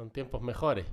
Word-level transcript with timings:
Son 0.00 0.08
tiempos 0.08 0.40
mejores. 0.40 0.86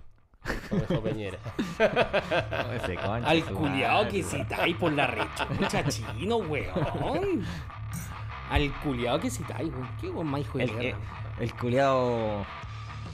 Como 0.67 0.81
dijo 0.81 1.01
Peñera. 1.01 1.37
No, 1.79 2.73
ese 2.73 2.95
concha 2.95 3.29
Al 3.29 3.45
culiao 3.45 4.07
que 4.09 4.21
citáis 4.21 4.75
por 4.75 4.91
la 4.91 5.07
rechucha, 5.07 5.87
chino, 5.87 6.35
weón. 6.39 7.45
Al 8.49 8.73
culiao 8.81 9.17
que 9.17 9.29
citáis, 9.29 9.71
weón. 9.71 9.87
Qué 10.01 10.09
weón 10.09 10.27
más 10.27 10.41
hijo 10.41 10.57
de 10.57 10.65
El, 10.65 10.81
eh, 10.87 10.95
el 11.39 11.53
culiao 11.53 12.45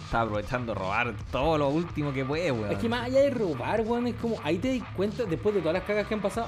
está 0.03 0.21
aprovechando 0.21 0.73
de 0.73 0.79
robar 0.79 1.13
todo 1.31 1.59
lo 1.59 1.69
último 1.69 2.11
que 2.11 2.25
puede, 2.25 2.51
weón. 2.51 2.71
Es 2.71 2.79
que 2.79 2.89
más 2.89 3.03
allá 3.03 3.19
de 3.19 3.29
robar, 3.29 3.81
weón, 3.81 4.07
es 4.07 4.15
como. 4.15 4.37
Ahí 4.43 4.57
te 4.57 4.79
das 4.79 4.87
cuenta, 4.95 5.25
después 5.25 5.53
de 5.53 5.61
todas 5.61 5.75
las 5.75 5.83
cagas 5.83 6.07
que 6.07 6.15
han 6.15 6.21
pasado, 6.21 6.47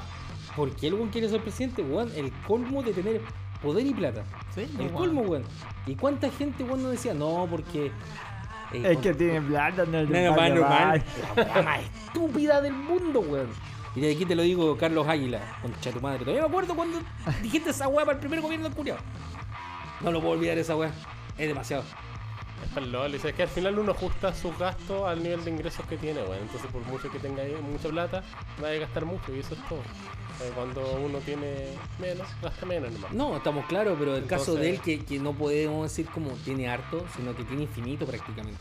¿por 0.55 0.75
qué 0.75 0.88
el 0.88 0.96
weón 0.96 1.09
quiere 1.09 1.30
ser 1.30 1.41
presidente, 1.41 1.84
weón? 1.84 2.12
El 2.16 2.32
colmo 2.48 2.82
de 2.82 2.93
tener 2.93 3.21
poder 3.62 3.86
y 3.86 3.93
plata. 3.93 4.23
Sí, 4.55 4.62
El 4.62 4.88
weón. 4.88 4.93
colmo, 4.93 5.21
weón. 5.21 5.43
¿Y 5.86 5.93
cuánta 5.93 6.32
gente, 6.32 6.64
weón, 6.64 6.82
no 6.82 6.89
decía, 6.89 7.14
no, 7.14 7.46
porque. 7.48 7.91
Eh, 8.73 8.82
Es 8.84 8.93
con- 8.93 9.02
que 9.04 9.13
tiene 9.13 9.41
plata, 9.41 9.86
no 9.86 10.04
más 10.36 10.50
normal. 10.52 11.04
La 11.36 11.61
más 11.61 11.79
estúpida 12.06 12.61
del 12.61 12.73
mundo, 12.73 13.19
weón. 13.21 13.50
Y 13.96 14.01
de 14.01 14.11
aquí 14.11 14.25
te 14.25 14.36
lo 14.36 14.42
digo, 14.43 14.75
Carlos 14.78 15.07
Águila, 15.07 15.39
concha 15.61 15.89
tu 15.92 16.01
madre. 16.01 16.19
Todavía 16.19 16.42
me 16.42 16.47
acuerdo 16.50 16.75
cuando 16.75 17.00
dijiste 17.42 17.70
esa 17.70 17.87
weá 17.87 18.06
para 18.06 18.15
el 18.15 18.20
primer 18.20 18.42
gobierno 18.42 18.68
del 18.68 18.75
culiao. 18.75 18.97
No 20.01 20.11
lo 20.11 20.20
puedo 20.20 20.33
olvidar 20.33 20.57
esa 20.57 20.75
weá. 20.75 20.92
Es 21.37 21.47
demasiado. 21.47 21.83
Es 22.64 22.77
el 22.77 22.91
LOL. 22.91 23.11
Dice 23.11 23.33
que 23.33 23.43
al 23.43 23.50
final 23.50 23.77
uno 23.79 23.91
ajusta 23.91 24.33
sus 24.33 24.57
gastos 24.57 25.04
al 25.07 25.21
nivel 25.21 25.43
de 25.43 25.51
ingresos 25.51 25.86
que 25.86 25.97
tiene, 25.97 26.21
weón. 26.23 26.39
Entonces, 26.41 26.69
por 26.71 26.81
mucho 26.86 27.11
que 27.11 27.19
tenga 27.19 27.43
mucha 27.61 27.89
plata, 27.89 28.23
va 28.64 28.69
a 28.69 28.73
gastar 28.73 29.05
mucho 29.05 29.36
y 29.36 29.39
eso 29.39 29.54
es 29.55 29.68
todo. 29.68 29.79
Eh, 29.79 30.51
Cuando 30.54 30.81
uno 30.97 31.19
tiene 31.19 31.68
menos, 32.00 32.28
gasta 32.41 32.66
menos 32.66 32.91
nomás. 32.91 33.11
No, 33.14 33.38
estamos 33.38 33.66
claros, 33.67 33.95
pero 34.00 34.16
el 34.17 34.25
caso 34.25 34.55
de 34.55 34.69
él 34.69 34.75
Entonces- 34.75 35.00
que, 35.00 35.05
que 35.05 35.19
no 35.19 35.33
podemos 35.33 35.83
decir 35.89 36.08
como 36.09 36.31
tiene 36.31 36.67
harto, 36.67 37.05
sino 37.16 37.36
que 37.36 37.44
tiene 37.45 37.64
infinito 37.64 38.05
prácticamente. 38.05 38.59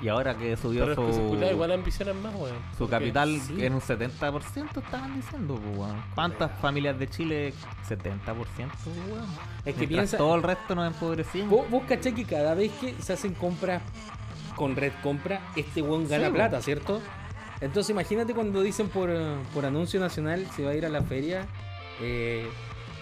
Y 0.00 0.08
ahora 0.08 0.36
que 0.36 0.56
subió 0.56 0.86
Pero 0.86 1.08
es 1.10 1.16
que 1.16 1.22
su, 1.46 1.52
igual 1.52 1.72
ambicionan 1.72 2.22
más, 2.22 2.34
weón. 2.34 2.56
su 2.78 2.88
capital 2.88 3.40
sí. 3.40 3.64
en 3.64 3.74
un 3.74 3.80
70% 3.80 4.82
estaban 4.82 5.14
diciendo, 5.16 5.54
pues, 5.62 5.78
weón. 5.78 6.02
¿Cuántas 6.14 6.50
familias 6.60 6.98
de 6.98 7.08
Chile? 7.08 7.52
70%, 7.88 8.20
pues, 8.24 8.96
weón. 9.10 9.26
Es 9.64 9.74
que 9.74 9.80
Mientras 9.80 9.88
piensa. 9.88 10.16
todo 10.18 10.34
el 10.36 10.42
resto 10.42 10.74
nos 10.74 10.86
empobrecimos. 10.92 11.50
Vos, 11.50 11.70
vos 11.70 11.82
cachai 11.88 12.14
que 12.14 12.24
cada 12.24 12.54
vez 12.54 12.70
que 12.80 12.94
se 13.00 13.12
hacen 13.12 13.34
compras 13.34 13.82
con 14.56 14.76
red 14.76 14.92
compra, 15.02 15.40
este 15.56 15.82
weón 15.82 16.06
gana 16.08 16.24
Sí, 16.26 16.30
po. 16.30 16.34
plata, 16.36 16.62
¿cierto? 16.62 17.00
Entonces 17.60 17.90
imagínate 17.90 18.34
cuando 18.34 18.60
dicen 18.62 18.88
por, 18.88 19.10
por 19.54 19.64
anuncio 19.66 19.98
nacional 20.00 20.46
se 20.54 20.64
va 20.64 20.72
a 20.72 20.74
ir 20.74 20.84
a 20.84 20.88
la 20.88 21.02
feria, 21.02 21.46
eh, 22.00 22.46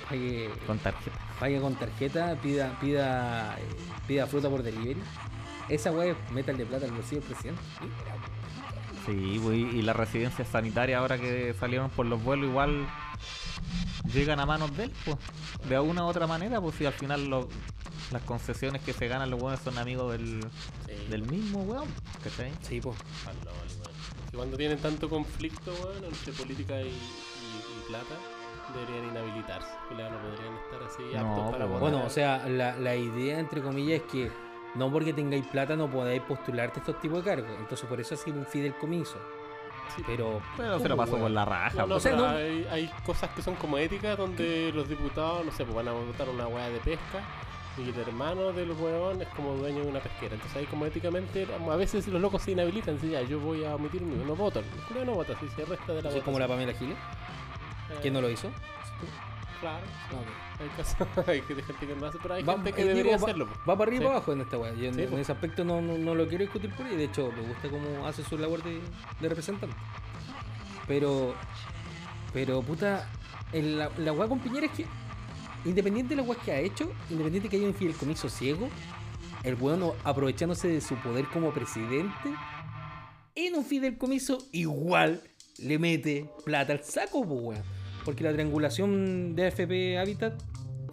pague, 0.09 0.51
Con 0.67 0.79
tarjeta. 0.79 1.17
pague 1.39 1.61
con 1.61 1.75
tarjeta, 1.77 2.37
pida, 2.43 2.79
pida, 2.81 3.57
eh, 3.59 3.63
pida 4.07 4.27
fruta 4.27 4.49
por 4.51 4.63
delivery. 4.63 5.01
Esa 5.71 5.93
weá 5.93 6.13
es 6.13 6.33
métale 6.33 6.67
plata 6.67 6.85
al 6.87 6.93
bolsillo 6.93 7.21
del 7.23 7.31
presidente. 7.31 7.63
Sí, 9.07 9.41
y 9.73 9.83
las 9.83 9.97
residencias 9.97 10.49
sanitarias 10.49 11.01
ahora 11.01 11.19
que 11.19 11.55
salieron 11.59 11.89
por 11.91 12.07
los 12.07 12.23
vuelos 12.23 12.49
igual 12.51 12.87
llegan 14.13 14.41
a 14.41 14.47
manos 14.47 14.77
de 14.77 14.85
él, 14.85 14.93
pues. 15.05 15.17
De 15.69 15.77
alguna 15.77 16.05
u 16.05 16.09
otra 16.09 16.27
manera, 16.27 16.61
pues 16.61 16.75
si 16.77 16.85
al 16.87 16.93
final 16.93 17.27
lo- 17.29 17.49
las 18.11 18.23
concesiones 18.23 18.83
que 18.83 18.93
se 18.93 19.07
ganan 19.09 19.31
los 19.31 19.41
buenos 19.41 19.61
son 19.61 19.79
amigos 19.79 20.13
del, 20.13 20.41
Sí, 20.87 21.07
del 21.09 21.23
mismo, 21.23 21.61
weón. 21.63 21.89
¿Cachai? 22.23 22.53
Sí, 22.63 22.81
pues. 22.81 22.97
Que 24.31 24.37
cuando 24.37 24.57
tienen 24.57 24.79
tanto 24.79 25.09
conflicto, 25.09 25.73
weón, 25.73 26.05
entre 26.05 26.33
política 26.33 26.81
y, 26.83 26.89
y- 26.89 26.91
y 26.91 27.89
plata, 27.89 28.15
deberían 28.75 29.11
inhabilitarse. 29.11 29.69
No 29.91 29.97
podrían 29.97 30.57
estar 30.65 30.83
así 30.87 31.03
No, 31.15 31.29
aptos 31.37 31.53
para 31.53 31.65
votar. 31.67 31.81
Bueno, 31.81 32.05
o 32.05 32.11
sea, 32.11 32.47
la, 32.49 32.77
la 32.77 32.97
idea, 32.97 33.39
entre 33.39 33.63
comillas, 33.63 34.03
es 34.03 34.07
que 34.11 34.31
no 34.75 34.91
porque 34.93 35.13
tengáis 35.13 35.47
plata 35.47 35.77
no 35.77 35.91
podáis 35.91 36.23
postularte 36.23 36.79
a 36.79 36.81
estos 36.81 37.01
tipos 37.01 37.25
de 37.25 37.31
cargos. 37.31 37.51
Entonces, 37.59 37.87
por 37.89 38.01
eso 38.01 38.15
ha 38.15 38.19
sido 38.19 38.39
un 38.39 38.47
fideicomiso. 38.47 39.19
Sí, 39.97 40.03
Pero. 40.07 40.41
Pero 40.57 40.79
se 40.79 40.89
lo 40.89 40.97
¿cómo, 40.97 41.07
pasó 41.07 41.19
por 41.19 41.31
la 41.33 41.45
raja, 41.45 41.77
No, 41.79 41.83
no, 41.83 41.89
pues. 41.95 42.03
sea, 42.05 42.15
no- 42.17 42.27
Hay, 42.29 42.67
hay 42.71 42.91
cosas 43.05 43.31
que 43.31 43.43
son 43.43 43.57
como 43.57 43.77
éticas 43.79 44.17
donde 44.17 44.71
los 44.73 44.89
diputados, 44.89 45.45
no 45.45 45.51
sé, 45.51 45.65
pues 45.65 45.75
van 45.75 45.89
a 45.89 45.93
votar 45.93 46.29
una 46.29 46.47
weá 46.47 46.69
de 46.69 46.79
pesca 46.79 47.21
y 47.77 47.89
el 47.89 47.99
hermano 47.99 48.53
del 48.53 48.71
weón 48.73 49.21
es 49.23 49.29
como 49.29 49.55
dueño 49.55 49.81
de 49.83 49.89
una 49.89 49.99
pesquera. 49.99 50.35
Entonces 50.35 50.57
ahí 50.59 50.67
como 50.67 50.87
éticamente, 50.87 51.47
a 51.69 51.77
veces 51.77 52.07
los 52.07 52.21
locos 52.21 52.43
se 52.43 52.53
inhabilitan, 52.53 53.01
si 53.01 53.11
ya 53.11 53.23
yo 53.23 53.41
voy 53.41 53.65
a 53.65 53.75
omitir 53.75 54.01
mi 54.03 54.15
no 54.25 54.37
voto. 54.37 54.61
El 54.61 54.65
culiao 54.87 55.05
no 55.07 55.15
vota, 55.15 55.35
si 55.41 55.49
se 55.49 55.65
resta 55.65 55.93
de 55.93 56.03
la 56.03 56.09
Así 56.11 56.21
como 56.21 56.39
la. 56.39 56.47
Pamela 56.47 56.73
Giles, 56.75 56.97
Eh, 57.91 57.99
que 58.01 58.11
no 58.13 58.21
lo 58.21 58.31
hizo. 58.31 58.49
Claro, 59.61 59.85
hay, 60.59 60.69
casos, 60.77 60.97
hay 61.29 61.41
que- 61.43 61.55
gente 61.63 61.87
que 61.87 61.95
no 61.95 62.07
hace, 62.07 62.19
pero 62.23 62.35
hay 62.35 62.43
Va- 62.43 62.55
gente 62.55 62.73
que 62.73 62.83
digo, 62.83 62.89
debería 62.95 63.17
va- 63.19 63.23
hacerlo. 63.25 63.47
Va 63.69 63.77
para 63.77 63.83
arriba 63.91 63.95
y 63.95 63.99
Sí. 63.99 64.05
para 64.05 64.17
abajo 64.17 64.33
en 64.33 64.41
esta 64.41 64.59
weá. 64.59 64.73
Yo 64.75 64.85
en, 64.87 64.95
Sí, 64.95 65.03
en 65.03 65.19
ese 65.19 65.33
aspecto 65.33 65.65
no, 65.65 65.83
no, 65.83 65.99
no 65.99 66.15
lo 66.15 66.27
quiero 66.29 66.45
discutir 66.45 66.73
por 66.75 66.87
ahí. 66.87 66.97
De 66.97 67.05
hecho, 67.05 67.31
me 67.33 67.43
gusta 67.43 67.69
cómo 67.69 68.07
hace 68.07 68.23
su 68.25 68.39
labor 68.39 68.63
de, 68.63 68.81
de 69.21 69.29
representante. 69.29 69.77
Pero, 70.89 71.35
pero 72.33 72.63
puta, 72.63 73.09
el- 73.53 73.79
la, 73.79 73.91
la 73.99 74.13
weá 74.13 74.29
con 74.29 74.39
Piñera 74.41 74.67
es 74.67 74.73
que, 74.73 74.87
independiente 75.65 76.15
de 76.17 76.23
la 76.23 76.27
weá 76.29 76.39
que 76.41 76.53
ha 76.53 76.59
hecho, 76.61 76.91
independiente 77.11 77.49
de 77.49 77.51
que 77.51 77.57
haya 77.59 77.67
un 77.67 77.75
fideicomiso 77.75 78.29
ciego, 78.29 78.69
el 79.43 79.55
weón 79.57 79.93
aprovechándose 80.05 80.69
de 80.69 80.81
su 80.81 80.95
poder 80.97 81.27
como 81.27 81.53
presidente, 81.53 82.31
en 83.35 83.55
un 83.55 83.65
fideicomiso 83.65 84.39
igual 84.53 85.23
le 85.59 85.79
mete 85.79 86.31
plata 86.45 86.73
al 86.73 86.83
saco, 86.83 87.25
pues 87.27 87.41
weón. 87.43 87.80
Porque 88.05 88.25
la 88.25 88.33
triangulación 88.33 89.35
de 89.37 89.47
AFP 89.47 89.99
Habitat 89.99 90.35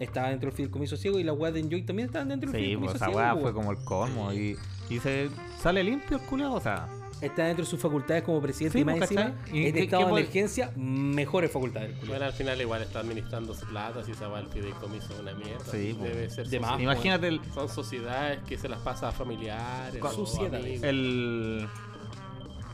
estaba 0.00 0.28
dentro 0.30 0.48
del 0.50 0.56
fideicomiso 0.56 0.96
ciego 0.96 1.18
y 1.18 1.24
la 1.24 1.32
weá 1.32 1.50
de 1.50 1.60
Enjoy 1.60 1.82
también 1.82 2.06
estaban 2.06 2.28
dentro 2.28 2.50
del 2.52 2.60
Sí, 2.60 2.64
fideicomiso 2.66 2.92
pues 2.92 2.96
esa 3.02 3.06
ciego. 3.06 3.18
weá 3.18 3.32
pues, 3.32 3.42
fue 3.42 3.52
weón. 3.52 3.64
como 3.66 3.72
el 3.78 3.84
colmo. 3.84 4.32
Y, 4.32 4.56
y 4.90 4.98
se 5.00 5.28
sale 5.60 5.82
limpio 5.82 6.18
el 6.18 6.22
culiao, 6.24 6.54
o 6.54 6.60
sea. 6.60 6.88
Está 7.20 7.46
dentro 7.46 7.64
de 7.64 7.70
sus 7.70 7.80
facultades 7.80 8.22
como 8.22 8.40
presidente 8.40 8.78
Sí, 8.78 8.82
y 8.82 8.84
más 8.84 8.98
pues, 8.98 9.10
encima, 9.10 9.34
¿cachai? 9.34 9.58
¿Y 9.58 9.66
en 9.66 9.72
qué- 9.74 9.80
estado 9.82 10.02
qué 10.06 10.06
de 10.14 10.20
emergencia, 10.20 10.72
mejores 10.76 11.50
facultades. 11.50 11.90
culiao. 11.96 12.08
Bueno, 12.10 12.24
al 12.26 12.32
final 12.32 12.60
igual 12.60 12.82
está 12.82 13.00
administrando 13.00 13.54
su 13.54 13.66
plata, 13.66 14.04
si 14.04 14.14
se 14.14 14.24
va 14.24 14.38
al 14.38 14.48
fideicomiso 14.48 15.14
una 15.20 15.34
mierda. 15.34 15.64
Sí, 15.64 15.96
pues. 15.98 16.12
debe 16.14 16.30
ser 16.30 16.46
De 16.46 16.60
más, 16.60 16.80
Imagínate 16.80 17.26
el, 17.26 17.40
Son 17.52 17.68
sociedades 17.68 18.38
que 18.46 18.56
se 18.56 18.68
las 18.68 18.78
pasa 18.82 19.08
a 19.08 19.12
familiares. 19.12 19.98
Con- 20.00 20.12
o 20.12 20.14
Sociedades. 20.14 20.80
el 20.84 21.66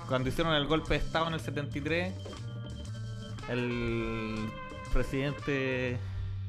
cuando 0.09 0.29
hicieron 0.29 0.53
el 0.55 0.67
golpe 0.67 0.91
de 0.93 1.01
estado 1.01 1.29
en 1.29 1.33
el 1.35 1.41
73 1.41 2.13
el 3.51 4.35
presidente 4.93 5.99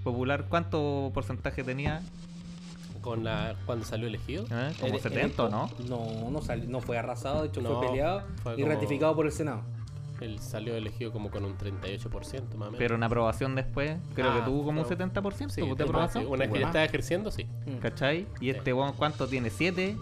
popular 0.03 0.45
cuánto 0.50 1.11
porcentaje 1.13 1.63
tenía 1.63 2.01
Con 3.01 3.23
la, 3.23 3.56
cuando 3.66 3.85
salió 3.85 4.07
elegido. 4.07 4.45
¿Eh? 4.51 4.72
como 4.79 4.94
Ele- 4.94 5.01
70 5.01 5.44
¿o 5.44 5.50
no 5.50 5.69
No, 5.88 6.29
no, 6.31 6.41
salió- 6.41 6.67
no 6.69 6.79
fue 6.81 6.97
arrasado, 6.97 7.41
de 7.44 7.50
hecho 7.50 7.61
No, 7.61 7.78
fue 7.79 7.88
peleado 7.89 8.23
fue 8.41 8.53
y 8.53 8.61
como- 8.61 8.73
ratificado 8.73 9.16
por 9.16 9.25
el 9.28 9.31
Senado. 9.31 9.61
Él 10.22 10.39
salió 10.39 10.75
elegido 10.75 11.11
como 11.11 11.29
con 11.29 11.44
un 11.44 11.57
38% 11.57 12.57
más 12.57 12.69
o 12.69 12.72
menos. 12.72 12.75
pero 12.79 12.95
en 12.95 13.03
aprobación 13.03 13.53
después 13.53 13.97
creo 14.16 14.31
Ah, 14.31 14.35
que 14.39 14.41
tuvo 14.44 14.63
como 14.63 14.81
un 14.81 14.88
pero- 14.88 15.12
70% 15.12 15.50
sí, 15.53 15.62
de 15.62 15.83
aprobación 15.83 16.23
sí, 16.23 16.29
una 16.29 16.45
vez 16.45 16.53
que 16.53 16.59
ya 16.62 16.66
está 16.67 16.83
ejerciendo, 16.85 17.31
sí. 17.31 17.45
¿cachai? 17.81 18.25
y 18.39 18.45
Sí. 18.45 18.50
este 18.51 18.73
cuánto 18.97 19.27
tiene 19.27 19.50
7 19.50 19.97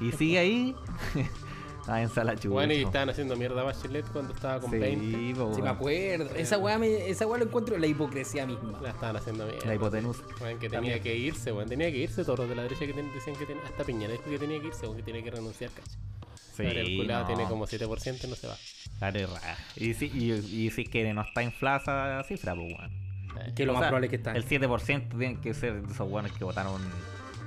y 0.00 0.12
sigue 0.12 0.38
ahí 0.38 0.74
ah 1.86 2.00
en 2.02 2.08
sala 2.08 2.34
chucha 2.34 2.48
Bueno, 2.48 2.72
y 2.72 2.82
estaban 2.82 3.10
haciendo 3.10 3.36
mierda 3.36 3.60
a 3.60 3.64
Bachelet 3.64 4.06
cuando 4.12 4.32
estaba 4.34 4.60
con 4.60 4.70
20. 4.70 5.04
sí, 5.18 5.34
po, 5.34 5.52
Sí, 5.54 5.62
me 5.62 5.68
acuerdo. 5.68 6.30
Esa 6.34 6.58
weá, 6.58 6.78
me, 6.78 7.08
esa 7.08 7.26
weá 7.26 7.38
lo 7.38 7.44
encuentro 7.46 7.76
la 7.78 7.86
hipocresía 7.86 8.46
misma. 8.46 8.80
La 8.80 8.90
estaban 8.90 9.16
haciendo 9.16 9.44
mierda. 9.46 9.66
la 9.66 9.74
hipotenusa 9.74 10.22
Weón, 10.40 10.58
que 10.58 10.68
tenía 10.68 10.70
También. 10.70 11.02
que 11.02 11.16
irse, 11.16 11.52
weón. 11.52 11.68
Tenía 11.68 11.90
que 11.90 11.98
irse 11.98 12.24
todos 12.24 12.38
los 12.40 12.48
de 12.48 12.54
la 12.56 12.62
derecha 12.62 12.86
que 12.86 12.92
ten- 12.94 13.12
decían 13.14 13.36
que 13.36 13.46
tenía. 13.46 13.62
Hasta 13.64 13.84
Piñera 13.84 14.12
dijo 14.12 14.24
que 14.24 14.38
tenía 14.38 14.60
que 14.60 14.66
irse, 14.68 14.86
weón, 14.86 14.96
que 14.96 15.02
tiene 15.02 15.22
que 15.22 15.30
renunciar, 15.30 15.70
cacho. 15.70 15.98
sí, 16.56 16.62
el 16.62 16.96
culado 16.96 17.22
no. 17.22 17.26
tiene 17.28 17.44
como 17.48 17.66
7% 17.66 18.24
y 18.24 18.30
no 18.30 18.34
se 18.36 18.46
va. 18.46 18.56
Dale, 19.00 19.26
ra. 19.26 19.56
y 19.76 19.92
si 19.94 20.06
y, 20.06 20.32
y 20.32 20.70
si 20.70 20.84
que 20.84 21.12
no 21.12 21.22
está 21.22 21.42
inflada 21.42 22.20
esa 22.20 22.28
cifra 22.28 22.54
pues 22.54 22.72
weón 22.78 22.90
Eh, 23.40 23.52
Que 23.56 23.66
lo 23.66 23.72
O 23.72 23.74
más 23.74 23.82
sea, 23.82 23.88
probable 23.88 24.06
es 24.06 24.10
que 24.10 24.16
está. 24.16 24.32
El 24.32 24.46
7% 24.46 25.08
tienen 25.10 25.40
que 25.40 25.52
ser 25.52 25.82
de 25.82 25.92
esos 25.92 26.08
buenos 26.08 26.30
que 26.32 26.44
votaron 26.44 26.80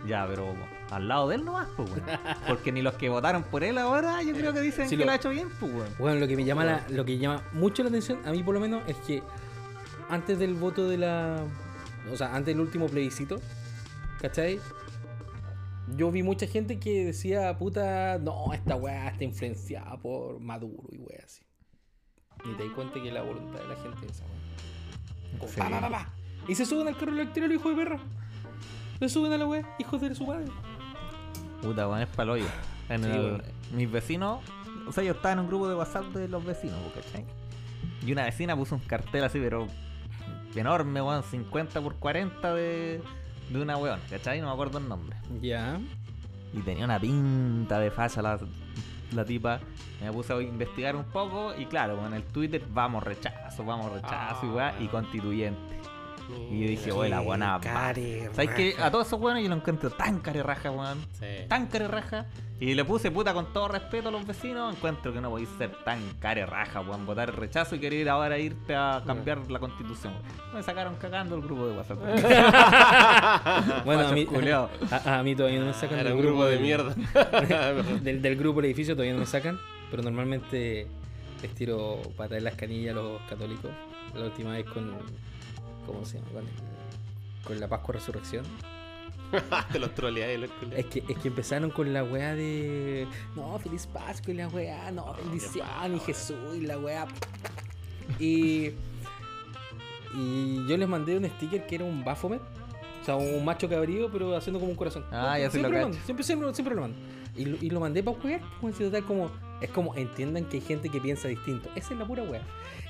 ya, 0.06 0.28
pero 0.28 0.54
al 0.92 1.08
lado 1.08 1.28
de 1.30 1.36
él 1.36 1.46
nomás, 1.46 1.68
pues, 1.76 1.90
weón. 1.90 2.04
Porque 2.48 2.72
ni 2.72 2.82
los 2.82 2.94
que 2.96 3.10
votaron 3.10 3.44
por 3.44 3.64
él 3.64 3.78
ahora, 3.78 4.22
yo 4.24 4.34
creo 4.34 4.54
que 4.54 4.62
dicen 4.62 4.88
Sí, 4.88 4.96
que 4.96 5.00
lo- 5.02 5.06
lo 5.08 5.12
ha 5.12 5.16
hecho 5.16 5.30
bien, 5.30 5.50
pues, 5.60 5.74
weón. 5.74 5.90
Bueno, 6.00 6.20
lo 6.20 6.28
que 6.28 6.36
me 6.36 6.46
llama 6.46 6.64
la- 6.66 6.86
lo 6.90 7.04
que 7.06 7.18
llama 7.18 7.42
mucho 7.54 7.84
la 7.84 7.90
atención, 7.90 8.20
a 8.26 8.32
mí 8.32 8.42
por 8.44 8.54
lo 8.54 8.60
menos, 8.60 8.82
es 8.88 8.96
que 8.98 9.22
antes 10.10 10.40
del 10.40 10.54
voto 10.54 10.88
de 10.88 10.98
la. 10.98 11.44
O 12.12 12.16
sea, 12.16 12.28
antes 12.36 12.56
del 12.56 12.62
último 12.62 12.86
plebiscito, 12.88 13.42
¿cachai? 14.22 14.60
Yo 15.96 16.12
vi 16.12 16.22
mucha 16.24 16.48
gente 16.48 16.80
que 16.80 17.06
decía, 17.06 17.58
puta, 17.58 18.18
no, 18.20 18.54
esta 18.54 18.76
weá 18.76 19.08
está 19.10 19.24
influenciada 19.24 19.98
por 19.98 20.40
Maduro 20.40 20.84
y 20.92 20.98
weá 20.98 21.22
así. 21.26 21.42
Y 22.46 22.54
te 22.56 22.64
das 22.66 22.74
cuenta 22.74 23.02
que 23.02 23.12
la 23.12 23.22
voluntad 23.24 23.60
de 23.60 23.68
la 23.68 23.76
gente 23.76 24.06
es 24.06 24.12
esa 24.14 24.24
weá. 24.26 25.48
Sí. 25.50 25.60
pa, 25.60 25.70
pa, 25.70 25.80
pa, 25.82 25.90
pa. 25.90 26.14
Y 26.48 26.56
se 26.56 26.66
suben 26.66 26.88
al 26.88 26.98
carro 26.98 27.12
eléctrico, 27.12 27.52
hijo 27.54 27.70
de 27.70 27.76
perra. 27.76 28.00
Se 29.00 29.10
suben 29.10 29.32
a 29.34 29.38
la 29.38 29.46
weá, 29.46 29.76
hijos 29.80 30.02
de 30.02 30.14
su 30.16 30.26
madre. 30.26 30.46
Puta, 31.62 31.88
weón, 31.88 32.02
es 32.02 32.10
pa'l 32.10 32.30
hoyo. 32.30 32.46
En 32.90 33.04
Sí, 33.04 33.10
el- 33.10 33.18
weón. 33.20 33.44
mis 33.74 33.92
vecinos, 33.92 34.40
o 34.88 34.92
sea, 34.92 35.04
yo 35.04 35.12
estaba 35.14 35.34
en 35.34 35.40
un 35.40 35.48
grupo 35.48 35.68
de 35.68 35.76
WhatsApp 35.76 36.06
de 36.14 36.28
los 36.28 36.44
vecinos, 36.46 36.78
¿cachai? 36.94 37.26
Y 38.06 38.12
una 38.12 38.24
vecina 38.24 38.56
puso 38.56 38.76
un 38.76 38.82
cartel 38.82 39.24
así, 39.24 39.40
pero 39.40 39.68
enorme, 40.56 41.02
weón, 41.02 41.24
50 41.24 41.82
por 41.82 41.96
40 41.96 42.54
de, 42.54 43.02
de 43.50 43.62
una 43.62 43.78
weón, 43.78 44.00
¿cachai? 44.10 44.40
No 44.40 44.48
me 44.48 44.54
acuerdo 44.54 44.78
el 44.78 44.88
nombre. 44.88 45.18
Ya. 45.42 45.80
Y 46.54 46.60
tenía 46.62 46.86
una 46.86 47.00
pinta 47.00 47.80
de 47.80 47.92
facha 47.92 48.22
la 48.22 48.40
la 49.14 49.24
tipa, 49.24 49.62
me 50.02 50.12
puse 50.12 50.34
a 50.34 50.42
investigar 50.42 50.94
un 50.98 51.06
poco 51.06 51.54
y 51.58 51.66
claro, 51.68 52.06
en 52.06 52.14
el 52.14 52.24
Twitter 52.24 52.62
vamos 52.74 53.02
rechazo, 53.04 53.64
vamos 53.64 53.90
rechazo 53.94 54.46
y 54.46 54.50
weá, 54.50 54.76
y 54.82 54.88
constituyente. 54.88 55.80
Y 56.52 56.62
yo 56.64 56.70
dije, 56.70 56.92
oye, 56.92 57.10
la 57.10 57.20
buena. 57.22 57.60
care 57.62 58.30
¿Sabes 58.34 58.50
que 58.52 58.72
raja. 58.72 58.86
A 58.88 58.92
todos 58.92 59.08
esos 59.08 59.20
weones 59.20 59.44
yo 59.44 59.50
lo 59.50 59.56
encuentro 59.56 59.90
tan 59.90 60.20
carerraja, 60.20 60.72
weón. 60.72 61.00
Sí. 61.20 61.26
Tan 61.48 61.68
carerraja. 61.68 62.26
Y 62.60 62.74
le 62.74 62.84
puse 62.86 63.12
puta 63.12 63.34
con 63.36 63.54
todo 63.54 63.68
respeto 63.68 64.10
a 64.10 64.12
los 64.12 64.26
vecinos. 64.26 64.74
Encuentro 64.76 65.14
que 65.14 65.22
no 65.22 65.30
podéis 65.30 65.50
ser 65.58 65.72
tan 65.84 66.00
carerraja, 66.20 66.82
weón. 66.82 67.06
Votar 67.06 67.34
rechazo 67.38 67.76
y 67.76 67.80
querer 67.80 68.10
ahora 68.10 68.38
irte 68.40 68.76
a 68.76 69.04
cambiar 69.06 69.50
la 69.52 69.60
constitución. 69.60 70.14
Me 70.54 70.64
sacaron 70.64 70.96
cagando 70.96 71.36
el 71.36 71.42
grupo 71.42 71.68
de 71.68 71.78
WhatsApp. 71.78 72.00
Bueno, 73.86 74.08
a 74.08 74.12
mí, 74.12 74.28
a, 74.92 75.20
a 75.20 75.24
mí 75.24 75.36
todavía 75.36 75.60
no 75.60 75.68
me 75.68 75.74
sacan 75.74 76.00
Era 76.00 76.10
del 76.10 76.18
un 76.18 76.26
grupo 76.26 76.46
de 76.46 76.52
del- 76.52 76.62
mierda. 76.62 76.94
del, 78.02 78.22
del 78.22 78.36
grupo 78.36 78.62
del 78.62 78.66
edificio 78.72 78.96
todavía 78.96 79.14
no 79.14 79.20
me 79.20 79.26
sacan, 79.26 79.60
pero 79.92 80.04
normalmente 80.04 80.88
les 81.42 81.52
tiro 81.54 82.02
patas 82.16 82.40
en 82.40 82.44
las 82.44 82.56
canillas 82.56 82.94
a 82.96 83.00
los 83.02 83.22
católicos. 83.30 83.72
La 84.16 84.26
última 84.26 84.54
vez 84.54 84.66
con. 84.66 84.92
¿Cómo 85.88 86.06
se 86.06 86.20
llama? 86.20 86.30
Con, 86.32 86.44
el- 86.44 87.44
con 87.48 87.60
la 87.60 87.68
Pascua 87.68 87.94
Resurrección. 87.96 88.46
Te 89.72 89.80
los 89.80 89.94
troleáis, 89.96 90.40
los 90.40 90.50
culiados. 90.52 90.80
Es 90.80 90.86
que, 90.86 91.04
es 91.12 91.18
que 91.20 91.28
empezaron 91.28 91.70
con 91.72 91.92
la 91.94 92.04
weá 92.04 92.36
de. 92.36 93.08
No, 93.36 93.58
feliz 93.60 93.88
Pascua 93.88 94.34
y 94.34 94.38
la 94.38 94.48
weá, 94.48 94.92
no, 94.92 95.14
bendición 95.16 95.96
y 95.96 96.00
Jesús 96.00 96.56
y 96.56 96.62
la 96.62 96.78
weá. 96.78 97.08
Y. 98.20 98.72
Y 100.16 100.66
yo 100.68 100.78
les 100.78 100.88
mandé 100.88 101.18
un 101.18 101.26
sticker 101.26 101.66
que 101.68 101.76
era 101.76 101.84
un 101.86 102.04
Baphomet. 102.04 102.42
O 103.02 103.06
sea, 103.06 103.16
un 103.16 103.44
macho 103.46 103.70
cabrío, 103.70 104.10
pero 104.12 104.36
haciendo 104.36 104.60
como 104.60 104.72
un 104.72 104.78
corazón. 104.78 105.06
Ah, 105.12 105.38
ya 105.40 105.46
se 105.46 105.52
siempre 105.60 105.72
lo 105.80 105.88
mando, 105.88 105.98
siempre, 106.06 106.24
siempre, 106.26 106.54
siempre 106.54 106.76
lo 106.76 106.82
mando. 106.82 106.98
Y 107.36 107.46
lo, 107.46 107.58
y 107.62 107.70
lo 107.70 107.80
mandé 107.80 108.04
para 108.04 108.18
weá, 108.20 108.42
como 108.60 108.74
si 108.74 108.84
total 108.84 109.04
como. 109.06 109.30
Es 109.62 109.70
como 109.72 109.96
entiendan 109.96 110.46
que 110.46 110.58
hay 110.58 110.62
gente 110.62 110.90
que 110.90 111.02
piensa 111.02 111.28
distinto. 111.28 111.70
Esa 111.76 111.94
es 111.94 112.00
la 112.00 112.06
pura 112.06 112.24
weá. 112.24 112.42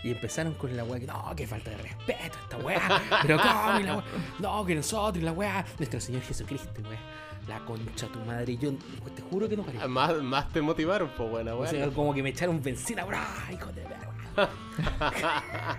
Y 0.03 0.11
empezaron 0.11 0.53
con 0.53 0.75
la 0.75 0.83
weá 0.83 0.99
que 0.99 1.07
no, 1.07 1.33
que 1.35 1.47
falta 1.47 1.71
de 1.71 1.77
respeto 1.77 2.37
esta 2.43 2.57
weá. 2.57 3.01
Pero 3.21 3.37
cómo 3.39 3.79
y 3.79 3.83
la 3.83 3.93
weá. 3.95 4.03
No, 4.39 4.65
que 4.65 4.75
nosotros 4.75 5.21
y 5.21 5.25
la 5.25 5.31
weá. 5.31 5.65
Nuestro 5.77 5.99
Señor 5.99 6.21
Jesucristo, 6.23 6.81
weá. 6.89 6.99
La 7.47 7.59
concha 7.61 8.07
tu 8.07 8.19
madre. 8.19 8.53
Y 8.53 8.57
yo 8.57 8.73
te 9.15 9.21
juro 9.21 9.47
que 9.47 9.55
no 9.55 9.63
paré. 9.63 9.87
Más, 9.87 10.21
más 10.21 10.49
te 10.49 10.61
motivaron, 10.61 11.09
pues 11.15 11.29
buena, 11.29 11.55
O 11.55 11.65
sea, 11.65 11.87
como 11.89 12.13
que 12.13 12.21
me 12.21 12.29
echaron 12.29 12.61
benzina, 12.61 13.05
bro, 13.05 13.17
hijo 13.51 13.71
de 13.71 13.81
perra. 13.83 14.07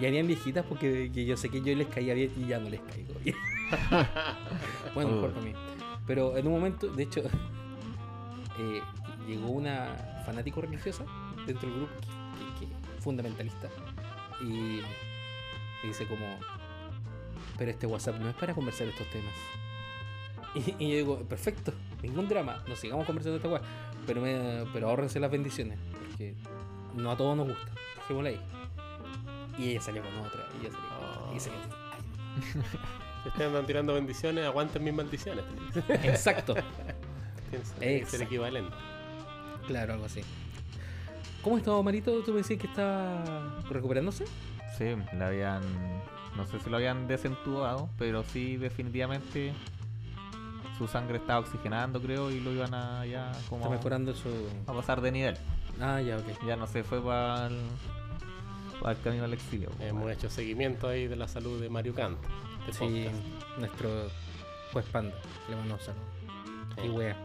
y 0.00 0.06
habían 0.06 0.26
viejitas 0.26 0.64
porque 0.66 1.10
que 1.12 1.24
yo 1.24 1.36
sé 1.36 1.48
que 1.48 1.62
yo 1.62 1.74
les 1.74 1.86
caía 1.88 2.14
bien 2.14 2.32
y 2.36 2.46
ya 2.46 2.58
no 2.58 2.68
les 2.68 2.80
caigo 2.80 3.14
bien. 3.22 3.36
bueno, 4.94 5.10
mejor 5.12 5.32
para 5.32 5.44
mí. 5.44 5.52
Pero 6.06 6.36
en 6.36 6.46
un 6.46 6.52
momento, 6.52 6.88
de 6.88 7.02
hecho, 7.02 7.20
eh, 8.58 8.82
llegó 9.26 9.48
una 9.48 10.22
fanático 10.26 10.60
religiosa 10.60 11.04
dentro 11.46 11.68
del 11.68 11.78
grupo, 11.78 11.92
que, 12.00 12.66
que- 12.66 12.72
que- 12.72 13.00
fundamentalista, 13.02 13.68
y 14.40 14.80
dice 15.86 16.06
como, 16.06 16.24
pero 17.58 17.70
este 17.70 17.86
WhatsApp 17.86 18.18
no 18.20 18.28
es 18.28 18.34
para 18.36 18.54
conversar 18.54 18.86
estos 18.88 19.08
temas. 19.10 19.34
Y, 20.54 20.74
y 20.84 20.90
yo 20.90 20.96
digo, 20.98 21.18
perfecto, 21.20 21.72
ningún 22.02 22.28
drama, 22.28 22.62
nos 22.68 22.78
sigamos 22.78 23.06
conversando 23.06 23.36
esta 23.36 23.48
weá, 23.48 23.62
pero, 24.06 24.20
me, 24.20 24.64
pero 24.74 24.90
ahórrense 24.90 25.18
las 25.18 25.30
bendiciones, 25.30 25.78
porque 25.98 26.34
no 26.94 27.10
a 27.10 27.16
todos 27.16 27.34
nos 27.34 27.48
gusta, 27.48 27.70
dejémosla 27.96 28.28
ahí. 28.28 28.40
Y 29.56 29.70
ella 29.70 29.80
salió 29.80 30.02
con 30.02 30.14
otra, 30.18 30.46
y 30.60 30.66
ella 30.66 30.74
salió 30.74 30.88
con 30.90 31.08
otra, 31.08 31.36
y 31.36 31.40
se 33.38 33.44
andan 33.44 33.64
tirando 33.66 33.94
bendiciones, 33.94 34.44
aguanten 34.44 34.84
mis 34.84 34.92
maldiciones. 34.92 35.42
Exacto, 35.88 36.52
ser 37.78 37.88
Exacto. 37.88 38.24
equivalente. 38.24 38.76
Claro, 39.66 39.94
algo 39.94 40.04
así. 40.06 40.20
¿Cómo 41.42 41.58
está 41.58 41.72
Marito? 41.82 42.22
¿Tú 42.22 42.30
me 42.32 42.38
decías 42.38 42.60
que 42.60 42.66
está 42.68 43.22
recuperándose? 43.68 44.24
Sí, 44.78 44.84
le 45.16 45.24
habían. 45.24 45.62
No 46.36 46.46
sé 46.46 46.58
si 46.60 46.70
lo 46.70 46.76
habían 46.76 47.06
desentubado, 47.08 47.88
pero 47.98 48.22
sí, 48.22 48.56
definitivamente. 48.56 49.52
Su 50.78 50.88
sangre 50.88 51.18
estaba 51.18 51.40
oxigenando, 51.40 52.00
creo, 52.00 52.30
y 52.30 52.40
lo 52.40 52.50
iban 52.52 52.72
a 52.74 53.04
ya 53.06 53.30
como 53.48 53.64
Está 53.64 53.76
mejorando 53.76 54.14
su... 54.14 54.28
a 54.66 54.72
pasar 54.72 55.00
de 55.00 55.12
nivel. 55.12 55.36
Ah, 55.80 56.00
ya, 56.00 56.16
ok. 56.16 56.24
Ya 56.46 56.56
no 56.56 56.66
se 56.66 56.82
fue 56.82 57.00
para 57.00 57.48
el, 57.48 57.60
el 58.86 59.00
camino 59.04 59.24
al 59.24 59.32
exilio. 59.34 59.68
po, 59.70 59.82
Hemos 59.84 60.10
hecho 60.10 60.30
seguimiento 60.30 60.88
ahí 60.88 61.06
de 61.06 61.14
la 61.16 61.28
salud 61.28 61.60
de 61.60 61.68
Mario 61.68 61.94
Canto. 61.94 62.26
de 62.66 62.72
Sí, 62.72 62.78
podcast. 62.78 63.58
nuestro 63.58 63.90
juez 64.72 64.86
panda, 64.86 65.14
le 65.48 65.56
mandamos 65.56 65.86
un 65.88 65.94
saludo. 65.94 66.84
Y 66.84 66.88
wea. 66.88 67.16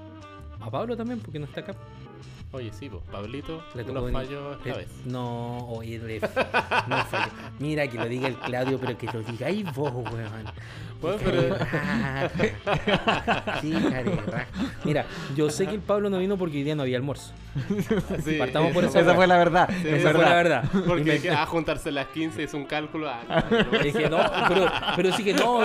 A 0.60 0.70
Pablo 0.70 0.98
también, 0.98 1.20
porque 1.22 1.40
no 1.40 1.46
está 1.46 1.62
acá. 1.62 1.74
Oye, 2.54 2.72
sí, 2.72 2.88
pues 2.90 3.04
Pablito 3.12 3.62
Le 3.76 3.84
no 3.84 3.94
tocó 3.94 4.12
falló 4.12 4.54
esta 4.54 4.64
le- 4.70 4.78
vez. 4.78 4.88
No, 5.06 5.68
oye, 5.68 6.00
le- 6.00 6.20
no 6.22 7.06
falló. 7.06 7.32
Mira, 7.60 7.88
que 7.90 7.98
lo 7.98 8.06
diga 8.08 8.28
el 8.30 8.38
Claudio, 8.38 8.80
pero 8.80 8.98
que 8.98 9.06
lo 9.08 9.22
digáis 9.22 9.66
vos, 9.76 9.92
weón. 9.92 10.46
Bueno, 11.02 11.18
Qué 11.18 11.26
pero- 11.26 11.58
carerraja. 13.92 14.46
Mira, 14.84 15.06
yo 15.36 15.50
sé 15.50 15.66
que 15.68 15.76
el 15.76 15.82
Pablo 15.82 16.10
no 16.10 16.18
vino 16.20 16.38
porque 16.38 16.58
hoy 16.58 16.64
día 16.64 16.76
no 16.76 16.84
había 16.84 16.98
almuerzo. 16.98 17.34
Sí, 18.24 18.34
Partamos 18.38 18.72
por 18.72 18.84
eso 18.84 18.92
esa 19.00 19.02
Esa 19.02 19.16
fue 19.16 19.26
la 19.26 19.38
verdad. 19.38 19.68
Sí, 19.82 19.88
es 19.88 19.94
Esa 20.02 20.12
fue 20.12 20.24
la 20.26 20.36
verdad. 20.36 20.64
Porque 20.88 21.04
me- 21.04 21.20
que, 21.20 21.32
a 21.32 21.46
juntarse 21.48 21.92
las 21.92 22.06
15 22.08 22.44
es 22.44 22.54
un 22.54 22.66
cálculo. 22.66 23.10
Ah, 23.10 23.44
no, 23.50 23.58
no, 23.72 23.82
Y 23.82 23.86
dije, 23.86 24.08
no, 24.10 24.20
pero, 24.48 24.72
pero 24.96 25.12
sí 25.14 25.24
que 25.24 25.34
no. 25.34 25.62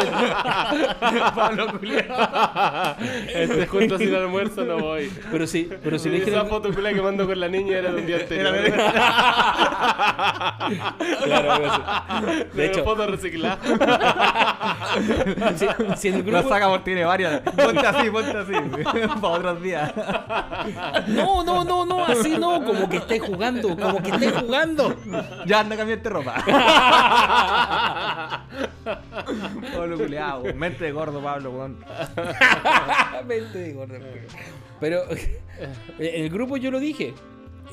Pablo 1.34 1.68
Julián. 1.78 2.06
Este 3.34 3.66
junto 3.66 3.98
sin 3.98 4.14
almuerzo 4.14 4.64
no 4.64 4.78
voy. 4.78 5.12
Pero 5.30 5.46
sí, 5.46 5.68
pero 5.82 5.98
si 5.98 6.08
le 6.08 6.20
dije. 6.20 6.30
Esa 6.30 6.46
foto 6.46 6.72
culia 6.72 6.94
que 6.94 7.02
mando 7.02 7.26
con 7.26 7.38
la 7.38 7.48
niña 7.48 7.76
era 7.78 7.92
de 7.92 8.00
un 8.00 8.06
día 8.06 8.16
anterior. 8.16 8.54
Claro. 11.24 12.44
De 12.54 12.66
hecho, 12.66 12.84
foto 12.84 13.06
reciclada. 13.06 13.58
si, 15.56 15.66
si 15.96 16.08
en 16.08 16.14
el 16.14 16.32
La 16.32 16.40
grupo. 16.40 16.54
saga 16.54 16.68
por 16.68 16.84
tiene 16.84 17.04
varias. 17.04 17.40
Ponte 17.40 17.86
así, 17.86 18.10
ponte 18.10 18.36
así. 18.36 18.52
Para 19.20 19.34
otros 19.34 19.62
días. 19.62 19.92
No, 21.08 21.44
no, 21.44 21.64
no, 21.64 21.86
no, 21.86 22.04
así 22.04 22.36
no, 22.38 22.64
como 22.64 22.88
que 22.88 22.98
esté 22.98 23.18
jugando, 23.18 23.76
como 23.76 24.02
que 24.02 24.10
esté 24.10 24.30
jugando. 24.30 24.96
Ya 25.46 25.60
anda 25.60 25.74
a 25.74 25.78
cambiarte 25.78 26.08
ropa. 26.08 26.34
Pablo 29.76 29.96
Julián, 29.96 30.42
mente 30.56 30.84
de 30.84 30.92
gordo, 30.92 31.20
Pablo, 31.20 31.50
weón. 31.50 31.78
Mente 33.26 33.58
de 33.58 33.72
gordo. 33.72 33.94
Pero 34.80 35.02
en 35.98 36.24
el 36.24 36.30
grupo 36.30 36.56
yo 36.56 36.70
lo 36.70 36.80
dije. 36.80 37.14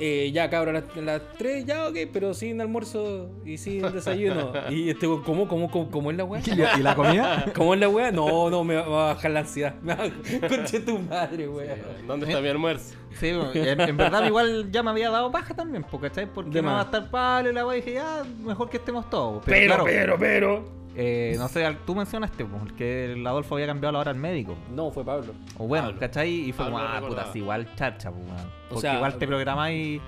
Eh, 0.01 0.31
ya 0.31 0.49
cabrón, 0.49 0.77
a 0.77 0.79
las, 0.81 0.95
las 0.97 1.21
3 1.37 1.65
ya 1.65 1.87
ok, 1.89 1.97
pero 2.13 2.33
sin 2.33 2.61
almuerzo 2.61 3.29
y 3.45 3.57
sin 3.57 3.81
desayuno. 3.91 4.53
Y 4.69 4.89
este 4.89 5.07
weón, 5.07 5.23
¿cómo, 5.23 5.47
cómo, 5.47 5.69
cómo, 5.69 5.91
cómo 5.91 6.11
es 6.11 6.17
la 6.17 6.23
weá? 6.23 6.41
¿Y 6.77 6.81
la 6.81 6.95
comida? 6.95 7.45
¿Cómo 7.55 7.73
es 7.73 7.79
la 7.79 7.89
weá? 7.89 8.11
No, 8.11 8.49
no, 8.49 8.63
me 8.63 8.75
va 8.75 8.83
me 8.85 8.89
va 8.91 9.11
a 9.11 9.13
bajar 9.13 9.31
la 9.31 9.39
ansiedad. 9.41 9.75
Me 9.81 9.93
va- 9.95 10.09
Conche 10.47 10.79
tu 10.79 10.99
madre, 10.99 11.47
weá. 11.49 11.75
¿Dónde 12.07 12.27
está 12.27 12.41
mi 12.41 12.47
almuerzo? 12.47 12.95
Sí, 13.19 13.27
en, 13.27 13.81
en 13.81 13.97
verdad 13.97 14.25
igual 14.25 14.71
ya 14.71 14.83
me 14.83 14.91
había 14.91 15.09
dado 15.09 15.31
paja 15.31 15.53
también, 15.53 15.83
po, 15.83 15.99
¿cachai? 15.99 16.27
Porque 16.27 16.61
no 16.61 16.69
va 16.71 16.79
a 16.81 16.83
estar 16.83 17.09
Pablo 17.09 17.49
y 17.49 17.53
la 17.53 17.65
weá 17.65 17.75
dije, 17.75 17.93
ya, 17.93 18.23
mejor 18.45 18.69
que 18.69 18.77
estemos 18.77 19.09
todos. 19.09 19.43
Pero, 19.45 19.57
Pero, 19.75 19.83
claro, 19.85 20.15
pero, 20.17 20.17
pero. 20.19 20.78
Eh, 21.01 21.35
no 21.37 21.47
sé, 21.47 21.65
tú 21.85 21.95
mencionaste 21.95 22.43
po, 22.43 22.57
que 22.77 23.13
el 23.13 23.25
Adolfo 23.25 23.55
había 23.55 23.67
cambiado 23.67 23.93
la 23.93 23.99
hora 23.99 24.11
al 24.11 24.17
médico. 24.17 24.55
No, 24.75 24.91
fue 24.91 25.05
Pablo. 25.05 25.33
O 25.57 25.65
bueno, 25.67 25.85
Pablo. 25.87 25.99
¿cachai? 26.01 26.29
Y 26.29 26.51
fue 26.51 26.65
Pablo 26.65 26.77
como, 26.77 26.87
ah, 26.89 26.95
recordaba. 26.95 27.21
puta, 27.23 27.33
sí, 27.33 27.39
igual 27.39 27.75
charcha, 27.75 28.11
pues, 28.11 28.25
weón. 28.25 28.51
Porque 28.67 28.81
sea, 28.81 28.95
igual 28.95 29.17
te 29.17 29.25
programáis. 29.27 30.01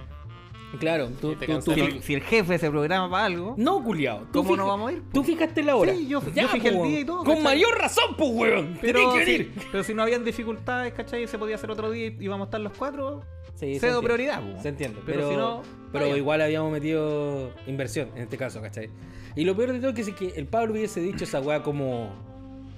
Claro, 0.79 1.09
tú, 1.19 1.31
Y 1.33 1.35
te 1.35 1.47
tú, 1.47 1.59
tú- 1.59 1.73
Si 1.73 1.79
el, 1.81 2.01
si 2.01 2.13
el 2.13 2.21
jefe 2.21 2.57
se 2.57 2.69
programa 2.69 3.09
para 3.09 3.25
algo, 3.25 3.55
No, 3.57 3.83
culiao. 3.83 4.25
¿cómo 4.31 4.55
no 4.55 4.67
vamos 4.67 4.89
a 4.89 4.93
ir? 4.93 5.03
Tú 5.13 5.21
fijaste 5.23 5.63
la 5.63 5.75
hora. 5.75 5.93
Sí, 5.93 6.07
yo- 6.07 6.21
yo 6.21 6.47
fijé 6.47 6.69
el 6.69 6.75
pues, 6.77 6.89
día 6.89 6.99
y 7.01 7.05
todo, 7.05 7.17
Con 7.17 7.27
¿cachai? 7.27 7.43
mayor 7.43 7.77
razón, 7.77 8.15
pues, 8.17 8.29
weón. 8.33 8.77
Pero, 8.81 9.13
si, 9.25 9.51
pero 9.71 9.83
si 9.83 9.93
no 9.93 10.03
habían 10.03 10.23
dificultades, 10.23 10.93
¿cachai? 10.93 11.27
Se 11.27 11.37
podía 11.37 11.55
hacer 11.55 11.71
otro 11.71 11.91
día 11.91 12.07
y 12.07 12.17
íbamos 12.21 12.45
a 12.45 12.47
estar 12.47 12.61
los 12.61 12.71
cuatro. 12.77 13.21
Sí, 13.61 13.75
se 13.75 13.79
cedo 13.79 13.99
entiende. 13.99 14.13
prioridad, 14.15 14.41
po. 14.55 14.61
Se 14.61 14.67
entiende. 14.69 14.99
Pero 15.05 15.17
Pero, 15.19 15.29
si 15.29 15.35
no, 15.37 15.61
pero 15.93 16.05
vaya. 16.05 16.17
igual 16.17 16.41
habíamos 16.41 16.71
metido 16.71 17.51
inversión 17.67 18.09
en 18.15 18.23
este 18.23 18.35
caso, 18.37 18.59
¿cachai? 18.61 18.89
Y 19.35 19.45
lo 19.45 19.55
peor 19.55 19.71
de 19.71 19.79
todo 19.79 19.89
es 19.91 19.95
que 19.95 20.03
si 20.03 20.11
que 20.11 20.27
el 20.35 20.47
Pablo 20.47 20.73
hubiese 20.73 20.99
dicho 20.99 21.23
esa 21.23 21.39
weá 21.39 21.63
como 21.63 22.11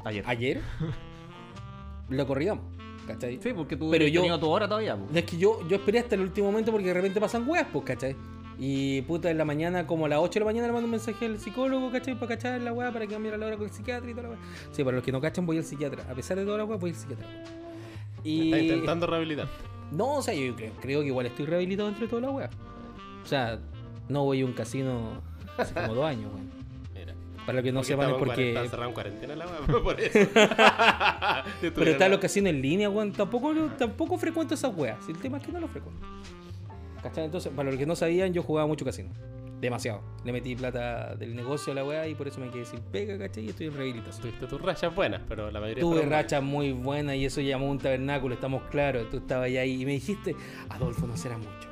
Ayer. 0.05 0.23
ayer, 0.27 0.61
lo 2.09 2.27
corríamos, 2.27 2.63
¿cachai? 3.07 3.39
Sí, 3.41 3.53
porque 3.55 3.75
tú 3.77 3.89
Pero 3.89 4.05
yo- 4.07 4.21
tenido 4.21 4.39
tu 4.39 4.49
hora 4.49 4.67
todavía, 4.67 4.95
po. 4.97 5.07
Es 5.13 5.23
que 5.23 5.37
yo, 5.37 5.65
yo 5.67 5.77
esperé 5.77 5.99
hasta 5.99 6.15
el 6.15 6.21
último 6.21 6.51
momento 6.51 6.71
porque 6.71 6.87
de 6.87 6.93
repente 6.93 7.19
pasan 7.19 7.47
weas, 7.47 7.65
pues, 7.71 7.85
¿cachai? 7.85 8.15
Y 8.59 9.01
puta, 9.03 9.31
en 9.31 9.37
la 9.39 9.45
mañana, 9.45 9.87
como 9.87 10.05
a 10.05 10.09
las 10.09 10.19
8 10.19 10.33
de 10.33 10.39
la 10.41 10.45
mañana, 10.45 10.67
le 10.67 10.73
mando 10.73 10.85
un 10.85 10.91
mensaje 10.91 11.25
al 11.25 11.39
psicólogo, 11.39 11.91
¿cachai? 11.91 12.13
Para 12.15 12.35
cachar 12.35 12.61
la 12.61 12.71
wea, 12.71 12.91
para 12.91 13.07
que 13.07 13.13
cambiara 13.13 13.35
la 13.37 13.47
hora 13.47 13.57
con 13.57 13.65
el 13.65 13.73
psiquiatra 13.73 14.07
y 14.09 14.13
toda 14.13 14.23
la 14.23 14.29
wea. 14.29 14.39
Sí, 14.71 14.83
para 14.83 14.95
los 14.97 15.03
que 15.03 15.11
no 15.11 15.19
cachan, 15.19 15.45
voy 15.45 15.57
al 15.57 15.63
psiquiatra. 15.63 16.03
A 16.09 16.13
pesar 16.13 16.37
de 16.37 16.45
toda 16.45 16.59
la 16.59 16.65
wea, 16.65 16.77
voy 16.77 16.91
al 16.91 16.95
psiquiatra. 16.95 17.25
Y... 18.23 18.51
Está 18.51 18.59
intentando 18.59 19.07
rehabilitar. 19.07 19.47
No, 19.93 20.15
o 20.15 20.21
sea, 20.21 20.33
yo 20.33 20.55
creo, 20.55 20.71
creo 20.81 21.01
que 21.01 21.07
igual 21.07 21.25
estoy 21.25 21.45
rehabilitado 21.45 21.89
entre 21.89 22.07
toda 22.07 22.21
la 22.23 22.31
wea. 22.31 22.49
O 23.23 23.27
sea, 23.27 23.59
no 24.09 24.23
voy 24.23 24.41
a 24.41 24.45
un 24.45 24.53
casino 24.53 25.21
hace 25.57 25.73
como 25.73 25.93
dos 25.93 26.05
años, 26.05 26.31
weón. 26.33 26.49
Mira. 26.93 27.13
Para 27.45 27.53
los 27.53 27.63
que 27.63 27.71
no 27.71 27.79
Porque 27.79 27.87
sepan 27.87 28.09
es 28.09 28.15
porque. 28.17 28.53
cerrado 28.69 28.87
en 28.89 28.93
cuarentena 28.93 29.35
la 29.35 29.45
weá, 29.45 29.81
por 29.83 29.99
eso. 29.99 30.19
Pero 31.75 31.91
está 31.91 32.09
los 32.09 32.19
casinos 32.19 32.49
en 32.49 32.61
línea, 32.61 32.89
weón. 32.89 33.11
Tampoco, 33.11 33.53
tampoco 33.77 34.17
frecuento 34.17 34.55
esas 34.55 34.75
weas. 34.75 34.97
El 35.07 35.17
tema 35.17 35.37
es 35.37 35.43
que 35.45 35.51
no 35.51 35.59
lo 35.59 35.67
frecuento. 35.67 36.05
¿Cachai? 37.01 37.25
Entonces, 37.25 37.51
para 37.55 37.69
los 37.69 37.77
que 37.77 37.85
no 37.85 37.95
sabían, 37.95 38.33
yo 38.33 38.41
jugaba 38.43 38.65
mucho 38.67 38.85
casino. 38.85 39.09
Demasiado. 39.61 40.01
Le 40.25 40.33
metí 40.33 40.55
plata 40.55 41.15
del 41.15 41.35
negocio 41.35 41.71
a 41.71 41.75
la 41.75 41.85
wea 41.85 42.07
y 42.07 42.15
por 42.15 42.27
eso 42.27 42.39
me 42.41 42.49
quedé 42.49 42.65
sin 42.65 42.79
pega, 42.81 43.17
¿cachai? 43.17 43.45
Y 43.45 43.49
estoy 43.49 43.67
en 43.67 43.73
rehabilitación. 43.73 44.21
Tuviste 44.23 44.47
tus 44.47 44.61
rachas 44.61 44.93
buenas, 44.93 45.21
pero 45.27 45.49
la 45.51 45.59
mayoría 45.61 45.81
Tuve 45.81 46.01
rachas 46.03 46.43
muy 46.43 46.73
buenas 46.73 47.15
y 47.15 47.25
eso 47.25 47.39
llamó 47.41 47.69
un 47.69 47.77
tabernáculo, 47.79 48.35
estamos 48.35 48.63
claros. 48.69 49.09
Tú 49.09 49.17
estabas 49.17 49.45
ahí 49.47 49.81
y 49.81 49.85
me 49.85 49.93
dijiste, 49.93 50.35
Adolfo, 50.69 51.07
no 51.07 51.15
será 51.17 51.37
mucho. 51.37 51.69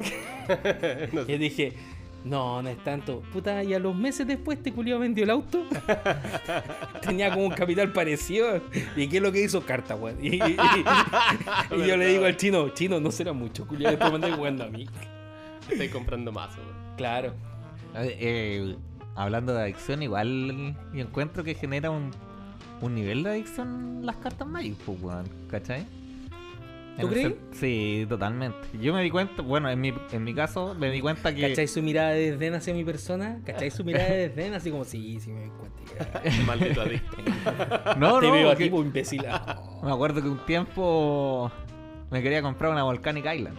No 1.12 1.24
sé. 1.24 1.32
Y 1.32 1.38
dije, 1.38 1.72
no, 2.24 2.60
no 2.62 2.68
es 2.68 2.82
tanto. 2.82 3.20
Puta, 3.32 3.62
y 3.62 3.72
a 3.74 3.78
los 3.78 3.94
meses 3.94 4.26
después 4.26 4.60
te 4.60 4.72
culió 4.72 4.98
vendió 4.98 5.22
el 5.24 5.30
auto. 5.30 5.64
Tenía 7.02 7.30
como 7.32 7.44
un 7.46 7.52
capital 7.52 7.92
parecido. 7.92 8.60
¿Y 8.96 9.06
qué 9.08 9.18
es 9.18 9.22
lo 9.22 9.30
que 9.30 9.42
hizo? 9.42 9.60
Carta, 9.62 9.94
weón. 9.94 10.18
Y, 10.24 10.36
y- 10.36 10.38
y- 10.38 11.82
y 11.82 11.86
yo 11.86 11.96
le 11.96 12.06
digo 12.06 12.24
al 12.24 12.36
chino, 12.36 12.68
chino, 12.70 12.98
no 13.00 13.12
será 13.12 13.32
mucho, 13.32 13.66
culiao. 13.66 13.90
Después 13.92 14.10
me 14.10 14.16
andas 14.16 14.34
jugando 14.34 14.64
a 14.64 14.68
mí. 14.68 14.86
Estoy 15.70 15.88
comprando 15.88 16.32
más, 16.32 16.50
weón. 16.56 16.81
Claro. 16.96 17.34
Eh, 17.94 18.76
hablando 19.14 19.54
de 19.54 19.62
adicción, 19.62 20.02
igual 20.02 20.76
yo 20.92 21.00
encuentro 21.00 21.44
que 21.44 21.54
genera 21.54 21.90
un, 21.90 22.10
un 22.80 22.94
nivel 22.94 23.22
de 23.22 23.30
adicción 23.30 24.04
las 24.04 24.16
cartas 24.16 24.46
Magic, 24.46 24.76
pues, 24.84 25.00
weón, 25.02 25.26
¿cachai? 25.50 25.84
¿Tú 27.00 27.08
crees? 27.08 27.34
Sí, 27.52 28.04
totalmente. 28.06 28.68
Yo 28.78 28.92
me 28.92 29.02
di 29.02 29.10
cuenta, 29.10 29.40
bueno, 29.40 29.70
en 29.70 29.80
mi, 29.80 29.94
en 30.12 30.24
mi 30.24 30.34
caso, 30.34 30.74
me 30.74 30.90
di 30.90 31.00
cuenta 31.00 31.34
que. 31.34 31.48
¿Cachai 31.48 31.66
su 31.66 31.80
mirada 31.82 32.10
de 32.10 32.32
desdén 32.32 32.54
hacia 32.54 32.74
mi 32.74 32.84
persona? 32.84 33.40
¿Cachai 33.46 33.70
su 33.70 33.82
mirada 33.82 34.10
de 34.10 34.28
desdén? 34.28 34.52
Así 34.52 34.70
como, 34.70 34.84
sí, 34.84 35.18
sí, 35.18 35.30
me 35.32 35.40
doy 35.40 35.50
cuenta. 35.58 36.22
Maldito 36.46 36.82
adicto. 36.82 37.16
No, 37.98 38.20
Te 38.20 38.26
no, 38.26 38.32
veo 38.32 38.46
a 38.46 38.50
porque 38.50 38.64
ti, 38.64 38.70
pues, 38.70 38.84
imbécil. 38.86 39.22
me 39.82 39.90
acuerdo 39.90 40.20
que 40.22 40.28
un 40.28 40.44
tiempo 40.44 41.50
me 42.10 42.22
quería 42.22 42.42
comprar 42.42 42.72
una 42.72 42.82
Volcanic 42.82 43.24
Island. 43.24 43.56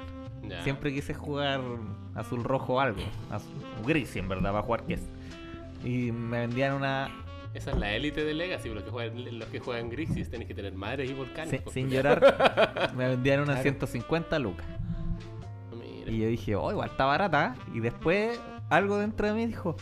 Ya. 0.47 0.61
Siempre 0.63 0.93
quise 0.93 1.13
jugar 1.13 1.61
azul 2.15 2.43
rojo 2.43 2.73
o 2.75 2.79
algo. 2.79 3.01
Azul, 3.31 3.51
gris, 3.85 4.15
en 4.15 4.27
verdad, 4.27 4.51
para 4.51 4.63
jugar 4.63 4.83
que 4.83 4.95
es. 4.95 5.01
Y 5.83 6.11
me 6.11 6.39
vendían 6.41 6.73
una. 6.73 7.09
Esa 7.53 7.71
es 7.71 7.77
la 7.77 7.91
élite 7.93 8.23
de 8.25 8.33
Legacy, 8.33 8.69
los 8.69 8.83
que 8.83 8.89
juegan, 8.89 9.37
los 9.39 9.47
que 9.49 9.59
juegan 9.59 9.89
Grixis 9.89 10.29
tenés 10.29 10.47
que 10.47 10.55
tener 10.55 10.73
madres 10.73 11.09
y 11.09 11.13
volcanes. 11.13 11.61
sin, 11.71 11.89
llorar, 11.89 12.91
me 12.95 13.07
vendían 13.09 13.41
una 13.41 13.53
Claro. 13.53 13.61
150 13.61 14.39
lucas. 14.39 14.65
Mira. 15.71 16.11
Y 16.11 16.19
yo 16.19 16.27
dije, 16.27 16.55
oh, 16.55 16.71
igual 16.71 16.89
está 16.89 17.05
barata. 17.05 17.55
Y 17.73 17.79
después 17.79 18.39
algo 18.69 18.97
dentro 18.97 19.27
de 19.27 19.33
mí 19.33 19.45
dijo, 19.45 19.75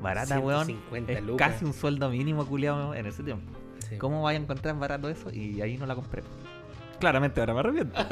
barata, 0.00 0.38
weón. 0.40 0.64
150 0.66 1.12
Es 1.12 1.22
lucas. 1.22 1.52
casi 1.52 1.64
un 1.66 1.74
sueldo 1.74 2.08
mínimo, 2.08 2.46
culiado, 2.46 2.94
en 2.94 3.04
ese 3.06 3.22
tiempo. 3.22 3.52
Sí. 3.88 3.98
¿Cómo 3.98 4.22
vaya 4.22 4.38
a 4.38 4.42
encontrar 4.42 4.74
barato 4.78 5.08
eso? 5.10 5.30
Y 5.30 5.60
ahí 5.60 5.76
no 5.76 5.84
la 5.86 5.94
compré. 5.94 6.22
Claramente 6.98 7.40
ahora 7.40 7.52
me 7.54 7.60
arrepiento. 7.60 7.94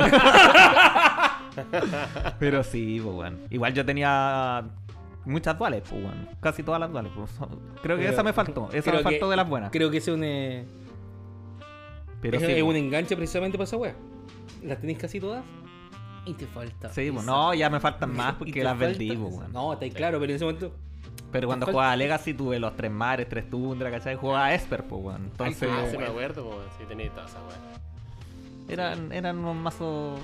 Pero 2.39 2.63
sí, 2.63 3.01
pues, 3.03 3.15
weón. 3.17 3.41
Igual 3.51 3.73
yo 3.75 3.85
tenía 3.85 4.65
muchas 5.25 5.59
duales, 5.59 5.83
pues, 5.89 6.03
weón. 6.03 6.29
Casi 6.41 6.63
todas 6.63 6.81
las 6.81 6.91
duales. 6.91 7.13
pues. 7.15 7.31
Creo 7.83 7.97
que 7.97 8.03
Pero- 8.03 8.13
esa 8.15 8.23
me 8.23 8.33
faltó. 8.33 8.69
Esa 8.73 8.93
me 8.93 8.99
faltó 9.01 9.27
que- 9.27 9.31
de 9.31 9.37
las 9.37 9.49
buenas. 9.49 9.71
Creo 9.71 9.91
que 9.91 9.99
ese 9.99 10.11
es 10.13 10.17
un, 10.17 10.25
eh, 10.25 10.65
Pero 12.21 12.37
es, 12.39 12.43
sí, 12.45 12.53
es 12.53 12.63
pues. 12.63 12.71
un 12.71 12.77
enganche 12.77 13.17
precisamente 13.17 13.57
para 13.59 13.65
esa 13.67 13.77
wea. 13.77 13.95
Las 14.63 14.79
tenéis 14.81 14.99
casi 14.99 15.21
todas 15.21 15.45
y 16.25 16.33
te 16.35 16.47
falta. 16.47 16.89
Sí, 16.93 17.11
pues, 17.13 17.25
no, 17.25 17.55
ya 17.55 17.71
me 17.71 17.79
faltan 17.81 18.15
más 18.15 18.35
porque 18.39 18.63
las 18.65 18.79
vendí, 18.79 19.17
pues, 19.17 19.35
weón. 19.35 19.53
No, 19.53 19.73
está 19.73 19.85
ahí 19.85 19.91
claro, 19.91 20.19
pero 20.19 20.31
en 20.33 20.37
ese 20.37 20.45
momento. 20.45 20.73
Pero 21.33 21.49
cuando 21.49 21.67
jugaba 21.67 21.93
a 21.93 21.97
Legacy 21.97 22.35
tuve 22.35 22.59
los 22.59 22.77
tres 22.77 22.91
mares, 22.91 23.29
tres 23.29 23.51
tundra, 23.51 23.91
¿cachai? 23.91 24.15
Jugaba 24.17 24.47
a 24.47 24.55
Esper, 24.55 24.85
pues, 24.85 25.03
weón. 25.05 25.25
Entonces, 25.25 25.69
Ah, 25.71 25.85
sí 25.91 25.99
me 25.99 26.07
acuerdo, 26.07 26.45
pues, 26.51 26.59
sí 26.79 26.85
tenía 26.89 27.11
toda 27.11 27.27
esa 27.27 27.39
weá. 27.43 27.57
eran, 28.69 29.13
eran 29.13 29.39
unos 29.39 29.57
mazos 29.57 30.19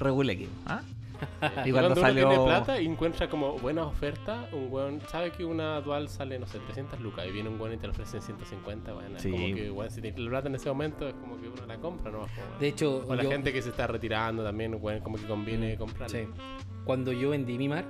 regulequis, 0.00 0.48
¿ah? 0.66 0.82
Y 1.66 1.70
cuando, 1.70 1.72
cuando 1.72 1.88
uno 1.92 2.00
salió- 2.00 2.28
tiene 2.30 2.44
plata 2.44 2.80
y 2.80 2.86
encuentra 2.86 3.28
como 3.28 3.58
buenas 3.58 3.84
ofertas, 3.86 4.50
un 4.54 4.68
weón 4.72 5.00
sabe 5.10 5.30
que 5.32 5.44
una 5.44 5.78
dual 5.82 6.08
sale, 6.08 6.38
no 6.38 6.46
sé, 6.46 6.58
300 6.60 6.98
lucas 7.00 7.26
y 7.28 7.30
viene 7.30 7.50
un 7.50 7.60
weón 7.60 7.74
y 7.74 7.76
te 7.76 7.86
lo 7.86 7.92
ofrecen 7.92 8.22
150, 8.22 8.92
bueno, 8.94 9.16
es 9.16 9.22
Sí. 9.22 9.30
como 9.30 9.54
que 9.54 9.70
weón, 9.70 9.90
si 9.90 10.00
tienes 10.00 10.18
la 10.18 10.30
plata 10.30 10.48
en 10.48 10.54
ese 10.54 10.68
momento 10.70 11.06
es 11.06 11.14
como 11.14 11.38
que 11.38 11.48
uno 11.48 11.66
la 11.66 11.76
compra, 11.76 12.10
¿no? 12.10 12.26
De 12.58 12.68
hecho, 12.68 13.04
o 13.06 13.14
la 13.14 13.22
yo- 13.22 13.30
gente 13.30 13.52
que 13.52 13.60
se 13.60 13.68
está 13.68 13.86
retirando 13.86 14.42
también, 14.42 14.78
weón, 14.80 15.00
como 15.00 15.16
que 15.18 15.24
conviene 15.26 15.76
comprarla. 15.76 16.20
Sí. 16.20 16.26
Cuando 16.84 17.12
yo 17.12 17.30
vendí 17.30 17.58
mi 17.58 17.68
mar, 17.68 17.84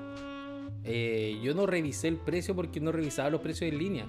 eh, 0.84 1.38
yo 1.42 1.54
no 1.54 1.66
revisé 1.66 2.08
el 2.08 2.16
precio 2.16 2.54
porque 2.56 2.80
no 2.80 2.90
revisaba 2.90 3.30
los 3.30 3.40
precios 3.40 3.70
en 3.70 3.78
línea. 3.78 4.06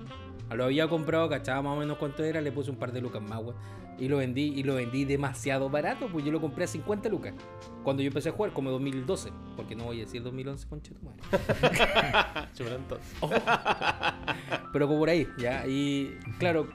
Lo 0.53 0.65
había 0.65 0.88
comprado, 0.89 1.29
cachaba 1.29 1.62
más 1.62 1.77
o 1.77 1.79
menos 1.79 1.98
cuánto 1.98 2.24
era, 2.24 2.41
le 2.41 2.51
puse 2.51 2.72
un 2.72 2.75
par 2.77 2.91
de 2.91 3.00
lucas 3.01 3.22
más, 3.22 3.39
weón. 3.41 3.55
Y 3.98 4.07
lo 4.07 4.17
vendí, 4.17 4.53
y 4.55 4.63
lo 4.63 4.75
vendí 4.75 5.05
demasiado 5.05 5.69
barato, 5.69 6.07
pues 6.12 6.25
yo 6.25 6.31
lo 6.31 6.41
compré 6.41 6.63
a 6.63 6.67
50 6.67 7.07
lucas. 7.10 7.36
Cuando 7.83 8.01
yo 8.01 8.07
empecé 8.07 8.29
a 8.29 8.31
jugar, 8.31 8.51
como 8.51 8.71
2012. 8.71 9.31
Porque 9.55 9.75
no 9.75 9.86
voy 9.86 9.98
a 9.98 10.05
decir 10.05 10.24
2011, 10.24 10.67
conche 10.67 10.93
tu 10.93 11.05
madre. 11.05 11.21
Pero 14.74 14.88
como 14.88 15.00
por 15.00 15.10
ahí, 15.10 15.27
ya. 15.38 15.65
Y 15.67 16.17
claro, 16.39 16.67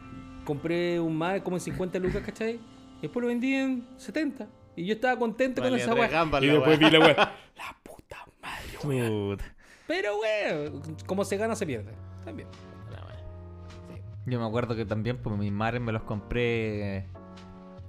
compré 0.45 1.01
un 1.01 1.17
mar 1.17 1.43
como 1.43 1.57
en 1.57 1.61
50 1.61 1.99
lucas, 1.99 2.23
¿cachai? 2.25 2.61
Y 2.99 3.03
después 3.03 3.23
lo 3.23 3.29
vendí 3.29 3.55
en 3.55 3.87
70. 3.97 4.49
Y 4.77 4.87
yo 4.87 4.95
estaba 4.95 5.19
contento 5.19 5.63
con 5.63 5.71
Valía 5.71 5.85
esa 5.85 5.95
weá. 5.95 6.07
Y 6.41 6.47
después 6.47 6.79
weá. 6.79 6.89
vi 6.89 6.97
la 6.97 7.05
weá. 7.05 7.17
La 7.57 7.77
puta 7.83 8.19
madre. 8.41 9.09
Puta. 9.09 9.45
Pero, 9.87 10.19
weón, 10.19 10.97
como 11.07 11.25
se 11.25 11.37
gana, 11.37 11.57
se 11.57 11.67
pierde. 11.67 11.93
También. 12.25 12.49
Yo 14.27 14.41
me 14.41 14.47
acuerdo 14.47 14.75
que 14.75 14.85
también 14.85 15.19
pues 15.19 15.39
mis 15.39 15.53
mares 15.53 15.81
me 15.81 15.93
los 15.93 16.03
compré 16.03 17.07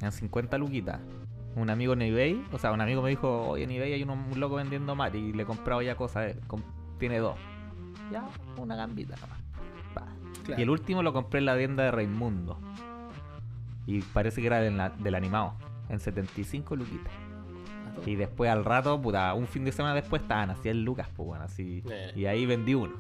en 0.02 0.12
50 0.12 0.58
luquitas. 0.60 1.00
Un 1.56 1.72
amigo 1.72 1.94
en 1.94 2.04
eBay, 2.04 2.46
o 2.52 2.60
sea, 2.60 2.72
un 2.72 2.82
amigo 2.82 3.02
me 3.02 3.10
dijo, 3.10 3.50
oye, 3.50 3.64
en 3.64 3.72
eBay 3.72 3.94
hay 3.94 4.04
uno, 4.04 4.14
un 4.14 4.40
loco 4.40 4.56
vendiendo 4.56 4.96
mar 4.96 5.16
y 5.16 5.34
le 5.34 5.42
he 5.42 5.46
comprado 5.46 5.82
ya 5.82 5.96
cosas, 5.96 6.36
eh, 6.36 6.40
tiene 7.00 7.18
dos. 7.18 7.36
Ya, 8.12 8.24
una 8.58 8.76
gambita 8.76 9.16
nomás. 9.16 9.40
Claro. 10.44 10.60
Y 10.60 10.62
el 10.62 10.70
último 10.70 11.02
lo 11.02 11.12
compré 11.12 11.40
en 11.40 11.46
la 11.46 11.58
tienda 11.58 11.84
de 11.84 11.92
Raimundo. 11.92 12.60
Y 13.88 14.02
parece 14.02 14.42
que 14.42 14.48
era 14.48 14.60
del, 14.60 15.16
animado, 15.16 15.54
en 15.90 16.00
75 16.00 16.76
luquitas. 16.76 17.14
Y 18.06 18.16
después 18.16 18.52
al 18.52 18.64
rato, 18.64 19.02
puta, 19.02 19.34
un 19.34 19.48
fin 19.48 19.66
de 19.66 19.72
semana 19.72 19.96
después 19.96 20.22
estaban 20.22 20.52
así 20.52 20.70
en 20.70 20.86
lucas, 20.86 21.08
pues 21.16 21.26
bueno, 21.26 21.46
así. 21.46 21.82
Eh. 21.90 22.12
Y 22.16 22.26
ahí 22.26 22.46
vendí 22.46 22.76
uno. 22.76 22.94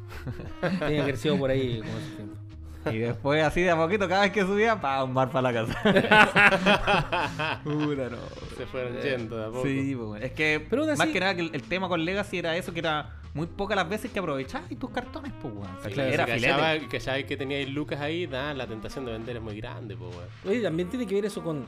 Tiene 0.88 1.15
sido 1.15 1.38
por 1.38 1.51
ahí 1.51 1.79
como 1.86 1.98
ese 2.00 2.15
tiempo. 2.15 2.47
Y 2.91 2.98
después 3.00 3.43
así 3.43 3.62
de 3.62 3.72
a 3.72 3.75
poquito, 3.75 4.07
cada 4.07 4.22
vez 4.22 4.31
que 4.31 4.41
subía, 4.41 4.79
pa, 4.79 5.03
un 5.03 5.13
bar 5.13 5.29
para 5.29 5.51
la 5.51 5.65
casa. 5.65 5.81
Puta, 7.63 8.10
no. 8.10 8.17
Se 8.57 8.65
fueron 8.65 8.98
yendo 9.01 9.38
de 9.38 9.43
a 9.46 9.48
poco. 9.48 9.63
Sí, 9.63 9.96
pues, 9.96 10.24
es 10.24 10.31
que 10.31 10.65
Pero 10.69 10.86
más 10.86 11.00
así- 11.00 11.12
que 11.13 11.19
nada 11.19 11.36
que 11.36 11.41
el, 11.41 11.55
el 11.55 11.63
tema 11.63 11.88
con 11.89 12.03
Legacy 12.05 12.38
era 12.39 12.55
eso, 12.57 12.74
que 12.74 12.79
era 12.79 13.13
muy 13.34 13.48
pocas 13.48 13.75
las 13.75 13.88
veces 13.89 14.12
que 14.12 14.19
aprovechabas 14.19 14.72
y 14.72 14.75
tus 14.75 14.89
cartones, 14.89 15.31
pues, 15.41 15.53
weón. 15.53 15.67
Sí, 15.84 15.91
que 15.91 16.13
era 16.13 16.25
si 16.25 16.31
filete. 16.34 16.53
cachaba- 16.53 16.88
cachaba 16.89 17.24
que 17.24 17.38
teníais 17.38 17.69
lucas 17.69 18.00
ahí, 18.01 18.25
da, 18.25 18.53
la 18.53 18.65
tentación 18.67 19.05
de 19.05 19.12
vender 19.12 19.36
es 19.38 19.41
muy 19.41 19.57
grande, 19.60 19.96
pues, 19.96 20.15
weón. 20.15 20.27
Oye, 20.48 20.62
también 20.62 20.89
tiene 20.89 21.05
que 21.05 21.15
ver 21.15 21.25
eso 21.25 21.43
con. 21.43 21.65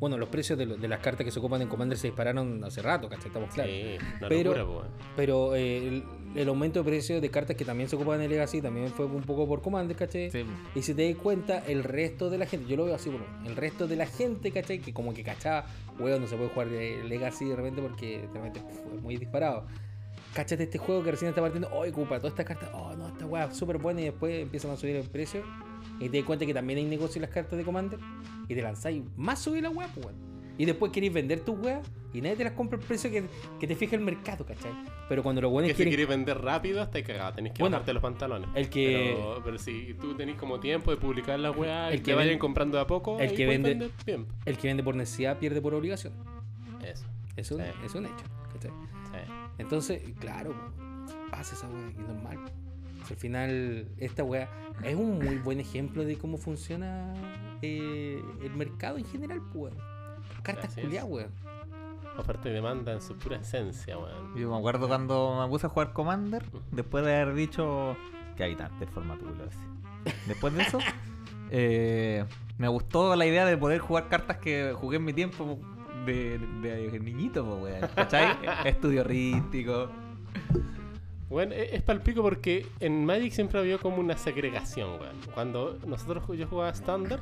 Bueno, 0.00 0.18
los 0.18 0.28
precios 0.30 0.58
de, 0.58 0.66
lo- 0.66 0.76
de 0.76 0.88
las 0.88 0.98
cartas 0.98 1.24
que 1.24 1.30
se 1.30 1.38
ocupan 1.38 1.62
en 1.62 1.68
Commander 1.68 1.96
se 1.96 2.08
dispararon 2.08 2.64
hace 2.64 2.82
rato, 2.82 3.08
¿cachai? 3.08 3.28
Estamos 3.28 3.54
claros. 3.54 3.72
Sí, 3.72 3.98
una 4.18 4.28
Pero- 4.28 4.54
locura, 4.56 4.64
pues. 4.80 4.90
Pero 5.14 5.54
eh, 5.54 5.78
el, 5.78 6.04
el 6.34 6.48
aumento 6.48 6.80
de 6.80 6.84
precio 6.84 7.20
de 7.20 7.30
cartas 7.30 7.56
que 7.56 7.64
también 7.64 7.88
se 7.88 7.96
ocupan 7.96 8.16
en 8.16 8.22
el 8.22 8.30
Legacy 8.30 8.62
también 8.62 8.88
fue 8.88 9.06
un 9.06 9.22
poco 9.22 9.46
por 9.46 9.60
Commander, 9.60 9.96
¿cachai? 9.96 10.30
Sí. 10.30 10.44
Y 10.74 10.82
si 10.82 10.94
te 10.94 11.08
das 11.08 11.20
cuenta, 11.20 11.58
el 11.66 11.84
resto 11.84 12.30
de 12.30 12.38
la 12.38 12.46
gente, 12.46 12.68
yo 12.68 12.76
lo 12.76 12.86
veo 12.86 12.94
así, 12.94 13.10
bueno, 13.10 13.26
el 13.44 13.56
resto 13.56 13.86
de 13.86 13.96
la 13.96 14.06
gente, 14.06 14.50
¿cachai? 14.50 14.78
Que 14.78 14.92
como 14.92 15.12
que 15.12 15.22
cachaba, 15.22 15.66
weón, 15.98 16.22
no 16.22 16.26
se 16.26 16.36
puede 16.36 16.50
jugar 16.50 16.68
Legacy 16.68 17.46
de 17.46 17.56
repente 17.56 17.82
porque 17.82 18.20
de 18.32 18.40
repente 18.40 18.60
es 18.94 19.02
muy 19.02 19.16
disparado. 19.16 19.66
Cáchate 20.34 20.62
este 20.62 20.78
juego 20.78 21.02
que 21.02 21.10
recién 21.10 21.28
está 21.28 21.42
partiendo, 21.42 21.68
oh, 21.72 21.86
ocupa 21.86 22.18
todas 22.18 22.32
estas 22.32 22.46
cartas, 22.46 22.70
oh, 22.72 22.94
no, 22.96 23.08
esta 23.08 23.26
weá 23.26 23.52
súper 23.52 23.76
buena 23.76 24.00
y 24.00 24.04
después 24.04 24.42
empiezan 24.42 24.70
a 24.70 24.76
subir 24.76 24.96
el 24.96 25.06
precio. 25.06 25.42
Y 26.00 26.08
te 26.08 26.18
das 26.18 26.26
cuenta 26.26 26.46
que 26.46 26.54
también 26.54 26.78
hay 26.78 26.86
negocio 26.86 27.18
en 27.18 27.22
las 27.22 27.30
cartas 27.30 27.58
de 27.58 27.64
Commander 27.64 27.98
y 28.48 28.54
te 28.54 28.62
lanzáis 28.62 29.02
más 29.16 29.40
subir 29.40 29.62
la 29.62 29.70
weá, 29.70 29.88
pues, 29.88 30.06
weón. 30.06 30.16
Y 30.56 30.64
después 30.64 30.92
queréis 30.92 31.12
vender 31.12 31.40
tus 31.40 31.58
weas 31.58 31.86
y 32.12 32.20
nadie 32.20 32.36
te 32.36 32.44
las 32.44 32.52
compra 32.52 32.78
el 32.78 32.84
precio 32.84 33.10
que, 33.10 33.24
que 33.58 33.66
te 33.66 33.74
fija 33.76 33.96
el 33.96 34.02
mercado, 34.02 34.44
¿cachai? 34.44 34.72
Pero 35.08 35.22
cuando 35.22 35.40
los 35.40 35.48
Que 35.48 35.52
buenos 35.52 35.68
si 35.70 35.74
quieren. 35.76 35.90
queréis 35.92 36.08
vender 36.08 36.38
rápido, 36.40 36.82
estáis 36.82 37.06
cagados. 37.06 37.36
Tenéis 37.36 37.54
que 37.54 37.62
Bueno, 37.62 37.74
bajarte 37.76 37.92
los 37.94 38.02
pantalones. 38.02 38.48
el 38.54 38.68
que- 38.70 39.14
Pero, 39.16 39.40
pero 39.44 39.58
si 39.58 39.94
tú 40.00 40.14
tenés 40.14 40.36
como 40.36 40.60
tiempo 40.60 40.90
de 40.90 40.96
publicar 40.98 41.38
las 41.40 41.56
weas 41.56 41.88
El 41.92 41.96
y 41.96 41.98
que 41.98 42.04
que 42.10 42.14
vayan 42.14 42.38
comprando 42.38 42.76
de 42.76 42.82
a 42.82 42.86
poco, 42.86 43.18
el 43.18 43.34
que 43.34 43.46
vende- 43.46 43.70
vender 43.70 43.90
bien. 44.06 44.26
El 44.44 44.56
que 44.58 44.68
vende 44.68 44.82
por 44.82 44.94
necesidad 44.94 45.38
pierde 45.38 45.60
por 45.60 45.74
obligación. 45.74 46.12
Eso. 46.84 47.06
Es 47.36 47.50
un, 47.50 47.58
Sí. 47.60 47.66
es 47.86 47.94
un 47.94 48.04
hecho, 48.06 48.24
¿cachai? 48.52 48.70
Sí. 48.70 49.32
Entonces, 49.58 50.02
claro, 50.18 50.54
pasa 51.30 51.54
esa 51.54 51.68
weá, 51.68 51.90
y 51.90 52.02
normal. 52.02 52.38
Si 53.06 53.14
al 53.14 53.18
final, 53.18 53.88
esta 53.98 54.22
weá 54.22 54.48
es 54.84 54.94
un 54.94 55.18
muy 55.18 55.36
buen 55.36 55.58
ejemplo 55.60 56.04
de 56.04 56.16
cómo 56.16 56.36
funciona 56.36 57.14
eh, 57.62 58.20
el 58.42 58.50
mercado 58.54 58.98
en 58.98 59.04
general, 59.04 59.40
pues. 59.52 59.72
weón. 59.74 59.92
Cartas 60.42 60.76
es. 60.76 60.84
culiadas, 60.84 61.08
weón. 61.08 61.30
Oferta 62.18 62.48
y 62.48 62.52
demanda 62.52 62.92
en 62.92 63.00
su 63.00 63.16
pura 63.16 63.36
esencia, 63.36 63.96
weón. 63.98 64.36
Yo 64.36 64.50
me 64.50 64.56
acuerdo 64.58 64.86
cuando 64.88 65.38
me 65.42 65.48
puse 65.48 65.66
a 65.66 65.70
jugar 65.70 65.92
Commander, 65.92 66.44
después 66.70 67.04
de 67.04 67.14
haber 67.16 67.34
dicho, 67.34 67.96
Qué 68.36 68.44
habitante 68.44 68.84
el 68.84 68.90
formato 68.90 69.24
ese. 69.46 70.12
Después 70.26 70.54
de 70.54 70.62
eso, 70.62 70.78
eh, 71.50 72.24
me 72.58 72.68
gustó 72.68 73.14
la 73.16 73.26
idea 73.26 73.44
de 73.44 73.56
poder 73.56 73.78
jugar 73.78 74.08
cartas 74.08 74.38
que 74.38 74.72
jugué 74.74 74.96
en 74.96 75.04
mi 75.04 75.12
tiempo 75.12 75.58
de, 76.06 76.38
de 76.38 77.00
niñito, 77.00 77.44
weón. 77.44 77.80
¿Cachai? 77.94 78.36
Estudio 78.64 79.04
rístico. 79.04 79.88
Bueno, 81.28 81.54
e- 81.54 81.74
es 81.74 81.82
palpico 81.82 82.22
porque 82.22 82.66
en 82.80 83.04
Magic 83.06 83.32
siempre 83.32 83.58
había 83.58 83.78
como 83.78 83.96
una 83.98 84.16
segregación, 84.16 85.00
weón. 85.00 85.16
Cuando 85.34 85.78
nosotros 85.86 86.24
yo 86.36 86.46
jugaba 86.46 86.70
estándar. 86.70 87.20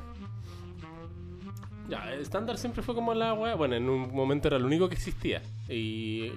Ya, 1.90 2.14
estándar 2.14 2.56
siempre 2.56 2.82
fue 2.82 2.94
como 2.94 3.12
la 3.14 3.34
weá. 3.34 3.56
Bueno, 3.56 3.74
en 3.74 3.88
un 3.90 4.14
momento 4.14 4.46
era 4.46 4.60
lo 4.60 4.66
único 4.66 4.88
que 4.88 4.94
existía. 4.94 5.42
Y 5.68 6.30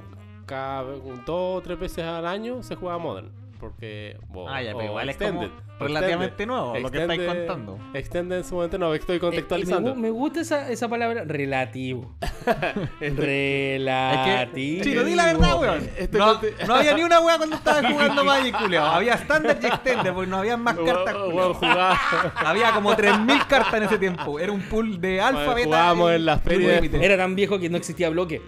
cada 0.47 0.81
dos 0.81 1.57
o 1.57 1.61
tres 1.61 1.79
veces 1.79 2.03
al 2.03 2.25
año 2.25 2.63
se 2.63 2.75
jugaba 2.75 2.97
Modern. 2.97 3.42
Porque. 3.63 4.17
o- 4.33 4.49
Ah, 4.49 4.61
ya, 4.61 4.73
pero 4.73 4.83
igual 4.89 5.07
es 5.09 5.15
como 5.15 5.43
Extended, 5.43 5.63
relativamente 5.79 6.45
nuevo 6.45 6.77
lo 6.77 6.91
que 6.91 6.99
estáis 7.01 7.19
Extended- 7.21 7.47
contando. 7.47 7.79
Extended 7.93 8.37
en 8.39 8.43
su 8.43 8.55
momento 8.55 8.77
no, 8.77 8.93
estoy 8.93 9.15
Eh, 9.15 9.19
me, 9.19 9.21
contextualizando. 9.21 9.95
me 9.95 10.09
gusta 10.09 10.41
esa, 10.41 10.69
esa 10.69 10.89
palabra 10.89 11.23
relativo. 11.25 12.13
Es 12.99 13.15
relativo. 13.15 14.83
que, 14.83 15.03
di 15.05 15.15
la 15.15 15.25
verdad, 15.27 15.59
weón. 15.61 15.89
Este 15.97 16.17
No, 16.17 16.39
no 16.67 16.75
había 16.75 16.93
ni 16.93 17.03
una 17.03 17.21
weá 17.21 17.37
cuando 17.37 17.55
estabas 17.55 17.85
jugando 17.89 18.23
Magic, 18.25 18.57
culiao. 18.57 18.85
Había 18.85 19.13
Standard 19.13 19.57
y 19.63 19.65
Extended, 19.67 20.11
porque 20.13 20.29
no 20.29 20.37
había 20.39 20.57
más 20.57 20.75
cartas. 20.77 21.15
Jugaba- 21.15 21.97
Había 22.35 22.71
como 22.73 22.93
3.000 22.95 23.47
cartas 23.47 23.73
en 23.75 23.83
ese 23.83 23.97
tiempo. 23.97 24.39
Era 24.39 24.51
un 24.51 24.61
pool 24.63 24.99
de 24.99 25.21
alfa, 25.21 25.53
beta. 25.53 25.65
jugábamos 25.67 26.11
y- 26.11 26.15
en 26.15 26.25
las 26.25 26.41
ferias. 26.41 26.83
Era 27.01 27.15
tan 27.15 27.33
viejo 27.35 27.59
que 27.59 27.69
no 27.69 27.77
existía 27.77 28.09
bloque. 28.09 28.41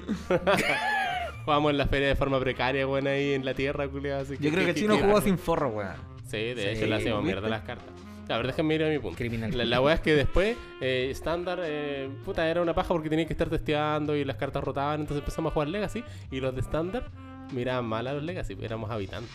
Jugábamos 1.45 1.71
en 1.71 1.77
la 1.77 1.87
feria 1.87 2.07
de 2.07 2.15
forma 2.15 2.39
precaria, 2.39 2.87
weón, 2.87 3.07
ahí 3.07 3.33
en 3.33 3.45
la 3.45 3.53
tierra, 3.53 3.87
culiado. 3.87 4.21
así 4.23 4.35
Yo 4.39 4.51
creo 4.51 4.63
que 4.65 4.71
el 4.71 4.75
chino 4.75 4.97
jugó 4.97 5.21
sin 5.21 5.37
forro, 5.37 5.69
weón. 5.69 5.93
Sí, 6.25 6.37
de 6.37 6.55
Sí, 6.55 6.67
hecho 6.69 6.87
le 6.87 6.95
¿viste? 6.97 7.13
mierda 7.21 7.47
las 7.47 7.61
cartas. 7.61 7.87
A 8.27 8.37
ver, 8.37 8.47
déjenme 8.47 8.73
ir 8.73 8.83
a 8.83 8.89
mi 8.89 8.97
punto. 8.97 9.15
Criminal. 9.17 9.55
La, 9.55 9.63
la 9.65 9.81
weá 9.81 9.93
es 9.93 10.01
que 10.01 10.15
después, 10.15 10.57
eh, 10.81 11.09
estándar, 11.11 11.59
eh, 11.63 12.09
puta, 12.25 12.49
era 12.49 12.63
una 12.63 12.73
paja 12.73 12.87
porque 12.89 13.07
tenía 13.07 13.27
que 13.27 13.33
estar 13.33 13.47
testeando 13.49 14.15
y 14.15 14.25
las 14.25 14.37
cartas 14.37 14.63
rotaban, 14.63 15.01
entonces 15.01 15.21
empezamos 15.21 15.51
a 15.51 15.53
jugar 15.53 15.67
Legacy 15.67 16.03
y 16.31 16.39
los 16.39 16.55
de 16.55 16.61
estándar 16.61 17.11
miraban 17.53 17.85
mal 17.85 18.07
a 18.07 18.13
los 18.13 18.23
Legacy, 18.23 18.57
éramos 18.59 18.89
habitantes. 18.89 19.31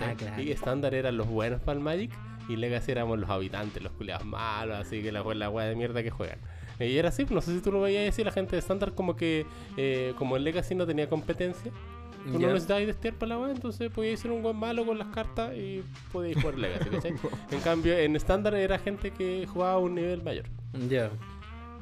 Ah, 0.00 0.14
claro. 0.16 0.42
Y 0.42 0.50
estándar 0.50 0.94
eran 0.94 1.16
los 1.16 1.28
buenos 1.28 1.60
para 1.60 1.78
el 1.78 1.84
Magic 1.84 2.10
y 2.48 2.56
Legacy 2.56 2.90
éramos 2.90 3.18
los 3.20 3.30
habitantes, 3.30 3.80
los 3.80 3.92
culiados 3.92 4.24
malos, 4.26 4.78
así 4.78 5.00
que 5.02 5.12
la, 5.12 5.22
la 5.22 5.50
weá 5.50 5.66
de 5.66 5.76
mierda 5.76 6.02
que 6.02 6.10
juegan. 6.10 6.38
Y 6.80 6.96
era 6.96 7.08
así, 7.10 7.24
no 7.30 7.40
sé 7.40 7.54
si 7.54 7.60
tú 7.60 7.70
lo 7.72 7.80
veías 7.80 8.08
así, 8.12 8.24
la 8.24 8.32
gente 8.32 8.52
de 8.56 8.58
estándar 8.60 8.92
como 8.94 9.16
que, 9.16 9.46
eh, 9.76 10.12
como 10.18 10.36
el 10.36 10.44
Legacy 10.44 10.74
no 10.74 10.86
tenía 10.86 11.08
competencia, 11.08 11.70
Tú 12.24 12.38
Ya. 12.40 12.46
no 12.46 12.54
necesitabas 12.54 12.86
testear 12.86 13.14
para 13.14 13.28
la 13.34 13.38
weá, 13.38 13.50
entonces 13.52 13.90
podías 13.90 14.18
ser 14.18 14.30
un 14.30 14.42
buen 14.42 14.56
malo 14.56 14.86
con 14.86 14.96
las 14.96 15.08
cartas 15.08 15.54
y 15.58 15.82
podías 16.10 16.40
jugar 16.40 16.58
Legacy, 16.58 16.88
¿cachai? 16.88 17.12
En 17.52 17.60
cambio, 17.60 17.98
en 17.98 18.16
estándar 18.16 18.54
era 18.54 18.78
gente 18.78 19.10
que 19.10 19.46
jugaba 19.46 19.74
a 19.74 19.78
un 19.78 19.94
nivel 19.94 20.22
mayor. 20.22 20.46
Ya. 20.88 21.10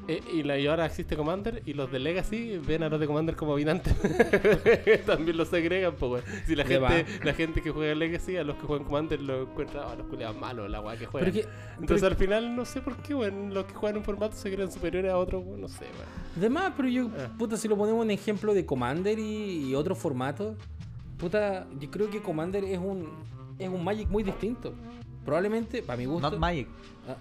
Eh, 0.08 0.20
y, 0.32 0.42
la, 0.42 0.58
y 0.58 0.66
ahora 0.66 0.84
existe 0.86 1.16
Commander 1.16 1.62
y 1.64 1.74
los 1.74 1.90
de 1.92 2.00
Legacy 2.00 2.58
ven 2.58 2.82
a 2.82 2.88
los 2.88 2.98
de 2.98 3.06
Commander 3.06 3.36
como 3.36 3.52
habitantes. 3.52 3.94
También 5.06 5.36
los 5.36 5.48
segregan, 5.48 5.94
pues. 5.98 6.24
Si 6.46 6.56
la 6.56 6.64
gente, 6.64 7.06
la 7.22 7.34
gente 7.34 7.62
que 7.62 7.70
juega 7.70 7.94
Legacy, 7.94 8.36
a 8.36 8.42
los 8.44 8.56
que 8.56 8.62
juegan 8.66 8.84
Commander 8.84 9.20
lo 9.20 9.42
encuentra 9.42 9.90
a 9.90 9.94
los 9.94 10.06
culiados 10.08 10.36
malos, 10.36 10.68
la 10.70 10.80
weá 10.80 10.96
que 10.96 11.06
juegan. 11.06 11.32
Entonces 11.80 12.02
al 12.02 12.16
final 12.16 12.56
no 12.56 12.64
sé 12.64 12.80
por 12.80 12.96
qué, 12.96 13.14
weón, 13.14 13.54
los 13.54 13.64
que 13.66 13.74
juegan 13.74 13.98
un 13.98 14.04
formato 14.04 14.34
se 14.36 14.52
creen 14.52 14.72
superiores 14.72 15.10
a 15.12 15.18
otros, 15.18 15.44
no 15.46 15.68
sé, 15.68 15.84
weón. 15.84 16.08
Además, 16.36 16.72
pero 16.76 16.88
yo, 16.88 17.08
Ah. 17.18 17.30
puta, 17.38 17.56
si 17.56 17.68
lo 17.68 17.76
ponemos 17.76 18.04
en 18.04 18.10
ejemplo 18.10 18.54
de 18.54 18.64
Commander 18.66 19.18
y, 19.18 19.68
y 19.70 19.74
otros 19.74 19.98
formatos, 19.98 20.56
puta, 21.18 21.66
yo 21.78 21.90
creo 21.90 22.10
que 22.10 22.20
Commander 22.20 22.64
es 22.64 22.78
un, 22.78 23.08
es 23.58 23.68
un 23.68 23.84
Magic 23.84 24.08
muy 24.08 24.22
distinto. 24.24 24.74
Probablemente, 25.24 25.82
para 25.82 25.96
mi 25.98 26.06
gusto, 26.06 26.28
Not 26.30 26.40
Magic. 26.40 26.66
ah, 27.08 27.14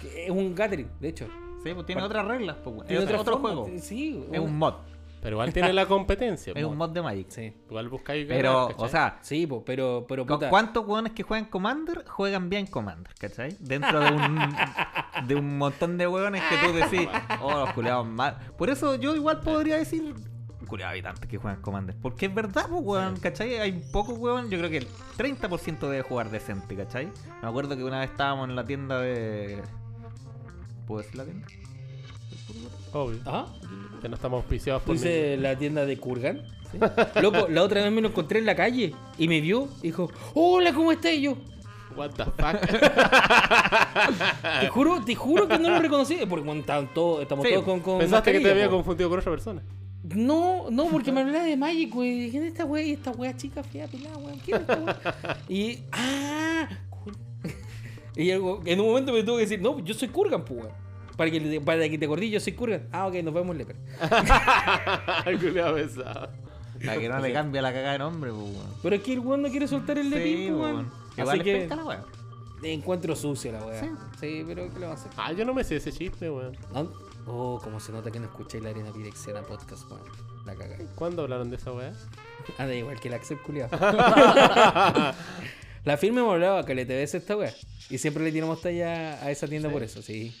que 0.00 0.24
es 0.24 0.30
un 0.30 0.52
Gathering, 0.54 0.88
de 1.00 1.08
hecho. 1.08 1.28
Sí, 1.62 1.72
pues 1.74 1.86
tiene 1.86 2.02
otras 2.02 2.26
reglas, 2.26 2.56
pues, 2.62 2.74
weón. 2.76 2.86
Tiene 2.88 3.04
Es 3.04 3.10
otro 3.20 3.38
forma, 3.38 3.48
juego. 3.62 3.70
Sí, 3.80 4.24
Es 4.32 4.40
un 4.40 4.56
mod. 4.58 4.74
Pero 5.22 5.36
igual 5.36 5.52
tiene 5.52 5.72
la 5.72 5.86
competencia. 5.86 6.52
Es 6.56 6.64
un 6.64 6.76
mod 6.76 6.90
de 6.90 7.00
Magic. 7.00 7.26
Sí, 7.30 7.54
Igual 7.68 7.88
buscáis 7.88 8.26
Pero, 8.26 8.66
ganar, 8.68 8.74
o 8.76 8.88
sea, 8.88 9.18
sí 9.22 9.46
po, 9.46 9.64
pero, 9.64 10.04
pero 10.08 10.26
¿cu- 10.26 10.34
puta, 10.34 10.50
¿cuántos 10.50 10.84
hueones 10.84 11.12
que 11.12 11.22
juegan 11.22 11.44
Commander 11.48 12.04
juegan 12.08 12.48
bien 12.50 12.66
Commander? 12.66 13.14
¿Cachai? 13.20 13.56
Dentro 13.60 14.00
de 14.00 14.10
un, 14.10 14.38
de 15.28 15.34
un 15.36 15.58
montón 15.58 15.96
de 15.96 16.08
hueones 16.08 16.42
que 16.42 16.56
tú 16.66 16.72
decís, 16.74 17.08
oh, 17.40 17.52
los 17.52 17.72
culiados 17.72 18.04
mal. 18.06 18.36
Por 18.58 18.68
eso 18.68 18.96
yo 18.96 19.14
igual 19.14 19.38
podría 19.42 19.76
decir, 19.76 20.12
culiados 20.66 20.90
habitantes 20.90 21.30
que 21.30 21.38
juegan 21.38 21.60
Commander. 21.62 21.94
Porque 22.02 22.26
es 22.26 22.34
verdad, 22.34 22.66
pues, 22.68 22.82
weón, 22.82 23.16
¿cachai? 23.20 23.58
Hay 23.60 23.80
pocos 23.92 24.18
hueón, 24.18 24.50
yo 24.50 24.58
creo 24.58 24.70
que 24.70 24.78
el 24.78 24.88
30% 25.18 25.78
debe 25.88 26.02
jugar 26.02 26.30
decente, 26.30 26.74
¿cachai? 26.74 27.12
Me 27.40 27.48
acuerdo 27.48 27.76
que 27.76 27.84
una 27.84 28.00
vez 28.00 28.10
estábamos 28.10 28.48
en 28.48 28.56
la 28.56 28.64
tienda 28.64 28.98
de. 29.00 29.62
¿Puedo 30.86 31.02
decir 31.02 31.16
la 31.16 31.24
tienda? 31.24 31.46
Obvio. 32.92 33.18
¿Ah? 33.26 33.46
Que 34.00 34.08
no 34.08 34.16
estamos 34.16 34.38
auspiciados 34.42 34.82
¿Tú 34.82 34.86
por 34.88 34.96
mí. 34.96 35.00
dices 35.02 35.40
la 35.40 35.56
tienda 35.56 35.86
de 35.86 35.96
Kurgan? 35.98 36.42
Loco, 37.20 37.48
la 37.48 37.62
otra 37.62 37.82
vez 37.82 37.92
me 37.92 38.00
lo 38.00 38.08
encontré 38.08 38.38
en 38.38 38.46
la 38.46 38.56
calle 38.56 38.94
y 39.18 39.28
me 39.28 39.40
vio 39.40 39.68
y 39.80 39.88
dijo, 39.88 40.10
hola, 40.34 40.72
¿cómo 40.72 40.90
estás? 40.92 41.12
Y 41.12 41.22
yo, 41.22 41.36
What 41.94 42.12
the 42.12 42.24
fuck. 42.24 42.58
te 44.60 44.68
juro, 44.68 45.04
te 45.04 45.14
juro 45.14 45.46
que 45.46 45.58
no 45.58 45.68
lo 45.70 45.78
reconocí, 45.78 46.16
porque 46.28 46.44
bueno, 46.46 46.62
todos, 46.94 47.22
estamos 47.22 47.44
Sí, 47.46 47.52
todos 47.52 47.64
con, 47.66 47.80
con 47.80 47.98
Pensaste 47.98 48.32
que 48.32 48.40
te 48.40 48.50
había 48.50 48.66
po. 48.70 48.76
confundido 48.76 49.10
con 49.10 49.18
otra 49.18 49.30
persona. 49.30 49.62
No, 50.02 50.70
no, 50.70 50.86
porque 50.86 51.12
me 51.12 51.20
hablaba 51.20 51.44
de 51.44 51.56
Magic, 51.56 51.92
güey. 51.94 52.30
¿Quién 52.30 52.44
es 52.44 52.52
esta 52.52 52.64
güey? 52.64 52.92
Esta 52.92 53.10
wea 53.12 53.36
chica, 53.36 53.62
fea, 53.62 53.86
pelada, 53.86 54.16
güey. 54.16 54.36
¿Quién 54.38 54.56
es 54.56 54.60
esta 54.62 54.76
güey? 54.76 54.94
Y. 55.48 55.78
¡Ah! 55.92 56.68
Y 58.16 58.30
en 58.30 58.42
un 58.80 58.86
momento 58.86 59.12
me 59.12 59.22
tuvo 59.22 59.36
que 59.36 59.42
decir, 59.42 59.60
no, 59.60 59.78
yo 59.80 59.94
soy 59.94 60.08
Kurgan, 60.08 60.44
pues. 60.44 60.66
Para 61.16 61.30
que, 61.30 61.60
para 61.60 61.88
que 61.88 61.98
te 61.98 62.04
acordé, 62.06 62.28
yo 62.30 62.40
soy 62.40 62.52
Kurgan. 62.52 62.88
Ah, 62.92 63.06
ok, 63.06 63.14
nos 63.22 63.34
vemos, 63.34 63.56
pesado. 65.74 66.28
Para 66.84 66.98
que 66.98 67.08
no 67.08 67.18
le 67.20 67.32
cambie 67.32 67.62
la 67.62 67.72
cagada 67.72 67.92
de 67.92 67.98
nombre, 67.98 68.30
pues, 68.30 68.42
weón. 68.42 68.66
Pero 68.82 68.96
es 68.96 69.02
que 69.02 69.12
el 69.12 69.20
weón 69.20 69.42
no 69.42 69.48
quiere 69.50 69.68
soltar 69.68 69.98
el 69.98 70.08
Sí, 70.08 70.14
Lepin, 70.14 70.54
pues, 70.58 70.72
weón. 70.72 70.90
Igual 71.16 71.28
Así 71.28 71.40
que 71.44 71.66
la 71.68 71.84
weá. 71.84 72.04
encuentro 72.62 73.14
sucio 73.14 73.52
la 73.52 73.64
weá. 73.64 73.80
Sí. 73.80 73.90
Sí. 74.20 74.44
pero 74.46 74.64
¿qué 74.72 74.78
le 74.78 74.86
vamos 74.86 75.00
a 75.00 75.08
hacer? 75.08 75.12
Ah, 75.16 75.32
yo 75.32 75.44
no 75.44 75.54
me 75.54 75.62
sé 75.64 75.76
ese 75.76 75.92
chiste, 75.92 76.30
weón. 76.30 76.56
¿No? 76.72 76.90
Oh, 77.26 77.60
como 77.62 77.78
se 77.78 77.92
nota 77.92 78.10
que 78.10 78.18
no 78.18 78.24
escuché 78.26 78.60
la 78.60 78.70
arena 78.70 78.90
Pirexena 78.92 79.42
podcast, 79.42 79.88
weón. 79.90 80.02
La 80.44 80.54
caga. 80.56 80.76
¿Cuándo 80.96 81.22
hablaron 81.22 81.50
de 81.50 81.56
esa 81.56 81.72
weá? 81.72 81.92
Ah, 82.58 82.66
da 82.66 82.74
igual 82.74 82.98
que 82.98 83.06
el 83.08 83.14
Axel 83.14 83.38
culiado. 83.38 83.70
La 85.84 85.96
firma 85.96 86.20
hemos 86.20 86.34
hablado 86.34 86.64
que 86.64 86.74
le 86.74 86.86
te 86.86 86.94
ves 86.94 87.14
esta 87.14 87.36
wea. 87.36 87.52
Y 87.90 87.98
siempre 87.98 88.22
le 88.24 88.32
tiramos 88.32 88.60
talla 88.60 89.22
a 89.24 89.30
esa 89.30 89.48
tienda 89.48 89.68
Sí. 89.68 89.72
por 89.72 89.82
eso, 89.82 90.02
sí. 90.02 90.34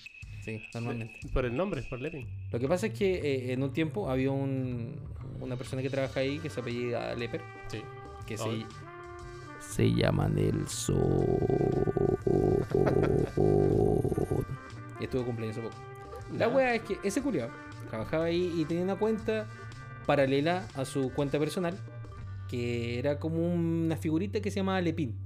Sí, 0.44 0.60
normalmente. 0.74 1.20
Por 1.32 1.44
el 1.44 1.56
nombre, 1.56 1.82
por 1.88 2.00
Lepin. 2.00 2.26
Lo 2.50 2.58
que 2.58 2.66
pasa 2.66 2.86
es 2.88 2.92
que 2.94 3.14
eh, 3.14 3.52
en 3.52 3.62
un 3.62 3.72
tiempo 3.72 4.10
había 4.10 4.30
un, 4.32 4.96
una 5.40 5.56
persona 5.56 5.82
que 5.82 5.90
trabaja 5.90 6.20
ahí 6.20 6.38
que 6.40 6.50
se 6.50 6.60
apellida 6.60 7.14
Leper, 7.14 7.40
Sí. 7.68 7.80
que 8.26 8.36
se, 9.60 9.92
llama 9.94 10.28
Nelson. 10.28 11.36
y 15.00 15.04
estuvo 15.04 15.20
de 15.20 15.26
cumpleaños 15.26 15.58
hace 15.58 15.68
poco. 15.68 15.76
La 16.36 16.48
wea 16.48 16.74
es 16.74 16.82
que 16.82 16.98
ese 17.04 17.22
culiado 17.22 17.50
trabajaba 17.88 18.24
ahí 18.24 18.52
y 18.56 18.64
tenía 18.64 18.82
una 18.84 18.96
cuenta 18.96 19.46
paralela 20.06 20.66
a 20.74 20.84
su 20.84 21.12
cuenta 21.12 21.38
personal 21.38 21.78
que 22.48 22.98
era 22.98 23.18
como 23.18 23.46
una 23.52 23.96
figurita 23.96 24.40
que 24.40 24.50
se 24.50 24.56
llamaba 24.60 24.80
Lepin. 24.80 25.16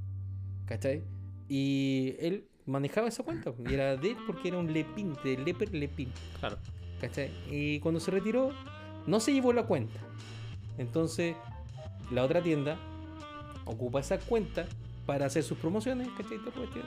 ¿Cachai? 0.66 1.02
Y 1.48 2.14
él 2.18 2.44
manejaba 2.66 3.08
esa 3.08 3.22
cuenta 3.22 3.52
y 3.68 3.72
era 3.74 3.96
de 3.96 4.10
él 4.10 4.16
porque 4.26 4.48
era 4.48 4.58
un 4.58 4.72
Lepin, 4.72 5.14
de 5.24 5.38
Leper 5.38 5.72
Lepin. 5.72 6.10
Claro. 6.40 6.58
¿Cachai? 7.00 7.30
Y 7.50 7.78
cuando 7.80 8.00
se 8.00 8.10
retiró, 8.10 8.50
no 9.06 9.20
se 9.20 9.32
llevó 9.32 9.52
la 9.52 9.64
cuenta. 9.64 10.00
Entonces, 10.78 11.36
la 12.10 12.24
otra 12.24 12.42
tienda 12.42 12.76
ocupa 13.64 14.00
esa 14.00 14.18
cuenta 14.18 14.66
para 15.06 15.26
hacer 15.26 15.42
sus 15.44 15.56
promociones, 15.58 16.08
¿cachai? 16.16 16.38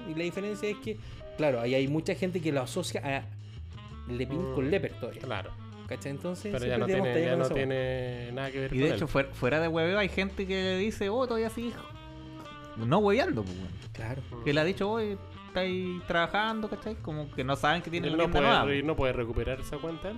Y 0.09 0.13
la 0.15 0.23
diferencia 0.23 0.69
es 0.69 0.77
que, 0.77 0.97
claro, 1.37 1.61
ahí 1.61 1.73
hay 1.73 1.87
mucha 1.87 2.13
gente 2.15 2.41
que 2.41 2.51
lo 2.51 2.61
asocia 2.61 3.01
a 3.03 4.11
Lepin 4.11 4.51
Mm. 4.51 4.55
con 4.55 4.69
Leper 4.69 4.93
todavía. 4.99 5.21
Claro. 5.21 5.51
¿Cachai? 5.87 6.11
Entonces, 6.11 6.51
Pero 6.51 6.65
ya 6.65 6.77
no 6.77 6.85
tiene, 6.85 7.21
ya 7.21 7.35
no 7.35 7.49
tiene 7.49 8.31
nada 8.33 8.51
que 8.51 8.59
ver 8.59 8.65
Y 8.73 8.75
con 8.75 8.79
de 8.79 8.87
él. 8.89 8.95
hecho, 8.95 9.07
fuera, 9.07 9.29
fuera 9.33 9.59
de 9.59 9.67
hueveo, 9.69 9.97
hay 9.97 10.09
gente 10.09 10.45
que 10.45 10.77
dice, 10.77 11.09
oh, 11.09 11.25
todavía 11.25 11.49
sí. 11.49 11.71
No 12.85 12.97
hueveando, 12.99 13.43
pues, 13.43 13.55
weón. 13.57 13.69
Claro. 13.93 14.21
Que 14.45 14.53
le 14.53 14.61
ha 14.61 14.63
dicho, 14.63 14.89
hoy 14.89 15.17
estáis 15.47 16.01
trabajando, 16.07 16.69
¿cachai? 16.69 16.95
Como 16.95 17.29
que 17.31 17.43
no 17.43 17.55
saben 17.55 17.81
que 17.81 17.89
tiene 17.89 18.07
la 18.09 18.17
no 18.17 18.23
tienda 18.23 18.39
puede, 18.39 18.51
nueva. 18.51 18.75
y 18.75 18.83
no 18.83 18.95
puede 18.95 19.13
recuperar 19.13 19.59
esa 19.59 19.77
cuenta 19.77 20.09
él. 20.09 20.17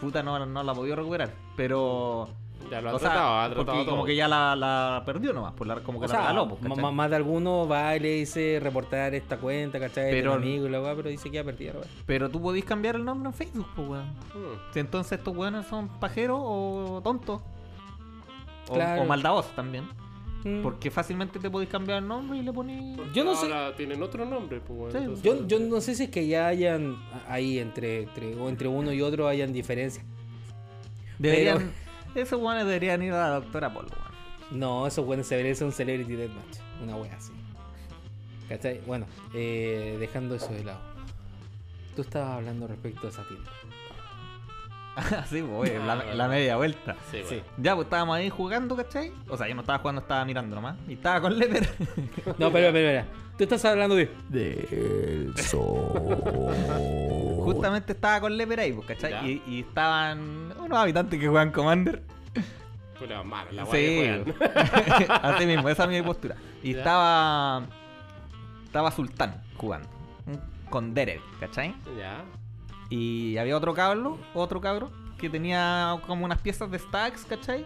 Puta, 0.00 0.22
no, 0.22 0.44
no 0.46 0.62
la 0.62 0.72
ha 0.72 0.74
podido 0.74 0.96
recuperar. 0.96 1.30
Pero. 1.56 2.28
Ya 2.70 2.80
lo 2.82 2.90
ha 2.90 2.94
o 2.94 2.98
sea, 2.98 3.08
tratado, 3.10 3.34
ha 3.40 3.54
porque 3.54 3.72
todo. 3.72 3.86
como 3.86 4.04
que 4.04 4.14
ya 4.14 4.28
la, 4.28 4.54
la 4.54 5.02
perdió 5.06 5.32
nomás, 5.32 5.54
pues 5.56 5.66
la- 5.66 5.80
como 5.80 5.98
que 5.98 6.04
O 6.04 6.08
la 6.08 6.12
sea, 6.14 6.20
regaló, 6.20 6.46
pues, 6.50 6.60
ma- 6.62 6.68
¿cachai? 6.68 6.82
ma- 6.82 6.90
más 6.92 7.10
de 7.10 7.16
alguno 7.16 7.66
va 7.66 7.96
y 7.96 8.00
le 8.00 8.08
dice 8.16 8.60
reportar 8.62 9.14
esta 9.14 9.38
cuenta, 9.38 9.80
¿cachai? 9.80 10.10
Pero- 10.10 10.32
Pero, 10.32 10.34
amigo 10.34 10.66
y 10.66 10.68
la 10.70 10.80
weá, 10.80 10.94
pero 10.94 11.08
dice 11.08 11.30
que 11.30 11.36
ya 11.36 11.44
perdida 11.44 11.72
la 11.72 11.78
weá. 11.80 11.88
Pero 12.04 12.28
tú 12.28 12.40
podís 12.40 12.64
cambiar 12.66 12.96
el 12.96 13.04
nombre 13.06 13.28
en 13.30 13.34
Facebook, 13.34 13.66
pues, 13.74 13.88
weón. 13.88 14.08
Mm. 14.10 14.72
Si 14.74 14.78
entonces 14.78 15.18
estos 15.18 15.34
weones 15.34 15.66
son 15.68 15.88
pajeros 15.88 16.38
o 16.40 17.00
tontos. 17.02 17.40
O, 18.68 18.74
Claro. 18.74 19.02
o 19.02 19.04
maldadosos 19.06 19.52
también. 19.56 19.88
Mm. 20.44 20.62
Porque 20.62 20.90
fácilmente 20.90 21.38
te 21.38 21.50
podéis 21.50 21.70
cambiar 21.70 21.98
el 22.02 22.08
nombre 22.08 22.38
y 22.38 22.42
le 22.42 22.52
ponís. 22.52 22.96
Yo 23.12 23.24
no 23.24 23.34
sé- 23.36 23.46
Ahora 23.46 23.74
tienen 23.76 24.02
otro 24.02 24.24
nombre, 24.24 24.60
pues, 24.60 24.78
bueno, 24.78 24.92
Sí, 24.92 24.98
entonces- 24.98 25.24
Yo, 25.24 25.46
yo 25.46 25.60
no 25.60 25.80
sé 25.80 25.94
si 25.94 26.04
es 26.04 26.10
que 26.10 26.26
ya 26.26 26.46
hayan 26.46 26.96
ahí 27.28 27.58
entre, 27.58 28.04
entre, 28.04 28.34
o 28.36 28.48
entre 28.48 28.66
uno 28.68 28.92
y 28.92 29.02
otro 29.02 29.28
hayan 29.28 29.52
diferencias. 29.52 30.04
Deberían. 31.18 31.70
Esos 32.14 32.40
buenos 32.40 32.64
deberían 32.64 33.02
ir 33.02 33.12
a 33.12 33.28
la 33.28 33.34
doctora 33.40 33.72
Polo. 33.72 33.88
No, 34.50 34.84
esos 34.88 35.06
buenos 35.06 35.28
se 35.28 35.36
merecen 35.36 35.68
un 35.68 35.72
Celebrity 35.72 36.14
Deathmatch. 36.16 36.58
Una 36.82 36.96
wea 36.96 37.14
así. 37.14 37.30
¿Cachai? 38.48 38.80
Bueno, 38.84 39.06
eh, 39.32 39.96
dejando 40.00 40.34
eso 40.34 40.52
de 40.52 40.64
lado. 40.64 40.80
Tú 41.94 42.02
estabas 42.02 42.38
hablando 42.38 42.66
respecto 42.66 43.06
a 43.06 43.10
esa 43.10 43.22
tienda. 43.28 43.48
Así, 45.22 45.42
pues, 45.42 45.72
Ah, 45.86 46.02
la, 46.14 46.28
media 46.28 46.56
vuelta. 46.56 46.96
Sí, 47.10 47.18
Sí. 47.28 47.36
bueno. 47.36 47.42
Ya, 47.58 47.74
pues 47.74 47.86
estábamos 47.86 48.16
ahí 48.16 48.30
jugando, 48.30 48.76
¿cachai? 48.76 49.12
O 49.28 49.36
sea, 49.36 49.48
yo 49.48 49.54
no 49.54 49.60
estaba 49.62 49.78
jugando, 49.78 50.00
estaba 50.02 50.24
mirando 50.24 50.56
nomás. 50.56 50.76
Y 50.88 50.94
estaba 50.94 51.20
con 51.20 51.38
Leper. 51.38 51.68
No, 52.38 52.50
pero, 52.52 52.72
pero, 52.72 52.72
pero. 52.72 53.04
Tú 53.36 53.44
estás 53.44 53.64
hablando 53.64 53.96
de. 53.96 54.10
Del 54.28 55.32
sol. 55.38 55.92
Justamente 57.44 57.92
estaba 57.92 58.20
con 58.20 58.36
Leper 58.36 58.60
ahí, 58.60 58.72
pues, 58.72 58.86
¿cachai? 58.86 59.26
Y, 59.28 59.42
y 59.46 59.60
estaban 59.60 60.52
unos 60.58 60.78
habitantes 60.78 61.18
que 61.18 61.26
juegan 61.28 61.50
Commander. 61.50 62.02
Pura 62.98 63.22
mala, 63.22 63.50
la 63.50 63.64
sí, 63.66 64.10
así 65.22 65.46
mismo, 65.46 65.70
esa 65.70 65.84
es 65.84 65.88
mi 65.90 66.02
postura. 66.02 66.36
Y 66.62 66.72
Ya. 66.74 66.78
estaba. 66.80 67.62
Estaba 68.66 68.90
Sultán 68.90 69.42
jugando. 69.56 69.88
Con 70.68 70.92
Derek, 70.94 71.20
¿cachai? 71.40 71.74
Ya. 71.98 72.22
Y 72.90 73.36
había 73.38 73.56
otro 73.56 73.72
cabro, 73.72 74.18
otro 74.34 74.60
cabro, 74.60 74.90
que 75.18 75.30
tenía 75.30 75.96
como 76.06 76.24
unas 76.24 76.38
piezas 76.40 76.70
de 76.70 76.78
stacks, 76.78 77.24
¿cachai? 77.24 77.64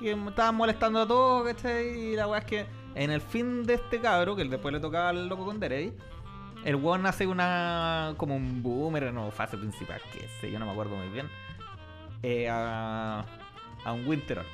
Y 0.00 0.08
estaban 0.08 0.54
molestando 0.54 1.00
a 1.02 1.06
todos, 1.06 1.46
¿cachai? 1.46 1.88
Y 2.12 2.16
la 2.16 2.26
weá 2.28 2.38
es 2.40 2.44
que 2.46 2.66
en 2.94 3.10
el 3.10 3.20
fin 3.20 3.64
de 3.64 3.74
este 3.74 4.00
cabro, 4.00 4.36
que 4.36 4.44
después 4.44 4.72
le 4.72 4.80
tocaba 4.80 5.08
al 5.10 5.28
loco 5.28 5.44
con 5.44 5.58
Derek, 5.60 5.92
el 6.64 6.76
weón 6.76 7.04
hace 7.06 7.26
una. 7.26 8.14
como 8.16 8.36
un 8.36 8.62
boomer, 8.62 9.12
no, 9.12 9.30
fase 9.32 9.56
principal, 9.58 10.00
que 10.12 10.28
sé, 10.40 10.50
yo 10.50 10.58
no 10.60 10.66
me 10.66 10.72
acuerdo 10.72 10.94
muy 10.96 11.08
bien. 11.08 11.28
eh, 12.22 12.48
a, 12.48 13.24
a 13.84 13.92
un 13.92 14.06
Winteror, 14.06 14.44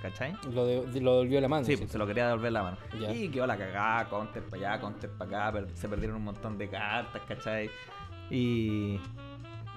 ¿cachai? 0.00 0.36
Lo, 0.52 0.64
de- 0.64 1.00
lo 1.00 1.16
volvió 1.16 1.38
a 1.38 1.40
la 1.40 1.48
mano. 1.48 1.64
Sí, 1.64 1.76
pues 1.76 1.90
se 1.90 1.98
lo 1.98 2.06
quería 2.06 2.26
devolver 2.28 2.52
la 2.52 2.62
mano. 2.62 2.76
Y 3.12 3.28
quedó 3.30 3.46
la 3.48 3.56
cagada, 3.56 4.04
counter 4.08 4.44
para 4.44 4.70
allá, 4.74 4.80
counter 4.80 5.10
para 5.10 5.48
acá, 5.48 5.66
se 5.74 5.88
perdieron 5.88 6.16
un 6.18 6.24
montón 6.24 6.56
de 6.56 6.68
cartas, 6.68 7.22
¿cachai? 7.26 7.68
Y 8.30 9.00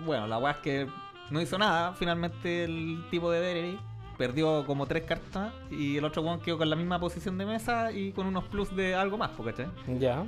bueno, 0.06 0.28
la 0.28 0.38
weá 0.38 0.52
es 0.54 0.58
que 0.60 0.88
no 1.30 1.42
hizo 1.42 1.58
nada. 1.58 1.94
Finalmente 1.94 2.64
el 2.64 3.04
tipo 3.12 3.32
de 3.32 3.40
Derry 3.40 3.80
perdió 4.18 4.66
como 4.66 4.86
tres 4.88 5.04
cartas 5.04 5.54
y 5.70 5.98
el 5.98 6.06
otro 6.06 6.22
weón 6.24 6.40
quedó 6.42 6.58
con 6.58 6.70
la 6.70 6.76
misma 6.76 7.00
posición 7.00 7.38
de 7.38 7.46
mesa 7.46 7.92
y 7.92 8.12
con 8.12 8.26
unos 8.28 8.46
plus 8.46 8.76
de 8.76 8.96
algo 8.96 9.18
más, 9.18 9.32
¿cachai? 9.44 9.68
Ya. 10.00 10.24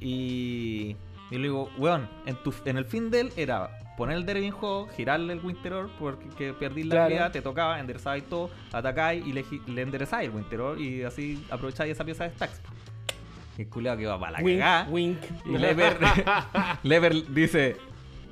Y, 0.00 0.96
y 1.30 1.36
le 1.36 1.42
digo, 1.42 1.70
weón, 1.78 2.08
en, 2.26 2.36
tu, 2.42 2.52
en 2.64 2.76
el 2.78 2.84
fin 2.84 3.10
de 3.10 3.20
él 3.22 3.32
era 3.36 3.70
poner 3.96 4.16
el 4.16 4.26
Derby 4.26 4.44
en 4.46 4.52
juego, 4.52 4.88
girarle 4.96 5.32
el 5.32 5.40
Winteror 5.44 5.90
porque 5.98 6.28
que 6.36 6.52
perdí 6.52 6.84
la 6.84 6.90
Claro. 6.90 7.04
habilidad, 7.06 7.32
te 7.32 7.42
tocaba, 7.42 7.80
enderezabais 7.80 8.24
todo, 8.28 8.50
atacáis 8.72 9.26
y 9.26 9.32
le, 9.32 9.44
le 9.66 9.82
enderezáis 9.82 10.28
el 10.28 10.34
Winteror 10.36 10.80
y 10.80 11.02
así 11.02 11.44
aprovecháis 11.50 11.92
esa 11.92 12.04
pieza 12.04 12.24
de 12.24 12.30
stacks. 12.30 12.60
Y 13.56 13.62
el 13.62 13.68
culiao 13.68 13.96
que 13.96 14.06
va 14.06 14.20
para 14.20 14.32
la 14.38 14.44
Wink, 14.44 14.58
cagada. 14.60 14.88
wink. 14.88 15.18
Y 15.46 15.58
Lever, 15.58 15.98
Lever 16.84 17.32
dice, 17.34 17.76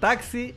taxi, 0.01 0.55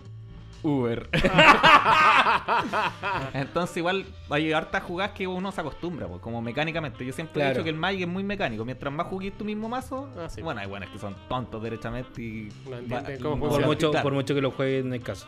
Uber. 0.63 1.09
Entonces 3.33 3.77
igual 3.77 4.05
hay 4.29 4.51
hartas 4.51 4.83
jugadas 4.83 5.13
que 5.13 5.27
uno 5.27 5.51
se 5.51 5.61
acostumbra, 5.61 6.07
pues, 6.07 6.21
como 6.21 6.41
mecánicamente. 6.41 7.05
Yo 7.05 7.13
siempre 7.13 7.41
he 7.41 7.45
Claro. 7.45 7.53
dicho 7.55 7.63
que 7.63 7.69
el 7.69 7.75
Magic 7.77 8.01
es 8.01 8.07
muy 8.07 8.23
mecánico. 8.23 8.65
Mientras 8.65 8.93
más 8.93 9.07
juguís 9.07 9.37
tu 9.37 9.45
mismo 9.45 9.69
mazo, 9.69 10.09
Ah, 10.17 10.27
sí. 10.29 10.41
bueno, 10.41 10.59
hay 10.61 10.67
buenos 10.67 10.89
que 10.89 10.99
son 10.99 11.15
tontos 11.29 11.61
derechamente 11.63 12.21
y... 12.21 12.49
No 12.69 12.77
entienden 12.77 13.17
va- 13.17 13.23
cómo 13.23 13.35
y- 13.35 13.39
Por 13.39 13.49
funciona. 13.49 13.67
mucho, 13.67 13.91
claro. 13.91 14.03
por 14.03 14.13
mucho 14.13 14.35
que 14.35 14.41
lo 14.41 14.51
jueguen 14.51 14.87
en 14.87 14.93
el 14.95 15.01
caso. 15.01 15.27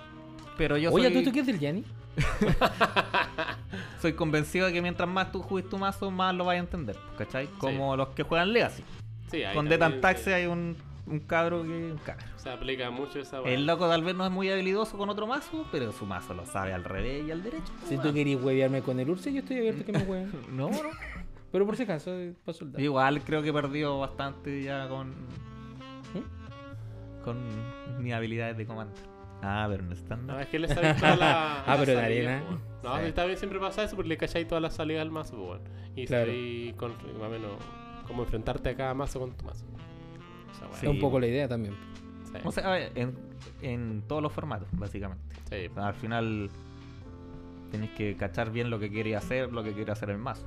Pero 0.58 0.78
yo 0.78 0.92
Oye, 0.92 1.06
soy, 1.06 1.14
¿tú 1.14 1.20
esto 1.20 1.32
qué 1.32 1.40
es 1.40 1.48
del 1.48 1.60
Yanni? 1.60 1.86
soy 4.02 4.14
convencido 4.14 4.68
de 4.68 4.74
que 4.74 4.82
mientras 4.82 5.08
más 5.08 5.32
tú 5.32 5.42
jugues 5.42 5.68
tu 5.70 5.78
mazo, 5.78 6.12
más 6.12 6.36
lo 6.36 6.46
vas 6.46 6.56
a 6.56 6.60
entender, 6.60 6.98
¿cachai? 7.18 7.48
Como 7.58 7.96
los 7.96 8.10
que 8.10 8.24
juegan 8.24 8.52
Legacy. 8.52 8.84
Sí, 9.30 9.38
ahí 9.44 9.56
Con 9.56 9.66
también 9.70 9.80
Detan 9.80 10.02
Taxi 10.02 10.32
hay 10.32 10.46
un, 10.46 10.76
un 11.06 11.20
cabro 11.20 11.64
que... 11.64 11.92
Un 11.92 11.98
cabro. 11.98 12.26
se 12.36 12.50
aplica 12.50 12.90
mucho 12.92 13.20
esa. 13.20 13.40
El 13.42 13.66
loco 13.66 13.88
tal 13.88 14.04
vez 14.04 14.16
no 14.16 14.26
es 14.26 14.32
muy 14.32 14.50
habilidoso 14.50 14.98
con 14.98 15.10
otro 15.10 15.28
mazo, 15.28 15.66
pero 15.72 15.92
su 15.92 16.06
mazo 16.06 16.34
lo 16.34 16.46
sabe 16.46 16.74
al 16.74 16.84
revés 16.84 17.26
y 17.28 17.32
al 17.32 17.44
derecho. 17.44 17.72
Si 17.88 17.98
tú 17.98 18.14
querías 18.14 18.42
huevearme 18.42 18.82
con 18.82 19.00
el 19.00 19.10
Urse, 19.10 19.32
yo 19.34 19.40
estoy 19.40 19.58
abierto 19.58 19.82
a 19.82 19.86
que 19.86 19.92
me 19.94 20.04
hueven. 20.04 20.32
No, 20.52 20.70
no. 20.70 20.78
Pero 21.52 21.66
por 21.66 21.76
si 21.76 21.84
acaso, 21.84 22.14
eh, 22.14 22.34
para 22.46 22.58
soldar. 22.58 22.82
Igual 22.82 23.22
creo 23.24 23.42
que 23.42 23.50
he 23.50 23.54
perdido 23.54 24.00
bastante 24.00 24.64
ya 24.64 24.88
con. 24.88 25.14
Con 27.24 27.38
mis 28.02 28.14
habilidades 28.14 28.58
de 28.58 28.66
comando. 28.66 28.94
Ah, 29.44 29.68
pero 29.70 29.84
no 29.84 29.94
están. 29.94 30.26
No, 30.26 30.40
es 30.40 30.48
que 30.48 30.60
le 30.60 30.68
sabéis 30.68 30.98
todas 30.98 31.20
las. 31.20 31.36
Ah, 31.68 31.76
pero 31.80 32.00
salidas, 32.00 32.06
arena. 32.42 32.44
No, 32.84 32.98
Sí. 32.98 33.06
está 33.06 33.26
bien, 33.26 33.38
siempre 33.38 33.60
pasa 33.60 33.84
eso 33.84 33.96
porque 33.96 34.10
le 34.10 34.18
cacháis 34.18 34.48
todas 34.48 34.62
las 34.62 34.74
salidas 34.76 35.02
al 35.02 35.12
mazo, 35.12 35.36
po, 35.36 35.44
weón. 35.52 35.62
Y 35.96 36.06
Claro. 36.06 36.26
sabéis 36.26 36.74
con, 36.76 36.92
más 36.92 37.28
o 37.28 37.30
menos 37.30 37.52
cómo 38.08 38.24
enfrentarte 38.24 38.70
a 38.70 38.76
cada 38.76 38.94
mazo 38.94 39.20
con 39.20 39.34
tu 39.34 39.46
mazo. 39.46 39.66
Esa 40.52 40.66
wea. 40.66 40.74
Es 40.74 40.80
Sí. 40.80 40.88
un 40.88 41.00
poco 41.00 41.20
la 41.20 41.28
idea 41.28 41.48
también. 41.48 41.76
Sí, 42.26 42.38
O 42.44 42.52
sea, 42.52 42.68
a 42.68 42.72
ver, 42.74 42.92
en, 42.96 43.16
en 43.62 44.04
todos 44.08 44.22
los 44.22 44.32
formatos, 44.32 44.68
básicamente. 44.74 45.36
sí, 45.50 45.70
al 45.76 45.94
final 45.96 46.50
tenéis 47.72 47.92
que 47.92 48.16
cachar 48.16 48.52
bien 48.52 48.70
lo 48.70 48.80
que 48.80 48.90
quiere 48.90 49.16
hacer, 49.16 49.52
lo 49.52 49.64
que 49.64 49.74
quiere 49.74 49.92
hacer 49.92 50.10
el 50.10 50.18
mazo. 50.18 50.46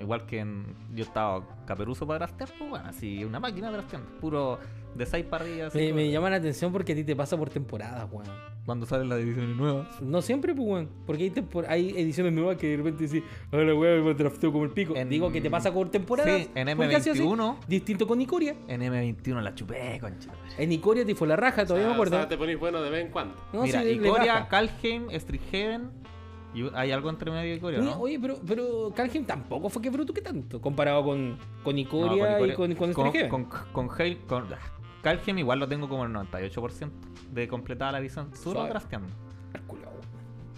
Igual 0.00 0.26
que 0.26 0.40
en, 0.40 0.66
yo 0.94 1.04
estaba 1.04 1.42
caperuzo 1.66 2.06
para 2.06 2.18
draftear, 2.18 2.50
pues 2.58 2.68
bueno, 2.70 2.86
así 2.88 3.24
una 3.24 3.40
máquina 3.40 3.70
drafteando. 3.70 4.08
Puro 4.20 4.58
de 4.96 5.06
6 5.06 5.24
para 5.26 5.44
arriba. 5.44 5.68
Me, 5.74 6.10
llama 6.10 6.30
la 6.30 6.36
atención 6.36 6.72
porque 6.72 6.92
a 6.92 6.94
ti 6.94 7.04
te 7.04 7.14
pasa 7.16 7.36
por 7.36 7.50
temporadas, 7.50 8.08
weón. 8.10 8.26
Cuando 8.64 8.84
salen 8.84 9.08
las 9.08 9.20
ediciones 9.20 9.56
nuevas. 9.56 10.02
No 10.02 10.20
siempre, 10.22 10.52
pues, 10.54 10.66
weón. 10.68 10.88
Porque 11.06 11.22
hay, 11.24 11.30
tempor- 11.30 11.66
hay 11.68 11.90
ediciones 11.90 12.32
nuevas 12.32 12.56
que 12.56 12.68
de 12.68 12.76
repente 12.78 13.06
decís, 13.06 13.22
ahora 13.52 13.74
weón, 13.74 14.04
me 14.04 14.14
drafteo 14.14 14.50
como 14.52 14.64
el 14.64 14.70
pico. 14.70 14.94
En- 14.96 15.08
Digo 15.08 15.30
que 15.30 15.40
te 15.40 15.50
pasa 15.50 15.72
por 15.72 15.88
temporadas. 15.90 16.42
Sí, 16.42 16.50
en 16.54 16.76
porque 16.76 16.96
así, 16.96 17.10
así. 17.10 17.20
M21. 17.20 17.56
Distinto 17.68 18.06
con 18.06 18.20
Icoria. 18.20 18.56
En 18.68 18.80
M21 18.82 19.40
la 19.40 19.54
chupé, 19.54 19.98
concha. 20.00 20.30
En 20.58 20.72
Icoria 20.72 21.04
te 21.06 21.14
fue 21.14 21.28
la 21.28 21.36
raja, 21.36 21.62
O 21.62 21.66
todavía 21.66 21.84
sea, 21.84 21.90
me 21.90 21.94
acuerdo. 21.94 22.16
o 22.16 22.20
sea, 22.20 22.28
te 22.28 22.36
ponís 22.36 22.58
bueno 22.58 22.82
de 22.82 22.90
vez 22.90 23.04
en 23.06 23.12
cuando. 23.12 23.34
No, 23.52 23.62
Mira, 23.62 23.82
sí, 23.82 23.88
Icoria, 23.90 24.34
baja. 24.34 24.48
Kalheim, 24.48 25.08
Strixhaven. 25.10 26.06
Y 26.54 26.64
hay 26.74 26.90
algo 26.90 27.10
entre 27.10 27.30
medio 27.30 27.50
de 27.50 27.56
Icoria, 27.56 27.80
Oye, 27.80 27.90
¿no? 27.90 27.98
oye, 28.00 28.18
pero, 28.18 28.38
pero 28.46 28.90
Kalheim 28.96 29.26
tampoco 29.26 29.68
fue 29.68 29.82
que 29.82 29.90
bruto 29.90 30.14
que 30.14 30.22
tanto. 30.22 30.58
Comparado 30.58 31.04
con, 31.04 31.36
con 31.62 31.74
No, 31.74 31.80
Icoria 31.82 32.40
y 32.40 32.54
con, 32.54 32.74
con, 32.74 32.92
con, 32.94 33.12
con, 33.28 33.44
con, 33.72 33.88
Hail- 33.90 34.18
con- 34.26 34.46
Kalheim 35.06 35.38
igual 35.38 35.60
lo 35.60 35.68
tengo 35.68 35.88
como 35.88 36.04
el 36.04 36.12
98% 36.12 36.90
de 37.30 37.46
completada 37.48 37.92
la 37.92 37.98
edición 38.00 38.34
solo 38.34 38.54
Suave. 38.66 38.70
weón. 38.70 39.04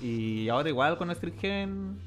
Y 0.00 0.48
ahora 0.48 0.68
igual 0.68 0.96
con 0.96 1.14
Strixhaven 1.14 1.98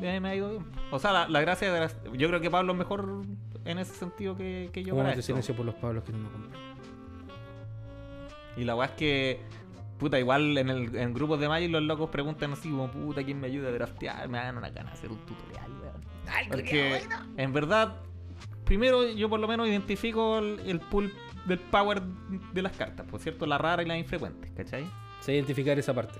eh, 0.00 0.20
me 0.20 0.28
ha 0.30 0.34
ido 0.34 0.50
bien. 0.50 0.64
O 0.90 0.98
sea, 0.98 1.12
la, 1.12 1.28
la 1.28 1.40
gracia 1.40 1.72
de 1.72 1.80
las- 1.80 1.96
Yo 2.12 2.28
creo 2.28 2.40
que 2.40 2.50
Pablo 2.50 2.72
es 2.72 2.78
mejor 2.78 3.22
en 3.64 3.78
ese 3.78 3.94
sentido 3.94 4.36
que, 4.36 4.68
que 4.72 4.82
yo 4.82 4.94
para 4.96 5.10
esto. 5.10 5.22
silencio 5.22 5.54
por 5.56 5.64
los 5.64 5.74
Pablos 5.76 6.04
que 6.04 6.12
no 6.12 6.18
me 6.18 6.28
compran. 6.30 6.60
Y 8.56 8.64
la 8.64 8.74
weá 8.76 8.88
es 8.88 8.92
que, 8.94 9.40
puta, 9.98 10.18
igual 10.18 10.58
en 10.58 10.68
el 10.68 10.94
en 10.96 11.14
grupos 11.14 11.40
de 11.40 11.48
Magic 11.48 11.70
los 11.70 11.82
locos 11.82 12.10
preguntan 12.10 12.52
así 12.52 12.68
como, 12.70 12.90
puta, 12.90 13.22
¿quién 13.24 13.40
me 13.40 13.46
ayuda 13.46 13.68
a 13.68 13.72
draftear? 13.72 14.28
Me 14.28 14.38
dan 14.38 14.58
una 14.58 14.68
gana 14.70 14.90
de 14.90 14.96
hacer 14.96 15.10
un 15.10 15.18
tutorial, 15.24 15.70
weón. 15.80 16.02
Porque, 16.50 17.00
en 17.36 17.52
verdad, 17.52 17.96
primero 18.64 19.08
yo 19.10 19.28
por 19.30 19.40
lo 19.40 19.48
menos 19.48 19.68
identifico 19.68 20.38
el, 20.38 20.60
el 20.66 20.80
pool 20.80 21.12
del 21.46 21.58
power 21.58 22.02
de 22.52 22.62
las 22.62 22.72
cartas, 22.76 23.06
por 23.10 23.20
cierto, 23.20 23.46
la 23.46 23.58
rara 23.58 23.82
y 23.82 23.86
la 23.86 23.96
infrecuente, 23.98 24.50
¿cachai? 24.56 24.84
Sé 25.20 25.34
identificar 25.34 25.78
esa 25.78 25.92
parte. 25.94 26.18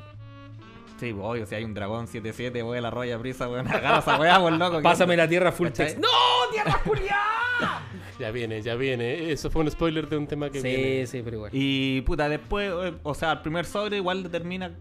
Sí, 0.99 1.13
obvio, 1.21 1.47
si 1.47 1.55
hay 1.57 1.65
un 1.65 1.75
dragón 1.75 2.07
7-7, 2.07 2.63
voy 2.63 2.79
a 2.79 2.81
la 2.81 2.91
roya 2.91 3.19
prisa, 3.19 3.49
weón, 3.49 3.67
agarra 3.73 3.99
esa 3.99 4.19
weá, 4.21 4.39
weón, 4.39 4.59
loco. 4.59 4.77
que- 4.77 4.83
Pásame 4.83 5.17
la 5.17 5.27
tierra 5.29 5.51
full 5.51 5.69
text. 5.71 5.99
¡No! 5.99 6.09
¡Tierra 6.53 6.79
culiada! 6.85 7.83
Ya 8.19 8.31
viene, 8.31 8.61
ya 8.63 8.75
viene. 8.77 9.33
Eso 9.33 9.51
fue 9.51 9.63
un 9.63 9.71
spoiler 9.71 10.09
de 10.09 10.17
un 10.17 10.27
tema 10.29 10.49
que 10.51 10.61
sí, 10.61 10.69
viene. 10.69 11.07
sí, 11.07 11.23
pero 11.25 11.37
igual. 11.39 11.51
Y 11.53 12.03
puta, 12.03 12.29
después, 12.29 12.71
eh, 12.73 12.95
o 13.03 13.15
sea, 13.15 13.33
el 13.33 13.41
primer 13.41 13.65
sobre 13.65 13.97
igual 13.97 14.23
determina 14.23 14.77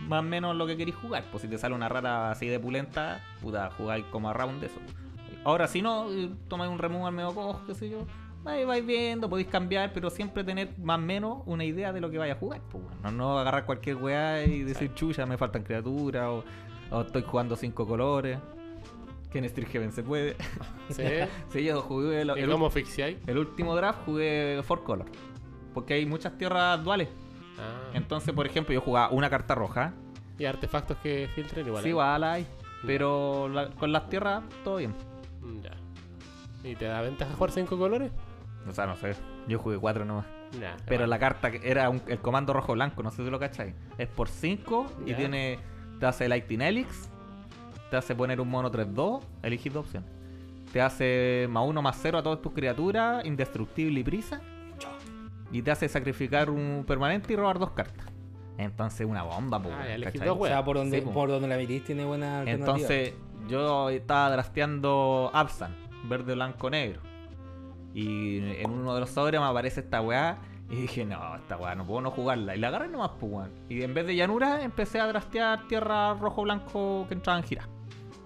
más 0.00 0.20
o 0.20 0.22
menos 0.22 0.54
lo 0.54 0.64
que 0.66 0.76
queréis 0.76 0.96
jugar. 0.96 1.24
Pues 1.32 1.42
si 1.42 1.48
te 1.48 1.58
sale 1.58 1.74
una 1.74 1.88
rara 1.88 2.30
así 2.30 2.46
de 2.46 2.60
pulenta, 2.60 3.20
puta, 3.40 3.70
jugáis 3.76 4.04
como 4.12 4.28
a 4.30 4.32
round 4.32 4.60
de 4.60 4.66
eso. 4.66 4.76
Ahora, 5.44 5.66
si 5.66 5.82
no, 5.82 6.12
eh, 6.12 6.30
tomáis 6.46 6.70
un 6.70 6.78
removal 6.78 7.12
medio 7.12 7.34
cojo, 7.34 7.62
qué 7.66 7.74
sé 7.74 7.88
yo. 7.88 8.06
Ahí 8.46 8.64
vais 8.64 8.84
viendo, 8.84 9.28
podéis 9.28 9.48
cambiar, 9.48 9.92
pero 9.92 10.10
siempre 10.10 10.44
tener 10.44 10.78
más 10.78 10.98
o 10.98 11.02
menos 11.02 11.38
una 11.46 11.64
idea 11.64 11.92
de 11.92 12.00
lo 12.00 12.10
que 12.10 12.18
vaya 12.18 12.34
a 12.34 12.36
jugar. 12.36 12.60
Pues, 12.70 12.84
bueno. 12.84 13.10
no, 13.12 13.38
agarrar 13.38 13.64
cualquier 13.64 13.96
weá 13.96 14.44
y 14.44 14.62
decir, 14.64 14.92
chucha, 14.94 15.24
me 15.24 15.38
faltan 15.38 15.62
criaturas, 15.62 16.26
o, 16.28 16.44
o 16.90 17.00
estoy 17.02 17.22
jugando 17.22 17.56
cinco 17.56 17.86
colores. 17.86 18.38
Que 19.30 19.38
en 19.38 19.46
Street 19.46 19.68
Heaven 19.68 19.92
se 19.92 20.02
puede. 20.02 20.36
¿Sí? 20.90 21.02
sí, 21.48 21.64
yo 21.64 21.80
jugué 21.82 22.20
el, 22.20 22.32
¿Y 22.36 22.40
el 22.40 22.50
cómo 22.50 22.66
asfixiáis? 22.66 23.16
el 23.26 23.38
último 23.38 23.74
draft 23.74 24.00
jugué 24.04 24.60
Four 24.62 24.84
Color. 24.84 25.06
Porque 25.72 25.94
hay 25.94 26.06
muchas 26.06 26.36
tierras 26.38 26.84
duales. 26.84 27.08
Ah. 27.58 27.90
Entonces, 27.94 28.32
por 28.34 28.46
ejemplo, 28.46 28.72
yo 28.74 28.80
jugaba 28.80 29.10
una 29.10 29.30
carta 29.30 29.54
roja. 29.54 29.92
Y 30.38 30.44
artefactos 30.44 30.96
que 30.98 31.28
filtren 31.34 31.66
igual. 31.66 31.82
Sí, 31.82 31.88
igual 31.90 32.22
hay. 32.24 32.46
Pero 32.86 33.48
la- 33.48 33.70
con 33.70 33.90
las 33.90 34.08
tierras, 34.08 34.42
todo 34.62 34.76
bien. 34.76 34.92
Mm, 35.40 35.60
Ya. 35.62 35.70
¿Y 36.62 36.76
te 36.76 36.84
da 36.86 37.00
ventaja 37.02 37.34
jugar 37.34 37.50
cinco 37.50 37.76
colores? 37.78 38.10
O 38.68 38.72
sea, 38.72 38.86
no 38.86 38.96
sé. 38.96 39.14
Yo 39.48 39.58
jugué 39.58 39.78
cuatro 39.78 40.04
nomás. 40.04 40.26
Nah, 40.60 40.76
Pero 40.86 41.06
la 41.06 41.18
carta 41.18 41.50
que 41.50 41.60
era 41.68 41.90
un- 41.90 42.02
el 42.06 42.18
comando 42.20 42.52
rojo-blanco, 42.52 43.02
no 43.02 43.10
sé 43.10 43.24
si 43.24 43.30
lo 43.30 43.38
cacháis. 43.38 43.74
Es 43.98 44.08
por 44.08 44.28
5 44.28 44.86
y 45.04 45.12
tiene. 45.14 45.58
Te 46.00 46.06
hace 46.06 46.28
Lightning 46.28 46.60
Helix. 46.62 47.10
Te 47.90 47.96
hace 47.96 48.14
poner 48.14 48.40
un 48.40 48.48
mono 48.48 48.70
3-2. 48.70 49.24
Elegís 49.42 49.72
dos 49.72 49.86
opciones. 49.86 50.08
Te 50.72 50.80
hace 50.80 51.46
más 51.50 51.64
1 51.66 51.82
más 51.82 51.98
0 52.00 52.18
a 52.18 52.22
todas 52.22 52.40
tus 52.40 52.52
criaturas. 52.52 53.24
Indestructible 53.24 54.00
y 54.00 54.04
prisa. 54.04 54.40
Y 55.52 55.62
te 55.62 55.70
hace 55.70 55.88
sacrificar 55.88 56.50
un 56.50 56.84
permanente 56.86 57.32
y 57.32 57.36
robar 57.36 57.58
dos 57.58 57.70
cartas. 57.72 58.06
Entonces, 58.58 59.06
una 59.06 59.22
bomba, 59.22 59.60
po, 59.60 59.68
Ah, 59.72 59.84
dos, 60.24 60.38
O 60.40 60.46
sea, 60.46 60.64
por 60.64 60.76
donde, 60.76 61.00
Sí, 61.00 61.06
por 61.12 61.28
donde 61.28 61.48
la 61.48 61.56
mirís 61.56 61.84
tiene 61.84 62.04
buena 62.04 62.40
alternativa. 62.40 62.76
Entonces, 62.78 63.14
yo 63.48 63.90
estaba 63.90 64.30
drafteando 64.30 65.30
Absan, 65.34 65.74
verde, 66.08 66.34
blanco, 66.34 66.70
negro. 66.70 67.00
Y 67.94 68.38
en 68.60 68.70
uno 68.70 68.94
de 68.94 69.00
los 69.00 69.10
sobres 69.10 69.40
me 69.40 69.46
aparece 69.46 69.80
esta 69.80 70.00
weá. 70.02 70.38
Y 70.70 70.76
dije, 70.76 71.04
no, 71.04 71.36
esta 71.36 71.56
weá 71.56 71.74
no 71.74 71.86
puedo 71.86 72.00
no 72.00 72.10
jugarla. 72.10 72.56
Y 72.56 72.58
la 72.58 72.68
agarré 72.68 72.88
nomás, 72.88 73.12
pues 73.20 73.32
weón. 73.32 73.50
Y 73.68 73.82
en 73.82 73.94
vez 73.94 74.06
de 74.06 74.16
llanura, 74.16 74.62
empecé 74.62 74.98
a 74.98 75.06
draftear 75.06 75.68
tierra 75.68 76.14
rojo-blanco 76.14 77.04
que 77.08 77.14
entraban 77.14 77.42
en 77.42 77.48
gira. 77.48 77.68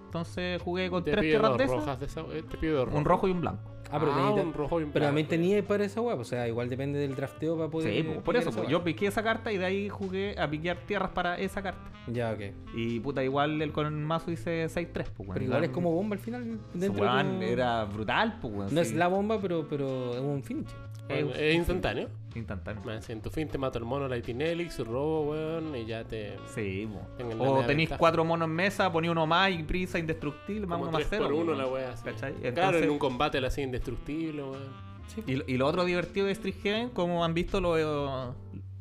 Entonces 0.06 0.62
jugué 0.62 0.88
con 0.88 1.04
tres 1.04 1.20
tierras 1.20 1.58
de 1.58 1.64
esas, 1.64 1.76
rojas 1.76 2.00
de 2.00 2.06
esa. 2.06 2.20
eh, 2.22 2.42
Te 2.48 2.56
pido 2.56 2.86
dos 2.86 2.94
un 2.94 3.04
rojo 3.04 3.28
y 3.28 3.30
un 3.32 3.40
blanco. 3.42 3.70
Ah, 3.90 3.98
pero, 3.98 4.12
ah, 4.12 4.28
tenía- 4.28 4.42
un 4.42 4.52
rojo 4.52 4.80
y 4.80 4.84
un 4.84 4.90
pero 4.90 5.06
también 5.06 5.26
tenía 5.26 5.62
para 5.62 5.84
esa 5.84 6.00
web, 6.00 6.18
o 6.18 6.24
sea, 6.24 6.46
igual 6.46 6.68
depende 6.68 6.98
del 6.98 7.14
drafteo 7.14 7.56
para 7.56 7.70
poder. 7.70 7.94
Sí, 7.94 8.02
pues, 8.02 8.18
por 8.18 8.36
eso, 8.36 8.50
esa 8.50 8.58
pues, 8.58 8.70
yo 8.70 8.84
piqué 8.84 9.06
esa 9.06 9.22
carta 9.22 9.52
y 9.52 9.58
de 9.58 9.64
ahí 9.64 9.88
jugué 9.88 10.38
a 10.38 10.48
piquear 10.48 10.78
tierras 10.86 11.10
para 11.10 11.38
esa 11.38 11.62
carta. 11.62 11.80
Ya, 12.06 12.32
ok. 12.32 12.40
Y 12.74 13.00
puta, 13.00 13.22
igual 13.24 13.60
el, 13.60 13.72
con 13.72 13.86
el 13.86 13.92
mazo 13.92 14.30
hice 14.30 14.68
6-3, 14.68 15.10
pues 15.10 15.28
weón. 15.28 15.34
Pero 15.34 15.44
igual 15.44 15.64
es 15.64 15.70
como 15.70 15.92
bomba 15.92 16.14
al 16.16 16.20
final. 16.20 16.58
Dentro 16.74 17.04
era 17.42 17.84
brutal, 17.84 18.38
pues 18.40 18.52
weón. 18.54 18.74
No 18.74 18.84
sí. 18.84 18.90
es 18.90 18.94
la 18.94 19.08
bomba, 19.08 19.40
pero, 19.40 19.66
pero 19.68 20.14
es 20.14 20.20
un 20.20 20.42
finish. 20.42 20.68
Bueno, 21.08 21.30
es 21.34 21.54
instantáneo. 21.54 22.08
Instantáneo. 22.38 22.82
Man, 22.84 23.02
si 23.02 23.12
en 23.12 23.20
tu 23.20 23.30
fin 23.30 23.48
te 23.48 23.58
mato 23.58 23.78
el 23.78 23.84
mono 23.84 24.08
Lightning 24.08 24.40
Helix, 24.40 24.78
robo, 24.78 25.30
weón, 25.30 25.74
y 25.76 25.84
ya 25.86 26.04
te. 26.04 26.36
Sí, 26.54 26.88
la 27.18 27.36
O 27.36 27.64
tenéis 27.64 27.90
cuatro 27.98 28.24
monos 28.24 28.46
en 28.48 28.54
mesa, 28.54 28.90
poní 28.90 29.08
uno 29.08 29.26
más 29.26 29.50
y 29.50 29.62
prisa 29.62 29.98
indestructible, 29.98 30.66
más 30.66 30.80
uno 30.80 30.90
más 30.92 31.00
3 31.00 31.08
cero. 31.10 31.24
por 31.24 31.32
po, 31.34 31.40
1 31.40 31.46
weón. 31.52 31.58
la 31.58 31.66
wea 31.66 31.92
así. 31.92 32.04
¿Cachai? 32.04 32.34
Claro, 32.54 32.78
en 32.78 32.90
un 32.90 32.98
combate 32.98 33.40
la 33.40 33.48
hacía 33.48 33.64
indestructible, 33.64 34.42
weón. 34.42 34.88
y, 35.26 35.36
lo- 35.36 35.44
y 35.46 35.56
lo 35.56 35.66
otro 35.66 35.84
divertido 35.84 36.26
de 36.26 36.32
Street 36.32 36.56
Heaven, 36.62 36.90
como 36.90 37.24
han 37.24 37.34
visto 37.34 37.60
los, 37.60 38.34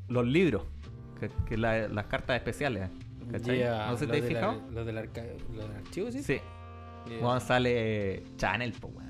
los 0.07 0.25
libros, 0.25 0.63
que, 1.19 1.29
que 1.47 1.57
la- 1.57 1.87
las 1.87 2.05
cartas 2.07 2.35
especiales. 2.37 2.89
¿Cachai? 3.31 3.59
¿No 3.89 3.97
se 3.97 4.07
te 4.07 4.17
has 4.17 4.21
la- 4.21 4.27
fijado? 4.27 4.61
Los 4.71 4.85
del, 4.85 4.97
arca- 4.97 5.25
los 5.53 5.67
del 5.67 5.75
archivo, 5.77 6.11
sí. 6.11 6.23
Sí. 6.23 6.39
Cuando 7.19 7.39
sale 7.45 8.23
Channel, 8.37 8.71
po, 8.73 8.87
weón. 8.87 9.06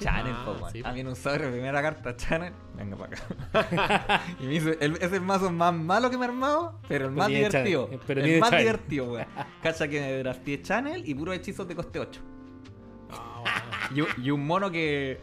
Channel, 0.00 0.34
Ah, 0.36 0.44
po, 0.58 0.70
sí, 0.70 0.82
A 0.84 0.92
mí 0.92 1.00
en 1.00 1.08
un 1.08 1.16
sobre, 1.16 1.48
primera 1.50 1.80
carta, 1.82 2.16
Channel, 2.16 2.52
venga 2.76 2.96
para 2.96 3.16
acá. 3.16 4.22
y 4.40 4.46
me 4.46 4.54
hizo, 4.54 4.70
el, 4.80 4.96
es 5.00 5.12
el 5.12 5.20
mazo 5.20 5.50
más 5.50 5.72
malo 5.74 6.10
que 6.10 6.16
me 6.18 6.24
he 6.24 6.28
armado, 6.28 6.80
pero 6.88 7.06
el 7.06 7.12
más 7.12 7.28
divertido. 7.28 7.84
Channel, 7.84 8.00
pero 8.06 8.20
el 8.22 8.40
más 8.40 8.50
Channel. 8.50 8.64
divertido, 8.66 9.04
weón. 9.12 9.26
Cacha 9.62 9.88
que 9.88 10.00
me 10.00 10.18
drafteé 10.18 10.62
Channel 10.62 11.08
y 11.08 11.14
puros 11.14 11.36
hechizos 11.36 11.68
de 11.68 11.74
coste 11.76 12.00
8. 12.00 12.20
Y, 13.94 14.02
un- 14.02 14.08
y 14.22 14.30
un 14.30 14.46
mono 14.46 14.70
que 14.70 15.18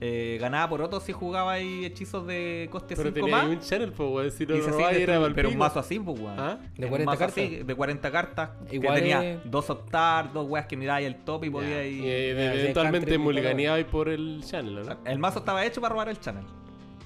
eh, 0.00 0.38
ganaba 0.40 0.68
por 0.68 0.82
otro 0.82 1.00
si 1.00 1.12
jugaba 1.12 1.52
ahí 1.52 1.84
hechizos 1.84 2.26
de 2.26 2.68
coste 2.70 2.94
Pero 2.96 3.08
5 3.10 3.14
tenía 3.14 3.36
más. 3.36 3.44
ahí 3.46 3.52
un 3.52 3.60
channel, 3.60 3.92
pues, 3.92 4.10
weón. 4.10 4.30
Si 4.30 4.44
lo 4.44 4.56
y 4.56 4.60
se 4.62 4.70
robáis 4.70 4.88
sigue 4.98 5.02
era 5.04 5.34
pero 5.34 5.48
un 5.48 5.56
mazo 5.56 5.78
así, 5.78 5.98
pues, 5.98 6.18
weón. 6.20 6.38
¿Ah? 6.38 6.58
¿De 6.76 6.84
Un 6.84 6.90
40 6.90 7.10
mazo 7.12 7.24
así, 7.24 7.48
cartas? 7.48 7.66
de 7.66 7.74
40 7.74 8.10
cartas. 8.10 8.50
Igual 8.70 8.94
que 8.94 9.00
tenía 9.00 9.24
es- 9.32 9.38
dos 9.50 9.70
Octar, 9.70 10.32
dos 10.32 10.46
weas 10.48 10.66
que 10.66 10.76
miraba 10.76 10.98
ahí 10.98 11.04
el 11.04 11.16
top 11.24 11.44
y 11.44 11.50
podía 11.50 11.84
ir. 11.86 12.02
Y 12.04 12.08
eh, 12.08 12.34
Ya, 12.36 12.52
sí, 12.52 12.58
eventualmente 12.60 13.14
y 13.14 13.18
mulliganeaba 13.18 13.82
por 13.90 14.08
el 14.08 14.42
channel, 14.44 14.84
¿no? 14.86 14.96
El 15.04 15.18
mazo 15.18 15.38
estaba 15.38 15.64
hecho 15.64 15.80
para 15.80 15.92
robar 15.92 16.08
el 16.08 16.18
channel. 16.20 16.44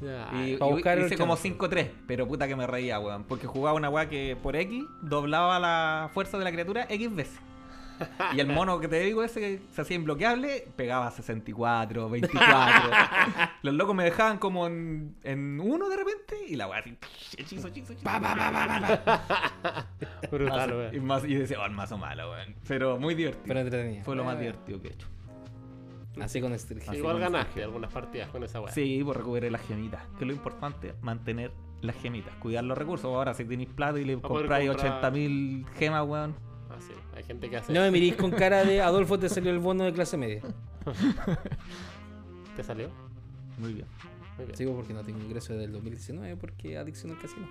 Ya, 0.01 0.29
Y, 0.33 0.51
y 0.51 0.53
hice 0.53 1.16
como 1.16 1.37
channel. 1.37 1.59
5-3, 1.59 1.90
pero 2.07 2.27
puta 2.27 2.46
que 2.48 2.55
me 2.57 2.66
reía, 2.66 2.98
weón. 3.01 3.24
Porque 3.24 3.46
jugaba 3.46 3.77
una 3.77 3.90
wea 3.90 4.09
que 4.09 4.37
por 4.42 4.55
X 4.57 4.85
doblaba 5.03 5.59
la 5.59 6.09
fuerza 6.14 6.38
de 6.38 6.44
la 6.44 6.53
criatura 6.53 6.87
X 6.88 7.14
veces. 7.14 7.38
Y 8.34 8.40
el 8.40 8.46
mono 8.48 8.78
que 8.80 8.88
te 8.88 9.00
digo 9.00 9.22
ese 9.22 9.40
que 9.40 9.61
se 9.72 9.80
hacía 9.82 9.96
imbloqueable, 9.96 10.68
pegaba 10.76 11.11
64, 11.11 12.08
24. 12.11 12.90
Los 13.62 13.74
locos 13.74 13.94
me 13.94 14.04
dejaban 14.04 14.38
como 14.38 14.66
en, 14.66 15.16
en 15.24 15.61
uno 15.61 15.88
de 15.88 15.96
repente 15.96 16.37
y 16.46 16.56
la 16.56 16.68
wea 16.68 16.78
así, 16.80 16.96
hechizo, 17.37 17.68
hechizo, 17.68 17.92
hechizo. 17.92 18.04
Pa, 18.04 18.20
pa, 18.20 18.34
pa, 18.34 19.87
brutal, 20.30 20.70
Mazo- 20.70 20.88
y, 20.92 20.96
weón. 20.96 21.06
más, 21.06 21.24
y 21.24 21.34
decía, 21.34 21.58
oh, 21.61 21.66
el 21.66 21.72
mazo 21.72 21.98
malo, 21.98 22.30
weón. 22.30 22.54
Pero 22.66 22.98
muy 22.98 23.14
divertido. 23.14 23.44
Pero 23.46 23.61
entretenida. 23.61 24.04
Fue 24.04 24.16
lo 24.16 24.24
más 24.24 24.37
Ah, 24.37 24.40
divertido 24.40 24.80
que 24.80 24.88
he 24.88 24.92
hecho. 24.92 25.06
Así 26.20 26.40
con 26.40 26.52
Así 26.52 26.74
Igual 26.94 27.20
ganaste 27.20 27.62
algunas 27.62 27.92
partidas 27.92 28.28
con 28.30 28.42
esa 28.42 28.61
weá. 28.61 28.72
Sí, 28.72 29.00
pues 29.04 29.16
recuperé 29.16 29.50
las 29.50 29.62
gemitas. 29.62 30.02
Que 30.18 30.24
es 30.24 30.26
lo 30.28 30.32
importante, 30.32 30.94
mantener 31.00 31.52
las 31.80 31.94
gemitas. 31.96 32.34
Cuidar 32.37 32.64
los 32.64 32.76
recursos. 32.76 33.06
Ahora, 33.06 33.34
si 33.34 33.44
tenéis 33.44 33.68
plata 33.68 34.00
y 34.00 34.04
le 34.04 34.20
compráis 34.20 34.68
comprar- 34.70 35.00
80.000 35.00 35.64
gemas, 35.76 36.06
weón. 36.06 36.34
Sí. 36.88 36.94
Hay 37.16 37.22
gente 37.24 37.48
que 37.51 37.57
hace. 37.59 37.72
No 37.72 37.81
me 37.81 37.90
mirís 37.90 38.16
con 38.16 38.31
cara 38.31 38.64
de 38.64 38.81
Adolfo 38.83 39.18
te 39.18 39.29
salió 39.29 39.51
el 39.51 39.59
bono 39.59 39.85
de 39.85 39.92
clase 39.92 40.16
media. 40.16 40.42
¿Te 42.57 42.62
salió? 42.64 42.90
Muy 43.59 43.72
bien. 43.74 43.87
Muy 44.37 44.46
bien. 44.46 44.57
Sigo 44.57 44.74
porque 44.74 44.92
no 44.94 45.03
tengo 45.03 45.18
ingreso 45.20 45.53
desde 45.53 45.64
el 45.66 45.72
2019 45.72 46.37
porque 46.37 46.79
adicción 46.79 47.12
al 47.12 47.18
casino. 47.20 47.46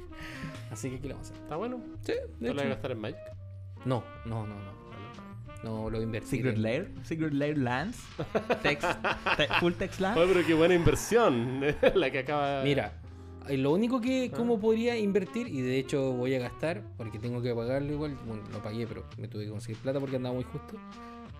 Así 0.70 0.90
que 0.90 1.00
¿qué 1.00 1.08
le 1.08 1.14
vamos 1.14 1.28
a 1.30 1.32
hacer? 1.32 1.42
¿Está 1.44 1.56
bueno? 1.56 1.80
Sí, 2.02 2.12
¿Te 2.12 2.44
de 2.44 2.48
lo 2.48 2.54
voy 2.54 2.64
a 2.64 2.68
gastar 2.68 2.90
en 2.92 3.00
Magic? 3.00 3.18
No, 3.84 4.04
no, 4.26 4.46
no, 4.46 4.54
no. 4.54 4.80
No, 5.62 5.90
lo 5.90 6.00
invertí. 6.00 6.28
Secret 6.38 6.56
en- 6.56 6.62
Lair. 6.62 6.90
Secret 7.02 7.32
Lair 7.34 7.58
Lands. 7.58 7.98
Text, 8.62 8.88
te- 9.36 9.48
full 9.60 9.72
text 9.74 10.00
land. 10.00 10.16
Oye, 10.18 10.32
pero 10.32 10.46
qué 10.46 10.54
buena 10.54 10.74
inversión 10.74 11.60
la 11.94 12.10
que 12.10 12.20
acaba. 12.20 12.62
Mira, 12.62 12.92
lo 13.58 13.72
único 13.72 14.00
que 14.00 14.30
Ah. 14.32 14.36
como 14.36 14.58
podría 14.60 14.96
invertir, 14.98 15.46
y 15.48 15.60
de 15.60 15.78
hecho 15.78 16.12
voy 16.12 16.34
a 16.34 16.38
gastar, 16.38 16.82
porque 16.96 17.18
tengo 17.18 17.40
que 17.42 17.54
pagarlo 17.54 17.92
igual, 17.92 18.16
bueno, 18.26 18.42
lo 18.52 18.62
pagué, 18.62 18.86
pero 18.86 19.04
me 19.18 19.28
tuve 19.28 19.44
que 19.44 19.50
conseguir 19.50 19.78
plata 19.80 19.98
porque 20.00 20.16
andaba 20.16 20.34
muy 20.34 20.44
justo, 20.44 20.76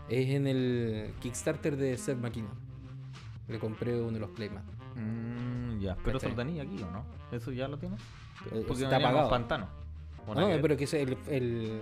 es 0.09 0.29
en 0.31 0.47
el 0.47 1.11
Kickstarter 1.21 1.77
de 1.77 1.97
Ser 1.97 2.17
Máquina. 2.17 2.49
Le 3.49 3.59
compré 3.59 4.01
uno 4.01 4.13
de 4.13 4.21
los 4.21 4.31
Playmat. 4.31 4.63
Mm, 4.97 5.81
ya. 5.81 5.97
Pero 6.05 6.19
eso 6.19 6.29
lo 6.29 6.35
tenía 6.35 6.63
aquí, 6.63 6.83
¿o 6.83 6.91
no? 6.91 7.05
¿Eso 7.33 7.53
ya 7.53 7.67
lo 7.69 7.79
tienes? 7.79 8.01
Eh, 8.53 8.65
Porque 8.67 8.85
está 8.85 9.01
pagado. 9.01 9.29
pantano. 9.29 9.69
¿O 10.27 10.35
No, 10.35 10.47
ver? 10.47 10.61
pero 10.61 10.77
que 10.77 10.85
es 10.85 10.95
el... 10.95 11.17
el, 11.29 11.81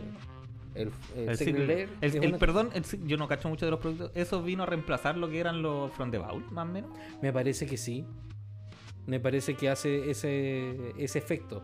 el, 0.74 0.92
el 1.14 1.28
El 1.28 1.36
Secret 1.36 1.56
Secret- 1.56 1.66
Lair 1.66 1.88
el- 2.00 2.08
es 2.08 2.14
el- 2.14 2.28
una- 2.28 2.38
perdón, 2.38 2.70
yo 3.06 3.16
no 3.16 3.28
cacho 3.28 3.48
mucho 3.48 3.64
de 3.66 3.70
los 3.70 3.80
productos. 3.80 4.12
¿Eso 4.14 4.42
vino 4.42 4.62
a 4.62 4.66
reemplazar 4.66 5.16
lo 5.16 5.28
que 5.28 5.40
eran 5.40 5.60
los 5.62 5.90
From 5.92 6.10
the 6.10 6.18
Bowl, 6.18 6.44
más 6.52 6.68
o 6.68 6.72
menos? 6.72 6.90
Me 7.22 7.32
parece 7.32 7.66
que 7.66 7.76
sí. 7.76 8.04
Me 9.08 9.18
parece 9.18 9.54
que 9.54 9.68
hace 9.68 10.10
ese, 10.10 10.92
ese 10.96 11.18
efecto. 11.18 11.62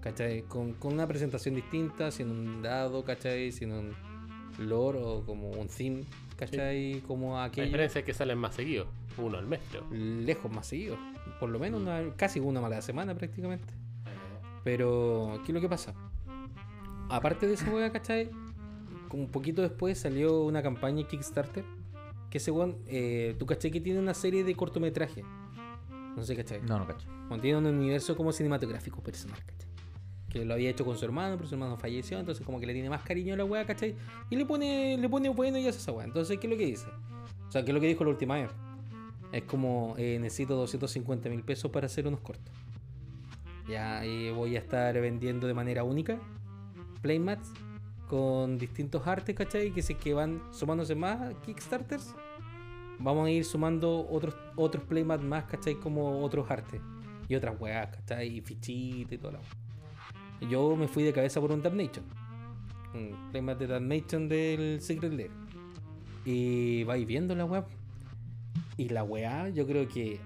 ¿Cachai? 0.00 0.42
Con, 0.42 0.72
con 0.74 0.92
una 0.94 1.06
presentación 1.06 1.54
distinta, 1.54 2.10
sin 2.10 2.28
un 2.28 2.60
dado, 2.60 3.04
¿cachai? 3.04 3.52
Sin 3.52 3.72
un 3.72 3.94
lore 4.58 4.98
o 5.00 5.24
como 5.24 5.50
un 5.50 5.68
theme, 5.68 6.04
¿cachai? 6.36 7.00
Como 7.06 7.36
La 7.36 7.44
aquello. 7.44 7.66
diferencia 7.66 8.00
es 8.00 8.04
que 8.04 8.12
salen 8.12 8.36
más 8.38 8.54
seguidos. 8.56 8.88
Uno 9.16 9.38
al 9.38 9.46
mes, 9.46 9.60
creo. 9.70 9.86
Lejos 9.92 10.50
más 10.52 10.66
seguido. 10.66 10.96
Por 11.38 11.50
lo 11.50 11.58
menos 11.60 11.80
una- 11.82 12.02
casi 12.16 12.40
una 12.40 12.60
mala 12.60 12.82
semana 12.82 13.14
prácticamente. 13.14 13.72
Pero, 14.64 15.40
¿qué 15.44 15.52
es 15.52 15.54
lo 15.54 15.60
que 15.60 15.68
pasa? 15.68 15.94
Aparte 17.08 17.46
de 17.46 17.54
esa 17.54 17.70
hueá, 17.72 17.90
¿cachai? 17.92 18.30
Un 19.12 19.28
poquito 19.28 19.62
después 19.62 19.98
salió 19.98 20.42
una 20.42 20.62
campaña 20.62 21.06
Kickstarter. 21.06 21.64
Que 22.30 22.40
según, 22.40 22.78
eh, 22.86 23.36
tú 23.38 23.46
cachai 23.46 23.70
que 23.70 23.80
tiene 23.80 23.98
una 24.00 24.14
serie 24.14 24.42
de 24.42 24.54
cortometrajes. 24.56 25.24
No 26.16 26.22
sé, 26.22 26.36
¿cachai? 26.36 26.60
No, 26.62 26.78
no 26.78 26.86
cacho. 26.86 27.06
Bueno, 27.28 27.40
tiene 27.40 27.58
un 27.58 27.66
universo 27.66 28.16
como 28.16 28.32
cinematográfico 28.32 29.02
personal, 29.02 29.38
¿cachai? 29.44 29.68
Que 30.28 30.44
lo 30.44 30.54
había 30.54 30.70
hecho 30.70 30.84
con 30.84 30.96
su 30.96 31.04
hermano, 31.04 31.36
pero 31.36 31.48
su 31.48 31.54
hermano 31.54 31.76
falleció, 31.76 32.18
entonces 32.18 32.44
como 32.44 32.58
que 32.58 32.66
le 32.66 32.72
tiene 32.72 32.88
más 32.88 33.02
cariño 33.02 33.34
a 33.34 33.36
la 33.36 33.44
weá, 33.44 33.66
¿cachai? 33.66 33.94
Y 34.30 34.36
le 34.36 34.46
pone, 34.46 34.96
le 34.96 35.08
pone 35.08 35.28
bueno 35.28 35.58
y 35.58 35.66
hace 35.66 35.78
esa 35.78 35.92
weá. 35.92 36.06
Entonces, 36.06 36.38
¿qué 36.38 36.46
es 36.46 36.50
lo 36.50 36.58
que 36.58 36.66
dice? 36.66 36.86
O 37.48 37.52
sea, 37.52 37.64
¿qué 37.64 37.70
es 37.70 37.74
lo 37.74 37.80
que 37.80 37.88
dijo 37.88 38.04
la 38.04 38.10
última 38.10 38.36
vez? 38.36 38.50
Es 39.30 39.42
como, 39.44 39.94
eh, 39.98 40.18
necesito 40.20 40.56
250 40.56 41.28
mil 41.28 41.42
pesos 41.42 41.70
para 41.70 41.86
hacer 41.86 42.06
unos 42.06 42.20
cortos. 42.20 42.52
Ya 43.68 44.04
y 44.04 44.30
voy 44.30 44.56
a 44.56 44.58
estar 44.58 44.98
vendiendo 45.00 45.46
de 45.46 45.54
manera 45.54 45.84
única 45.84 46.18
playmats 47.02 47.52
con 48.08 48.58
distintos 48.58 49.06
artes, 49.06 49.34
¿cachai? 49.34 49.72
Que 49.72 49.82
si 49.82 49.94
es 49.94 49.98
que 49.98 50.14
van 50.14 50.40
sumándose 50.52 50.94
más 50.94 51.34
Kickstarters, 51.44 52.14
vamos 53.02 53.26
a 53.26 53.30
ir 53.30 53.44
sumando 53.44 54.06
otros, 54.08 54.34
otros 54.56 54.84
playmats 54.84 55.22
más, 55.22 55.44
¿cachai? 55.44 55.74
Como 55.74 56.22
otros 56.22 56.50
artes 56.50 56.80
y 57.28 57.34
otras 57.34 57.60
weas, 57.60 57.88
¿cachai? 57.88 58.36
Y 58.36 58.40
fichitas 58.40 59.12
y 59.12 59.18
toda 59.18 59.38
la 60.40 60.48
Yo 60.48 60.76
me 60.76 60.88
fui 60.88 61.02
de 61.02 61.12
cabeza 61.12 61.40
por 61.40 61.52
un 61.52 61.62
Damnation. 61.62 62.04
Un 62.94 63.30
playmat 63.30 63.58
de 63.58 63.66
Damnation 63.66 64.28
del 64.28 64.80
Secret 64.80 65.12
Lair. 65.12 65.30
Y 66.24 66.84
vais 66.84 67.06
viendo 67.06 67.34
la 67.34 67.44
wea. 67.44 67.64
Y 68.76 68.88
la 68.88 69.02
wea, 69.02 69.48
yo 69.48 69.66
creo 69.66 69.88
que. 69.88 70.20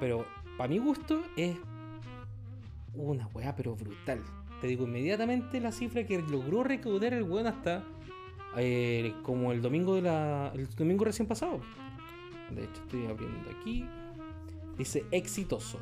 Pero 0.00 0.26
para 0.56 0.68
mi 0.68 0.78
gusto 0.78 1.22
es 1.36 1.56
una 2.94 3.26
wea, 3.34 3.54
pero 3.56 3.74
brutal. 3.74 4.22
Te 4.60 4.68
digo 4.68 4.84
inmediatamente 4.84 5.60
la 5.60 5.72
cifra 5.72 6.04
que 6.04 6.22
logró 6.22 6.62
recaudar 6.62 7.12
el 7.12 7.24
weón 7.24 7.46
hasta 7.46 7.84
eh, 8.56 9.12
como 9.22 9.52
el 9.52 9.60
domingo 9.60 9.96
de 9.96 10.02
la. 10.02 10.52
el 10.54 10.68
domingo 10.74 11.04
recién 11.04 11.26
pasado. 11.26 11.60
De 12.50 12.64
hecho, 12.64 12.82
estoy 12.82 13.06
abriendo 13.06 13.50
aquí. 13.50 13.86
Dice 14.76 15.06
exitoso. 15.10 15.78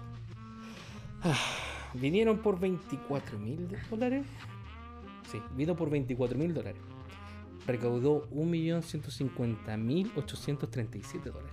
Ah, 1.22 1.34
vinieron 1.94 2.38
por 2.38 2.60
24 2.60 3.38
mil 3.38 3.68
dólares. 3.90 4.26
Sí, 5.30 5.40
vino 5.56 5.74
por 5.76 5.88
24 5.90 6.36
mil 6.38 6.52
dólares. 6.52 6.82
Recaudó 7.66 8.28
1.150.837 8.30 11.22
dólares. 11.24 11.52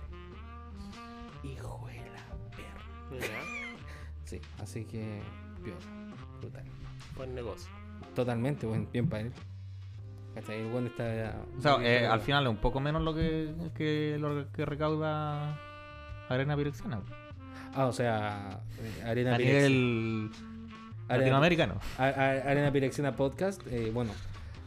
Hijo 1.44 1.86
de 1.86 1.96
la 2.10 2.26
perra. 2.50 2.84
Sí, 4.24 4.40
así 4.58 4.84
que. 4.84 5.20
Brutal. 6.40 6.64
buen 7.16 7.34
negocio. 7.34 7.68
Totalmente, 8.14 8.64
buen, 8.64 8.88
bien 8.92 9.08
para 9.08 9.24
él. 9.24 9.32
¿Cachai? 10.34 10.60
El 10.60 10.86
está. 10.86 11.36
O 11.58 11.60
sea, 11.60 11.76
eh, 11.82 12.06
al 12.06 12.20
final 12.20 12.44
es 12.44 12.50
un 12.50 12.56
poco 12.56 12.80
menos 12.80 13.02
lo 13.02 13.14
que, 13.14 13.52
que 13.74 14.16
lo 14.18 14.50
que 14.52 14.64
recauda 14.64 15.58
Arena 16.28 16.56
Pirexiana. 16.56 17.00
Ah, 17.74 17.86
o 17.86 17.92
sea, 17.92 18.60
eh, 18.80 19.02
Arena 19.04 19.34
A 19.34 19.38
Pirex- 19.38 19.44
nivel 19.44 20.30
Arena- 21.08 21.18
latinoamericano. 21.18 21.74
A- 21.98 22.04
a- 22.04 22.30
Arena 22.50 22.70
Pirexiana 22.72 23.16
Podcast, 23.16 23.60
eh, 23.68 23.90
bueno, 23.92 24.12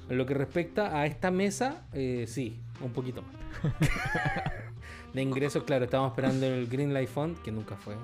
en 0.09 0.17
lo 0.17 0.25
que 0.25 0.33
respecta 0.33 0.97
a 0.97 1.05
esta 1.05 1.31
mesa, 1.31 1.85
eh, 1.93 2.25
sí, 2.27 2.59
un 2.81 2.91
poquito 2.91 3.21
más. 3.23 3.33
de 5.13 5.21
ingresos, 5.21 5.63
claro, 5.63 5.85
estábamos 5.85 6.11
esperando 6.11 6.45
el 6.45 6.67
Green 6.67 6.93
Light 6.93 7.09
Fund, 7.09 7.41
que 7.41 7.51
nunca 7.51 7.75
fue. 7.77 7.95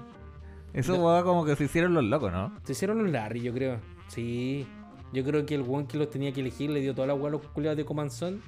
Eso 0.74 0.95
como 1.24 1.43
que 1.45 1.56
se 1.56 1.63
hicieron 1.65 1.93
los 1.93 2.04
locos, 2.04 2.32
¿no? 2.32 2.54
Se 2.63 2.74
hicieron 2.74 3.00
los 3.04 3.12
Larry, 3.12 3.41
yo 3.41 3.54
creo. 3.54 3.80
Sí. 4.08 4.67
Yo 5.13 5.24
creo 5.24 5.45
que 5.45 5.56
el 5.56 5.62
one 5.67 5.88
que 5.88 5.98
los 5.98 6.10
tenía 6.10 6.32
que 6.32 6.41
elegir 6.41 6.69
le 6.69 6.82
dio 6.82 6.93
toda 6.93 7.08
la 7.08 7.13
hueá 7.15 7.30
a 7.30 7.32
los 7.32 7.41
culiados 7.41 7.78
de 7.78 7.86
Comanzón 7.86 8.41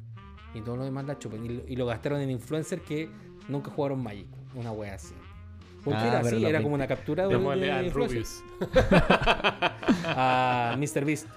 y 0.54 0.62
todo 0.62 0.78
lo 0.78 0.84
demás 0.84 1.06
la 1.06 1.18
chupen. 1.18 1.44
Y, 1.46 1.50
lo- 1.50 1.64
y 1.68 1.76
lo 1.76 1.86
gastaron 1.86 2.22
en 2.22 2.30
influencers 2.30 2.82
que 2.84 3.10
nunca 3.48 3.72
jugaron 3.72 4.02
Magic. 4.04 4.28
Una 4.56 4.72
wea 4.72 4.96
así. 4.96 5.14
Porque 5.84 6.00
Ah, 6.00 6.08
era 6.10 6.20
así, 6.20 6.40
los 6.40 6.50
era 6.50 6.62
como 6.62 6.76
una 6.76 6.88
captura 6.88 7.28
de, 7.28 7.36
de 7.38 7.84
influencers. 7.86 7.94
Rubius. 7.94 8.44
A 10.06 10.76
Mr. 10.78 11.06
Beast. 11.06 11.28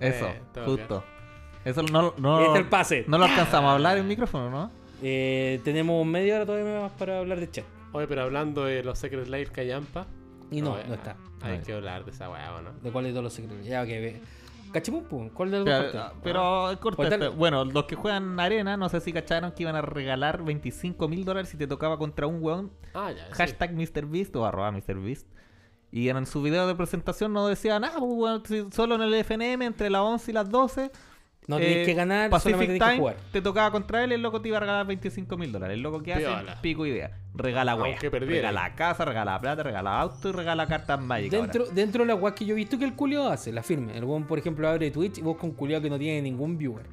Eso, 0.00 0.26
Eh, 0.26 0.40
justo. 0.64 1.04
Eso 1.64 1.82
no, 1.82 2.14
no, 2.18 2.40
Este 2.40 2.52
es 2.52 2.58
el 2.60 2.68
pase. 2.68 3.04
no 3.08 3.18
lo 3.18 3.24
alcanzamos 3.24 3.70
a 3.70 3.72
hablar 3.74 3.98
en 3.98 4.06
micrófono, 4.06 4.50
¿no? 4.50 4.70
Eh, 5.02 5.60
tenemos 5.64 6.06
media 6.06 6.36
hora 6.36 6.46
todavía 6.46 6.80
más 6.80 6.92
para 6.92 7.18
hablar 7.18 7.40
de 7.40 7.50
chat. 7.50 7.64
bien. 7.64 7.88
Oye, 7.92 8.06
pero 8.06 8.22
hablando 8.22 8.64
de 8.64 8.82
los 8.84 8.98
Secret 8.98 9.26
Lair 9.26 9.50
Callampa. 9.50 10.06
Y 10.50 10.60
no, 10.62 10.76
no 10.86 10.94
está. 10.94 11.16
Hay 11.42 11.58
Ah. 11.58 11.62
que 11.62 11.72
hablar 11.74 12.04
de 12.04 12.10
esa 12.10 12.30
weá, 12.30 12.54
¿o 12.54 12.62
¿no? 12.62 12.72
¿De 12.82 12.90
cuál 12.92 13.04
de 13.04 13.10
todos 13.10 13.24
los 13.24 13.32
secretos? 13.32 13.64
Ya, 13.66 13.84
que 13.86 14.00
ve. 14.00 14.20
¿Cuál 15.32 15.50
de 15.50 15.58
los 15.60 15.64
Pero, 15.64 15.92
dos 15.92 16.12
pero 16.22 16.96
Pues 16.96 17.08
tal- 17.08 17.22
este. 17.22 17.34
Bueno, 17.34 17.64
los 17.64 17.84
que 17.84 17.94
juegan 17.96 18.38
arena, 18.38 18.76
no 18.76 18.88
sé 18.90 19.00
si 19.00 19.12
cacharon 19.12 19.52
que 19.52 19.62
iban 19.62 19.74
a 19.76 19.80
regalar 19.80 20.42
25 20.44 21.08
mil 21.08 21.24
dólares 21.24 21.48
si 21.48 21.56
te 21.56 21.66
tocaba 21.66 21.96
contra 21.96 22.26
un 22.26 22.42
weón. 22.42 22.70
Ah, 22.92 23.10
ya. 23.12 23.26
sí. 23.28 23.32
Hashtag 23.34 23.72
MrBeast 23.74 24.36
o 24.36 24.44
arroba 24.44 24.70
MrBeast. 24.72 25.26
Y 25.90 26.08
en 26.10 26.26
su 26.26 26.42
video 26.42 26.66
de 26.66 26.74
presentación 26.74 27.32
no 27.32 27.46
decía 27.46 27.78
nada, 27.80 27.98
pues, 27.98 28.12
weón, 28.12 28.42
si 28.44 28.66
solo 28.70 28.96
en 28.96 29.02
el 29.02 29.14
FNM 29.14 29.62
entre 29.64 29.88
las 29.88 30.02
11 30.02 30.30
y 30.30 30.34
las 30.34 30.50
12. 30.50 30.90
No 31.48 31.58
eh, 31.58 31.62
tenés 31.62 31.86
que 31.86 31.94
ganar, 31.94 32.28
Pacific 32.30 32.54
solamente 32.54 32.72
tenés 32.78 32.82
que 32.82 32.94
Time, 32.94 32.98
jugar. 33.00 33.16
te 33.32 33.40
tocaba 33.40 33.70
contra 33.70 34.02
él, 34.02 34.10
el 34.12 34.20
loco 34.20 34.40
te 34.40 34.48
iba 34.48 34.56
a 34.56 34.60
regalar 34.60 34.86
25 34.86 35.36
mil 35.36 35.52
dólares. 35.52 35.74
El 35.74 35.82
loco 35.82 36.02
que 36.02 36.12
hace, 36.14 36.26
pico 36.60 36.84
idea. 36.86 37.12
Regala 37.34 37.76
perdiera. 38.10 38.48
Regala 38.50 38.74
casa, 38.74 39.04
regala 39.04 39.40
plata, 39.40 39.62
regala 39.62 40.00
auto 40.00 40.28
y 40.28 40.32
regala 40.32 40.66
cartas 40.66 41.00
mágicas. 41.00 41.38
ahora. 41.38 41.52
Dentro, 41.52 41.72
dentro 41.74 42.02
de 42.02 42.08
la 42.08 42.14
weá 42.16 42.34
que 42.34 42.44
yo 42.44 42.54
he 42.54 42.56
visto 42.56 42.78
que 42.78 42.84
el 42.84 42.94
culio 42.94 43.28
hace, 43.28 43.52
la 43.52 43.62
firme. 43.62 43.96
El 43.96 44.04
weón, 44.04 44.24
por 44.26 44.38
ejemplo, 44.38 44.68
abre 44.68 44.90
Twitch 44.90 45.18
y 45.18 45.22
busca 45.22 45.44
un 45.46 45.52
culiao 45.52 45.80
que 45.80 45.88
no 45.90 45.98
tiene 45.98 46.20
ningún 46.22 46.58
viewer. 46.58 46.86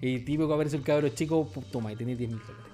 Y 0.00 0.18
típico 0.20 0.52
aparece 0.52 0.76
el 0.76 0.82
cabro 0.82 1.08
chico, 1.10 1.48
toma, 1.70 1.92
y 1.92 1.96
tenés 1.96 2.18
10 2.18 2.30
mil 2.30 2.40
dólares. 2.40 2.64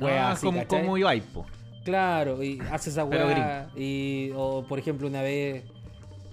Weá, 0.00 0.28
Ah, 0.28 0.32
así, 0.32 0.46
como, 0.46 0.60
¿cachai? 0.60 0.80
como 0.80 0.96
Ibai, 0.98 1.20
po. 1.20 1.46
Claro, 1.84 2.42
y 2.42 2.60
hace 2.72 2.90
esa 2.90 3.04
weá. 3.04 3.68
Y, 3.76 4.30
o 4.34 4.64
por 4.66 4.78
ejemplo, 4.78 5.06
una 5.06 5.20
vez 5.22 5.64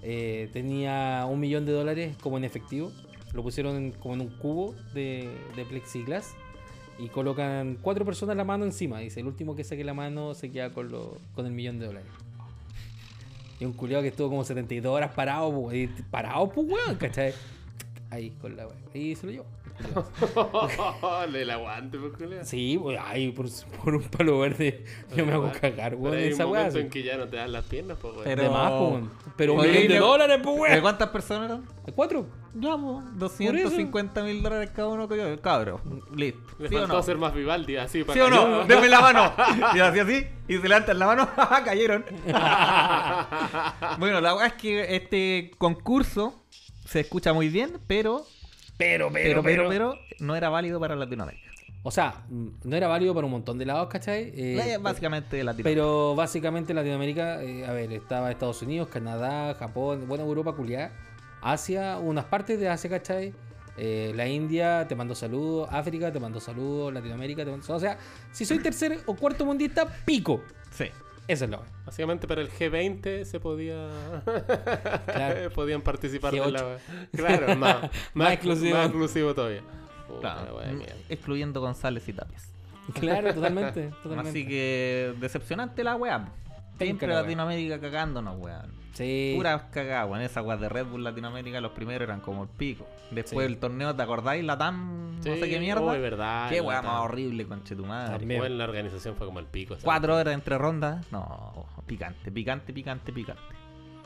eh, 0.02 0.48
tenía 0.52 1.26
un 1.28 1.40
millón 1.40 1.66
de 1.66 1.72
dólares 1.72 2.16
como 2.22 2.38
en 2.38 2.44
efectivo. 2.44 2.90
Lo 3.34 3.42
pusieron 3.42 3.90
como 3.92 4.14
en 4.14 4.22
un 4.22 4.28
cubo 4.28 4.74
de, 4.94 5.28
de 5.56 5.64
plexiglas. 5.64 6.34
Y 6.98 7.08
colocan 7.08 7.76
cuatro 7.82 8.04
personas 8.04 8.36
la 8.36 8.44
mano 8.44 8.64
encima. 8.64 9.00
Dice, 9.00 9.20
el 9.20 9.26
último 9.26 9.56
que 9.56 9.64
saque 9.64 9.82
la 9.82 9.94
mano 9.94 10.32
se 10.34 10.50
queda 10.50 10.70
con, 10.70 10.90
lo, 10.90 11.18
con 11.34 11.44
el 11.44 11.52
millón 11.52 11.80
de 11.80 11.86
dólares. 11.86 12.08
Y 13.58 13.64
un 13.64 13.72
culiado 13.72 14.02
que 14.02 14.08
estuvo 14.08 14.28
como 14.28 14.44
72 14.44 14.92
horas 14.92 15.12
parado, 15.12 15.52
pues, 15.52 15.90
parado, 16.10 16.48
pues, 16.48 16.68
weón, 16.68 16.96
¿cachai? 16.96 17.34
Ahí, 18.10 18.30
con 18.40 18.56
la 18.56 18.68
weá. 18.68 18.76
Y 18.94 19.14
se 19.16 19.26
lo 19.26 19.32
llevó. 19.32 19.46
Le 21.30 21.44
la 21.44 21.54
aguante, 21.54 21.98
por 21.98 22.16
culiao. 22.16 22.44
Sí, 22.44 22.78
pues, 22.80 22.98
ay, 23.02 23.30
por, 23.32 23.46
por 23.82 23.94
un 23.96 24.02
palo 24.04 24.38
verde 24.38 24.84
yo 25.16 25.26
me 25.26 25.32
hago 25.32 25.50
cagar, 25.52 25.90
Pero 25.92 25.98
weón, 26.02 26.14
hay 26.16 26.26
un 26.28 26.32
esa 26.32 26.46
momento 26.46 26.78
en 26.78 26.90
que 26.90 27.02
ya 27.02 27.16
no 27.16 27.26
te 27.28 27.36
dan 27.36 27.52
las 27.52 27.64
piernas, 27.64 27.98
pues, 28.00 28.12
weón. 28.14 28.24
Pero- 28.24 28.42
De 28.42 28.48
más, 28.50 28.70
pues, 28.70 28.82
weón. 28.92 29.10
Pero 29.36 29.54
un 29.54 29.60
Oye, 29.60 29.68
millón 29.70 29.82
de 29.88 29.88
le- 29.94 29.98
dólares, 29.98 30.40
pues, 30.42 30.54
¿De 30.56 30.60
weón. 30.62 30.80
cuántas 30.80 31.08
personas 31.08 31.50
eran? 31.50 31.64
¿De 31.84 31.92
cuatro? 31.92 32.26
Ya, 32.56 32.76
po, 32.76 33.02
250 33.14 34.22
mil 34.22 34.40
dólares 34.42 34.70
cada 34.74 34.86
uno 34.88 35.08
que 35.08 35.16
yo. 35.16 35.40
Cabro, 35.42 35.80
listo. 36.14 36.40
Le 36.60 36.68
¿Sí 36.68 36.74
o 36.76 36.78
faltó 36.78 36.92
no? 36.94 36.98
hacer 37.00 37.18
más 37.18 37.34
Vivaldi, 37.34 37.76
así, 37.76 38.04
para 38.04 38.14
¿Sí 38.14 38.20
o 38.20 38.30
no? 38.30 38.64
Denme 38.64 38.88
la 38.88 39.00
mano. 39.00 39.32
Y 39.74 39.80
así 39.80 39.98
así. 39.98 40.26
Y 40.46 40.58
se 40.58 40.68
levantan 40.68 40.98
la 41.00 41.06
mano. 41.06 41.28
Cayeron. 41.64 42.04
bueno, 43.98 44.20
la 44.20 44.34
verdad 44.34 44.46
es 44.46 44.52
que 44.54 44.94
este 44.96 45.50
concurso 45.58 46.44
se 46.84 47.00
escucha 47.00 47.32
muy 47.32 47.48
bien, 47.48 47.80
pero, 47.88 48.24
Pero, 48.76 49.10
pero, 49.12 49.42
pero, 49.42 49.68
pero, 49.68 49.98
no 50.18 50.36
era 50.36 50.48
válido 50.48 50.80
para 50.80 50.96
Latinoamérica. 50.96 51.50
O 51.82 51.90
sea, 51.90 52.24
mm, 52.28 52.48
no 52.64 52.76
era 52.76 52.88
válido 52.88 53.14
para 53.14 53.26
un 53.26 53.32
montón 53.32 53.58
de 53.58 53.66
lados, 53.66 53.88
¿cachai? 53.88 54.32
Eh, 54.34 54.74
Eh, 54.74 54.78
básicamente 54.78 55.44
Latinoamérica. 55.44 55.62
Pero 55.64 56.14
básicamente 56.14 56.72
Latinoamérica, 56.74 57.42
eh, 57.42 57.66
a 57.66 57.72
ver, 57.72 57.92
estaba 57.92 58.30
Estados 58.30 58.62
Unidos, 58.62 58.88
Canadá, 58.88 59.54
Japón, 59.54 60.08
bueno, 60.08 60.24
Europa, 60.24 60.54
culiá, 60.54 60.92
Asia, 61.42 61.98
unas 61.98 62.24
partes 62.24 62.58
de 62.58 62.70
Asia, 62.70 62.88
¿cachai? 62.88 63.34
Eh, 63.76 64.12
la 64.14 64.26
India 64.26 64.86
te 64.88 64.94
mando 64.94 65.14
saludos, 65.14 65.68
África 65.70 66.10
te 66.10 66.20
mando 66.20 66.40
saludos, 66.40 66.92
Latinoamérica 66.92 67.44
te 67.44 67.50
mando 67.50 67.66
saludos. 67.66 67.82
O 67.82 67.86
sea, 67.86 67.98
si 68.32 68.44
soy 68.46 68.60
tercer 68.60 69.00
o 69.06 69.14
cuarto 69.14 69.44
mundista, 69.44 69.86
pico. 70.06 70.42
Sí. 70.70 70.86
Eso 71.26 71.44
es 71.44 71.50
lo 71.50 71.62
Básicamente 71.86 72.26
para 72.26 72.42
el 72.42 72.50
G20 72.50 73.24
se 73.24 73.40
podía. 73.40 73.88
Claro. 75.06 75.50
Podían 75.50 75.82
participar 75.82 76.32
de 76.32 76.40
G8. 76.42 76.50
la. 76.50 76.78
Claro, 77.12 77.56
más, 77.56 77.82
más, 77.82 77.90
Más 78.14 78.32
exclusivo. 78.32 78.76
Más 78.76 78.86
exclusivo 78.86 79.34
todavía. 79.34 79.62
Puta, 80.08 80.46
Claro, 80.46 80.60
excluyendo 81.08 81.60
González 81.60 82.06
y 82.08 82.12
Tapias. 82.12 82.52
Claro, 82.92 83.32
totalmente. 83.32 83.88
totalmente. 84.02 84.28
Así 84.30 84.46
que 84.46 85.14
decepcionante 85.18 85.82
la 85.82 85.96
weá. 85.96 86.28
Siempre. 86.78 87.08
Latinoamérica 87.08 87.80
cagándonos, 87.80 88.36
weón. 88.38 88.83
Sí. 88.94 89.34
Puras 89.36 89.62
cagadas, 89.72 90.08
weón. 90.08 90.22
Esas 90.22 90.44
weas 90.44 90.60
de 90.60 90.68
Red 90.68 90.86
Bull 90.86 91.04
Latinoamérica, 91.04 91.60
los 91.60 91.72
primeros 91.72 92.06
eran 92.08 92.20
como 92.20 92.44
el 92.44 92.48
pico. 92.48 92.86
Después 93.10 93.46
Sí. 93.46 93.52
el 93.52 93.58
torneo, 93.58 93.94
¿te 93.94 94.02
acordáis? 94.02 94.44
La 94.44 94.56
TAM, 94.56 95.16
no 95.16 95.22
sé 95.22 95.42
Sí, 95.42 95.50
qué 95.50 95.58
mierda. 95.60 95.82
oh, 95.82 95.92
es 95.94 96.00
verdad, 96.00 96.48
Qué 96.48 96.60
wea 96.60 96.80
más 96.80 97.00
horrible, 97.00 97.46
conchetumadre. 97.46 98.18
También. 98.18 98.40
Bueno, 98.40 98.54
la 98.56 98.64
organización 98.64 99.16
fue 99.16 99.26
como 99.26 99.40
el 99.40 99.46
pico. 99.46 99.74
¿sabes? 99.74 99.84
Cuatro 99.84 100.16
horas 100.16 100.32
entre 100.34 100.56
rondas. 100.58 101.04
No, 101.12 101.66
picante, 101.86 102.30
picante, 102.30 102.72
picante, 102.72 103.12
picante. 103.12 103.42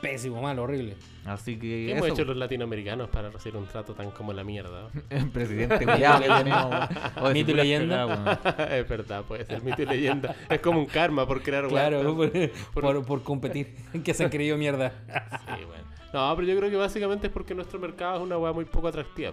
Pésimo, 0.01 0.41
malo, 0.41 0.63
horrible. 0.63 0.95
Así 1.25 1.55
que. 1.55 1.67
¿Qué 1.87 1.91
hemos 1.91 2.07
hecho 2.07 2.23
los 2.23 2.37
latinoamerinos 2.37 3.09
para 3.09 3.29
recibir 3.29 3.57
un 3.57 3.65
trato 3.67 3.93
tan 3.93 4.11
como 4.11 4.31
la 4.31 4.43
mierda? 4.45 4.87
El 5.09 5.29
presidente 5.29 5.85
culiao 5.85 6.19
que 6.21 6.27
tenemos. 6.27 6.89
Mito 7.33 7.51
y 7.51 7.53
leyenda. 7.53 8.05
weón. 8.05 8.27
es 8.71 8.87
verdad, 8.87 9.23
puede 9.23 9.45
ser 9.45 9.61
mito 9.61 9.81
y 9.81 9.85
leyenda. 9.85 10.35
Es 10.49 10.59
como 10.61 10.79
un 10.79 10.85
karma 10.85 11.27
por 11.27 11.41
crear 11.41 11.67
Claro, 11.67 12.15
por, 12.15 12.31
por, 12.73 13.05
por 13.05 13.23
competir. 13.23 13.75
que 14.03 14.13
se 14.13 14.23
han 14.23 14.29
creído 14.29 14.57
mierda. 14.57 14.93
Sí, 15.57 15.65
bueno. 15.65 15.83
No, 16.11 16.33
pero 16.35 16.47
yo 16.47 16.57
creo 16.57 16.71
que 16.71 16.75
básicamente 16.75 17.27
es 17.27 17.33
porque 17.33 17.53
nuestro 17.53 17.77
mercado 17.79 18.15
es 18.17 18.21
una 18.23 18.35
weá 18.37 18.51
muy 18.51 18.65
poco 18.65 18.87
atractiva. 18.87 19.31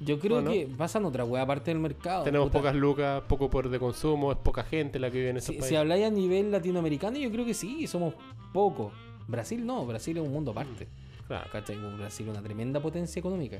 Yo 0.00 0.18
creo 0.18 0.36
Bueno. 0.40 0.50
que 0.52 0.66
pasan 0.78 1.04
otra 1.04 1.24
wea 1.24 1.42
aparte 1.42 1.70
del 1.70 1.78
mercado. 1.80 2.22
Tenemos 2.24 2.46
puta. 2.48 2.58
pocas 2.60 2.74
lucas, 2.74 3.22
poco 3.28 3.50
poder 3.50 3.68
de 3.68 3.78
consumo, 3.78 4.32
es 4.32 4.38
poca 4.38 4.62
gente 4.64 4.98
la 4.98 5.10
que 5.10 5.18
vive 5.18 5.30
en 5.30 5.36
esos 5.38 5.48
Si, 5.48 5.52
si 5.54 5.58
países. 5.60 5.78
habláis 5.78 6.06
a 6.06 6.10
nivel 6.10 6.50
latinoamericano, 6.50 7.18
yo 7.18 7.30
creo 7.30 7.44
que 7.44 7.52
sí, 7.52 7.86
somos 7.86 8.14
pocos. 8.54 8.92
Brasil 9.28 9.64
no, 9.64 9.86
Brasil 9.86 10.16
es 10.16 10.22
un 10.22 10.32
mundo 10.32 10.52
aparte. 10.52 10.86
Claro. 11.26 11.48
¿Cachai? 11.50 11.76
Brasil 11.96 12.26
es 12.26 12.32
una 12.32 12.42
tremenda 12.42 12.80
potencia 12.80 13.20
económica. 13.20 13.58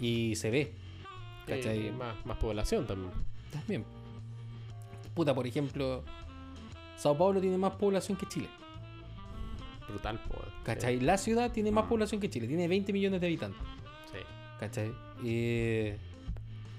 Y 0.00 0.34
se 0.36 0.50
ve. 0.50 0.72
¿Cachai? 1.46 1.88
Y 1.88 1.90
más, 1.92 2.24
más 2.26 2.36
población 2.38 2.86
también. 2.86 3.12
También. 3.52 3.84
Puta, 5.14 5.34
por 5.34 5.46
ejemplo, 5.46 6.02
Sao 6.96 7.16
Paulo 7.16 7.40
tiene 7.40 7.58
más 7.58 7.72
población 7.72 8.18
que 8.18 8.26
Chile. 8.26 8.48
Brutal, 9.88 10.18
po. 10.20 10.36
¿Cachai? 10.64 11.00
La 11.00 11.16
ciudad 11.16 11.52
tiene 11.52 11.70
más 11.70 11.84
población 11.86 12.20
que 12.20 12.28
Chile, 12.28 12.48
tiene 12.48 12.66
20 12.66 12.92
millones 12.92 13.20
de 13.20 13.26
habitantes. 13.26 13.62
Sí. 14.10 14.18
¿Cachai? 14.58 14.92
Eh, 15.24 15.96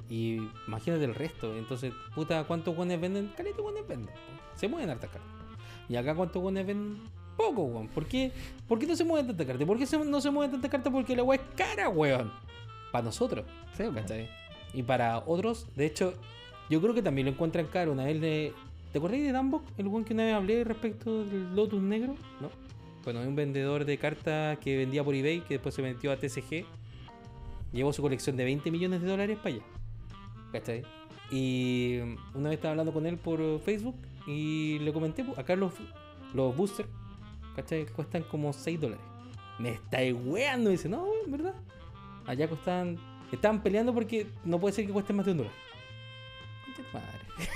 y 0.09 0.37
imagínate 0.67 1.05
el 1.05 1.15
resto. 1.15 1.55
Entonces, 1.55 1.93
puta, 2.13 2.43
¿cuántos 2.43 2.75
guanes 2.75 2.99
venden? 2.99 3.31
Caleta 3.35 3.61
guanes 3.61 3.87
venden. 3.87 4.13
Se 4.55 4.67
mueven 4.67 4.89
hartas 4.89 5.09
cartas. 5.09 5.31
Y 5.87 5.95
acá, 5.95 6.15
¿cuántos 6.15 6.41
guanes 6.41 6.65
venden? 6.65 7.01
Poco, 7.37 7.63
weón. 7.63 7.87
¿Por 7.87 8.05
qué? 8.05 8.31
¿Por 8.67 8.79
qué 8.79 8.87
no 8.87 8.95
se 8.95 9.03
mueven 9.03 9.27
tantas 9.27 9.45
cartas? 9.45 9.67
¿Por 9.67 9.77
qué 9.77 9.85
no 10.05 10.21
se 10.21 10.31
mueven 10.31 10.51
tantas 10.51 10.71
cartas? 10.71 10.91
Porque 10.91 11.15
la 11.15 11.23
weá 11.23 11.39
es 11.39 11.55
cara, 11.55 11.87
weón. 11.87 12.31
Para 12.91 13.05
nosotros. 13.05 13.45
Sí, 13.75 13.83
weón. 13.83 13.95
¿Cachai? 13.95 14.27
Y 14.73 14.83
para 14.83 15.19
otros, 15.19 15.67
de 15.75 15.85
hecho, 15.85 16.13
yo 16.69 16.81
creo 16.81 16.93
que 16.93 17.01
también 17.01 17.27
lo 17.27 17.31
encuentran 17.31 17.67
caro. 17.67 17.93
Una 17.93 18.05
vez 18.05 18.19
le, 18.19 18.53
¿Te 18.91 18.99
acordás 18.99 19.19
de 19.19 19.31
Dumbok? 19.31 19.63
El 19.77 19.89
buen 19.89 20.05
que 20.05 20.13
una 20.13 20.25
vez 20.25 20.33
hablé 20.33 20.63
respecto 20.63 21.25
del 21.25 21.55
Lotus 21.55 21.81
negro, 21.81 22.15
¿no? 22.41 22.49
Bueno, 23.03 23.19
hay 23.19 23.27
un 23.27 23.35
vendedor 23.35 23.85
de 23.85 23.97
cartas 23.97 24.57
que 24.59 24.77
vendía 24.77 25.03
por 25.03 25.13
eBay 25.13 25.41
que 25.41 25.55
después 25.55 25.75
se 25.75 25.81
metió 25.81 26.11
a 26.11 26.17
TCG. 26.17 26.65
Llevó 27.73 27.93
su 27.93 28.01
colección 28.01 28.37
de 28.37 28.45
20 28.45 28.71
millones 28.71 29.01
de 29.01 29.07
dólares 29.07 29.37
para 29.37 29.55
allá. 29.55 29.63
¿Cachai? 30.51 30.83
Y 31.31 31.99
una 32.33 32.49
vez 32.49 32.57
estaba 32.57 32.71
hablando 32.71 32.93
con 32.93 33.05
él 33.05 33.17
por 33.17 33.59
Facebook 33.59 33.95
y 34.25 34.79
le 34.79 34.93
comenté, 34.93 35.23
pues, 35.23 35.37
acá 35.37 35.55
los, 35.55 35.73
los 36.33 36.55
boosters, 36.55 36.89
¿cachai? 37.57 37.85
Cuestan 37.87 38.23
como 38.23 38.53
6 38.53 38.79
dólares. 38.79 39.03
Me 39.59 39.71
está 39.71 39.97
weando. 40.13 40.69
Dice, 40.69 40.87
no, 40.87 41.05
en 41.25 41.31
verdad. 41.31 41.53
Allá 42.25 42.47
costaban. 42.47 42.97
Estaban 43.31 43.61
peleando 43.61 43.93
porque 43.93 44.27
no 44.45 44.57
puede 44.59 44.73
ser 44.73 44.85
que 44.87 44.93
cuesten 44.93 45.17
más 45.17 45.25
de 45.25 45.33
un 45.33 45.37
dólar. 45.39 45.53
Madre. 46.93 47.47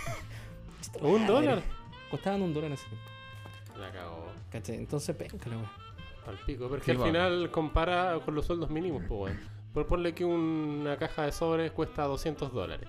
¿Un 1.01 1.25
dólar? 1.25 1.61
Costaban 2.09 2.41
un 2.41 2.53
dólar 2.53 2.67
en 2.67 2.73
ese 2.73 2.87
tiempo. 2.87 3.07
La 3.79 3.91
cagó. 3.91 4.25
¿Cachai? 4.51 4.75
Entonces, 4.77 5.15
penca 5.15 5.49
la. 5.49 5.55
Al 6.29 6.37
pico. 6.45 6.65
Pero 6.65 6.77
es 6.77 6.83
Sí, 6.83 6.85
que 6.87 6.91
al 6.91 7.01
va. 7.01 7.05
final 7.05 7.51
compara 7.51 8.19
con 8.25 8.35
los 8.35 8.45
sueldos 8.45 8.69
mínimos, 8.69 9.03
pues, 9.07 9.33
weón. 9.33 9.39
Por 9.73 9.87
ponle 9.87 10.13
que 10.13 10.25
una 10.25 10.97
caja 10.97 11.23
de 11.23 11.31
sobres 11.31 11.71
cuesta 11.71 12.03
200 12.03 12.51
dólares. 12.51 12.87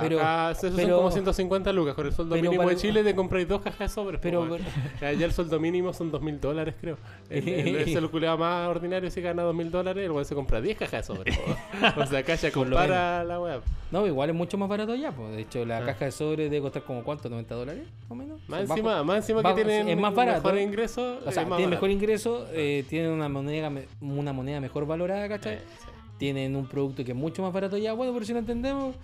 Pero- 0.00 0.20
Acá 0.20 0.50
esos 0.52 0.74
son 0.74 0.90
como 0.90 1.10
150 1.10 1.72
lucas. 1.72 1.94
Con 1.94 2.06
el 2.06 2.12
sueldo 2.12 2.36
mínimo 2.36 2.68
de 2.68 2.76
Chile 2.76 3.02
te 3.02 3.14
compráis 3.14 3.48
dos 3.48 3.60
cajas 3.60 3.78
de 3.78 3.88
sobres. 3.88 4.20
Pero, 4.22 4.46
Pero, 4.48 4.64
Allá 5.10 5.26
el 5.26 5.32
sueldo 5.32 5.58
mínimo 5.58 5.92
son 5.92 6.12
2.000 6.12 6.38
dólares, 6.40 6.74
creo. 6.80 6.96
El, 7.28 7.48
el, 7.48 7.76
el 7.96 8.10
más 8.38 8.68
ordinario 8.68 9.10
si 9.10 9.20
gana 9.20 9.42
2.000 9.44 9.70
dólares, 9.70 10.04
el 10.04 10.10
weón 10.12 10.24
se 10.24 10.34
compra 10.34 10.60
10 10.60 10.78
cajas 10.78 11.08
de 11.08 11.14
sobres. 11.14 11.38
po. 11.38 12.00
o 12.02 12.06
sea, 12.06 12.20
acá 12.20 12.34
ya 12.36 12.50
Por 12.52 12.64
compara 12.68 13.24
la 13.24 13.40
web. 13.40 13.62
no, 13.90 14.06
igual 14.06 14.30
es 14.30 14.36
mucho 14.36 14.56
más 14.58 14.68
barato 14.68 14.92
allá. 14.92 15.10
Pues. 15.12 15.32
De 15.32 15.42
hecho, 15.42 15.64
la 15.64 15.78
Ah. 15.78 15.86
caja 15.86 16.04
de 16.04 16.12
sobre 16.12 16.44
debe 16.44 16.60
costar 16.60 16.82
como 16.84 17.02
cuánto, 17.02 17.28
90 17.28 17.54
dólares, 17.54 17.82
más 18.02 18.10
o 18.10 18.14
menos. 18.14 18.40
Más 18.48 18.60
Bajo- 18.68 18.72
encima, 18.78 19.02
más 19.02 19.16
encima 19.16 19.42
bajo- 19.42 19.56
que 19.56 19.64
tienen 19.64 19.88
es 19.88 19.98
más 19.98 20.14
barato. 20.14 20.42
mejor 20.44 20.60
ingreso. 20.60 21.18
O 21.26 21.32
sea, 21.32 21.42
es 21.42 21.48
más 21.48 21.56
tiene 21.56 21.70
mejor 21.70 21.90
ingreso, 21.90 22.46
eh, 22.52 22.84
tienen 22.88 23.10
una 23.10 23.28
moneda, 23.28 23.72
una 24.00 24.32
moneda 24.32 24.60
mejor 24.60 24.86
valorada, 24.86 25.28
¿cachai? 25.28 25.54
Eh, 25.54 25.60
sí. 25.80 25.86
Tienen 26.18 26.54
un 26.54 26.66
producto 26.66 27.02
que 27.04 27.12
es 27.12 27.16
mucho 27.16 27.42
más 27.42 27.52
barato 27.52 27.76
allá. 27.76 27.92
Bueno, 27.94 28.12
pero 28.12 28.24
si 28.26 28.32
no 28.34 28.38
entendemos, 28.40 28.94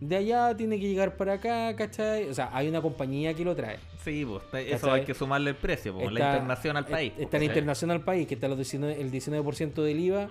de 0.00 0.16
allá 0.16 0.56
tiene 0.56 0.80
que 0.80 0.88
llegar 0.88 1.16
para 1.16 1.34
acá, 1.34 1.76
¿cachai? 1.76 2.28
O 2.28 2.34
sea, 2.34 2.50
hay 2.52 2.68
una 2.68 2.80
compañía 2.80 3.34
que 3.34 3.44
lo 3.44 3.54
trae. 3.54 3.78
Sí, 4.02 4.24
pues, 4.26 4.42
eso 4.66 4.86
¿Cachai? 4.86 5.00
hay 5.00 5.06
que 5.06 5.12
sumarle 5.14 5.50
el 5.50 5.56
precio, 5.56 5.92
pues, 5.92 6.10
la 6.10 6.20
Está- 6.20 6.32
internación 6.32 6.76
al 6.78 6.86
país. 6.86 7.12
Está 7.12 7.24
la 7.24 7.28
pues, 7.30 7.42
internacional 7.42 8.00
país, 8.02 8.26
que 8.26 8.34
está 8.34 8.48
los 8.48 8.56
19 8.56 9.00
el 9.00 9.10
19% 9.10 9.82
del 9.82 10.00
IVA 10.00 10.30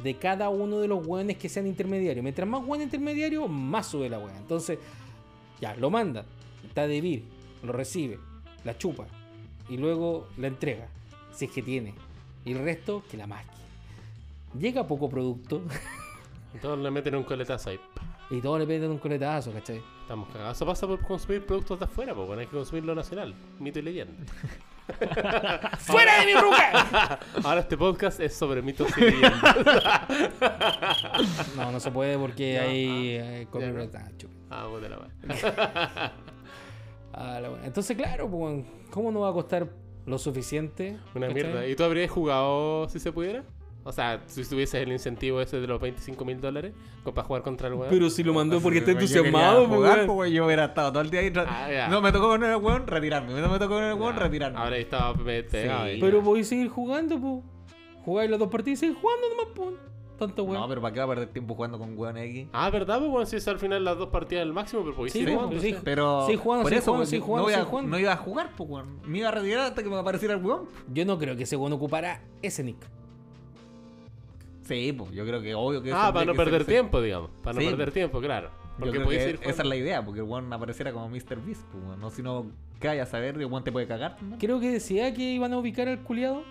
de 0.00 0.14
cada 0.16 0.48
uno 0.48 0.80
de 0.80 0.88
los 0.88 1.06
hueones 1.06 1.36
que 1.36 1.48
sean 1.48 1.68
intermediarios. 1.68 2.22
Mientras 2.24 2.48
más 2.48 2.64
hueón 2.64 2.82
intermediario, 2.82 3.46
más 3.46 3.86
sube 3.86 4.08
la 4.08 4.18
hueá. 4.18 4.36
Entonces, 4.36 4.78
ya, 5.60 5.76
lo 5.76 5.90
manda, 5.90 6.24
está 6.66 6.88
de 6.88 7.00
vir, 7.00 7.22
lo 7.62 7.72
recibe, 7.72 8.18
la 8.64 8.76
chupa 8.76 9.06
y 9.68 9.76
luego 9.76 10.26
la 10.36 10.48
entrega, 10.48 10.88
si 11.32 11.44
es 11.44 11.52
que 11.52 11.62
tiene. 11.62 11.94
Y 12.44 12.52
el 12.52 12.58
resto, 12.58 13.04
que 13.08 13.16
la 13.16 13.28
masque. 13.28 13.52
Llega 14.58 14.86
poco 14.86 15.08
producto 15.08 15.62
Entonces 16.52 16.82
le 16.84 16.90
meten 16.90 17.14
un 17.14 17.22
coletazo 17.24 17.70
ahí. 17.70 17.80
Y 18.30 18.40
todos 18.40 18.58
le 18.58 18.66
piden 18.66 18.90
un 18.90 18.98
coletazo, 18.98 19.52
¿cachai? 19.52 19.82
Estamos 20.02 20.28
cagados. 20.28 20.56
Eso 20.56 20.66
pasa 20.66 20.86
por 20.86 21.00
consumir 21.00 21.44
productos 21.44 21.78
de 21.78 21.84
afuera, 21.84 22.14
porque 22.14 22.40
hay 22.40 22.46
que 22.46 22.56
consumir 22.56 22.84
lo 22.84 22.94
nacional. 22.94 23.34
Mito 23.58 23.78
y 23.78 23.82
leyenda. 23.82 24.14
¡Fuera 25.78 26.20
de 26.20 26.26
mi 26.26 26.34
ruca! 26.34 27.18
Ahora 27.44 27.60
este 27.60 27.76
podcast 27.76 28.20
es 28.20 28.34
sobre 28.34 28.62
mitos 28.62 28.88
y 28.98 29.00
leyendas. 29.00 29.42
No, 31.56 31.72
no 31.72 31.80
se 31.80 31.90
puede 31.90 32.18
porque 32.18 32.58
No, 32.58 32.68
hay 32.68 33.16
ah, 33.16 33.40
eh, 33.40 33.46
copyright. 33.50 33.94
Ah, 33.94 34.10
ah, 34.50 34.68
puta 34.70 34.88
la 34.88 34.98
madre. 34.98 36.12
Ah, 37.12 37.40
la 37.40 37.50
wea. 37.50 37.64
Entonces, 37.64 37.96
claro, 37.96 38.28
pues, 38.28 38.64
¿cómo 38.90 39.12
no 39.12 39.20
va 39.20 39.30
a 39.30 39.32
costar 39.32 39.68
lo 40.04 40.18
suficiente? 40.18 40.98
Una 41.14 41.28
¿cachai? 41.28 41.44
mierda. 41.44 41.66
¿Y 41.66 41.76
tú 41.76 41.84
habrías 41.84 42.10
jugado 42.10 42.88
si 42.88 42.98
se 42.98 43.12
pudiera? 43.12 43.44
O 43.86 43.92
sea, 43.92 44.22
si 44.26 44.42
tuvieses 44.44 44.80
el 44.82 44.90
incentivo 44.92 45.40
ese 45.42 45.60
de 45.60 45.66
los 45.66 45.78
25 45.80 46.24
mil 46.24 46.40
dólares 46.40 46.72
para 47.04 47.22
jugar 47.22 47.42
contra 47.42 47.68
el 47.68 47.74
weón. 47.74 47.88
Pero 47.90 48.08
si 48.08 48.22
lo 48.22 48.32
mandó 48.32 48.58
porque 48.60 48.78
está 48.78 48.92
entusiasmado, 48.92 49.66
pues, 49.66 49.76
jugar, 49.76 49.96
weón. 49.98 50.16
pues, 50.16 50.32
yo 50.32 50.46
hubiera 50.46 50.64
estado 50.64 50.90
todo 50.92 51.02
el 51.02 51.10
día 51.10 51.20
ahí. 51.20 51.30
Ah, 51.36 51.88
no 51.90 52.00
me 52.00 52.10
tocó 52.10 52.28
con 52.28 52.42
el 52.44 52.56
weón, 52.56 52.86
retirarme. 52.86 53.38
No 53.40 53.48
me 53.50 53.58
tocó 53.58 53.74
con 53.74 53.84
el 53.84 53.94
weón, 53.94 54.16
retirarme. 54.16 54.58
Ahora 54.58 54.76
estaba 54.78 55.12
pe- 55.14 55.42
pegado 55.44 55.86
Sí. 55.88 55.98
Pero 56.00 56.22
voy 56.22 56.40
a 56.40 56.44
seguir 56.44 56.68
jugando, 56.68 57.20
pues. 57.20 57.44
Jugáis 58.04 58.30
las 58.30 58.38
dos 58.38 58.48
partidas 58.48 58.78
y 58.78 58.80
seguir 58.80 58.96
jugando 58.96 59.28
nomás, 59.28 59.46
pues. 59.54 59.68
Tanto 60.18 60.44
weón. 60.44 60.60
No, 60.62 60.68
pero 60.68 60.80
¿para 60.80 60.94
qué 60.94 61.00
va 61.00 61.04
a 61.04 61.08
perder 61.08 61.28
tiempo 61.28 61.54
jugando 61.54 61.78
con 61.78 61.98
weón 61.98 62.16
X? 62.16 62.46
Ah, 62.52 62.70
¿verdad? 62.70 63.00
Pues 63.00 63.10
bueno, 63.10 63.26
si 63.26 63.36
es 63.36 63.48
al 63.48 63.58
final 63.58 63.84
las 63.84 63.98
dos 63.98 64.08
partidas 64.08 64.42
al 64.42 64.52
máximo, 64.54 64.82
pero 64.82 64.94
podéis 64.94 65.12
Sí, 65.12 65.18
seguir 65.20 65.34
jugando, 65.34 65.60
sí. 65.60 65.72
sí. 65.72 65.76
Pero 65.84 66.26
Sí, 66.26 66.36
jugando, 66.36 66.62
por 66.62 66.70
sí, 66.72 66.78
eso 66.78 66.84
jugando, 66.92 67.06
sí, 67.06 67.18
no 67.18 67.24
jugando, 67.26 67.50
iba 67.50 67.58
sí, 67.58 67.62
a- 67.62 67.66
jugando. 67.68 67.90
no 67.90 67.98
iba 67.98 68.12
a 68.12 68.16
jugar, 68.16 68.50
pues 68.56 68.70
weón. 68.70 69.00
Me 69.04 69.18
iba 69.18 69.28
a 69.28 69.32
retirar 69.32 69.60
hasta 69.66 69.82
que 69.82 69.88
me 69.90 69.96
apareciera 69.98 70.34
el 70.34 70.42
weón. 70.42 70.66
Yo 70.92 71.04
no 71.04 71.18
creo 71.18 71.36
que 71.36 71.42
ese 71.42 71.56
weón 71.56 71.72
ocupara 71.74 72.22
ese 72.40 72.62
nick. 72.62 72.78
Sí, 74.64 74.92
pues 74.92 75.10
yo 75.12 75.24
creo 75.26 75.40
que 75.42 75.54
obvio 75.54 75.82
que 75.82 75.92
Ah, 75.92 76.10
para 76.12 76.24
no 76.26 76.34
perder 76.34 76.62
ser- 76.62 76.66
tiempo, 76.66 77.00
digamos. 77.00 77.30
Para 77.42 77.60
no 77.60 77.68
perder 77.70 77.92
tiempo, 77.92 78.20
claro. 78.20 78.48
Yo 78.48 78.70
Porque 78.78 78.90
creo 78.92 79.04
podéis 79.04 79.22
que 79.24 79.30
ir 79.30 79.40
esa 79.42 79.62
es 79.62 79.68
la 79.68 79.76
idea, 79.76 80.04
porque 80.04 80.20
el 80.20 80.26
weón 80.26 80.52
apareciera 80.52 80.92
como 80.92 81.08
Mr. 81.08 81.38
Beast, 81.44 81.62
pues. 81.70 81.98
No, 81.98 82.10
si 82.10 82.22
no, 82.22 82.46
¿qué 82.80 82.88
vaya 82.88 83.04
a 83.04 83.06
saber? 83.06 83.36
El 83.36 83.46
weón 83.46 83.62
te 83.62 83.70
puede 83.70 83.86
cagar, 83.86 84.16
¿no? 84.22 84.36
Creo 84.38 84.58
que 84.58 84.70
decía 84.70 85.14
que 85.14 85.22
iban 85.22 85.52
a 85.52 85.58
ubicar 85.58 85.86
al 85.88 86.00
culiado. 86.02 86.42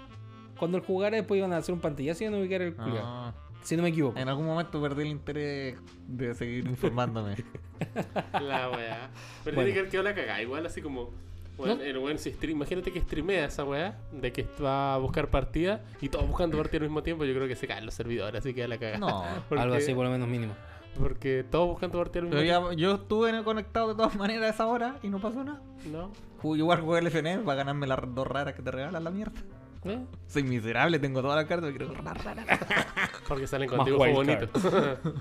Cuando 0.57 0.77
él 0.77 0.83
jugara, 0.85 1.17
después 1.17 1.37
iban 1.39 1.51
a 1.51 1.57
hacer 1.57 1.73
un 1.73 1.81
pantallazo 1.81 2.23
y 2.23 2.27
iban 2.27 2.39
a 2.39 2.41
ubicar 2.41 2.61
al 2.61 2.75
culiado. 2.75 3.01
Ah, 3.05 3.33
Si 3.63 3.75
no 3.75 3.83
me 3.83 3.89
equivoco. 3.89 4.17
en 4.17 4.29
algún 4.29 4.45
momento 4.45 4.81
perdí 4.81 5.01
el 5.01 5.07
interés 5.09 5.75
de 6.07 6.33
seguir 6.35 6.65
informándome. 6.67 7.35
La 8.33 8.69
weá. 8.69 9.09
Pero 9.43 9.55
Bueno. 9.55 9.65
tiene 9.65 9.73
que 9.73 9.79
haber 9.79 9.89
quedado 9.91 10.03
la 10.03 10.15
cagada. 10.15 10.41
Igual 10.41 10.65
así 10.65 10.81
como. 10.81 11.11
Weón, 11.57 11.77
No. 11.79 11.83
El 11.83 11.97
weón 11.97 12.17
stream- 12.17 12.51
Imagínate 12.51 12.91
que 12.91 12.99
streamea 13.01 13.45
esa 13.45 13.63
weá. 13.63 13.97
De 14.11 14.31
que 14.31 14.45
va 14.63 14.95
a 14.95 14.97
buscar 14.97 15.29
partida. 15.29 15.83
Y 16.01 16.09
todos 16.09 16.27
buscando 16.27 16.57
partida 16.57 16.77
al 16.79 16.83
mismo 16.89 17.03
tiempo. 17.03 17.25
Yo 17.25 17.33
creo 17.33 17.47
que 17.47 17.55
se 17.55 17.67
caen 17.67 17.85
los 17.85 17.93
servidores. 17.93 18.39
Así 18.39 18.53
que 18.53 18.67
la 18.67 18.77
cagada. 18.77 18.97
No. 18.99 19.23
Porque- 19.49 19.61
Algo 19.63 19.75
así, 19.75 19.93
por 19.93 20.05
lo 20.05 20.11
menos 20.11 20.27
mínimo. 20.27 20.53
Porque 20.97 21.43
todos 21.49 21.67
buscando 21.69 21.97
partida 21.97 22.19
al 22.19 22.25
mismo 22.27 22.39
Pero 22.39 22.69
ya, 22.71 22.75
yo 22.75 22.95
estuve 22.95 23.43
conectado 23.43 23.87
de 23.89 23.95
todas 23.95 24.15
maneras 24.15 24.43
a 24.43 24.49
esa 24.49 24.67
hora 24.67 24.97
y 25.01 25.09
no 25.09 25.19
pasó 25.19 25.43
nada. 25.43 25.59
tiempo. 25.81 25.97
No. 25.97 26.11
Jugué 26.39 26.59
igual 26.59 26.81
jugué 26.81 26.99
el 26.99 27.07
FNL 27.07 27.43
para 27.43 27.55
ganarme 27.57 27.87
las 27.87 27.99
dos 28.13 28.27
raras 28.27 28.53
que 28.53 28.61
te 28.61 28.69
regalan 28.69 29.03
la 29.03 29.09
mierda. 29.09 29.41
¿Eh? 29.85 29.99
Soy 30.27 30.43
miserable, 30.43 30.97
tengo 30.99 31.21
todas 31.21 31.35
las 31.37 31.45
cartas, 31.45 31.69
quiero 31.71 31.93
raras, 31.93 32.23
raras. 32.23 32.45
Porque 33.27 33.47
salen 33.47 33.67
contigo 33.69 33.97
bonito. 33.97 34.47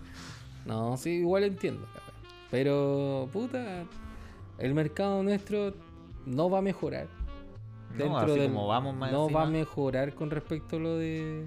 No, 0.64 0.97
sí, 0.97 1.11
igual 1.20 1.45
entiendo. 1.45 1.87
Pero, 2.51 3.28
puta, 3.33 3.85
el 4.59 4.74
mercado 4.74 5.22
nuestro 5.22 5.74
no 6.27 6.51
va 6.51 6.59
a 6.59 6.62
mejorar. 6.62 7.09
No, 7.97 8.16
así 8.18 8.41
como 8.49 8.68
vamos 8.68 8.95
más 8.97 9.12
no 9.12 9.29
va 9.29 9.43
a 9.43 9.47
mejorar 9.51 10.14
con 10.14 10.31
respecto 10.31 10.77
a 10.77 10.79
lo 10.79 10.97
de 10.97 11.45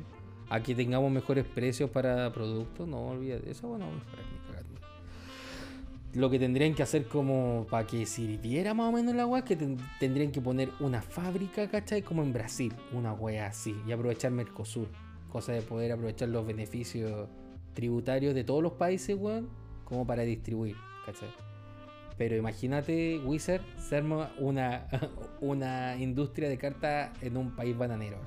a 0.50 0.60
que 0.62 0.76
tengamos 0.76 1.12
mejores 1.12 1.44
precios 1.46 1.90
para 1.90 2.32
productos. 2.32 2.88
No 2.88 3.08
olvídate, 3.08 3.50
eso 3.50 3.68
bueno, 3.68 3.86
mejorar. 3.88 4.64
Lo 6.14 6.30
que 6.30 6.40
tendrían 6.40 6.74
que 6.76 6.82
hacer 6.84 7.08
como 7.08 7.66
para 7.70 7.86
que 7.86 8.06
sirviera 8.06 8.74
más 8.74 8.88
o 8.88 8.92
menos 8.96 9.14
la 9.16 9.26
weá, 9.26 9.44
que 9.44 9.58
ten- 9.58 9.78
tendrían 10.00 10.32
que 10.32 10.40
poner 10.40 10.70
una 10.80 11.02
fábrica, 11.02 11.68
¿cachai? 11.70 12.04
Como 12.04 12.24
en 12.24 12.32
Brasil, 12.32 12.74
una 12.94 13.12
weá 13.12 13.48
así, 13.48 13.76
y 13.86 13.92
aprovechar 13.92 14.32
Mercosur. 14.32 14.88
Cosa 15.30 15.52
de 15.52 15.62
poder 15.62 15.92
aprovechar 15.92 16.30
los 16.30 16.46
beneficios 16.48 17.28
tributarios 17.74 18.34
de 18.34 18.46
todos 18.46 18.64
los 18.64 18.72
países, 18.74 19.18
weón, 19.20 19.50
como 19.84 20.08
para 20.08 20.22
distribuir, 20.22 20.78
¿cachai? 21.06 21.28
Pero 22.18 22.36
imagínate, 22.38 23.20
Wizard, 23.26 23.62
se 23.78 23.98
arma 23.98 24.32
una, 24.40 24.88
una 25.42 25.98
industria 25.98 26.48
de 26.50 26.58
cartas 26.58 27.12
en 27.22 27.36
un 27.38 27.56
país 27.56 27.78
bananero. 27.78 28.18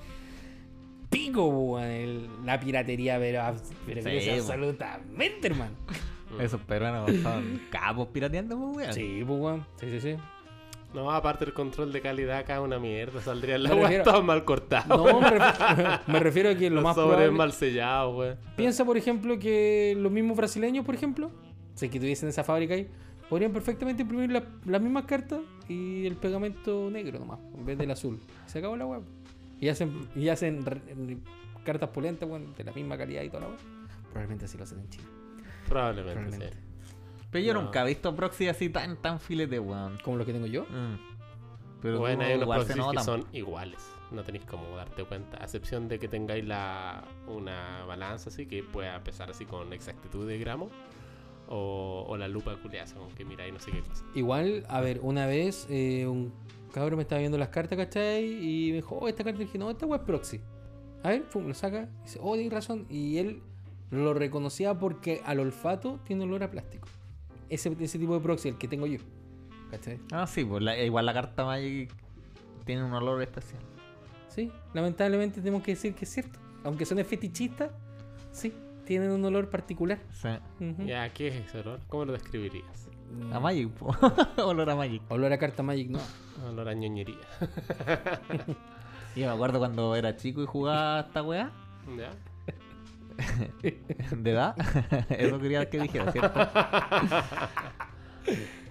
Pico, 1.10 1.46
weón, 1.48 1.84
el- 1.88 2.28
la 2.44 2.60
piratería, 2.60 3.18
pero, 3.18 3.42
Sí, 4.02 4.28
absolutamente, 4.30 5.46
hermano. 5.48 5.72
Esos 6.38 6.60
peruanos 6.60 7.10
son 7.22 7.62
capos 7.70 8.08
pirateando, 8.08 8.58
pues, 8.58 8.76
weón. 8.76 8.92
Sí, 8.92 9.22
pues, 9.26 9.40
weón. 9.40 9.66
Sí, 9.80 9.90
sí, 9.90 10.00
sí. 10.00 10.16
No, 10.94 11.10
aparte 11.10 11.44
el 11.44 11.52
control 11.52 11.92
de 11.92 12.00
calidad 12.00 12.38
acá 12.38 12.54
es 12.56 12.60
una 12.60 12.78
mierda. 12.78 13.20
Saldría 13.22 13.56
la 13.58 13.70
refiero- 13.70 14.04
todo 14.04 14.22
mal 14.22 14.44
cortado. 14.44 14.96
No, 15.12 15.20
me 15.20 15.30
refiero, 15.30 16.00
me 16.06 16.20
refiero 16.20 16.50
a 16.50 16.54
que 16.54 16.68
lo 16.70 16.76
Los 16.76 16.84
más 16.84 16.94
sobres 16.94 17.10
probable... 17.16 17.36
mal 17.38 17.52
sellados, 17.52 18.16
weón. 18.16 18.36
Piensa, 18.56 18.84
por 18.84 18.96
ejemplo, 18.98 19.38
que 19.38 19.94
los 19.98 20.12
mismos 20.12 20.36
brasileños, 20.36 20.84
por 20.84 20.94
ejemplo, 20.94 21.30
si 21.74 21.88
que 21.88 21.98
tuviesen 22.00 22.28
esa 22.28 22.44
fábrica 22.44 22.74
ahí, 22.74 22.88
podrían 23.28 23.52
perfectamente 23.52 24.02
imprimir 24.02 24.30
la- 24.30 24.44
las 24.66 24.80
mismas 24.80 25.04
cartas 25.04 25.40
y 25.68 26.06
el 26.06 26.16
pegamento 26.16 26.90
negro 26.90 27.18
nomás, 27.18 27.38
en 27.56 27.64
vez 27.64 27.78
del 27.78 27.90
azul. 27.90 28.18
Se 28.46 28.58
acabó 28.58 28.76
la 28.76 28.86
web. 28.86 29.02
Y 29.60 29.68
hacen, 29.68 30.08
y 30.14 30.28
hacen 30.28 30.64
re- 30.64 30.80
cartas 31.64 31.90
pulentas, 31.90 32.28
de 32.56 32.64
la 32.64 32.72
misma 32.72 32.96
calidad 32.96 33.22
y 33.22 33.28
toda 33.28 33.40
la 33.40 33.48
web. 33.48 33.58
Probablemente 34.04 34.44
así 34.46 34.56
lo 34.56 34.64
hacen 34.64 34.78
en 34.80 34.88
Chile. 34.88 35.04
Probablemente, 35.68 36.14
Probablemente. 36.20 36.56
sí. 36.56 36.94
Pero 37.30 37.44
yo 37.44 37.54
No. 37.54 37.62
nunca 37.62 37.82
he 37.82 37.86
visto 37.88 38.14
proxy 38.16 38.48
así 38.48 38.70
tan, 38.70 38.96
tan 38.96 39.20
filete, 39.20 39.58
weón. 39.58 39.98
Como 40.02 40.16
lo 40.16 40.24
que 40.24 40.32
tengo 40.32 40.46
yo. 40.46 40.62
Mm. 40.64 40.96
Pero 41.82 41.98
bueno, 42.00 42.24
hay 42.24 42.34
unos 42.34 42.48
proxies 42.48 42.86
que 42.92 43.00
son 43.02 43.24
iguales. 43.32 43.78
No 44.10 44.22
tenéis 44.22 44.44
cómo 44.46 44.74
darte 44.76 45.04
cuenta. 45.04 45.36
A 45.40 45.44
excepción 45.44 45.86
de 45.88 45.98
que 45.98 46.08
tengáis 46.08 46.44
la, 46.46 47.04
una 47.26 47.84
balanza 47.84 48.30
así 48.30 48.46
que 48.46 48.62
pueda 48.62 48.98
pesar 49.04 49.30
así 49.30 49.44
con 49.44 49.72
exactitud 49.74 50.26
de 50.26 50.38
gramos. 50.38 50.72
O, 51.50 52.04
o 52.06 52.16
la 52.18 52.28
lupa 52.28 52.54
culiaza, 52.60 52.96
como 52.96 53.08
que 53.14 53.24
mira 53.24 53.46
y 53.48 53.52
no 53.52 53.58
sé 53.58 53.70
qué 53.70 53.80
cosa. 53.80 54.04
Igual, 54.14 54.64
a 54.68 54.80
ver, 54.82 55.00
una 55.02 55.26
vez 55.26 55.66
eh, 55.70 56.06
un 56.06 56.30
cabrón 56.72 56.96
me 56.98 57.02
estaba 57.02 57.20
viendo 57.20 57.38
las 57.38 57.48
cartas, 57.48 57.78
¿cachai? 57.78 58.24
Y 58.26 58.68
me 58.70 58.76
dijo, 58.76 58.98
oh, 59.00 59.08
esta 59.08 59.24
carta. 59.24 59.40
Y 59.40 59.46
dije, 59.46 59.56
no, 59.58 59.70
esta 59.70 59.86
es 59.86 60.00
proxy. 60.02 60.40
A 61.02 61.08
ver, 61.08 61.22
pum, 61.24 61.46
lo 61.48 61.54
saca. 61.54 61.88
Y 62.00 62.02
dice, 62.04 62.18
oh, 62.22 62.34
tienes 62.34 62.52
razón. 62.52 62.86
Y 62.90 63.16
él 63.16 63.40
lo 63.90 64.12
reconocía 64.12 64.78
porque 64.78 65.22
al 65.24 65.40
olfato 65.40 66.00
tiene 66.04 66.24
olor 66.24 66.42
a 66.42 66.50
plástico. 66.50 66.86
Ese, 67.48 67.74
ese 67.80 67.98
tipo 67.98 68.12
de 68.12 68.20
proxy, 68.20 68.50
el 68.50 68.58
que 68.58 68.68
tengo 68.68 68.86
yo. 68.86 68.98
¿Cachai? 69.70 69.98
Ah, 70.12 70.26
sí, 70.26 70.44
pues 70.44 70.62
la- 70.62 70.78
igual 70.82 71.06
la 71.06 71.14
carta 71.14 71.46
Magic 71.46 71.90
tiene 72.66 72.84
un 72.84 72.92
olor 72.92 73.22
especial. 73.22 73.62
Sí, 74.28 74.52
lamentablemente 74.74 75.40
tenemos 75.40 75.62
que 75.62 75.70
decir 75.72 75.94
que 75.94 76.04
es 76.04 76.10
cierto. 76.12 76.38
Aunque 76.64 76.84
suene 76.84 77.04
fetichista, 77.04 77.70
sí, 78.32 78.52
tienen 78.88 79.10
un 79.12 79.22
olor 79.24 79.50
particular. 79.50 79.98
Sí. 80.10 80.28
Ujú. 80.60 80.82
Ya, 80.86 81.12
¿qué 81.12 81.28
es 81.28 81.34
ese 81.46 81.58
olor? 81.60 81.80
¿Cómo 81.88 82.06
lo 82.06 82.12
describirías? 82.14 82.88
A 83.32 83.38
Magic, 83.38 83.68
po. 83.70 83.94
olor 84.42 84.68
a 84.70 84.74
Magic. 84.74 85.02
Olor 85.10 85.32
a 85.32 85.38
carta 85.38 85.62
Magic, 85.62 85.90
no. 85.90 86.00
Olor 86.48 86.68
a 86.68 86.74
ñoñería. 86.74 87.16
Y 89.16 89.20
me 89.20 89.26
acuerdo 89.28 89.58
cuando 89.58 89.96
era 89.96 90.14
chico 90.16 90.42
y 90.42 90.46
jugaba 90.46 90.98
a 90.98 91.00
esta 91.00 91.22
weá. 91.22 91.50
¿Ya? 91.96 92.10
¿De 94.16 94.30
edad? 94.30 94.54
Eso 95.08 95.38
quería 95.40 95.68
que 95.68 95.80
dijera, 95.80 96.12
¿cierto? 96.12 96.40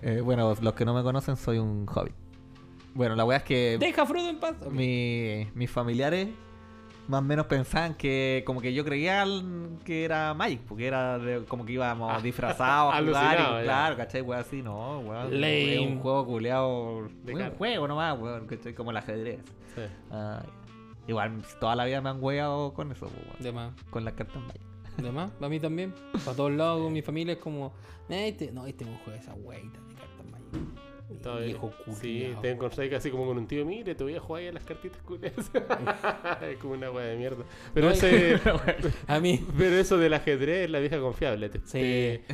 Eh, 0.01 0.21
bueno, 0.23 0.55
los 0.61 0.73
que 0.73 0.85
no 0.85 0.93
me 0.93 1.03
conocen, 1.03 1.35
soy 1.35 1.57
un 1.57 1.85
hobbit. 1.93 2.13
Bueno, 2.93 3.15
la 3.15 3.25
weá 3.25 3.37
es 3.39 3.43
que 3.43 3.77
Deja 3.79 4.05
Frodo 4.05 4.29
en 4.29 4.39
paz. 4.39 4.55
Ok. 4.61 4.71
mi- 4.71 5.49
mis 5.53 5.69
familiares 5.69 6.29
más 7.07 7.19
o 7.21 7.23
menos 7.23 7.45
pensaban 7.47 7.95
que 7.95 8.43
como 8.45 8.59
que 8.61 8.73
yo 8.73 8.83
creía 8.83 9.25
que 9.85 10.03
era 10.05 10.33
Magic, 10.33 10.61
porque 10.67 10.87
era 10.87 11.17
de- 11.19 11.45
como 11.45 11.65
que 11.65 11.73
íbamos 11.73 12.11
Ah, 12.13 12.21
disfrazados 12.21 12.93
a 12.93 12.97
jugar 13.03 13.61
y 13.61 13.63
claro, 13.63 13.95
¿cachai? 13.97 14.21
Weá 14.21 14.39
así, 14.39 14.61
no, 14.61 14.99
weón. 14.99 15.43
Es 15.43 15.79
un 15.79 15.99
juego 15.99 16.25
culeado, 16.25 16.97
un 17.25 17.51
juego 17.57 17.87
nomás, 17.87 18.19
weón, 18.19 18.45
¿cachai? 18.47 18.73
Como 18.73 18.91
el 18.91 18.97
ajedrez. 18.97 19.39
Sí. 19.75 19.81
Igual 21.07 21.41
toda 21.59 21.75
la 21.75 21.85
vida 21.85 22.01
me 22.01 22.09
han 22.09 22.21
weado 22.21 22.73
con 22.73 22.91
eso, 22.91 23.07
pues, 23.07 23.25
weón, 23.25 23.43
De 23.43 23.51
más. 23.53 23.73
con 23.89 24.03
las 24.03 24.13
cartas 24.13 24.41
Magic. 24.43 24.61
De 24.97 25.11
más, 25.11 25.31
a 25.41 25.47
mí 25.47 25.59
también. 25.59 25.93
Para 26.25 26.35
todos 26.35 26.51
lados, 26.51 26.81
con 26.83 26.91
mi 26.91 27.01
familia 27.01 27.33
es 27.35 27.39
como, 27.39 27.71
"Eh, 28.09 28.29
este, 28.29 28.51
no, 28.51 28.65
este 28.65 28.83
es 28.83 28.89
un 28.89 28.97
juego 28.97 29.11
de 29.11 29.17
esa 29.19 29.33
weita 29.35 29.79
de 29.79 29.95
cartas 29.95 30.25
Magic. 30.31 30.69
Viejo 31.09 31.71
Sí, 31.93 32.23
culiao. 32.25 32.41
te 32.41 32.51
encontré 32.51 32.89
casi 32.89 33.09
como 33.09 33.25
con 33.27 33.37
un 33.37 33.47
tío, 33.47 33.65
mire, 33.65 33.95
te 33.95 34.03
voy 34.03 34.15
a 34.15 34.19
jugar 34.19 34.41
ahí 34.41 34.47
a 34.49 34.51
las 34.51 34.63
cartitas 34.65 35.01
culias. 35.03 35.33
es 36.41 36.57
como 36.59 36.73
una 36.73 36.91
wea 36.91 37.05
de 37.05 37.15
mierda. 37.17 37.45
Pero 37.73 37.87
No, 37.87 37.93
ese, 37.93 38.39
A 39.07 39.19
mí, 39.19 39.45
pero 39.57 39.77
eso 39.77 39.97
del 39.97 40.13
ajedrez 40.13 40.65
es 40.65 40.69
la 40.69 40.79
vieja 40.79 40.99
confiable. 40.99 41.47
te- 41.49 41.59
Sí. 41.65 41.79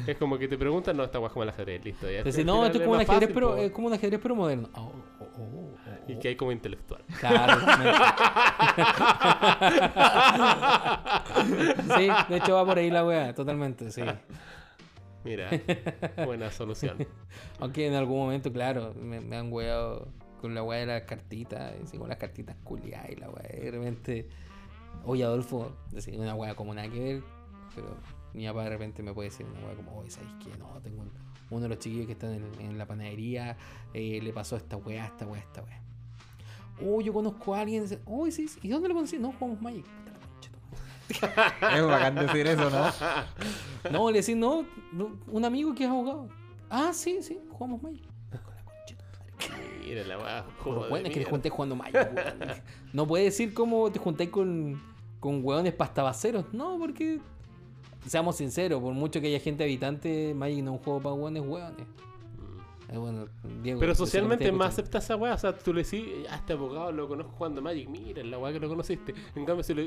te- 0.06 0.12
es 0.12 0.18
como 0.18 0.40
que 0.40 0.48
te 0.48 0.58
preguntan, 0.58 0.98
no, 0.98 1.04
esta 1.04 1.20
wea 1.20 1.28
es 1.28 1.34
como 1.34 1.44
el 1.44 1.50
ajedrez, 1.50 1.86
listo. 1.86 2.10
Ya. 2.10 2.22
Al 2.22 2.46
no, 2.46 2.66
esto 2.66 2.78
es 2.80 2.84
como 2.84 2.96
un 2.96 3.02
ajedrez, 3.02 3.20
fácil, 3.20 3.34
pero 3.34 3.58
es 3.58 3.72
como 3.72 3.88
un 3.88 3.94
ajedrez 3.94 4.20
pero 4.24 4.36
moderno. 4.36 4.70
Oh, 4.76 4.92
oh, 5.20 5.24
oh, 5.26 5.78
Y 6.12 6.16
que 6.18 6.30
hay 6.30 6.36
como 6.36 6.52
intelectual. 6.52 7.02
Claro. 7.20 7.62
Sí, 11.98 12.08
de 12.30 12.38
hecho 12.38 12.54
va 12.56 12.66
por 12.66 12.78
ahí 12.78 12.90
la 12.90 13.06
weá, 13.06 13.34
totalmente, 13.34 13.92
sí. 13.92 14.02
Mira, 15.24 15.50
buena 16.26 16.52
solución. 16.52 16.98
Aunque 17.60 17.88
en 17.88 17.94
algún 17.94 18.18
momento, 18.18 18.52
claro, 18.52 18.94
me, 18.94 19.22
me 19.22 19.38
han 19.38 19.52
weado 19.52 20.10
con 20.42 20.54
la 20.54 20.64
weá 20.64 20.80
de 20.82 20.86
las 20.88 21.04
cartitas, 21.04 21.74
y 21.94 21.98
con 21.98 22.10
las 22.10 22.18
cartitas 22.18 22.56
culiadas 22.64 23.10
y 23.10 23.16
la 23.16 23.30
weá. 23.30 23.44
De 23.48 23.72
repente, 23.72 24.28
oye 25.06 25.24
Adolfo, 25.24 25.72
decir 25.92 26.20
una 26.20 26.36
weá 26.36 26.56
como 26.56 26.74
nada 26.74 26.90
que 26.90 27.00
ver, 27.00 27.24
pero 27.74 27.96
mi 28.34 28.46
papá 28.48 28.64
de 28.66 28.70
repente 28.72 29.02
me 29.04 29.14
puede 29.14 29.30
decir 29.30 29.46
una 29.46 29.66
weá 29.68 29.76
como, 29.76 29.98
oye, 30.00 30.10
¿sabes 30.10 30.30
qué? 30.44 30.50
No, 30.58 30.68
tengo 30.82 31.02
un- 31.04 31.12
uno 31.50 31.62
de 31.62 31.70
los 31.70 31.80
chiquillos 31.80 32.08
que 32.08 32.14
están 32.14 32.34
en, 32.34 32.46
en 32.60 32.78
la 32.78 32.86
panadería, 32.86 33.56
eh, 33.94 34.20
le 34.22 34.34
pasó 34.34 34.58
esta 34.58 34.76
weá, 34.76 35.06
esta 35.06 35.26
weá, 35.28 35.40
esta 35.40 35.62
weá. 35.62 35.80
Oh, 36.84 37.00
yo 37.00 37.14
conozco 37.14 37.54
a 37.56 37.62
alguien, 37.62 37.86
oh, 38.06 38.30
sí, 38.32 38.48
sí, 38.48 38.60
¿y 38.64 38.70
dónde 38.70 38.90
lo 38.90 38.96
conocí? 38.96 39.18
No, 39.20 39.32
jugamos 39.32 39.62
Magic. 39.62 39.86
Es 41.76 41.86
bacán 41.86 42.16
decir 42.16 42.48
eso, 42.48 42.70
¿no? 42.70 42.92
No, 43.92 44.12
le 44.12 44.20
decís, 44.20 44.36
no, 44.36 44.66
no, 44.92 45.18
un 45.28 45.46
amigo 45.46 45.74
que 45.76 45.84
es 45.84 45.90
abogado. 45.90 46.30
Ah, 46.70 46.92
sí, 46.94 47.20
sí, 47.22 47.40
jugamos 47.52 47.82
Magic. 47.84 48.04
Con 48.32 48.56
la 48.56 48.64
concha. 48.64 48.96
Mira 49.84 50.04
la 50.04 50.46
los 50.66 50.86
de 50.88 50.92
weones 50.92 51.14
que 51.14 51.20
te 51.20 51.26
junté 51.30 51.50
jugando 51.50 51.76
Magic. 51.76 52.64
No 52.94 53.08
puede 53.08 53.26
decir 53.26 53.54
cómo 53.54 53.92
te 53.92 54.00
juntáis 54.00 54.30
con, 54.30 54.82
con 55.20 55.44
weones 55.44 55.74
pastabaceros. 55.74 56.46
No, 56.54 56.78
porque, 56.78 57.20
seamos 58.06 58.36
sinceros, 58.36 58.82
por 58.82 58.94
mucho 58.94 59.20
que 59.20 59.28
haya 59.28 59.40
gente 59.40 59.64
habitante, 59.64 60.34
Magic 60.36 60.64
no 60.64 60.74
es 60.74 60.78
un 60.80 60.84
juego 60.84 61.02
para 61.02 61.16
weones, 61.16 61.44
weones. 61.44 61.88
Eh, 62.94 62.98
bueno, 62.98 63.26
Diego, 63.64 63.80
Pero 63.80 63.96
socialmente 63.96 64.52
más 64.52 64.74
acepta 64.74 65.00
esa 65.00 65.16
weá. 65.16 65.34
O 65.34 65.38
sea, 65.38 65.58
tú 65.58 65.74
le 65.74 65.84
decís, 65.84 66.30
a 66.30 66.36
este 66.36 66.54
abogado 66.54 66.92
lo 66.92 67.08
conozco 67.08 67.34
jugando 67.36 67.60
Magic. 67.60 67.90
Mira, 67.90 68.24
la 68.24 68.38
weá 68.38 68.54
que 68.54 68.60
lo 68.60 68.70
conociste. 68.70 69.16
En 69.36 69.46
cambio, 69.46 69.64
si 69.64 69.74
lo, 69.74 69.82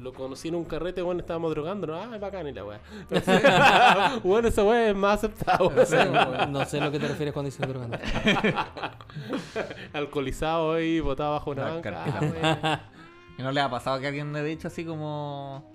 lo 0.00 0.12
conocí 0.12 0.48
en 0.48 0.56
un 0.56 0.64
carrete, 0.64 1.00
bueno, 1.00 1.20
estábamos 1.20 1.52
drogando. 1.52 1.86
No, 1.86 1.94
ah, 1.94 2.10
es 2.12 2.20
bacán 2.20 2.48
y 2.48 2.52
la 2.52 2.64
weá. 2.64 2.80
bueno, 4.24 4.48
esa 4.48 4.64
weá 4.64 4.90
es 4.90 4.96
más 4.96 5.22
aceptada, 5.22 5.58
weón. 5.60 5.76
No 5.76 5.86
sé, 5.86 6.04
no 6.50 6.64
sé 6.64 6.80
lo 6.80 6.90
que 6.90 6.98
te 6.98 7.06
refieres 7.06 7.32
cuando 7.32 7.46
dices 7.46 7.68
drogando. 7.68 7.96
Alcoholizado 9.92 10.72
ahí, 10.72 10.98
botado 10.98 11.34
bajo 11.34 11.52
una 11.52 11.64
La 11.64 11.74
banca. 11.74 12.04
Ah. 12.42 12.80
¿Y 13.38 13.42
no 13.42 13.52
le 13.52 13.60
ha 13.60 13.70
pasado 13.70 14.00
que 14.00 14.08
alguien 14.08 14.32
le 14.32 14.40
haya 14.40 14.48
dicho 14.48 14.66
así 14.66 14.84
como... 14.84 15.72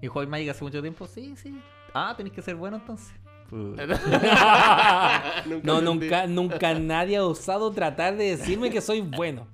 ¿Y 0.00 0.08
Magic 0.08 0.50
hace 0.50 0.62
mucho 0.62 0.80
tiempo? 0.80 1.08
Sí, 1.08 1.34
sí. 1.34 1.60
Ah, 1.92 2.14
tenéis 2.16 2.36
que 2.36 2.40
ser 2.40 2.54
bueno 2.54 2.76
entonces. 2.76 3.12
Nunca 5.46 5.60
No, 5.64 5.80
nunca, 5.80 6.26
nunca 6.26 6.74
nadie 6.74 7.16
ha 7.16 7.24
osado 7.24 7.70
tratar 7.72 8.16
de 8.16 8.36
decirme 8.36 8.70
que 8.70 8.80
soy 8.80 9.00
bueno. 9.00 9.46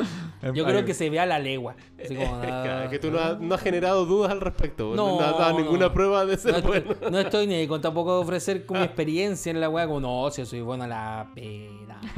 Yo 0.55 0.65
creo 0.65 0.85
que 0.85 0.95
se 0.95 1.11
ve 1.11 1.21
a 1.21 1.27
la 1.27 1.39
legua. 1.39 1.77
Así 2.03 2.15
como, 2.15 2.35
ah, 2.43 2.87
que 2.91 2.99
tú 2.99 3.11
no 3.11 3.19
has, 3.19 3.41
no 3.41 3.55
has 3.55 3.61
generado 3.61 4.07
dudas 4.07 4.31
al 4.33 4.41
respecto. 4.41 4.95
No, 4.95 5.19
No, 5.19 5.21
has 5.21 5.39
dado 5.39 5.53
no. 5.53 5.61
ninguna 5.61 5.93
prueba 5.93 6.25
de 6.25 6.37
ser 6.37 6.55
no, 6.55 6.63
bueno. 6.69 6.93
estoy, 6.93 7.11
no 7.11 7.19
estoy 7.19 7.47
ni 7.47 7.67
con 7.67 7.81
tampoco 7.81 8.21
ofrecer 8.21 8.67
con 8.67 8.79
mi 8.79 8.85
experiencia 8.87 9.51
en 9.51 9.61
la 9.61 9.69
weá, 9.69 9.87
como 9.87 10.01
no, 10.01 10.31
si 10.31 10.45
soy 10.47 10.61
bueno 10.61 10.85
a 10.85 10.89
la 10.89 11.31
pena. 11.35 12.01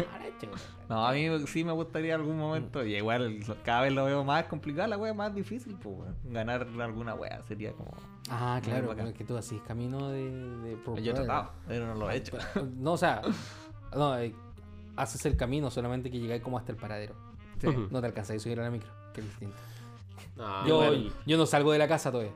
No, 0.89 1.07
a 1.07 1.13
mí 1.13 1.27
sí 1.47 1.65
me 1.65 1.73
gustaría 1.73 2.15
algún 2.15 2.39
momento. 2.39 2.83
Y 2.85 2.97
igual 2.97 3.41
cada 3.63 3.83
vez 3.83 3.93
lo 3.93 4.07
veo 4.07 4.25
más 4.25 4.45
complicado, 4.45 4.89
la 4.89 4.97
wea 4.97 5.13
más 5.13 5.35
difícil, 5.35 5.77
pues. 5.77 6.11
Ganar 6.25 6.67
alguna 6.81 7.15
wea 7.15 7.43
sería 7.47 7.73
como. 7.73 7.91
Ah, 8.31 8.59
claro, 8.63 8.93
es 8.93 9.13
que 9.15 9.25
tú 9.25 9.37
así 9.37 9.61
camino 9.67 10.09
de. 10.09 10.31
de 10.31 11.03
Yo 11.03 11.13
he 11.13 11.15
tratado, 11.15 11.51
pero 11.67 11.87
no 11.89 11.95
lo 11.95 12.11
he 12.11 12.17
hecho. 12.17 12.39
No, 12.77 12.93
o 12.93 12.97
sea, 12.97 13.21
no, 13.95 14.19
eh, 14.19 14.35
haces 14.97 15.27
el 15.27 15.37
camino, 15.37 15.71
solamente 15.71 16.11
que 16.11 16.19
llegáis 16.19 16.41
como 16.43 16.57
hasta 16.57 16.73
el 16.73 16.79
paradero. 16.79 17.15
Sí. 17.61 17.67
Ujú. 17.67 17.89
No 17.91 18.01
te 18.01 18.07
alcanzáis 18.07 18.41
a 18.41 18.45
subir 18.45 18.61
a 18.61 18.65
la 18.65 18.71
micro, 18.71 18.91
que 19.13 19.21
es 19.21 19.27
distinto. 19.27 19.57
No, 20.37 20.67
yo, 20.67 21.11
yo 21.27 21.37
no 21.37 21.47
salgo 21.47 21.73
de 21.73 21.79
la 21.79 21.89
casa 21.89 22.11
todavía. 22.11 22.33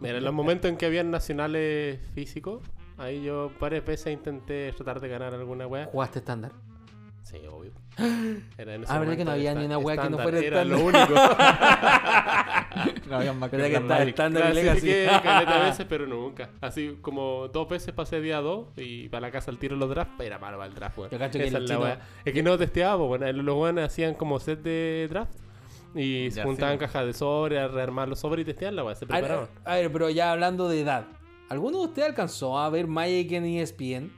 Mira, 0.00 0.18
en 0.18 0.24
los 0.24 0.34
momentos 0.34 0.70
en 0.70 0.76
que 0.76 0.86
habían 0.86 1.10
nacionales 1.10 2.00
físicos, 2.14 2.62
ahí 2.96 3.22
yo 3.22 3.50
varias 3.60 3.84
veces 3.84 4.12
intenté 4.12 4.72
tratar 4.72 5.00
de 5.00 5.08
ganar 5.08 5.34
alguna 5.34 5.66
weá. 5.66 5.86
Jugaste 5.86 6.20
estándar. 6.20 6.52
Sí, 7.22 7.38
obvio. 7.50 7.72
Era 8.58 8.74
en 8.74 8.82
ese 8.84 8.92
Ah, 8.92 8.98
¿verdad 8.98 9.16
que 9.16 9.24
no 9.24 9.30
momento 9.30 9.50
había 9.50 9.54
ni 9.54 9.64
una 9.66 9.78
weá 9.78 9.96
que 9.96 10.10
no 10.10 10.18
estándar, 10.18 10.22
fuera 10.42 10.46
Era 10.46 10.64
lo 10.64 10.78
único. 10.84 11.14
No 13.10 13.16
había 13.16 13.32
más 13.32 13.50
¿Verdad 13.50 13.66
que 13.66 13.72
está 13.74 13.94
Magic. 13.94 14.08
estándar 14.08 14.50
y 14.50 14.54
legacy? 14.54 14.80
Clasifiqué 14.86 15.20
caleta 15.22 15.58
veces, 15.64 15.86
pero 15.88 16.06
nunca. 16.06 16.50
Así 16.60 16.98
como 17.02 17.48
dos 17.48 17.68
veces 17.68 17.92
pasé 17.92 18.20
día 18.20 18.40
dos 18.40 18.68
y 18.76 19.08
para 19.08 19.22
la 19.22 19.30
casa 19.32 19.50
al 19.50 19.58
tiro 19.58 19.76
los 19.76 19.90
drafts, 19.90 20.20
era 20.20 20.38
malo 20.38 20.56
para 20.58 20.68
el 20.68 20.74
draft, 20.74 20.96
weón. 20.98 21.10
Yo 21.10 21.18
cacho 21.18 21.38
que 21.38 21.46
es 22.24 22.32
que 22.32 22.42
no 22.42 22.56
testeaba, 22.56 22.94
bueno, 23.04 23.30
los 23.32 23.56
weones 23.56 23.84
hacían 23.86 24.14
como 24.14 24.38
set 24.38 24.62
de 24.62 25.08
draft 25.10 25.32
y 25.94 26.30
se 26.30 26.42
juntaban 26.44 26.74
sí. 26.76 26.78
cajas 26.80 27.04
de 27.06 27.12
sobre, 27.12 27.58
a 27.58 27.66
rearmar 27.66 28.08
los 28.08 28.20
sobres 28.20 28.42
y 28.42 28.46
testeaban 28.46 28.76
la 28.76 28.84
weá, 28.84 28.94
se 28.94 29.04
A 29.06 29.08
ver, 29.08 29.18
preparaban. 29.20 29.48
a 29.64 29.74
ver, 29.74 29.90
pero 29.92 30.08
ya 30.10 30.30
hablando 30.30 30.68
de 30.68 30.80
edad, 30.80 31.06
¿alguno 31.48 31.78
de 31.80 31.84
ustedes 31.86 32.08
alcanzó 32.08 32.56
a 32.58 32.70
ver 32.70 32.86
Magic 32.86 33.32
en 33.32 33.44
ESPN? 33.44 34.12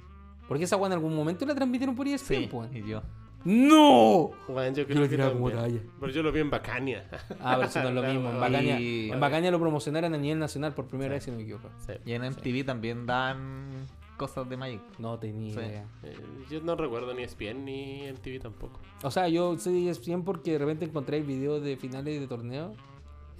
Porque 0.46 0.64
esa 0.64 0.76
weá 0.76 0.88
en 0.88 0.92
algún 0.92 1.16
momento 1.16 1.46
la 1.46 1.54
transmitieron 1.54 1.96
por 1.96 2.06
ESPN, 2.06 2.26
Sí, 2.42 2.48
pues. 2.50 2.68
y 2.74 2.86
yo. 2.86 3.00
¡No! 3.44 4.30
Weón, 4.48 4.74
yo 4.74 4.82
Yo 4.82 4.86
creo 4.86 5.00
lo 5.02 5.08
que 5.08 5.16
como 5.32 5.50
talla. 5.50 5.80
Pero 6.00 6.12
yo 6.12 6.22
lo 6.22 6.32
vi 6.32 6.40
en 6.40 6.50
Bacania. 6.50 7.08
Ah, 7.40 7.54
pero 7.56 7.68
eso 7.68 7.82
no 7.82 7.88
es 7.88 7.94
lo 7.94 8.02
mismo. 8.12 8.30
En 8.30 8.40
Bacania, 8.40 8.80
Y- 8.80 9.10
en 9.10 9.20
Bacania 9.20 9.50
lo 9.50 9.58
promocionaron 9.58 10.14
a 10.14 10.18
nivel 10.18 10.38
nacional 10.38 10.74
por 10.74 10.86
primera 10.86 11.14
vez, 11.14 11.24
si 11.24 11.30
no 11.30 11.36
me 11.38 11.42
equivoco. 11.42 11.68
Sí. 11.86 11.92
Y 12.06 12.12
en 12.12 12.22
MTV 12.24 12.64
también 12.64 13.06
dan 13.06 13.70
cosas 14.16 14.48
de 14.48 14.56
Magic. 14.56 14.80
No 14.98 15.18
tenía 15.18 15.52
Sí. 15.54 15.58
idea. 15.58 15.86
Eh, 16.04 16.16
yo 16.50 16.60
no 16.60 16.76
recuerdo 16.76 17.12
ni 17.14 17.22
ESPN 17.24 17.64
ni 17.64 18.02
MTV 18.08 18.38
tampoco. 18.40 18.78
O 19.02 19.10
sea, 19.10 19.26
yo 19.28 19.58
sé 19.58 19.88
ESPN 19.88 20.22
porque 20.22 20.52
de 20.52 20.58
repente 20.58 20.84
encontré 20.84 21.20
videos 21.22 21.62
de 21.62 21.76
finales 21.76 22.20
de 22.20 22.26
torneo 22.28 22.74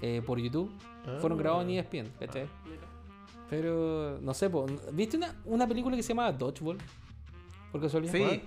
eh, 0.01 0.21
por 0.25 0.37
YouTube. 0.39 0.69
Fueron 1.21 1.37
Ah. 1.39 1.41
grabados 1.41 1.65
en 1.65 1.71
ESPN, 1.71 2.11
¿cachai? 2.19 2.47
Mira. 2.65 2.81
Pero, 3.49 4.17
no 4.21 4.33
sé, 4.33 4.49
po, 4.49 4.65
¿viste 4.91 5.15
una, 5.15 5.35
una 5.45 5.67
película 5.67 5.95
que 5.95 6.03
se 6.03 6.09
llama 6.09 6.31
Dodgeball? 6.31 6.77
Por 7.71 7.81
casualidad. 7.81 8.11
Sí, 8.13 8.41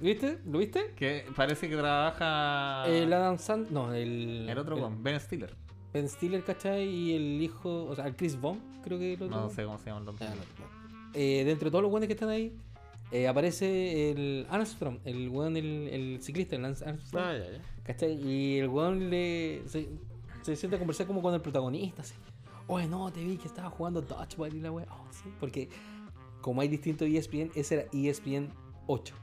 ¿Viste? 0.00 0.38
¿Lo 0.44 0.58
viste? 0.58 0.92
que 0.94 1.24
parece 1.34 1.68
que 1.68 1.76
trabaja 1.76 2.84
El 2.86 3.12
Adam 3.12 3.38
Sand... 3.38 3.70
No, 3.70 3.94
el... 3.94 4.46
el 4.48 4.58
otro 4.58 4.78
con 4.78 5.02
Ben 5.02 5.18
Stiller. 5.18 5.54
Ben 5.92 6.08
Stiller, 6.08 6.44
¿cachai? 6.44 6.84
Y 6.86 7.14
el 7.14 7.42
hijo... 7.42 7.86
O 7.86 7.94
sea, 7.94 8.06
el 8.06 8.14
Chris 8.16 8.38
Bond, 8.38 8.60
creo 8.82 8.98
que 8.98 9.14
el 9.14 9.22
otro. 9.22 9.40
No 9.40 9.48
sé 9.50 9.64
cómo 9.64 9.78
se 9.78 9.86
llama 9.90 10.00
el. 10.10 10.16
Ah, 10.20 10.30
no, 10.30 10.36
no. 10.36 11.10
eh, 11.14 11.44
dentro 11.44 11.66
de 11.66 11.70
todos 11.70 11.82
los 11.82 11.90
weones 11.90 12.08
que 12.08 12.12
están 12.12 12.28
ahí, 12.28 12.54
eh, 13.10 13.26
aparece 13.28 14.10
el 14.10 14.46
Armstrong, 14.50 14.98
el 15.04 15.28
weón, 15.30 15.56
el, 15.56 15.88
el 15.88 16.22
ciclista, 16.22 16.56
el 16.56 16.62
Lance 16.62 16.84
Armstrong. 16.84 17.24
Ah, 17.24 17.38
ya, 17.38 17.50
ya. 17.52 17.62
¿Cachai? 17.84 18.12
Y 18.22 18.58
el 18.58 18.68
weón 18.68 19.08
le, 19.08 19.62
se, 19.66 19.88
se 20.42 20.56
siente 20.56 20.76
a 20.76 20.78
conversar 20.78 21.06
como 21.06 21.22
con 21.22 21.32
el 21.32 21.40
protagonista, 21.40 22.02
así. 22.02 22.14
Oye, 22.66 22.86
no, 22.88 23.10
te 23.12 23.24
vi 23.24 23.36
que 23.38 23.46
estaba 23.46 23.70
jugando 23.70 24.02
Dodgeball 24.02 24.54
y 24.54 24.60
la 24.60 24.72
wea. 24.72 24.86
Oh, 24.90 25.06
sí. 25.10 25.32
Porque 25.40 25.68
como 26.42 26.60
hay 26.60 26.68
distintos 26.68 27.08
E 27.08 27.16
ESPN, 27.16 27.50
ese 27.54 27.74
era 27.76 27.84
ESPN 27.92 28.50
8. 28.88 29.14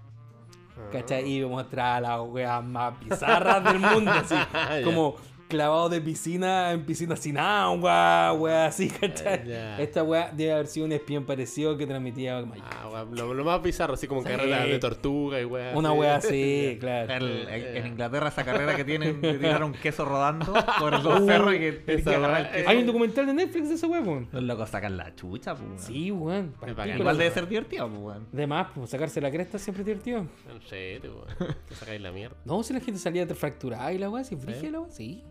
¿Cachai? 0.91 1.37
Y 1.37 1.45
mostraba 1.45 2.01
las 2.01 2.21
weas 2.27 2.63
más 2.63 2.99
bizarras 2.99 3.63
del 3.63 3.79
mundo, 3.79 4.11
así. 4.11 4.35
Como 4.83 5.15
clavado 5.53 5.87
de 5.89 6.01
piscina 6.01 6.71
en 6.71 6.83
piscina 6.85 7.15
sin 7.15 7.37
agua, 7.37 8.33
wea 8.33 8.65
así, 8.65 8.89
¿cachai? 8.89 9.45
Ya. 9.47 9.79
Esta 9.79 10.01
wea 10.03 10.31
debe 10.33 10.53
haber 10.53 10.67
sido 10.67 10.85
un 10.87 10.91
espía 10.93 11.21
parecido 11.21 11.77
que 11.77 11.85
transmitía. 11.85 12.39
Ah, 12.39 12.89
weón, 12.91 13.15
lo, 13.15 13.33
lo 13.33 13.43
más 13.45 13.61
bizarro, 13.61 13.93
así 13.93 14.07
como 14.07 14.21
Sí. 14.23 14.29
carreras 14.29 14.65
de 14.67 14.79
tortuga 14.79 15.39
y 15.39 15.45
weá. 15.45 15.77
Una 15.77 15.89
así. 15.91 15.99
wea 15.99 16.15
así, 16.15 16.77
claro. 16.79 17.13
El- 17.13 17.47
en, 17.47 17.77
en 17.77 17.87
Inglaterra 17.87 18.29
esa 18.29 18.43
carrera 18.43 18.75
que 18.75 18.83
tienen 18.83 19.21
de 19.21 19.33
tirar 19.35 19.63
un 19.63 19.73
queso 19.73 20.05
rodando 20.05 20.53
por 20.79 21.03
los 21.03 21.25
cerros 21.25 21.53
y 21.53 21.59
que 21.59 21.83
que 21.85 21.93
el 21.93 22.03
weá, 22.07 22.51
queso. 22.51 22.69
Hay 22.69 22.77
un 22.77 22.85
documental 22.87 23.25
de 23.27 23.33
Netflix 23.33 23.69
de 23.69 23.75
ese 23.75 23.85
weón. 23.85 24.27
Los 24.31 24.43
locos 24.43 24.69
sacan 24.69 24.97
la 24.97 25.13
chucha, 25.15 25.53
pues. 25.55 25.67
weón. 25.67 25.79
Sí, 25.79 26.11
weón. 26.11 26.53
Igual 26.97 27.17
debe 27.17 27.31
ser 27.31 27.47
divertido, 27.47 27.87
pues, 27.89 28.01
weón. 28.01 28.27
De 28.31 28.47
más, 28.47 28.67
pues 28.73 28.89
sacarse 28.89 29.21
la 29.21 29.29
cresta 29.29 29.59
siempre 29.59 29.81
es 29.81 29.85
divertido. 29.85 30.21
No 30.23 30.61
sé, 30.67 30.99
weón. 31.03 31.55
Te 31.69 31.75
sacáis 31.75 32.01
la 32.01 32.11
mierda. 32.11 32.35
No, 32.45 32.63
si 32.63 32.73
la 32.73 32.79
gente 32.79 32.99
salía 32.99 33.27
fracturada 33.27 33.93
y 33.93 33.97
la 33.97 34.09
weá, 34.09 34.23
si 34.23 34.35
frigia 34.35 34.71
la 34.71 34.79
weá, 34.81 34.91
sí. 34.91 35.23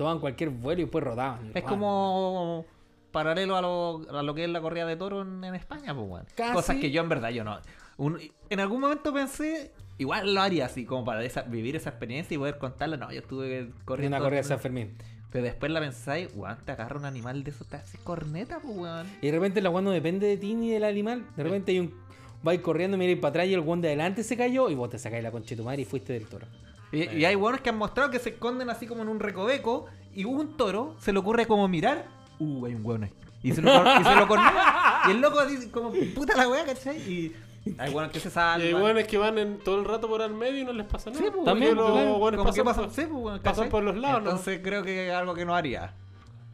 Tomaban 0.00 0.18
cualquier 0.18 0.48
vuelo 0.48 0.80
y 0.80 0.84
después 0.84 1.04
rodaban. 1.04 1.50
Es 1.54 1.62
como 1.62 2.64
paralelo 3.12 3.54
a 3.54 3.60
lo, 3.60 4.00
a 4.18 4.22
lo 4.22 4.34
que 4.34 4.44
es 4.44 4.48
la 4.50 4.62
corrida 4.62 4.86
de 4.86 4.96
toro 4.96 5.20
en, 5.20 5.44
en 5.44 5.54
España, 5.54 5.94
pues, 5.94 6.08
weón. 6.08 6.24
Casi. 6.34 6.54
Cosas 6.54 6.76
que 6.76 6.90
yo 6.90 7.02
en 7.02 7.10
verdad 7.10 7.28
yo 7.28 7.44
no. 7.44 7.58
un- 7.98 8.18
en 8.48 8.60
algún 8.60 8.80
momento 8.80 9.12
pensé, 9.12 9.72
igual 9.98 10.32
lo 10.32 10.40
haría 10.40 10.64
así, 10.64 10.86
como 10.86 11.04
para 11.04 11.22
esa- 11.22 11.42
vivir 11.42 11.76
esa 11.76 11.90
experiencia 11.90 12.34
y 12.34 12.38
poder 12.38 12.56
contarla. 12.56 12.96
No, 12.96 13.12
yo 13.12 13.18
estuve 13.20 13.58
en 13.58 13.74
corriendo. 13.84 14.16
una 14.16 14.24
corrida 14.24 14.40
de 14.40 14.44
San 14.48 14.58
Fermín. 14.58 14.96
Pero 15.30 15.44
después 15.44 15.70
la 15.70 15.80
pensáis, 15.80 16.30
weón, 16.34 16.56
te 16.64 16.72
agarra 16.72 16.96
un 16.98 17.04
animal 17.04 17.44
de 17.44 17.50
esos, 17.50 17.66
te 17.68 17.76
hace 17.76 17.98
corneta, 17.98 18.58
pues, 18.62 18.74
weón. 18.74 19.06
Y 19.20 19.26
de 19.26 19.32
repente 19.32 19.60
la 19.60 19.68
weá 19.68 19.82
no 19.82 19.90
depende 19.90 20.26
de 20.28 20.38
ti 20.38 20.54
ni 20.54 20.70
del 20.70 20.84
animal. 20.84 21.26
De 21.36 21.42
repente 21.42 21.72
hay 21.72 21.80
un. 21.80 21.94
Vais 22.42 22.60
corriendo, 22.62 22.96
miráis 22.96 23.18
para 23.18 23.28
atrás 23.28 23.46
y 23.48 23.52
el 23.52 23.60
weón 23.60 23.82
de 23.82 23.88
adelante 23.88 24.22
se 24.24 24.34
cayó 24.34 24.70
y 24.70 24.74
vos 24.74 24.88
te 24.88 24.98
sacáis 24.98 25.22
la 25.22 25.30
conchetumare 25.30 25.82
y 25.82 25.84
fuiste 25.84 26.14
del 26.14 26.26
toro. 26.26 26.46
Y, 26.92 27.04
y 27.18 27.24
hay 27.24 27.36
weones 27.36 27.60
que 27.60 27.70
han 27.70 27.78
mostrado 27.78 28.10
que 28.10 28.18
se 28.18 28.30
esconden 28.30 28.68
así 28.70 28.86
como 28.86 29.02
en 29.02 29.08
un 29.08 29.20
recoveco 29.20 29.86
y 30.14 30.24
un 30.24 30.56
toro 30.56 30.96
se 30.98 31.12
le 31.12 31.18
ocurre 31.20 31.46
como 31.46 31.68
mirar. 31.68 32.06
Uh, 32.38 32.66
hay 32.66 32.74
un 32.74 32.84
weón 32.84 33.04
ahí. 33.04 33.12
Y 33.42 33.52
se 33.52 33.62
lo, 33.62 33.70
y 34.00 34.04
se 34.04 34.14
lo 34.16 34.26
cornea. 34.28 35.02
Y 35.08 35.12
el 35.12 35.20
loco 35.20 35.44
dice 35.46 35.70
como 35.70 35.92
puta 36.14 36.36
la 36.36 36.46
weá, 36.48 36.64
¿cachai? 36.64 36.98
Y 36.98 37.34
hay 37.78 37.90
weones 37.92 38.12
que 38.12 38.20
se 38.20 38.28
Y 38.28 38.30
salvan. 38.30 38.66
hay 38.66 38.74
weones 38.74 39.06
que 39.06 39.16
van 39.18 39.38
en, 39.38 39.58
todo 39.60 39.78
el 39.78 39.84
rato 39.86 40.08
por 40.08 40.20
al 40.20 40.34
medio 40.34 40.60
y 40.60 40.64
no 40.64 40.72
les 40.72 40.86
pasa 40.86 41.10
nada. 41.10 41.22
Sí, 41.22 41.30
pues, 41.32 41.44
también, 41.44 41.74
los 41.74 42.30
que 42.32 42.36
pasan, 42.42 42.64
pasan, 42.64 42.90
sí, 42.90 43.02
pues, 43.10 43.40
pasan 43.40 43.68
por 43.70 43.82
los 43.82 43.96
lados, 43.96 44.22
¿no? 44.22 44.30
Entonces 44.30 44.60
creo 44.62 44.82
que 44.82 45.08
es 45.08 45.14
algo 45.14 45.32
que 45.34 45.44
no 45.46 45.54
haría. 45.54 45.94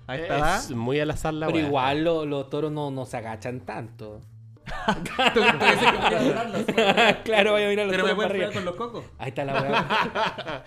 A 0.06 0.16
esta 0.16 0.58
Es 0.58 0.70
muy 0.70 1.00
al 1.00 1.10
azar 1.10 1.34
la 1.34 1.46
Pero 1.46 1.58
igual 1.58 2.04
lo- 2.04 2.24
los 2.26 2.48
toros 2.48 2.70
no, 2.70 2.90
no 2.92 3.04
se 3.06 3.16
agachan 3.16 3.60
tanto. 3.60 4.20
Claro, 7.24 7.52
voy 7.52 7.62
a 7.62 7.68
mirar 7.68 7.86
los 7.86 7.96
Pero 7.96 8.06
me 8.06 8.14
puedes 8.14 8.32
pegar 8.32 8.52
con 8.52 8.64
los 8.64 8.76
cocos. 8.76 9.04
Ahí 9.18 9.28
está 9.28 9.44
la 9.44 9.62
weá. 9.62 10.64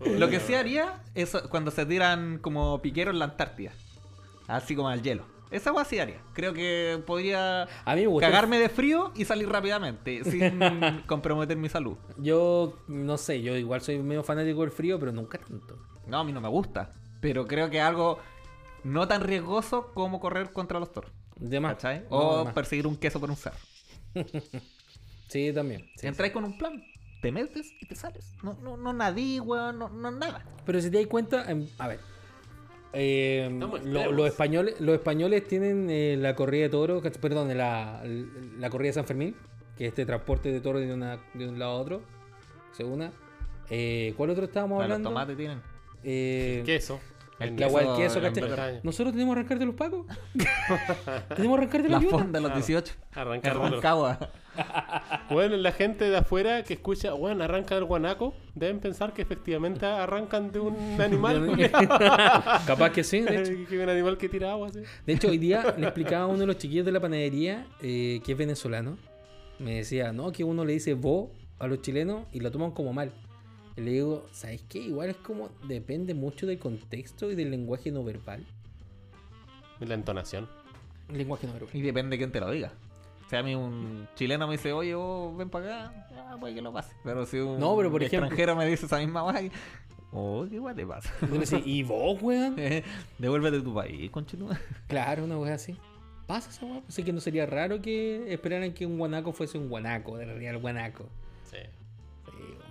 Lo 0.18 0.28
que 0.28 0.40
sí 0.40 0.54
haría 0.54 1.02
es 1.14 1.36
cuando 1.50 1.70
se 1.70 1.84
tiran 1.84 2.38
como 2.38 2.80
piqueros 2.80 3.12
en 3.12 3.18
la 3.18 3.26
Antártida. 3.26 3.72
Así 4.48 4.74
como 4.74 4.88
al 4.88 5.02
hielo. 5.02 5.24
Esa 5.50 5.72
weá 5.72 5.84
sí 5.84 5.98
haría. 5.98 6.18
Creo 6.32 6.54
que 6.54 7.02
podría 7.06 7.62
A 7.84 7.94
mí 7.94 8.02
me 8.02 8.06
gusta. 8.06 8.28
cagarme 8.28 8.58
de 8.58 8.68
frío 8.68 9.12
y 9.16 9.24
salir 9.24 9.48
rápidamente 9.48 10.22
sin 10.30 10.60
comprometer 11.06 11.56
mi 11.56 11.68
salud. 11.68 11.96
Yo 12.18 12.78
no 12.88 13.18
sé, 13.18 13.42
yo 13.42 13.56
igual 13.56 13.80
soy 13.80 13.98
medio 13.98 14.22
fanático 14.22 14.60
del 14.60 14.70
frío, 14.70 14.98
pero 14.98 15.12
nunca 15.12 15.38
tanto. 15.38 15.76
No, 16.06 16.18
a 16.18 16.24
mí 16.24 16.32
no 16.32 16.40
me 16.40 16.48
gusta. 16.48 16.92
Pero 17.20 17.46
creo 17.46 17.68
que 17.68 17.78
es 17.78 17.84
algo 17.84 18.18
no 18.84 19.06
tan 19.08 19.22
riesgoso 19.22 19.92
como 19.92 20.20
correr 20.20 20.52
contra 20.52 20.78
los 20.78 20.92
toros. 20.92 21.10
De 21.40 21.58
más. 21.60 21.74
¿Cachai? 21.74 22.00
No, 22.10 22.16
O 22.18 22.44
más. 22.44 22.54
perseguir 22.54 22.86
un 22.86 22.96
queso 22.96 23.18
por 23.18 23.30
un 23.30 23.36
cerro. 23.36 23.56
Sí, 25.28 25.52
también. 25.52 25.86
sí, 25.96 26.08
entráis 26.08 26.32
con 26.32 26.42
un 26.44 26.58
plan, 26.58 26.82
te 27.22 27.30
metes 27.30 27.72
y 27.80 27.86
te 27.86 27.94
sales. 27.94 28.34
No, 28.42 28.54
no, 28.62 28.76
no 28.76 28.92
nadie, 28.92 29.40
weón, 29.40 29.78
no, 29.78 29.88
no 29.88 30.10
nada. 30.10 30.44
Pero 30.66 30.80
si 30.80 30.90
te 30.90 30.98
das 30.98 31.06
cuenta, 31.06 31.48
em, 31.48 31.68
a 31.78 31.86
ver. 31.86 32.00
eh, 32.92 33.48
lo- 33.56 33.76
extremos. 33.76 34.12
los 34.16 34.26
españoles 34.26 34.80
los 34.80 34.94
españoles 34.96 35.46
tienen 35.46 35.88
eh, 35.88 36.16
la 36.18 36.34
corrida 36.34 36.64
de 36.64 36.68
toros, 36.70 37.00
perdón, 37.20 37.56
la, 37.56 38.02
la 38.58 38.70
corrida 38.70 38.88
de 38.88 38.92
San 38.94 39.04
Fermín, 39.06 39.36
que 39.78 39.84
es 39.84 39.90
este 39.90 40.04
transporte 40.04 40.50
de 40.50 40.60
toros 40.60 40.82
de, 40.82 40.92
una, 40.92 41.20
de 41.34 41.48
un 41.48 41.60
lado 41.60 41.72
a 41.72 41.80
otro. 41.80 42.02
Segunda. 42.72 43.12
Eh, 43.68 44.14
¿Cuál 44.16 44.30
otro 44.30 44.46
estábamos 44.46 44.78
Para 44.78 44.88
los 44.88 44.96
hablando? 44.96 45.10
tomates 45.10 45.36
tienen. 45.36 45.62
Eh, 46.02 46.64
Queso. 46.66 46.98
El 47.40 47.56
la 47.58 47.66
queso 47.66 47.96
queso, 47.96 48.18
en 48.18 48.24
¿cachai? 48.24 48.42
Bretaña. 48.48 48.80
¿Nosotros 48.82 49.12
tenemos 49.14 49.36
arrancar 49.36 49.58
de 49.58 49.66
los 49.66 49.74
pacos? 49.74 50.06
¿Tenemos 51.36 51.58
arrancar 51.58 51.82
de 51.82 51.88
la, 51.88 52.00
La 52.00 52.08
fonda 52.08 52.38
de 52.38 52.40
los 52.42 52.50
Claro. 52.50 52.54
18. 52.66 52.94
Arrancar 53.14 53.52
En 53.52 53.58
de 53.58 53.64
los- 53.64 53.74
Rancagua. 53.82 54.18
Bueno, 55.30 55.56
la 55.56 55.70
gente 55.72 56.10
de 56.10 56.16
afuera 56.16 56.64
que 56.64 56.74
escucha, 56.74 57.12
bueno, 57.12 57.44
arranca 57.44 57.76
del 57.76 57.84
guanaco, 57.84 58.34
deben 58.54 58.80
pensar 58.80 59.12
que 59.14 59.22
efectivamente 59.22 59.86
arrancan 59.86 60.50
de 60.50 60.58
un 60.60 60.76
animal. 61.00 61.56
Capaz 62.66 62.90
que 62.90 63.04
sí, 63.04 63.20
de 63.20 63.36
hecho. 63.40 63.52
que 63.68 63.76
es 63.76 63.82
un 63.82 63.88
animal 63.88 64.18
que 64.18 64.28
tira 64.28 64.50
agua, 64.50 64.68
así. 64.68 64.80
De 65.06 65.12
hecho, 65.12 65.28
hoy 65.28 65.38
día 65.38 65.74
le 65.78 65.86
explicaba 65.86 66.24
a 66.24 66.26
uno 66.26 66.38
de 66.40 66.46
los 66.46 66.58
chiquillos 66.58 66.84
de 66.84 66.92
la 66.92 67.00
panadería 67.00 67.66
eh, 67.80 68.20
que 68.24 68.32
es 68.32 68.38
venezolano. 68.38 68.98
Me 69.58 69.76
decía, 69.76 70.12
no, 70.12 70.32
que 70.32 70.42
uno 70.44 70.64
le 70.64 70.72
dice 70.72 70.94
vos 70.94 71.30
a 71.58 71.66
los 71.68 71.80
chilenos 71.80 72.24
y 72.32 72.40
lo 72.40 72.50
toman 72.50 72.72
como 72.72 72.92
mal. 72.92 73.12
Y 73.76 73.80
le 73.82 73.90
digo, 73.92 74.26
¿sabes 74.32 74.62
qué? 74.68 74.78
Igual 74.80 75.10
es 75.10 75.16
como, 75.16 75.50
depende 75.66 76.14
mucho 76.14 76.46
del 76.46 76.58
contexto 76.58 77.30
y 77.30 77.34
del 77.34 77.50
lenguaje 77.50 77.90
no 77.90 78.04
verbal. 78.04 78.44
Y 79.80 79.86
la 79.86 79.94
entonación. 79.94 80.48
Lenguaje 81.12 81.46
no 81.46 81.54
verbal. 81.54 81.70
Y 81.72 81.80
depende 81.82 82.10
de 82.14 82.18
quién 82.18 82.32
te 82.32 82.40
lo 82.40 82.50
diga. 82.50 82.72
Si 83.28 83.36
a 83.36 83.42
mí 83.44 83.54
un 83.54 84.08
chileno 84.16 84.46
me 84.48 84.54
dice, 84.54 84.72
oye, 84.72 84.94
vos 84.94 85.36
ven 85.36 85.48
para 85.48 85.86
acá, 85.90 86.36
puede 86.40 86.54
que 86.54 86.62
lo 86.62 86.72
pase. 86.72 86.92
Pero 87.04 87.24
si 87.26 87.38
un 87.38 87.60
No, 87.60 87.76
pero 87.76 87.90
por 87.90 88.02
ejemplo- 88.02 88.26
extranjero 88.26 88.56
me 88.56 88.66
dice 88.66 88.86
esa 88.86 88.98
misma 88.98 89.22
guay, 89.22 89.52
oh, 90.12 90.44
qué 90.50 90.58
guay 90.58 90.74
te 90.74 90.84
pasa. 90.84 91.14
Y 91.22 91.26
tú 91.26 91.34
le 91.34 91.40
decís, 91.40 91.60
¿y 91.64 91.82
vos, 91.84 92.20
weón? 92.20 92.56
Devuélvete 93.18 93.58
a 93.58 93.62
tu 93.62 93.72
país, 93.72 94.10
conchito. 94.10 94.48
Claro, 94.88 95.24
una 95.24 95.38
wea 95.38 95.54
así. 95.54 95.76
Pasa 96.26 96.50
esa 96.50 96.66
wea. 96.66 96.82
Así 96.88 97.04
que 97.04 97.12
no 97.12 97.20
sería 97.20 97.46
raro 97.46 97.80
que 97.80 98.32
esperaran 98.32 98.72
que 98.74 98.84
un 98.84 98.98
guanaco 98.98 99.32
fuese 99.32 99.58
un 99.58 99.68
guanaco, 99.68 100.18
de 100.18 100.26
real 100.26 100.58
guanaco. 100.58 101.06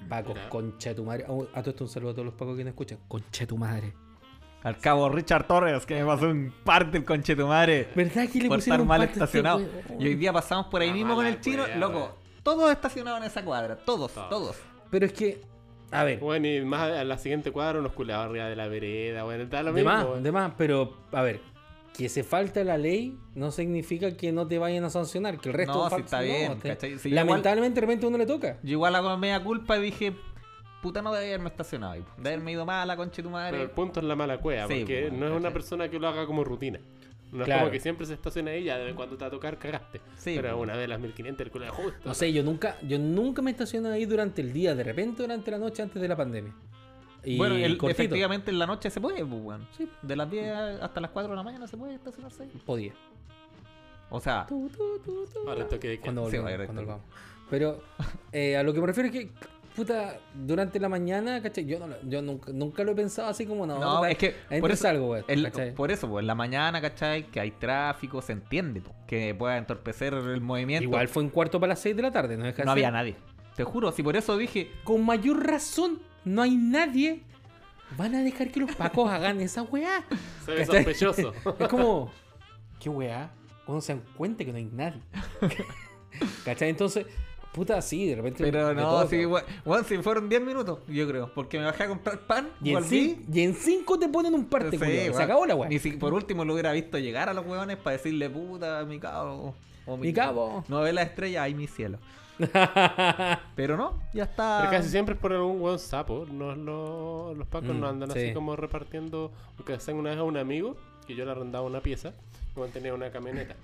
Paco, 0.09 0.33
Mira. 0.33 0.49
concha 0.49 0.93
tu 0.95 1.03
madre. 1.03 1.25
Oh, 1.27 1.45
A 1.53 1.61
todo 1.61 1.69
esto 1.71 1.83
un 1.85 1.89
saludo 1.89 2.11
a 2.11 2.13
todos 2.13 2.25
los 2.25 2.33
pacos 2.33 2.57
que 2.57 2.63
nos 2.63 2.71
escuchan. 2.71 2.97
Concha 3.07 3.45
tu 3.45 3.57
madre. 3.57 3.93
Al 4.63 4.77
cabo, 4.77 5.07
Richard 5.07 5.47
Torres, 5.47 5.85
que 5.85 5.95
me 5.95 6.05
pasó 6.05 6.27
un 6.27 6.53
parte 6.65 6.97
el 6.97 7.05
conche 7.05 7.33
tu 7.35 7.47
madre. 7.47 7.87
¿Verdad 7.95 8.27
que 8.27 8.39
le 8.41 8.49
Por 8.49 8.57
pusieron 8.57 8.81
estar 8.81 8.85
mal 8.87 9.01
este 9.03 9.13
estacionado. 9.13 9.61
y 9.97 10.07
hoy 10.07 10.15
día 10.15 10.33
pasamos 10.33 10.65
por 10.67 10.81
ahí 10.81 10.89
La 10.89 10.93
mismo 10.95 11.15
con 11.15 11.25
el 11.25 11.39
chino, 11.39 11.63
wea, 11.63 11.77
loco. 11.77 12.17
Todos 12.43 12.69
estacionados 12.71 13.19
en 13.21 13.27
esa 13.27 13.43
cuadra, 13.45 13.77
todos, 13.77 14.11
Todos. 14.13 14.29
todos. 14.29 14.57
Pero 14.91 15.05
es 15.05 15.13
que, 15.13 15.41
a 15.91 16.03
ver, 16.03 16.19
Bueno, 16.19 16.47
y 16.47 16.59
más 16.65 16.81
a 16.91 17.03
la 17.05 17.17
siguiente 17.17 17.51
cuadra 17.51 17.79
unos 17.79 17.93
culados 17.93 18.25
arriba 18.25 18.45
de 18.47 18.55
la 18.57 18.67
vereda, 18.67 19.23
bueno, 19.23 19.43
está 19.43 19.61
lo 19.63 19.71
de 19.71 19.83
mismo. 19.83 19.89
más, 20.13 20.23
de 20.23 20.31
más, 20.31 20.51
pero, 20.57 20.97
a 21.13 21.21
ver, 21.21 21.39
que 21.99 22.07
se 22.09 22.23
falta 22.23 22.63
la 22.63 22.77
ley 22.77 23.17
no 23.35 23.51
significa 23.51 24.15
que 24.15 24.31
no 24.31 24.47
te 24.47 24.57
vayan 24.57 24.85
a 24.85 24.89
sancionar, 24.89 25.37
que 25.37 25.49
el 25.49 25.53
resto 25.55 25.73
No, 25.73 25.89
sí 25.89 26.01
está 26.01 26.21
bien, 26.21 26.57
te-. 26.59 26.97
Sí, 26.97 27.09
lamentablemente 27.09 27.75
de 27.75 27.81
repente 27.81 28.05
a 28.05 28.09
uno 28.09 28.17
le 28.17 28.25
toca. 28.25 28.57
Yo 28.63 28.71
igual 28.71 28.95
hago 28.95 29.17
media 29.17 29.43
culpa 29.43 29.77
y 29.77 29.81
dije, 29.81 30.13
puta, 30.81 31.01
no 31.01 31.11
debía 31.11 31.29
haberme 31.31 31.49
estacionado 31.49 31.91
ahí. 31.93 32.05
De 32.17 32.29
haberme 32.29 32.53
ido 32.53 32.65
mal 32.65 32.83
a 32.83 32.85
la 32.85 32.95
conche 32.95 33.21
tu 33.21 33.29
Pero 33.29 33.45
el 33.47 33.51
madre. 33.53 33.67
punto 33.67 33.99
es 33.99 34.05
la 34.05 34.15
mala 34.15 34.37
cueva, 34.39 34.67
Sí, 34.67 34.75
porque 34.79 35.01
weón, 35.07 35.19
no 35.19 35.25
es 35.27 35.33
una 35.33 35.51
persona 35.51 35.89
que 35.89 35.99
lo 35.99 36.07
haga 36.07 36.25
como 36.25 36.45
rutina. 36.45 36.79
No 37.33 37.41
es 37.41 37.45
Claro. 37.45 37.59
como 37.63 37.71
que 37.73 37.79
siempre 37.81 38.05
se 38.07 38.13
estaciona 38.13 38.51
ahí, 38.51 38.63
ya 38.63 38.77
de 38.77 38.83
vez 38.85 38.91
en 38.91 38.95
cuando 38.95 39.17
te 39.17 39.23
va 39.25 39.27
a 39.27 39.31
tocar, 39.31 39.57
cagaste. 39.59 39.99
Sí, 40.15 40.33
Pero 40.37 40.49
weón. 40.55 40.61
una 40.69 40.77
vez 40.77 40.87
las 40.87 40.99
1500 41.01 41.45
el 41.45 41.51
culo 41.51 41.65
de 41.65 41.71
justo. 41.71 41.99
No 42.05 42.13
sé, 42.13 42.31
yo 42.31 42.43
nunca, 42.43 42.77
yo 42.81 42.97
nunca 42.97 43.41
me 43.41 43.51
estaciono 43.51 43.89
ahí 43.89 44.05
durante 44.05 44.41
el 44.41 44.53
día, 44.53 44.73
de 44.73 44.83
repente 44.85 45.21
durante 45.21 45.51
la 45.51 45.57
noche 45.57 45.81
antes 45.83 46.01
de 46.01 46.07
la 46.07 46.15
pandemia. 46.15 46.53
Y 47.23 47.37
bueno, 47.37 47.55
el- 47.55 47.77
efectivamente 47.89 48.49
en 48.51 48.59
la 48.59 48.65
noche 48.67 48.89
se 48.89 49.01
puede, 49.01 49.25
pues, 49.25 49.41
weón. 49.43 49.67
Sí. 49.77 49.89
De 50.01 50.15
las 50.15 50.29
10 50.29 50.53
hasta 50.81 51.01
las 51.01 51.11
4 51.11 51.29
de 51.31 51.35
la 51.35 51.43
mañana 51.43 51.67
se 51.67 51.77
puede 51.77 51.95
estacionarse 51.95 52.43
ahí. 52.43 52.49
podía. 52.65 52.93
O 54.09 54.19
sea, 54.19 54.45
tu, 54.47 54.69
tu. 54.69 54.89
Ahora 55.47 55.67
toque 55.67 55.87
de. 55.89 55.99
Cuando 55.99 56.29
Sí, 56.29 56.37
volvamos, 56.37 56.51
ahora 56.51 56.65
cuando 56.65 56.81
volvamos. 56.83 57.05
Pero 57.49 57.81
eh, 58.31 58.57
a 58.57 58.63
lo 58.63 58.73
que 58.73 58.81
me 58.81 58.87
refiero 58.87 59.09
es 59.09 59.13
que, 59.13 59.29
puta, 59.75 60.17
durante 60.33 60.79
la 60.79 60.89
mañana, 60.89 61.41
¿cachai? 61.41 61.65
Yo, 61.65 61.77
no, 61.79 61.87
lo- 61.87 62.01
yo 62.03 62.21
nunca, 62.21 62.51
nunca 62.51 62.83
lo 62.83 62.93
he 62.93 62.95
pensado 62.95 63.27
así 63.27 63.45
como, 63.45 63.67
no, 63.67 63.77
no, 63.79 63.97
puta, 63.97 64.09
es 64.11 64.17
que 64.17 64.35
por 64.59 64.71
eso, 64.71 65.15
el- 65.27 65.43
¿cachai? 65.43 65.75
por 65.75 65.91
eso, 65.91 66.09
pues 66.09 66.23
en 66.23 66.27
la 66.27 66.35
mañana, 66.35 66.81
¿cachai? 66.81 67.27
Que 67.27 67.39
hay 67.39 67.51
tráfico, 67.51 68.21
se 68.21 68.31
entiende, 68.33 68.81
po, 68.81 68.95
que 69.07 69.35
pueda 69.35 69.57
entorpecer 69.57 70.13
el 70.15 70.41
movimiento. 70.41 70.83
Igual 70.83 71.07
fue 71.07 71.21
un 71.23 71.29
cuarto 71.29 71.59
para 71.59 71.69
las 71.71 71.79
6 71.79 71.95
de 71.95 72.01
la 72.01 72.11
tarde, 72.11 72.35
no 72.37 72.45
deja 72.45 72.57
de 72.63 72.65
no 72.65 72.71
había 72.71 72.89
nadie. 72.91 73.15
Te 73.55 73.63
juro, 73.63 73.91
si 73.91 74.01
por 74.01 74.15
eso 74.15 74.37
dije, 74.37 74.71
Con 74.83 75.05
mayor 75.05 75.45
razón, 75.45 75.99
no 76.25 76.41
hay 76.41 76.55
nadie. 76.55 77.23
Van 77.97 78.13
a 78.13 78.21
dejar 78.21 78.51
que 78.51 78.59
los 78.59 78.75
pacos 78.75 79.09
hagan 79.09 79.41
esa 79.41 79.63
weá. 79.63 80.03
Se 80.45 80.51
ve 80.51 80.65
sospechoso. 80.65 81.33
Es 81.59 81.67
como, 81.67 82.11
¿qué 82.79 82.89
weá? 82.89 83.31
cuando 83.65 83.81
se 83.81 83.93
dan 83.93 84.03
cuenta 84.15 84.43
que 84.45 84.51
no 84.51 84.57
hay 84.57 84.65
nadie. 84.65 85.01
¿Cachai? 86.45 86.69
Entonces, 86.69 87.05
puta, 87.53 87.81
sí, 87.81 88.07
de 88.07 88.15
repente. 88.15 88.43
Pero 88.43 88.67
me 88.73 88.81
no, 88.81 89.07
sí, 89.07 89.25
we- 89.25 89.43
weón, 89.65 89.85
si 89.85 89.97
fueron 89.99 90.27
10 90.29 90.41
minutos, 90.41 90.79
yo 90.87 91.07
creo. 91.07 91.31
Porque 91.33 91.59
me 91.59 91.65
bajé 91.65 91.83
a 91.83 91.87
comprar 91.87 92.19
pan, 92.21 92.49
Y 92.63 92.69
en, 92.69 92.75
volví. 92.75 93.25
y 93.31 93.41
en 93.41 93.53
cinco 93.55 93.97
te 93.99 94.07
ponen 94.09 94.33
un 94.33 94.45
parte, 94.45 94.71
Sí, 94.71 94.77
culiao. 94.77 95.03
Se 95.05 95.09
weón. 95.11 95.21
acabó 95.21 95.45
la 95.45 95.55
weá. 95.55 95.69
Ni 95.69 95.79
si 95.79 95.91
por 95.91 96.13
último 96.13 96.45
lo 96.45 96.53
hubiera 96.53 96.71
visto 96.71 96.97
llegar 96.97 97.29
a 97.29 97.33
los 97.33 97.45
hueones 97.45 97.77
para 97.77 97.97
decirle 97.97 98.29
puta, 98.29 98.83
mi 98.85 98.99
cabo. 98.99 99.55
o 99.85 99.97
Mi 99.97 100.13
cabo. 100.13 100.63
No 100.67 100.81
ve 100.81 100.93
la 100.93 101.03
estrella, 101.03 101.43
ay 101.43 101.53
mi 101.53 101.67
cielo. 101.67 101.99
Pero 103.55 103.77
no, 103.77 103.99
ya 104.13 104.23
está. 104.23 104.59
Pero 104.61 104.71
casi 104.71 104.89
siempre 104.89 105.15
es 105.15 105.19
por 105.21 105.33
algún 105.33 105.59
buen 105.59 105.77
sapo. 105.79 106.25
No, 106.31 106.55
no- 106.55 107.33
los 107.35 107.47
pacos 107.47 107.69
Mm, 107.75 107.79
no 107.79 107.87
andan 107.87 108.11
sí. 108.11 108.19
así 108.19 108.33
como 108.33 108.55
repartiendo. 108.55 109.31
Porque 109.57 109.73
hacen 109.73 109.97
una 109.97 110.11
vez 110.11 110.19
a 110.19 110.23
un 110.23 110.37
amigo 110.37 110.75
que 111.05 111.15
yo 111.15 111.25
le 111.25 111.31
arrendaba 111.31 111.65
una 111.65 111.81
pieza. 111.81 112.09
Y 112.55 112.59
bueno, 112.59 112.73
tenía 112.73 112.93
una 112.93 113.09
camioneta. 113.11 113.55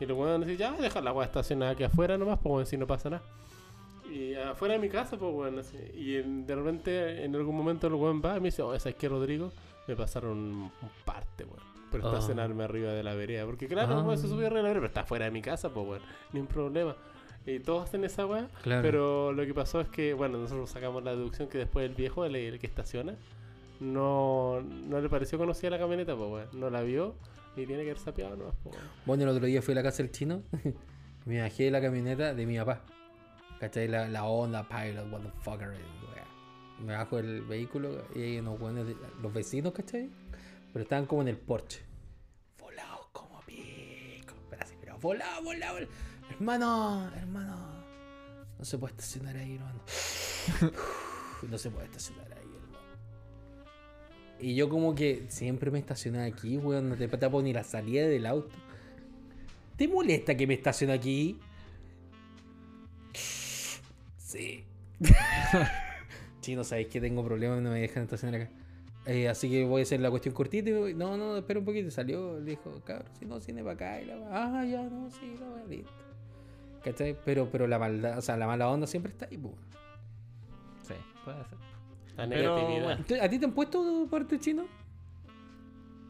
Y 0.00 0.06
los 0.06 0.16
weones 0.16 0.46
decían, 0.46 0.76
ya, 0.76 0.80
deja 0.82 1.00
la 1.00 1.12
weá 1.12 1.26
estacionada 1.26 1.72
aquí 1.72 1.82
afuera 1.84 2.16
nomás, 2.16 2.38
pues 2.38 2.52
bueno, 2.52 2.66
si 2.66 2.76
no 2.76 2.86
pasa 2.86 3.10
nada. 3.10 3.22
Y 4.12 4.34
afuera 4.34 4.74
de 4.74 4.80
mi 4.80 4.88
casa, 4.88 5.16
pues 5.16 5.32
bueno, 5.32 5.60
así. 5.60 5.76
Y 5.94 6.16
en- 6.16 6.46
de 6.46 6.54
repente, 6.54 7.24
en 7.24 7.34
algún 7.34 7.56
momento, 7.56 7.86
el 7.88 7.94
weón 7.94 8.22
va 8.24 8.36
y 8.36 8.40
me 8.40 8.46
dice, 8.48 8.62
oh, 8.62 8.78
¿sabes 8.78 8.94
qué, 8.96 9.08
Rodrigo? 9.08 9.50
Me 9.86 9.96
pasaron 9.96 10.38
un 10.38 10.70
parte, 11.04 11.44
weón. 11.44 11.66
Por 11.90 12.02
Ah. 12.02 12.06
estacionarme 12.08 12.64
arriba 12.64 12.92
de 12.92 13.02
la 13.02 13.14
vereda. 13.14 13.44
Porque 13.46 13.66
claro, 13.66 13.96
Ah. 13.98 14.02
weón, 14.02 14.18
se 14.18 14.28
subió 14.28 14.46
arriba 14.46 14.58
de 14.58 14.62
la 14.62 14.68
vereda, 14.68 14.80
pero 14.80 14.86
está 14.86 15.04
fuera 15.04 15.24
de 15.24 15.30
mi 15.30 15.42
casa, 15.42 15.70
pues 15.70 15.86
bueno, 15.86 16.04
ni 16.32 16.40
un 16.40 16.46
problema. 16.46 16.94
Y 17.48 17.60
todos 17.60 17.84
hacen 17.88 18.04
esa 18.04 18.26
weá. 18.26 18.48
Claro. 18.62 18.82
Pero 18.82 19.32
lo 19.32 19.46
que 19.46 19.54
pasó 19.54 19.80
es 19.80 19.88
que, 19.88 20.12
bueno, 20.12 20.36
nosotros 20.36 20.68
sacamos 20.68 21.02
la 21.02 21.12
deducción 21.12 21.48
que 21.48 21.56
después 21.56 21.88
el 21.88 21.94
viejo, 21.94 22.26
el, 22.26 22.36
el 22.36 22.58
que 22.58 22.66
estaciona, 22.66 23.16
no, 23.80 24.60
no 24.60 25.00
le 25.00 25.08
pareció 25.08 25.38
conocida 25.38 25.70
la 25.70 25.78
camioneta, 25.78 26.14
pues, 26.14 26.30
weón. 26.30 26.60
No 26.60 26.68
la 26.68 26.82
vio 26.82 27.14
y 27.56 27.64
tiene 27.64 27.84
que 27.84 27.90
haber 27.90 28.02
sapeado, 28.02 28.36
¿no? 28.36 28.52
Pues. 28.62 28.76
Bueno, 29.06 29.22
el 29.22 29.30
otro 29.30 29.46
día 29.46 29.62
fui 29.62 29.72
a 29.72 29.76
la 29.76 29.82
casa 29.82 30.02
del 30.02 30.12
chino. 30.12 30.42
me 31.24 31.40
bajé 31.40 31.64
de 31.64 31.70
la 31.70 31.80
camioneta 31.80 32.34
de 32.34 32.44
mi 32.44 32.58
papá. 32.58 32.82
¿Cachai? 33.60 33.88
La, 33.88 34.08
la 34.08 34.24
Honda 34.24 34.68
Pilot, 34.68 35.10
what 35.10 35.20
the 35.20 35.30
fucker. 35.42 35.68
wea. 35.70 36.26
Me 36.84 36.92
bajo 36.92 37.16
del 37.16 37.42
vehículo 37.42 38.04
y 38.14 38.22
hay 38.22 38.38
unos 38.40 38.58
buenos, 38.60 38.86
los 39.22 39.32
vecinos, 39.32 39.72
¿cachai? 39.72 40.10
Pero 40.72 40.82
estaban 40.82 41.06
como 41.06 41.22
en 41.22 41.28
el 41.28 41.38
porche. 41.38 41.80
Volados 42.60 43.06
como 43.12 43.40
pico. 43.46 44.34
Pero 44.50 44.62
así, 44.62 44.74
pero 44.78 44.98
volado, 44.98 45.42
volado. 45.42 45.74
volado. 45.74 45.88
Hermano, 46.30 47.10
hermano. 47.16 47.56
No 48.58 48.64
se 48.64 48.78
puede 48.78 48.92
estacionar 48.92 49.36
ahí, 49.36 49.54
hermano. 49.54 49.80
no 51.48 51.58
se 51.58 51.70
puede 51.70 51.86
estacionar 51.86 52.26
ahí, 52.32 52.48
hermano. 52.62 52.78
Y 54.40 54.54
yo 54.54 54.68
como 54.68 54.94
que 54.94 55.26
siempre 55.28 55.70
me 55.70 55.78
estacioné 55.78 56.24
aquí, 56.24 56.56
weón. 56.58 56.88
No 56.88 56.96
te 56.96 57.08
tapo 57.08 57.42
ni 57.42 57.52
la 57.52 57.64
salida 57.64 58.06
del 58.06 58.26
auto. 58.26 58.54
¿Te 59.76 59.86
molesta 59.88 60.36
que 60.36 60.46
me 60.46 60.54
estacione 60.54 60.92
aquí? 60.92 61.38
Sí. 63.12 64.64
Chino, 66.40 66.64
sabéis 66.64 66.88
que 66.88 67.00
tengo 67.00 67.24
problemas, 67.24 67.62
no 67.62 67.70
me 67.70 67.80
dejan 67.80 68.04
estacionar 68.04 68.42
acá. 68.42 68.50
Eh, 69.06 69.28
así 69.28 69.48
que 69.48 69.64
voy 69.64 69.80
a 69.80 69.82
hacer 69.84 70.00
la 70.00 70.10
cuestión 70.10 70.34
cortita. 70.34 70.68
y 70.68 70.72
voy- 70.72 70.94
No, 70.94 71.16
no, 71.16 71.36
espera 71.36 71.60
un 71.60 71.64
poquito. 71.64 71.90
Salió, 71.90 72.38
le 72.40 72.50
dijo, 72.50 72.82
cabrón, 72.84 73.08
si 73.18 73.24
no, 73.24 73.38
viene 73.40 73.62
para 73.62 73.74
acá. 73.74 74.02
Y 74.02 74.06
la 74.06 74.16
ah, 74.30 74.64
ya, 74.64 74.82
no, 74.82 75.10
sí, 75.10 75.36
la 75.40 75.48
va, 75.48 75.64
listo. 75.68 75.92
¿Cachai? 76.82 77.16
Pero, 77.24 77.48
pero 77.50 77.66
la 77.66 77.78
maldad, 77.78 78.18
o 78.18 78.22
sea, 78.22 78.36
la 78.36 78.46
mala 78.46 78.68
onda 78.70 78.86
siempre 78.86 79.12
está 79.12 79.26
ahí, 79.26 79.36
pues. 79.36 79.54
Sí, 80.82 80.94
puede 81.24 81.44
ser. 81.44 81.58
La 82.16 82.28
Pero, 82.28 82.56
negatividad. 82.56 82.98
bueno. 83.08 83.24
¿A 83.24 83.28
ti 83.28 83.38
te 83.38 83.44
han 83.46 83.52
puesto 83.52 84.06
parte 84.10 84.38
chino? 84.38 84.66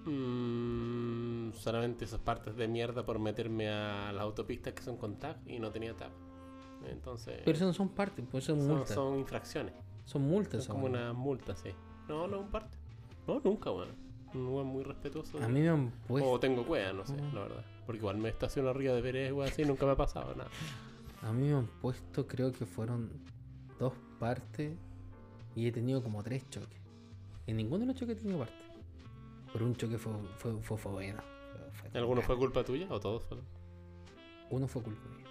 Mm, 0.05 1.53
solamente 1.55 2.05
esas 2.05 2.21
partes 2.21 2.57
de 2.57 2.67
mierda 2.69 3.05
por 3.05 3.19
meterme 3.19 3.69
a 3.69 4.13
las 4.13 4.23
autopistas 4.23 4.73
que 4.73 4.83
son 4.83 4.97
con 4.97 5.17
tag 5.17 5.37
y 5.47 5.59
no 5.59 5.71
tenía 5.71 5.95
tag. 5.95 6.11
Entonces, 6.89 7.41
Pero 7.45 7.57
eso 7.57 7.67
no 7.67 7.73
son 7.75 7.89
partes, 7.91 8.25
pues 8.31 8.45
son, 8.45 8.59
son, 8.59 8.69
multas. 8.69 8.89
Son, 8.95 9.11
son 9.13 9.19
infracciones. 9.19 9.75
multas. 10.15 10.65
Son 10.65 10.77
como 10.77 10.87
una 10.87 11.13
multa, 11.13 11.55
sí. 11.57 11.71
No, 12.09 12.27
no 12.27 12.37
es 12.37 12.43
un 12.43 12.51
parte. 12.51 12.77
No, 13.27 13.41
nunca, 13.45 13.71
weón. 13.71 13.91
Un 14.33 14.47
weón 14.49 14.67
muy 14.67 14.85
respetuoso. 14.85 15.43
A 15.43 15.49
mí 15.49 15.61
me 15.61 15.69
han 15.69 15.91
puesto. 16.07 16.31
O 16.31 16.41
tengo 16.41 16.65
cueva, 16.67 16.93
no 16.93 17.05
sé, 17.05 17.17
la 17.35 17.41
verdad. 17.41 17.65
Porque 17.89 18.01
igual 18.01 18.19
me 18.19 18.29
estaciono 18.29 18.69
arriba 18.69 18.93
de 18.93 19.01
Pérez, 19.01 19.33
weón, 19.33 19.49
así 19.49 19.65
nunca 19.65 19.87
me 19.87 19.93
ha 19.93 19.97
pasado 19.97 20.35
nada. 20.35 20.51
A 21.23 21.33
mí 21.33 21.47
me 21.49 21.55
han 21.55 21.67
puesto, 21.67 22.27
creo 22.27 22.53
que 22.53 22.67
fueron 22.67 23.11
dos 23.79 23.95
partes 24.19 24.73
y 25.57 25.67
he 25.67 25.73
tenido 25.73 26.03
como 26.03 26.23
tres 26.23 26.49
choques. 26.51 26.79
En 27.47 27.57
ninguno 27.57 27.81
de 27.81 27.87
los 27.87 27.97
choques 27.97 28.19
he 28.19 28.21
tenido 28.21 28.41
parte. 28.41 28.55
Pero 29.55 29.65
un 29.65 29.75
choque 29.75 29.97
fue, 29.97 30.13
fue, 30.37 30.53
fue, 30.61 30.77
fue 30.77 30.93
bueno. 30.93 31.23
Fue- 31.73 31.99
¿Alguno 31.99 32.21
fue 32.21 32.37
culpa 32.37 32.63
tuya 32.63 32.87
o 32.91 33.01
todos 33.01 33.25
fueron? 33.25 33.47
Uno 34.51 34.69
fue 34.69 34.83
culpa 34.83 35.09
mía. 35.09 35.25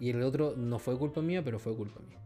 Y 0.00 0.10
el 0.10 0.22
otro 0.24 0.54
no 0.56 0.80
fue 0.80 0.98
culpa 0.98 1.22
mía, 1.22 1.44
pero 1.44 1.60
fue 1.60 1.76
culpa 1.76 2.00
mía. 2.00 2.18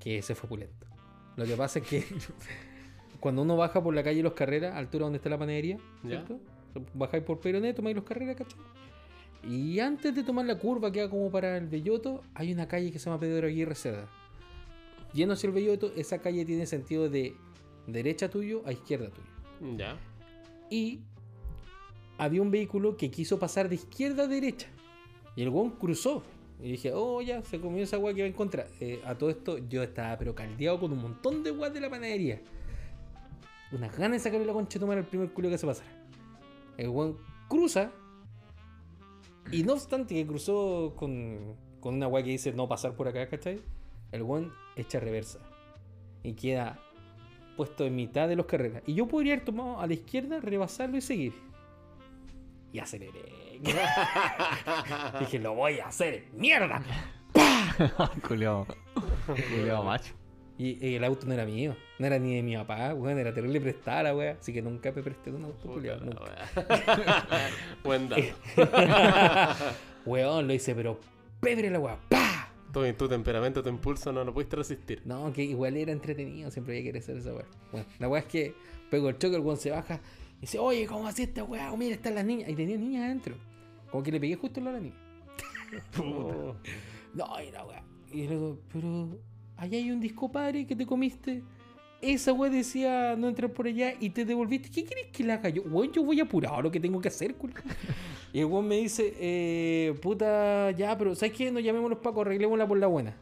Que 0.00 0.18
ese 0.18 0.34
fue 0.34 0.48
pulento. 0.48 0.88
Lo 1.36 1.44
que 1.44 1.54
pasa 1.54 1.78
es 1.78 1.86
que 1.86 2.04
cuando 3.20 3.42
uno 3.42 3.56
baja 3.56 3.80
por 3.80 3.94
la 3.94 4.02
calle 4.02 4.24
Los 4.24 4.32
Carreras, 4.32 4.74
altura 4.74 5.04
donde 5.04 5.18
está 5.18 5.30
la 5.30 5.38
panadería, 5.38 5.78
Ya. 6.02 6.24
Bajáis 6.94 7.24
por 7.24 7.40
Peroné, 7.40 7.74
tomáis 7.74 7.96
Los 7.96 8.04
Carreras, 8.04 8.36
¿cachai? 8.36 8.58
Y 9.44 9.78
antes 9.80 10.14
de 10.14 10.24
tomar 10.24 10.46
la 10.46 10.58
curva 10.58 10.90
que 10.90 11.02
va 11.02 11.10
como 11.10 11.30
para 11.30 11.56
el 11.56 11.68
Belloto, 11.68 12.22
hay 12.34 12.52
una 12.52 12.66
calle 12.66 12.90
que 12.90 12.98
se 12.98 13.06
llama 13.06 13.20
Pedro 13.20 13.46
Aguirre 13.46 13.74
Cerda. 13.74 14.08
Yendo 15.14 15.34
hacia 15.34 15.46
el 15.46 15.54
Belloto, 15.54 15.92
esa 15.96 16.18
calle 16.18 16.44
tiene 16.44 16.66
sentido 16.66 17.08
de 17.08 17.34
derecha 17.86 18.28
tuyo 18.28 18.62
a 18.66 18.72
izquierda 18.72 19.10
tuyo. 19.10 19.76
Ya. 19.76 19.96
Y 20.70 21.00
había 22.18 22.42
un 22.42 22.50
vehículo 22.50 22.96
que 22.96 23.10
quiso 23.10 23.38
pasar 23.38 23.68
de 23.68 23.76
izquierda 23.76 24.24
a 24.24 24.26
derecha. 24.26 24.66
Y 25.36 25.42
el 25.42 25.48
weón 25.48 25.70
cruzó. 25.70 26.22
Y 26.60 26.72
dije, 26.72 26.92
oh, 26.92 27.22
ya, 27.22 27.42
se 27.42 27.60
comió 27.60 27.84
esa 27.84 27.98
weá 27.98 28.12
que 28.12 28.22
va 28.22 28.26
a 28.26 28.30
encontrar. 28.30 28.66
Eh, 28.80 29.00
a 29.04 29.14
todo 29.14 29.30
esto, 29.30 29.58
yo 29.68 29.82
estaba 29.82 30.18
pero 30.18 30.34
caldeado 30.34 30.80
con 30.80 30.92
un 30.92 31.00
montón 31.00 31.44
de 31.44 31.52
weas 31.52 31.72
de 31.72 31.80
la 31.80 31.88
panadería. 31.88 32.42
Unas 33.70 33.96
ganas 33.96 34.12
de 34.12 34.18
sacarle 34.18 34.46
la 34.46 34.52
concha 34.52 34.74
de 34.74 34.80
tomar 34.80 34.98
al 34.98 35.06
primer 35.06 35.30
culo 35.30 35.48
que 35.48 35.58
se 35.58 35.66
pasara. 35.66 35.97
El 36.78 36.88
weón 36.88 37.18
cruza. 37.48 37.90
Y 39.52 39.62
no 39.64 39.74
obstante 39.74 40.14
que 40.14 40.26
cruzó 40.26 40.94
con, 40.96 41.56
con 41.80 41.94
una 41.94 42.06
weá 42.06 42.24
que 42.24 42.30
dice 42.30 42.52
no 42.52 42.68
pasar 42.68 42.94
por 42.94 43.08
acá, 43.08 43.28
¿cachai? 43.28 43.60
El 44.12 44.22
weón 44.22 44.52
echa 44.76 45.00
reversa. 45.00 45.40
Y 46.22 46.32
queda 46.32 46.78
puesto 47.56 47.84
en 47.84 47.96
mitad 47.96 48.28
de 48.28 48.36
los 48.36 48.46
carreras. 48.46 48.82
Y 48.86 48.94
yo 48.94 49.06
podría 49.08 49.34
haber 49.34 49.44
tomado 49.44 49.80
a 49.80 49.86
la 49.86 49.94
izquierda, 49.94 50.40
rebasarlo 50.40 50.96
y 50.96 51.00
seguir. 51.00 51.34
Y 52.72 52.78
aceleré. 52.78 53.60
Dije, 55.18 55.38
lo 55.40 55.54
voy 55.54 55.80
a 55.80 55.88
hacer, 55.88 56.28
mierda. 56.32 56.82
Culeado. 58.28 58.66
Culeado 59.26 59.82
macho. 59.82 60.14
Y, 60.58 60.84
y 60.84 60.96
el 60.96 61.04
auto 61.04 61.24
no 61.26 61.34
era 61.34 61.46
mío, 61.46 61.76
no 62.00 62.06
era 62.06 62.18
ni 62.18 62.34
de 62.34 62.42
mi 62.42 62.56
papá, 62.56 62.92
weón, 62.92 63.16
era 63.16 63.32
terrible 63.32 63.60
prestada 63.60 64.02
la 64.02 64.16
wea. 64.16 64.36
Así 64.40 64.52
que 64.52 64.60
nunca 64.60 64.90
me 64.90 65.02
presté 65.02 65.30
un 65.30 65.44
auto, 65.44 65.74
wea. 65.74 65.98
Buen 67.84 68.08
dato. 68.08 68.22
Weón, 70.04 70.48
lo 70.48 70.54
hice, 70.54 70.74
pero 70.74 70.98
pebre 71.40 71.70
la 71.70 71.78
wea, 71.78 71.98
¡pa! 72.08 72.52
Tu, 72.72 72.92
tu 72.94 73.08
temperamento, 73.08 73.62
tu 73.62 73.68
impulso 73.68 74.12
no 74.12 74.24
lo 74.24 74.34
pudiste 74.34 74.56
resistir. 74.56 75.02
No, 75.04 75.32
que 75.32 75.44
igual 75.44 75.76
era 75.76 75.92
entretenido, 75.92 76.50
siempre 76.50 76.78
había 76.78 76.92
que 76.92 76.98
hacer 76.98 77.18
esa. 77.18 77.32
Bueno, 77.32 77.86
la 77.98 78.08
wea 78.08 78.20
es 78.22 78.26
que 78.26 78.54
pego 78.90 79.08
el 79.10 79.18
choque, 79.18 79.36
el 79.36 79.42
weón 79.42 79.58
se 79.58 79.70
baja 79.70 80.00
y 80.38 80.42
dice, 80.42 80.58
oye, 80.58 80.86
¿cómo 80.86 81.06
así 81.06 81.22
esta 81.22 81.44
wea? 81.44 81.74
Mira, 81.76 81.94
están 81.94 82.14
las 82.14 82.24
niñas. 82.24 82.48
Y 82.48 82.54
tenía 82.54 82.76
niñas 82.76 83.04
adentro. 83.04 83.34
Como 83.90 84.02
que 84.02 84.12
le 84.12 84.20
pegué 84.20 84.36
justo 84.36 84.60
en 84.60 84.64
la 84.64 84.70
a 84.70 84.74
la 84.74 84.80
niña. 84.80 84.96
Oh. 85.98 86.54
No, 87.14 87.42
y 87.42 87.50
la 87.50 87.64
weá. 87.64 87.82
Y 88.12 88.26
le 88.26 88.34
digo, 88.34 88.58
pero 88.72 89.18
allá 89.58 89.76
hay 89.76 89.90
un 89.90 90.00
disco 90.00 90.30
padre 90.32 90.66
que 90.66 90.74
te 90.74 90.86
comiste. 90.86 91.42
Esa 92.00 92.32
weá 92.32 92.48
decía 92.48 93.16
no 93.16 93.28
entrar 93.28 93.52
por 93.52 93.66
allá 93.66 93.92
y 93.98 94.10
te 94.10 94.24
devolviste. 94.24 94.70
¿Qué 94.70 94.84
querés 94.84 95.08
que 95.12 95.24
le 95.24 95.32
haga 95.32 95.48
yo? 95.48 95.62
Weón, 95.62 95.92
yo 95.92 96.04
voy 96.04 96.20
apurado 96.20 96.62
lo 96.62 96.70
que 96.70 96.78
tengo 96.78 97.00
que 97.00 97.08
hacer, 97.08 97.34
culo. 97.34 97.54
Y 98.32 98.40
el 98.40 98.44
weón 98.44 98.68
me 98.68 98.76
dice, 98.76 99.14
eh, 99.18 99.94
puta, 100.02 100.70
ya, 100.72 100.96
pero 100.98 101.14
¿sabes 101.14 101.34
qué? 101.34 101.50
No 101.50 101.60
llamemos 101.60 101.88
los 101.88 101.98
pacos, 102.00 102.26
arreglémosla 102.26 102.68
por 102.68 102.78
la 102.78 102.86
buena. 102.86 103.16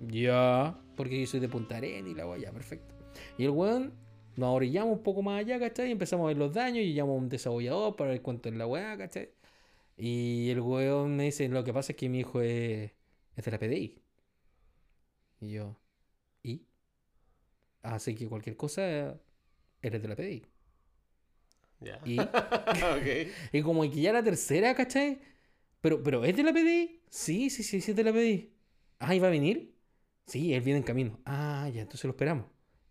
Ya, 0.00 0.80
porque 0.96 1.20
yo 1.20 1.26
soy 1.26 1.40
de 1.40 1.48
Punta 1.48 1.76
Arenas 1.76 2.10
y 2.10 2.14
la 2.14 2.26
weá, 2.26 2.38
ya, 2.38 2.50
perfecto. 2.50 2.94
Y 3.36 3.44
el 3.44 3.50
weón 3.50 3.92
nos 4.36 4.48
orillamos 4.48 4.96
un 4.96 5.02
poco 5.02 5.22
más 5.22 5.40
allá, 5.40 5.58
¿cachai? 5.60 5.88
Y 5.88 5.92
empezamos 5.92 6.24
a 6.24 6.28
ver 6.28 6.38
los 6.38 6.52
daños 6.54 6.84
y 6.84 6.94
llamamos 6.94 7.20
a 7.20 7.22
un 7.22 7.28
desabollador 7.28 7.96
para 7.96 8.10
ver 8.10 8.22
cuánto 8.22 8.48
es 8.48 8.54
la 8.56 8.66
weá, 8.66 8.96
¿cachai? 8.96 9.28
Y 9.96 10.48
el 10.48 10.60
weón 10.60 11.16
me 11.16 11.24
dice, 11.24 11.46
lo 11.48 11.62
que 11.62 11.74
pasa 11.74 11.92
es 11.92 11.96
que 11.96 12.08
mi 12.08 12.20
hijo 12.20 12.40
es, 12.40 12.90
es 13.36 13.44
de 13.44 13.50
la 13.50 13.58
PDI. 13.58 14.03
Y 15.44 15.50
yo, 15.52 15.76
¿y? 16.42 16.66
Así 17.82 18.14
que 18.16 18.28
cualquier 18.28 18.56
cosa, 18.56 19.20
eres 19.82 20.02
de 20.02 20.08
la 20.08 20.16
PDI. 20.16 20.46
Ya. 21.80 22.00
Y, 22.04 22.18
ok. 22.22 23.06
y 23.52 23.62
como 23.62 23.82
que 23.82 24.00
ya 24.00 24.12
la 24.12 24.22
tercera, 24.22 24.74
¿cachai? 24.74 25.18
Pero, 25.80 26.02
pero 26.02 26.24
¿es 26.24 26.36
de 26.36 26.42
la 26.44 26.52
PDI? 26.52 27.02
Sí, 27.10 27.50
sí, 27.50 27.62
sí, 27.62 27.80
sí 27.80 27.92
es 27.92 27.96
de 27.96 28.04
la 28.04 28.12
PDI. 28.12 28.54
Ah, 29.00 29.14
¿y 29.14 29.20
va 29.20 29.28
a 29.28 29.30
venir? 29.30 29.74
Sí, 30.26 30.54
él 30.54 30.62
viene 30.62 30.78
en 30.78 30.84
camino. 30.84 31.20
Ah, 31.24 31.68
ya, 31.74 31.82
entonces 31.82 32.04
lo 32.04 32.10
esperamos. 32.12 32.46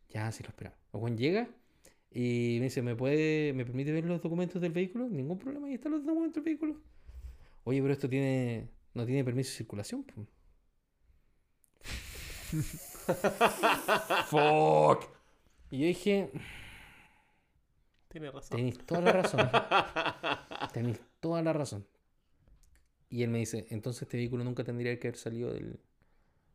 Ya, 0.10 0.32
sí 0.32 0.44
lo 0.44 0.50
esperamos. 0.50 0.80
El 0.94 1.00
weón 1.02 1.18
llega 1.18 1.50
Y 2.12 2.58
me 2.60 2.66
dice, 2.66 2.82
¿me 2.84 2.96
puede, 2.96 3.54
me 3.54 3.66
permite 3.66 3.92
ver 3.94 4.06
los 4.06 4.22
documentos 4.22 4.62
del 4.62 4.74
vehículo? 4.74 5.10
Ningún 5.10 5.40
problema, 5.40 5.68
ahí 5.68 5.76
están 5.76 5.94
los 5.94 6.06
documentos 6.06 6.36
del 6.36 6.46
vehículo. 6.46 6.82
Oye, 7.66 7.82
pero 7.82 7.94
esto 7.94 8.10
tiene, 8.10 8.70
no 8.94 9.06
tiene 9.06 9.24
permiso 9.24 9.52
de 9.52 9.58
circulación. 9.58 10.04
po". 10.04 10.28
Fuck. 14.30 15.10
Y 15.72 15.80
yo 15.80 15.88
dije, 15.88 16.32
Tiene 18.10 18.32
razón. 18.32 18.58
tenéis 18.58 18.78
toda 18.86 19.02
la 19.02 19.12
razón. 19.12 19.50
tenéis 20.74 21.00
toda 21.20 21.42
la 21.42 21.54
razón. 21.54 21.88
Y 23.10 23.24
él 23.24 23.30
me 23.30 23.40
dice, 23.40 23.68
entonces 23.70 24.04
este 24.04 24.18
vehículo 24.18 24.44
nunca 24.44 24.64
tendría 24.64 24.98
que 25.00 25.08
haber 25.08 25.18
salido 25.18 25.52
del, 25.54 25.80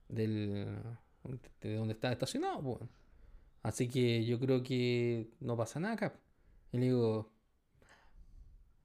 del 0.08 0.76
de 1.60 1.74
donde 1.74 1.94
estaba 1.94 2.12
estacionado. 2.12 2.62
po". 2.62 2.80
Así 3.62 3.88
que 3.88 4.24
yo 4.24 4.38
creo 4.38 4.62
que 4.62 5.28
no 5.40 5.56
pasa 5.56 5.80
nada 5.80 5.94
acá. 5.94 6.14
Y 6.72 6.78
le 6.78 6.86
digo, 6.86 7.30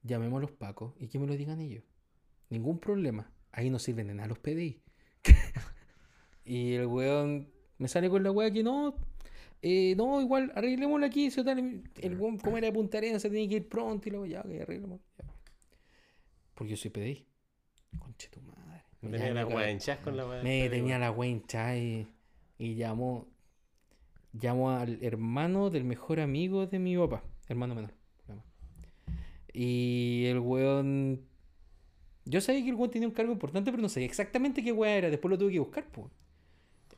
llamemos 0.03 0.37
a 0.37 0.41
los 0.41 0.51
pacos 0.51 0.93
y 0.99 1.07
que 1.07 1.19
me 1.19 1.27
lo 1.27 1.35
digan 1.35 1.61
ellos. 1.61 1.83
Ningún 2.49 2.79
problema. 2.79 3.31
Ahí 3.51 3.69
no 3.69 3.79
sirven 3.79 4.07
de 4.07 4.13
nada 4.15 4.27
los 4.29 4.39
PDI. 4.39 4.81
y 6.45 6.73
el 6.75 6.85
weón 6.87 7.49
me 7.77 7.87
sale 7.87 8.09
con 8.09 8.23
la 8.23 8.31
wea 8.31 8.51
que 8.51 8.63
no. 8.63 8.95
eh, 9.61 9.95
no, 9.97 10.21
igual 10.21 10.51
arreglémoslo 10.55 11.05
aquí. 11.05 11.29
si 11.31 11.37
total, 11.37 11.83
el 12.01 12.15
weón, 12.19 12.37
como 12.37 12.57
era 12.57 12.67
de 12.67 12.73
Punta 12.73 12.97
Arenas, 12.97 13.21
se 13.21 13.29
tenía 13.29 13.47
que 13.49 13.55
ir 13.55 13.69
pronto. 13.69 14.07
Y 14.09 14.11
luego 14.11 14.25
ya, 14.25 14.41
ok, 14.41 14.61
arreglemos. 14.61 14.99
ya. 15.17 15.25
Porque 16.53 16.71
yo 16.71 16.77
soy 16.77 16.91
PDI. 16.91 17.25
Conche 17.99 18.29
tu 18.29 18.41
madre. 18.41 18.83
Me 19.01 19.11
Tenía 19.11 19.27
llama 19.29 19.41
la 19.41 19.47
wea 19.47 19.71
hinchada 19.71 20.01
con 20.01 20.17
la 20.17 20.25
del 20.25 20.43
Me 20.43 20.69
tenía 20.69 20.97
la 20.99 21.11
wea 21.11 21.29
hinchada 21.29 21.77
y, 21.77 22.07
y 22.57 22.75
llamó, 22.75 23.27
llamó 24.33 24.71
al 24.71 24.97
hermano 25.03 25.69
del 25.69 25.83
mejor 25.83 26.19
amigo 26.19 26.65
de 26.67 26.79
mi 26.79 26.97
papá, 26.97 27.23
hermano 27.47 27.75
menor. 27.75 27.93
se. 28.25 28.33
Y 29.53 30.25
el 30.27 30.39
weón. 30.39 31.25
Yo 32.25 32.39
sabía 32.41 32.63
que 32.63 32.69
el 32.69 32.75
weón 32.75 32.91
tenía 32.91 33.07
un 33.07 33.13
cargo 33.13 33.31
importante, 33.33 33.71
pero 33.71 33.81
no 33.81 33.89
sabía 33.89 34.07
exactamente 34.07 34.63
qué 34.63 34.71
weá 34.71 34.95
era. 34.97 35.09
Después 35.09 35.29
lo 35.31 35.37
tuve 35.37 35.51
que 35.53 35.59
buscar, 35.59 35.85
pues. 35.91 36.07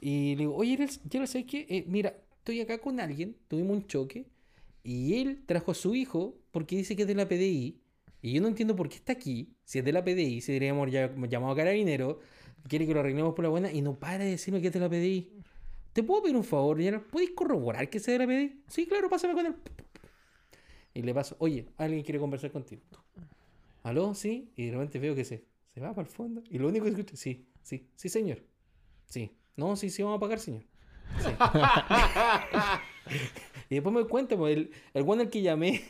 Y 0.01 0.35
le 0.35 0.43
digo, 0.43 0.55
oye, 0.55 0.77
ya 1.09 1.27
sabes 1.27 1.45
qué, 1.45 1.65
Eh, 1.69 1.85
mira, 1.87 2.15
estoy 2.37 2.61
acá 2.61 2.77
con 2.79 2.99
alguien, 2.99 3.35
tuvimos 3.47 3.77
un 3.77 3.87
choque, 3.87 4.25
y 4.83 5.15
él 5.19 5.43
trajo 5.45 5.71
a 5.71 5.73
su 5.73 5.95
hijo 5.95 6.37
porque 6.51 6.77
dice 6.77 6.95
que 6.95 7.01
es 7.01 7.07
de 7.07 7.15
la 7.15 7.27
PDI. 7.27 7.81
Y 8.21 8.33
yo 8.33 8.41
no 8.41 8.47
entiendo 8.47 8.75
por 8.75 8.87
qué 8.87 8.95
está 8.95 9.13
aquí, 9.13 9.55
si 9.63 9.79
es 9.79 9.85
de 9.85 9.91
la 9.91 10.03
PDI, 10.03 10.41
si 10.41 10.53
deberíamos 10.53 10.89
llamado 10.91 11.53
a 11.53 11.55
carabinero, 11.55 12.19
quiere 12.67 12.85
que 12.85 12.93
lo 12.93 12.99
arreglemos 12.99 13.33
por 13.33 13.43
la 13.43 13.49
buena 13.49 13.71
y 13.71 13.81
no 13.81 13.97
para 13.97 14.23
de 14.23 14.31
decirme 14.31 14.61
que 14.61 14.67
es 14.67 14.73
de 14.73 14.79
la 14.79 14.89
PDI. 14.89 15.31
¿Te 15.93 16.03
puedo 16.03 16.23
pedir 16.23 16.35
un 16.35 16.43
favor? 16.43 16.79
Yara? 16.79 17.01
¿Puedes 17.01 17.31
corroborar 17.31 17.89
que 17.89 17.99
sea 17.99 18.13
de 18.13 18.19
la 18.19 18.27
PDI? 18.27 18.63
Sí, 18.67 18.85
claro, 18.85 19.09
pásame 19.09 19.33
con 19.33 19.45
él. 19.47 19.55
Y 20.93 21.01
le 21.01 21.13
paso, 21.13 21.35
oye, 21.39 21.65
alguien 21.77 22.03
quiere 22.03 22.19
conversar 22.19 22.51
contigo. 22.51 22.81
¿Aló? 23.83 24.13
Sí. 24.13 24.51
Y 24.55 24.67
de 24.67 24.71
repente 24.71 24.99
veo 24.99 25.15
que 25.15 25.25
se, 25.25 25.45
se 25.73 25.79
va 25.79 25.93
para 25.93 26.07
el 26.07 26.13
fondo. 26.13 26.43
Y 26.49 26.57
lo 26.57 26.67
único 26.67 26.85
que 26.85 26.91
escucho, 26.91 27.15
sí, 27.15 27.47
sí, 27.61 27.87
sí, 27.95 28.09
señor. 28.09 28.39
Sí. 29.07 29.31
No, 29.55 29.75
sí, 29.75 29.89
sí, 29.89 30.03
vamos 30.03 30.17
a 30.17 30.19
pagar, 30.19 30.39
señor. 30.39 30.63
Sí. 31.19 31.29
y 33.69 33.75
después 33.75 33.93
me 33.93 34.01
doy 34.01 34.09
cuenta, 34.09 34.35
pues, 34.35 34.57
el, 34.57 34.71
el 34.93 35.03
one 35.07 35.23
al 35.23 35.29
que 35.29 35.41
llamé, 35.41 35.81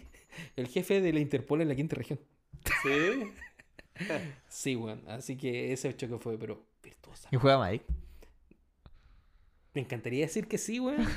el 0.56 0.68
jefe 0.68 1.02
de 1.02 1.14
la 1.14 1.20
Interpol 1.20 1.62
en 1.62 1.70
la 1.70 1.76
quinta 1.76 1.96
región. 1.96 2.20
Sí. 2.84 3.32
Sí, 4.50 4.76
weón. 4.76 5.02
Así 5.08 5.38
que 5.38 5.72
ese 5.72 5.96
choque 5.96 6.18
fue, 6.18 6.38
pero 6.38 6.66
virtuosa. 6.84 7.30
¿Y 7.32 7.38
juega 7.38 7.66
Mike? 7.66 7.86
Me 9.74 9.82
encantaría 9.82 10.26
decir 10.26 10.50
que 10.50 10.58
sí, 10.58 10.82
weón. 10.82 11.08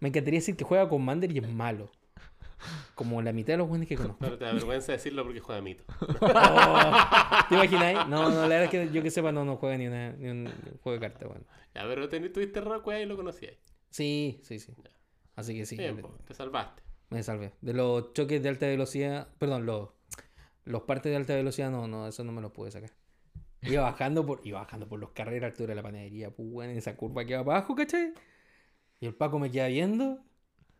Me 0.00 0.08
encantaría 0.08 0.40
decir 0.40 0.56
que 0.56 0.64
juega 0.64 0.88
con 0.88 1.04
Mander 1.04 1.30
y 1.30 1.38
es 1.38 1.48
malo. 1.48 1.90
Como 2.94 3.20
la 3.22 3.32
mitad 3.32 3.52
de 3.54 3.58
los 3.58 3.68
buenos 3.68 3.86
que 3.88 3.96
conozco. 3.96 4.18
Pero 4.20 4.38
te 4.38 4.44
da 4.46 4.52
vergüenza 4.52 4.92
decirlo 4.92 5.24
porque 5.24 5.40
juega 5.40 5.60
mito. 5.60 5.84
Oh, 6.20 6.90
¿Te 7.48 7.54
imagináis? 7.54 7.98
No, 8.08 8.30
no, 8.30 8.42
la 8.42 8.48
verdad 8.48 8.64
es 8.64 8.70
que 8.70 8.90
yo 8.90 9.02
que 9.02 9.10
sepa 9.10 9.32
no, 9.32 9.44
no 9.44 9.56
juega 9.56 9.76
ni, 9.76 9.86
una, 9.86 10.12
ni 10.12 10.28
un 10.28 10.52
juego 10.82 10.98
de 10.98 11.00
cartas, 11.00 11.28
weón. 11.28 11.46
Ya, 11.74 11.82
pero 11.86 12.08
ten- 12.08 12.32
tuviste 12.32 12.60
Rockwell 12.60 13.02
y 13.02 13.06
lo 13.06 13.16
conocías. 13.16 13.54
Sí, 13.90 14.40
sí, 14.42 14.58
sí. 14.58 14.72
Ya. 14.82 14.90
Así 15.36 15.54
que 15.54 15.66
sí, 15.66 15.76
Bien, 15.76 16.02
te 16.26 16.32
salvaste. 16.34 16.82
me 17.10 17.22
salvé. 17.22 17.52
De 17.60 17.74
los 17.74 18.12
choques 18.14 18.42
de 18.42 18.48
alta 18.48 18.66
velocidad, 18.66 19.28
perdón, 19.38 19.66
los, 19.66 19.90
los 20.64 20.82
partes 20.82 21.10
de 21.10 21.16
alta 21.16 21.34
velocidad, 21.34 21.70
no, 21.70 21.86
no, 21.86 22.08
eso 22.08 22.24
no 22.24 22.32
me 22.32 22.40
los 22.40 22.52
pude 22.52 22.70
sacar. 22.70 22.90
Iba 23.62 23.82
bajando 23.82 24.24
por, 24.24 24.40
iba 24.44 24.60
bajando 24.60 24.88
por 24.88 24.98
los 24.98 25.10
carreras 25.10 25.50
altura 25.50 25.68
de 25.70 25.74
la 25.76 25.82
panadería, 25.82 26.30
pues, 26.30 26.70
en 26.70 26.76
esa 26.78 26.96
curva 26.96 27.24
que 27.26 27.34
va 27.34 27.40
abajo, 27.40 27.74
¿cachai? 27.74 28.14
Y 29.00 29.06
el 29.06 29.14
Paco 29.14 29.38
me 29.38 29.50
queda 29.50 29.68
viendo, 29.68 30.20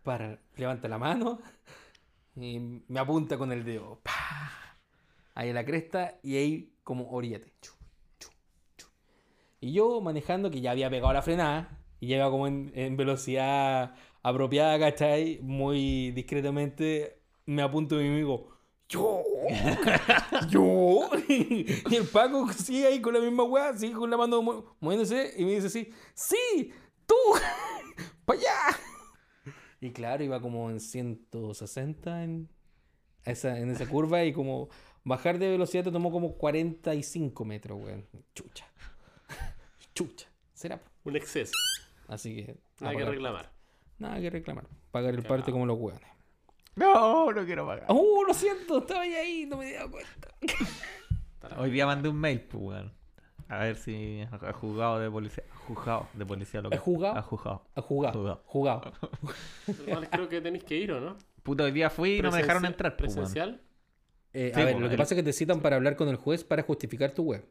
para, 0.07 0.39
levanta 0.57 0.89
la 0.89 0.99
mano 0.99 1.41
y 2.37 2.61
me 2.61 3.01
apunta 3.01 3.37
con 3.37 3.51
el 3.51 3.65
dedo. 3.65 4.01
¡pa! 4.03 4.79
Ahí 5.35 5.49
en 5.49 5.57
la 5.57 5.67
cresta 5.67 6.19
y 6.23 6.37
ahí 6.37 6.73
como 6.85 7.11
oríate. 7.11 7.53
Y 9.61 9.73
yo 9.73 10.01
manejando, 10.01 10.51
que 10.51 10.61
ya 10.61 10.71
había 10.71 10.89
pegado 10.89 11.13
la 11.13 11.23
frenada 11.23 11.83
y 11.99 12.15
iba 12.15 12.31
como 12.31 12.47
en, 12.47 12.97
velocidad 12.97 13.97
apropiada, 14.23 14.79
¿cachai? 14.79 15.41
Muy 15.43 16.13
discretamente 16.13 17.21
me 17.45 17.63
apunto 17.63 17.97
a 17.97 17.99
mí 17.99 18.09
mismo. 18.09 18.47
Yo, 18.89 19.25
yo. 20.49 21.11
y 21.29 21.95
el 21.95 22.07
Paco 22.13 22.51
sigue 22.53 22.87
ahí 22.87 23.01
con 23.01 23.13
la 23.13 23.21
misma 23.21 23.43
weá, 23.43 23.77
sigue 23.77 23.95
con 23.95 24.09
la 24.09 24.17
mano 24.17 24.77
moviéndose 24.79 25.35
y 25.37 25.45
me 25.45 25.57
dice 25.57 25.67
así: 25.67 25.91
¡Sí! 26.15 26.73
¡Tú! 27.07 27.17
¡Para 28.25 28.39
allá! 28.39 28.96
Y 29.81 29.91
claro, 29.91 30.25
iba 30.25 30.41
como 30.41 30.71
en 30.71 30.81
160 30.81 32.25
en 32.25 32.49
esa, 33.25 33.59
en 33.59 33.71
esa 33.71 33.87
curva 33.87 34.25
y 34.25 34.33
como 34.33 34.69
bajar 35.05 35.39
de 35.39 35.51
velocidad 35.51 35.85
te 35.85 35.93
tomó 35.93 36.11
como 36.11 36.35
45 36.35 37.45
metros, 37.45 37.79
weón. 37.83 38.07
Chucha. 38.35 38.67
Chucha. 39.95 40.29
Será. 40.55 40.81
Un 41.05 41.17
exceso. 41.17 41.53
Así 42.09 42.37
que. 42.37 42.57
Nada 42.81 42.97
que 42.97 43.05
reclamar. 43.05 43.53
Nada 43.99 44.21
que 44.21 44.31
reclamar. 44.31 44.67
Pagar 44.91 45.15
el 45.15 45.23
parte 45.23 45.53
como 45.53 45.67
los 45.67 45.79
weones. 45.79 46.11
No, 46.75 47.33
no 47.33 47.45
quiero 47.45 47.67
pagar. 47.67 47.87
¡Oh, 47.89 48.23
lo 48.27 48.35
siento! 48.35 48.79
Estaba 48.79 49.01
ahí, 49.01 49.15
ahí, 49.15 49.47
no 49.47 49.57
me 49.57 49.73
dado 49.73 49.91
cuenta. 49.91 50.29
Hoy 51.59 51.71
día 51.71 51.87
mandé 51.87 52.09
un 52.09 52.19
mail, 52.19 52.43
pues, 52.43 52.63
weón. 52.63 52.96
A 53.49 53.59
ver 53.59 53.77
si 53.77 54.23
ha 54.31 54.53
juzgado 54.53 54.99
de 54.99 55.11
policía. 55.11 55.45
Ha 55.53 55.57
juzgado 55.67 56.09
de 56.15 56.27
policía 56.27 56.61
lo 56.63 56.71
que. 56.71 56.77
¿Ha 56.77 56.81
juzgado? 56.81 57.17
Ha 57.17 57.23
juzgado. 57.23 57.63
A 57.75 57.81
jugar. 57.81 58.13
Jugado. 58.15 58.43
Jugado. 58.45 58.93
Igual 59.87 60.09
creo 60.11 60.29
que 60.29 60.41
tenéis 60.41 60.65
que 60.65 60.77
ir, 60.77 60.93
¿o 60.93 61.01
no? 61.01 61.17
Puta, 61.43 61.65
hoy 61.65 61.71
día 61.73 61.91
fui 61.91 62.17
y 62.19 62.23
no 62.23 62.31
me 62.31 62.39
dejaron 62.39 62.65
entrar, 62.65 62.97
pues. 62.97 63.15
¿Presencial? 63.15 63.61
Eh, 64.33 64.53
Sí, 64.55 64.61
a 64.61 64.65
ver, 64.65 64.75
po, 64.75 64.81
lo 64.81 64.89
que 64.91 64.97
pasa 64.97 65.15
es 65.15 65.19
que 65.21 65.23
te 65.23 65.33
citan 65.33 65.61
para 65.61 65.77
hablar 65.77 65.97
con 65.97 66.09
el 66.09 66.17
juez 66.17 66.45
para 66.45 66.63
justificar 66.63 67.13
tu 67.13 67.23
web. 67.23 67.45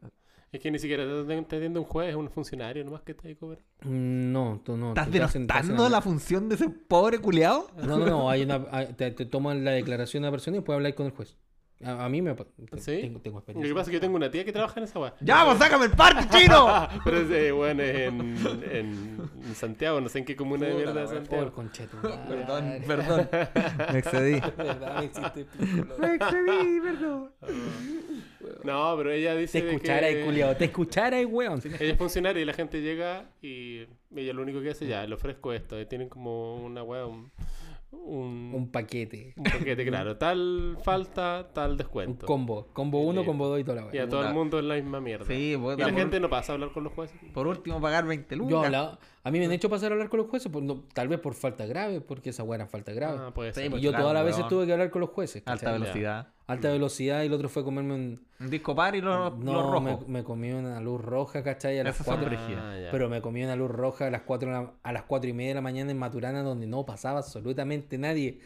Es 0.52 0.60
que 0.60 0.70
ni 0.70 0.78
siquiera 0.78 1.04
te 1.26 1.34
atiende 1.56 1.78
un 1.80 1.84
juez, 1.84 2.10
es 2.10 2.14
un 2.14 2.30
funcionario 2.30 2.84
nomás 2.84 3.02
que 3.02 3.12
está 3.12 3.26
ahí 3.26 3.34
cobrando. 3.34 3.64
Mm, 3.82 4.32
No, 4.32 4.60
tú 4.64 4.76
no. 4.76 4.88
¿Estás 4.90 5.10
denostando 5.10 5.88
la 5.88 6.00
función 6.00 6.48
de 6.48 6.54
ese 6.54 6.68
pobre 6.68 7.18
culiao? 7.18 7.66
No, 7.78 7.98
no, 7.98 8.06
no. 8.06 8.30
Hay 8.30 8.42
una, 8.42 8.64
hay- 8.70 8.92
te, 8.92 9.10
te 9.10 9.26
toman 9.26 9.64
la 9.64 9.72
declaración 9.72 10.22
de 10.22 10.28
la 10.28 10.30
persona 10.30 10.58
y 10.58 10.60
puedes 10.60 10.78
hablar 10.78 10.94
con 10.94 11.06
el 11.06 11.12
juez. 11.12 11.36
A, 11.84 12.06
a 12.06 12.08
mí 12.08 12.22
me 12.22 12.34
¿Sí? 12.78 13.02
tengo, 13.02 13.20
tengo 13.20 13.38
Lo 13.38 13.44
que 13.44 13.50
experiencia. 13.52 13.74
pasa 13.74 13.80
es 13.82 13.86
que 13.88 13.92
yo 13.94 14.00
tengo 14.00 14.16
una 14.16 14.30
tía 14.30 14.44
que 14.46 14.52
trabaja 14.52 14.80
en 14.80 14.84
esa 14.84 14.98
weá. 14.98 15.14
¡Ya, 15.20 15.44
pues 15.44 15.58
sácame 15.58 15.84
el 15.84 15.90
parte, 15.92 16.26
chino! 16.30 16.88
Pero 17.04 17.20
ese 17.20 17.52
weón 17.52 17.80
es 17.80 17.96
en, 17.98 18.20
en, 18.70 19.30
en 19.46 19.54
Santiago, 19.54 20.00
no 20.00 20.08
sé 20.08 20.20
en 20.20 20.24
qué 20.24 20.34
comuna 20.36 20.66
de 20.66 20.74
mierda 20.74 20.94
la 20.94 21.00
de 21.02 21.08
Santiago. 21.08 21.52
por 21.52 21.70
Perdón, 22.28 22.82
perdón. 22.86 23.28
Me 23.92 23.98
excedí. 23.98 24.40
Verdad, 24.56 24.98
me 24.98 25.04
excedí, 26.14 26.80
perdón. 26.80 27.30
No, 28.64 28.94
pero 28.96 29.10
ella 29.10 29.34
dice 29.34 29.60
Te 29.60 29.68
escuchara 29.70 30.08
que 30.08 30.24
culiao. 30.24 30.56
Te 30.56 30.64
escuchara 30.66 31.20
weón. 31.26 31.60
ella 31.80 31.92
es 31.92 31.98
funcionaria 31.98 32.40
y 32.42 32.44
la 32.44 32.52
gente 32.54 32.80
llega 32.80 33.26
y 33.42 33.86
ella 34.14 34.32
lo 34.32 34.42
único 34.42 34.60
que 34.62 34.70
hace 34.70 34.86
ya, 34.86 35.06
le 35.06 35.14
ofrezco 35.14 35.52
esto. 35.52 35.78
y 35.80 35.86
tienen 35.86 36.08
como 36.08 36.56
una 36.56 36.82
weá, 36.82 37.06
un, 37.06 37.30
un, 38.04 38.52
Un 38.54 38.70
paquete. 38.70 39.34
un 39.36 39.44
paquete, 39.44 39.84
claro. 39.86 40.16
Tal 40.18 40.76
falta, 40.84 41.48
tal 41.52 41.72
Un 41.72 41.76
descuento. 41.76 42.26
combo. 42.26 42.68
Combo 42.72 43.00
1, 43.00 43.20
Sí. 43.22 43.26
combo 43.26 43.48
2 43.48 43.60
y 43.60 43.64
toda 43.64 43.76
la 43.82 43.82
y 43.88 43.90
wea. 43.92 44.04
a 44.04 44.08
todo 44.08 44.26
el 44.26 44.34
mundo 44.34 44.58
es 44.58 44.64
la 44.64 44.74
misma 44.74 45.00
mierda. 45.00 45.24
Sí, 45.26 45.34
y 45.34 45.52
la 45.56 45.60
por, 45.60 45.92
gente 45.94 46.20
no 46.20 46.28
pasa 46.30 46.52
a 46.52 46.54
hablar 46.54 46.70
con 46.72 46.84
los 46.84 46.92
jueces. 46.92 47.18
por 47.32 47.46
último 47.46 47.80
pagar 47.80 48.04
20 48.06 48.36
lucas. 48.36 48.50
Yo 48.50 48.62
hablaba- 48.64 48.98
a 49.26 49.30
mí 49.32 49.40
me 49.40 49.46
han 49.46 49.52
hecho 49.52 49.68
pasar 49.68 49.90
a 49.90 49.94
hablar 49.94 50.08
con 50.08 50.18
los 50.20 50.28
jueces, 50.28 50.52
por 50.52 50.62
no- 50.62 50.84
tal 50.94 51.08
vez 51.08 51.18
por 51.18 51.34
falta 51.34 51.66
grave, 51.66 52.00
porque 52.00 52.30
esa 52.30 52.44
weá 52.44 52.58
era 52.58 52.66
falta 52.68 52.92
grave. 52.92 53.18
Ah, 53.20 53.34
puede 53.34 53.52
Sí, 53.52 53.68
pues, 53.68 53.80
y 53.82 53.84
yo 53.84 53.90
claro, 53.90 54.04
todas 54.04 54.14
las 54.14 54.24
veces 54.24 54.46
tuve 54.48 54.66
que 54.66 54.72
hablar 54.72 54.90
con 54.90 55.00
los 55.00 55.10
jueces. 55.10 55.42
Alta 55.46 55.72
velocidad. 55.72 56.28
Alta 56.46 56.70
velocidad 56.70 57.22
y 57.24 57.26
el 57.26 57.32
otro 57.32 57.48
fue 57.48 57.64
comerme 57.64 57.94
un... 57.94 58.24
Un 58.38 58.50
disco 58.50 58.76
par 58.76 58.94
y 58.94 59.00
los 59.00 59.32
lo 59.32 59.36
No, 59.36 59.80
me, 59.80 59.90
rojos. 59.90 60.08
me 60.08 60.22
comí 60.22 60.52
una 60.52 60.78
luz 60.80 61.00
roja, 61.00 61.42
¿cachai? 61.42 61.80
A 61.80 61.82
las 61.84 61.96
Esas 61.96 62.06
son 62.06 62.14
4 62.18 62.30
brígidas. 62.36 62.62
Ah, 62.64 62.78
ya. 62.78 62.90
Pero 62.92 63.08
me 63.08 63.20
comí 63.20 63.42
una 63.42 63.56
luz 63.56 63.70
roja 63.70 64.06
a 64.06 64.10
las 64.10 64.22
4, 64.22 64.76
a 64.80 64.92
las 64.92 65.02
cuatro 65.02 65.28
y 65.28 65.32
media 65.32 65.48
de 65.50 65.54
la 65.56 65.60
mañana 65.62 65.90
en 65.90 65.98
Maturana 65.98 66.42
donde 66.44 66.68
no 66.68 66.86
pasaba 66.86 67.18
absolutamente 67.18 67.98
nadie. 67.98 68.38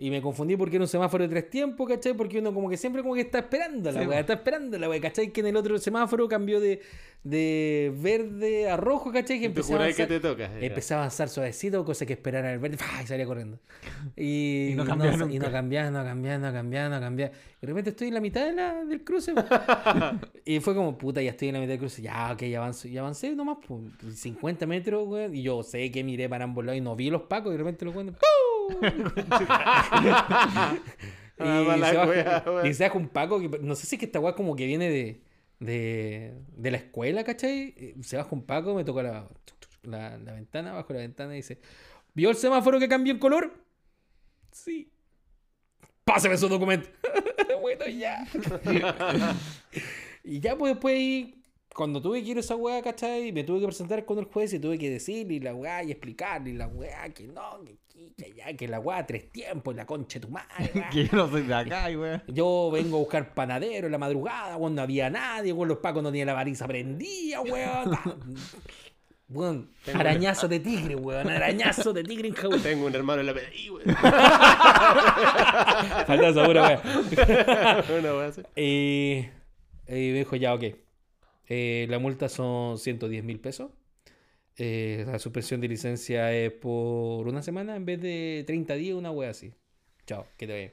Y 0.00 0.10
me 0.10 0.22
confundí 0.22 0.56
porque 0.56 0.76
era 0.76 0.84
un 0.84 0.88
semáforo 0.88 1.24
de 1.24 1.28
tres 1.28 1.50
tiempos, 1.50 1.88
¿cachai? 1.88 2.14
Porque 2.14 2.38
uno 2.38 2.54
como 2.54 2.70
que 2.70 2.76
siempre 2.76 3.02
como 3.02 3.16
que 3.16 3.22
está 3.22 3.40
esperando 3.40 3.90
la 3.90 4.00
Sí, 4.00 4.06
weá, 4.06 4.20
está 4.20 4.34
esperando 4.34 4.78
la 4.78 4.88
weá, 4.88 5.00
¿cachai? 5.00 5.32
Que 5.32 5.40
en 5.40 5.48
el 5.48 5.56
otro 5.56 5.76
semáforo 5.76 6.28
cambió 6.28 6.60
de, 6.60 6.82
de 7.24 7.92
verde 7.96 8.70
a 8.70 8.76
rojo, 8.76 9.10
¿cachai? 9.10 9.38
Que 9.38 9.42
Y 9.42 9.46
empecé 9.46 9.74
a, 9.74 9.78
que 9.78 9.82
avanzar, 9.82 10.06
te 10.06 10.94
a 10.94 10.96
avanzar 10.98 11.28
suavecito, 11.28 11.84
cosa 11.84 12.06
que 12.06 12.12
esperar 12.12 12.44
al 12.46 12.60
verde, 12.60 12.76
¡fua! 12.76 13.02
y 13.02 13.06
salía 13.08 13.26
corriendo. 13.26 13.58
Y, 14.16 14.68
Y 14.70 14.74
no 14.76 14.84
no, 14.84 14.90
cambiaba 14.90 15.16
y 15.16 15.18
nunca. 15.18 15.46
no 15.46 15.52
cambiaba, 15.52 15.90
no 15.90 16.04
cambiaba, 16.04 16.38
no 16.38 16.52
cambiaba, 16.52 16.88
no 16.88 17.00
cambiaba. 17.00 17.32
Y 17.32 17.60
de 17.60 17.66
repente 17.66 17.90
estoy 17.90 18.08
en 18.08 18.14
la 18.14 18.20
mitad 18.20 18.44
de 18.46 18.52
la, 18.52 18.84
del 18.84 19.02
cruce. 19.02 19.34
y 20.44 20.60
fue 20.60 20.76
como, 20.76 20.96
puta, 20.96 21.20
ya 21.20 21.30
estoy 21.30 21.48
en 21.48 21.54
la 21.54 21.60
mitad 21.60 21.70
del 21.70 21.80
cruce. 21.80 22.02
Ya, 22.02 22.30
ok, 22.32 22.44
ya 22.44 22.58
avanzo. 22.58 22.86
Y 22.86 22.96
avancé 22.98 23.34
nomás, 23.34 23.58
pues, 23.66 23.80
50 24.14 24.64
metros, 24.66 25.08
weón. 25.08 25.34
Y 25.34 25.42
yo 25.42 25.64
sé 25.64 25.90
que 25.90 26.04
miré 26.04 26.28
para 26.28 26.44
ambos 26.44 26.64
lados 26.64 26.78
y 26.78 26.80
no 26.82 26.94
vi 26.94 27.10
los 27.10 27.22
pacos. 27.22 27.48
Y 27.48 27.52
de 27.52 27.58
repente 27.58 27.84
los 27.84 27.94
weones, 27.96 28.14
y, 31.40 31.40
Ah, 31.40 31.62
mala 31.66 31.90
se 31.90 31.96
baja, 31.96 32.08
wea, 32.10 32.42
weón. 32.46 32.66
y 32.66 32.74
se 32.74 32.82
baja 32.84 32.98
un 32.98 33.08
Paco 33.08 33.38
que 33.40 33.48
no 33.60 33.74
sé 33.76 33.86
si 33.86 33.94
es 33.94 34.00
que 34.00 34.06
esta 34.06 34.18
weá 34.20 34.34
como 34.34 34.56
que 34.56 34.66
viene 34.66 34.90
de, 34.90 35.22
de, 35.60 36.34
de 36.56 36.70
la 36.70 36.78
escuela, 36.78 37.22
¿cachai? 37.24 37.94
Y 37.96 38.02
Se 38.02 38.16
baja 38.16 38.28
un 38.32 38.42
Paco, 38.44 38.74
me 38.74 38.84
toca 38.84 39.02
la, 39.04 39.28
la, 39.82 40.18
la 40.18 40.32
ventana, 40.32 40.72
bajo 40.72 40.92
la 40.92 40.98
ventana 41.00 41.34
y 41.34 41.36
dice: 41.36 41.60
¿Vio 42.14 42.30
el 42.30 42.36
semáforo 42.36 42.80
que 42.80 42.88
cambió 42.88 43.12
el 43.12 43.20
color? 43.20 43.52
Sí. 44.50 44.90
Pásame 46.04 46.36
su 46.36 46.48
documento. 46.48 46.88
bueno, 47.60 47.86
ya. 47.86 48.26
y 50.24 50.40
ya, 50.40 50.56
pues 50.56 50.72
después 50.74 50.94
ahí, 50.96 51.37
cuando 51.78 52.02
tuve 52.02 52.24
que 52.24 52.30
ir 52.30 52.36
a 52.36 52.40
esa 52.40 52.56
weá, 52.56 52.82
¿cachai? 52.82 53.30
Me 53.30 53.44
tuve 53.44 53.60
que 53.60 53.66
presentar 53.66 54.04
con 54.04 54.18
el 54.18 54.24
juez 54.24 54.52
y 54.52 54.58
tuve 54.58 54.76
que 54.76 54.90
decirle 54.90 55.34
y 55.34 55.38
la 55.38 55.54
weá 55.54 55.84
y 55.84 55.92
explicarle 55.92 56.50
y 56.50 56.54
la 56.54 56.66
weá 56.66 57.08
que 57.10 57.28
no, 57.28 57.60
que, 57.64 57.76
que 58.16 58.24
allá, 58.32 58.56
que 58.56 58.66
la 58.66 58.80
weá 58.80 59.06
tres 59.06 59.30
tiempos 59.30 59.74
y 59.74 59.76
la 59.76 59.86
concha 59.86 60.18
de 60.18 60.26
tu 60.26 60.32
madre. 60.32 60.72
weá. 60.74 60.90
que 60.90 61.06
yo 61.06 61.16
no 61.16 61.30
soy 61.30 61.42
de 61.42 61.54
acá, 61.54 61.84
weón. 61.86 62.20
Yo 62.26 62.70
vengo 62.72 62.96
a 62.96 62.98
buscar 62.98 63.32
panadero 63.32 63.86
en 63.86 63.92
la 63.92 63.98
madrugada, 63.98 64.56
cuando 64.56 64.80
no 64.80 64.82
había 64.82 65.08
nadie, 65.08 65.52
weón, 65.52 65.68
los 65.68 65.78
pacos 65.78 66.02
no 66.02 66.08
tenían 66.08 66.26
la 66.26 66.34
baliza 66.34 66.66
prendida, 66.66 67.42
weón. 67.42 67.96
Weón, 69.30 69.70
arañazo 69.94 70.48
de 70.48 70.58
tigre, 70.58 70.96
weón, 70.96 71.28
arañazo 71.28 71.92
de 71.92 72.02
tigre 72.02 72.28
en 72.28 72.34
jaula. 72.34 72.62
Tengo 72.62 72.86
un 72.86 72.94
hermano 72.94 73.20
en 73.20 73.26
la 73.26 73.34
PDI, 73.34 73.68
güey. 73.68 73.84
Falta 76.06 76.28
esa 76.28 76.44
pura 76.44 76.62
weón. 76.62 76.80
Una 78.00 78.14
wea 78.14 78.26
así. 78.28 78.40
Y, 78.56 79.26
y 79.86 80.12
me 80.12 80.18
dijo, 80.18 80.34
ya, 80.34 80.54
ok. 80.54 80.64
Eh, 81.48 81.86
la 81.88 81.98
multa 81.98 82.28
son 82.28 82.78
110 82.78 83.24
mil 83.24 83.40
pesos. 83.40 83.70
Eh, 84.56 85.04
la 85.06 85.18
suspensión 85.18 85.60
de 85.60 85.68
licencia 85.68 86.32
es 86.34 86.52
por 86.52 87.26
una 87.28 87.42
semana 87.42 87.76
en 87.76 87.84
vez 87.84 88.00
de 88.00 88.42
30 88.46 88.74
días, 88.74 88.96
una 88.96 89.10
wea 89.12 89.30
así. 89.30 89.52
Chao, 90.06 90.26
que 90.36 90.46
te 90.46 90.52
vaya. 90.52 90.72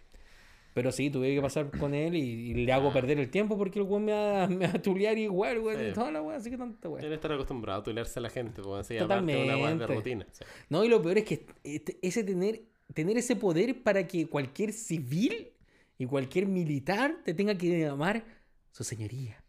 Pero 0.74 0.92
sí, 0.92 1.10
tuve 1.10 1.34
que 1.34 1.42
pasar 1.42 1.72
con 1.72 1.94
él 1.94 2.16
y, 2.16 2.20
y 2.20 2.54
le 2.66 2.74
hago 2.74 2.92
perder 2.92 3.18
el 3.20 3.30
tiempo 3.30 3.58
porque 3.58 3.80
el 3.80 3.86
weón 3.86 4.04
me 4.06 4.12
va, 4.12 4.48
me 4.50 4.68
va 4.68 4.74
a 4.74 4.82
tulear 4.82 5.18
igual, 5.18 5.60
weón. 5.60 5.80
Sí. 5.80 5.94
Toda 5.94 6.12
la 6.12 6.22
wea, 6.22 6.38
así 6.38 6.50
que 6.50 6.58
tanta. 6.58 6.90
Tiene 6.90 7.08
que 7.08 7.14
estar 7.14 7.32
acostumbrado 7.32 7.80
a 7.80 7.84
tulearse 7.84 8.20
a 8.20 8.22
la 8.24 8.30
gente, 8.30 8.62
pues 8.62 8.82
así, 8.82 8.98
aparte 8.98 9.32
de 9.32 9.38
una 9.38 9.44
de 9.54 9.60
Totalmente. 9.62 9.94
rutina. 9.96 10.28
sí. 10.32 10.44
No, 10.70 10.84
y 10.84 10.90
lo 10.90 11.02
peor 11.02 11.20
es 11.20 11.24
que 11.26 11.46
este- 11.64 11.98
ese 12.02 12.24
tener, 12.26 12.64
tener 12.94 13.18
ese 13.18 13.36
poder 13.38 13.84
para 13.84 14.06
que 14.08 14.28
cualquier 14.28 14.74
civil 14.74 15.52
y 15.98 16.06
cualquier 16.08 16.48
militar 16.48 17.20
te 17.24 17.34
tenga 17.34 17.56
que 17.58 17.80
llamar 17.80 18.26
su 18.72 18.84
señoría. 18.84 19.42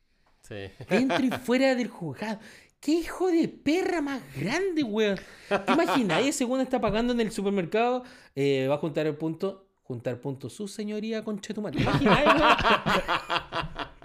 Sí. 0.49 0.71
dentro 0.89 1.25
y 1.25 1.31
fuera 1.45 1.75
del 1.75 1.89
juzgado. 1.89 2.39
¿Qué 2.81 2.93
hijo 2.93 3.29
de 3.31 3.49
perra 3.49 4.01
más 4.01 4.21
grande, 4.37 4.83
weón? 4.85 5.19
¿Te 5.49 5.73
imaginas? 5.73 6.25
Ese 6.25 6.45
weón 6.45 6.61
está 6.61 6.81
pagando 6.81 7.13
en 7.13 7.21
el 7.21 7.33
supermercado, 7.33 8.05
eh, 8.35 8.67
va 8.69 8.77
a 8.77 8.79
juntar 8.79 9.07
el 9.07 9.17
punto, 9.17 9.67
juntar 9.83 10.21
punto 10.21 10.49
su 10.51 10.69
señoría 10.69 11.25
con 11.25 11.41
Chetumal. 11.41 11.73
¿Te 11.73 11.83
imaginas, 11.83 12.25
weón? 12.27 12.43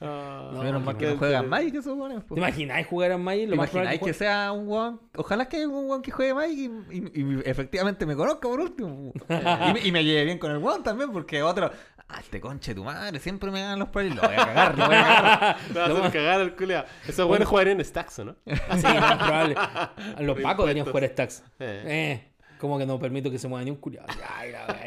Ah, 0.00 0.50
No, 0.52 0.62
Menos 0.62 0.82
mal 0.82 0.96
que 0.96 1.06
no 1.06 1.16
juegan 1.18 1.48
Magic 1.48 1.74
esos 1.76 1.96
weones, 1.96 2.22
po. 2.24 2.34
¿Te 2.34 2.40
imaginas 2.40 2.86
jugar 2.86 3.12
a 3.12 3.18
Magic? 3.18 3.42
¿Te 3.44 3.48
Lo 3.48 3.54
imagináis 3.54 4.00
que 4.00 4.12
sea 4.12 4.52
un 4.52 4.68
weón? 4.68 5.00
Ojalá 5.16 5.48
que 5.48 5.56
haya 5.58 5.68
un 5.68 5.88
weón 5.88 6.02
que 6.02 6.10
juegue 6.10 6.34
Magic 6.34 6.70
y, 6.90 6.96
y- 6.98 7.10
y 7.14 7.40
efectivamente 7.44 8.06
me 8.06 8.16
conozca 8.16 8.48
por 8.48 8.60
último. 8.60 9.12
po. 9.12 9.24
y, 9.70 9.72
me, 9.72 9.80
y 9.86 9.92
me 9.92 10.04
lleve 10.04 10.24
bien 10.24 10.38
con 10.38 10.50
el 10.50 10.58
weón 10.58 10.82
también, 10.82 11.10
porque 11.12 11.42
otro. 11.42 11.70
Ah, 12.08 12.20
este 12.20 12.40
conche 12.40 12.74
tu 12.74 12.84
madre, 12.84 13.18
siempre 13.18 13.50
me 13.50 13.60
ganan 13.60 13.78
los 13.78 13.88
problemas. 13.88 14.22
Lo 14.22 14.28
voy 14.28 14.36
a 14.36 14.44
cagar, 14.46 14.78
lo 14.78 14.86
voy 14.86 14.94
a 14.94 15.02
cagar. 15.04 15.56
Te 15.72 15.78
vas 15.78 15.90
a 15.90 15.92
hacer 15.98 16.12
cagar 16.12 16.40
al 16.40 16.54
culiao. 16.56 16.84
Esos 17.08 17.26
buenos 17.26 17.48
jugarían 17.48 17.78
en 17.80 17.84
Stacks, 17.84 18.18
¿o 18.18 18.24
¿no? 18.26 18.36
Sí, 18.44 18.82
lo 18.82 19.00
más 19.00 19.16
probable. 19.16 19.56
Los 20.20 20.40
pacos 20.40 20.66
deberían 20.66 20.86
jugar 20.86 21.08
Stacks. 21.08 21.42
Eh. 21.58 21.82
Eh, 21.86 22.30
como 22.58 22.78
que 22.78 22.86
no 22.86 22.98
permito 22.98 23.30
que 23.30 23.38
se 23.38 23.48
mueva 23.48 23.64
ni 23.64 23.70
un 23.70 23.78
wea, 23.82 24.04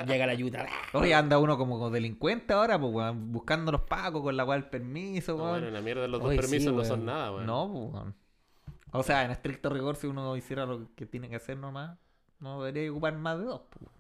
Llega 0.06 0.26
la 0.26 0.32
ayuda. 0.32 0.66
Oye, 0.94 1.14
anda 1.14 1.38
uno 1.38 1.58
como 1.58 1.90
delincuente 1.90 2.54
ahora, 2.54 2.80
pues, 2.80 2.94
weón, 2.94 3.32
buscando 3.32 3.72
los 3.72 3.82
pacos 3.82 4.22
con 4.22 4.38
la 4.38 4.46
del 4.46 4.66
permiso, 4.66 5.36
No, 5.36 5.44
weón. 5.44 5.50
bueno, 5.60 5.70
la 5.72 5.82
mierda, 5.82 6.08
los 6.08 6.22
dos 6.22 6.30
Oye, 6.30 6.38
permisos 6.40 6.62
sí, 6.64 6.70
no 6.70 6.76
weón. 6.76 6.88
son 6.88 7.06
nada, 7.06 7.32
weón. 7.32 7.46
No, 7.46 7.68
pues, 7.72 7.94
weón. 7.94 8.16
O 8.92 9.04
sea, 9.04 9.26
en 9.26 9.32
estricto 9.32 9.70
rigor, 9.70 9.96
si 9.96 10.08
uno 10.08 10.36
hiciera 10.38 10.66
lo 10.66 10.88
que 10.96 11.06
tiene 11.06 11.30
que 11.30 11.36
hacer 11.36 11.58
nomás, 11.58 11.98
no 12.40 12.62
debería 12.64 12.90
ocupar 12.92 13.14
más 13.18 13.38
de 13.38 13.46
dos. 13.46 13.62
pues. 13.70 13.92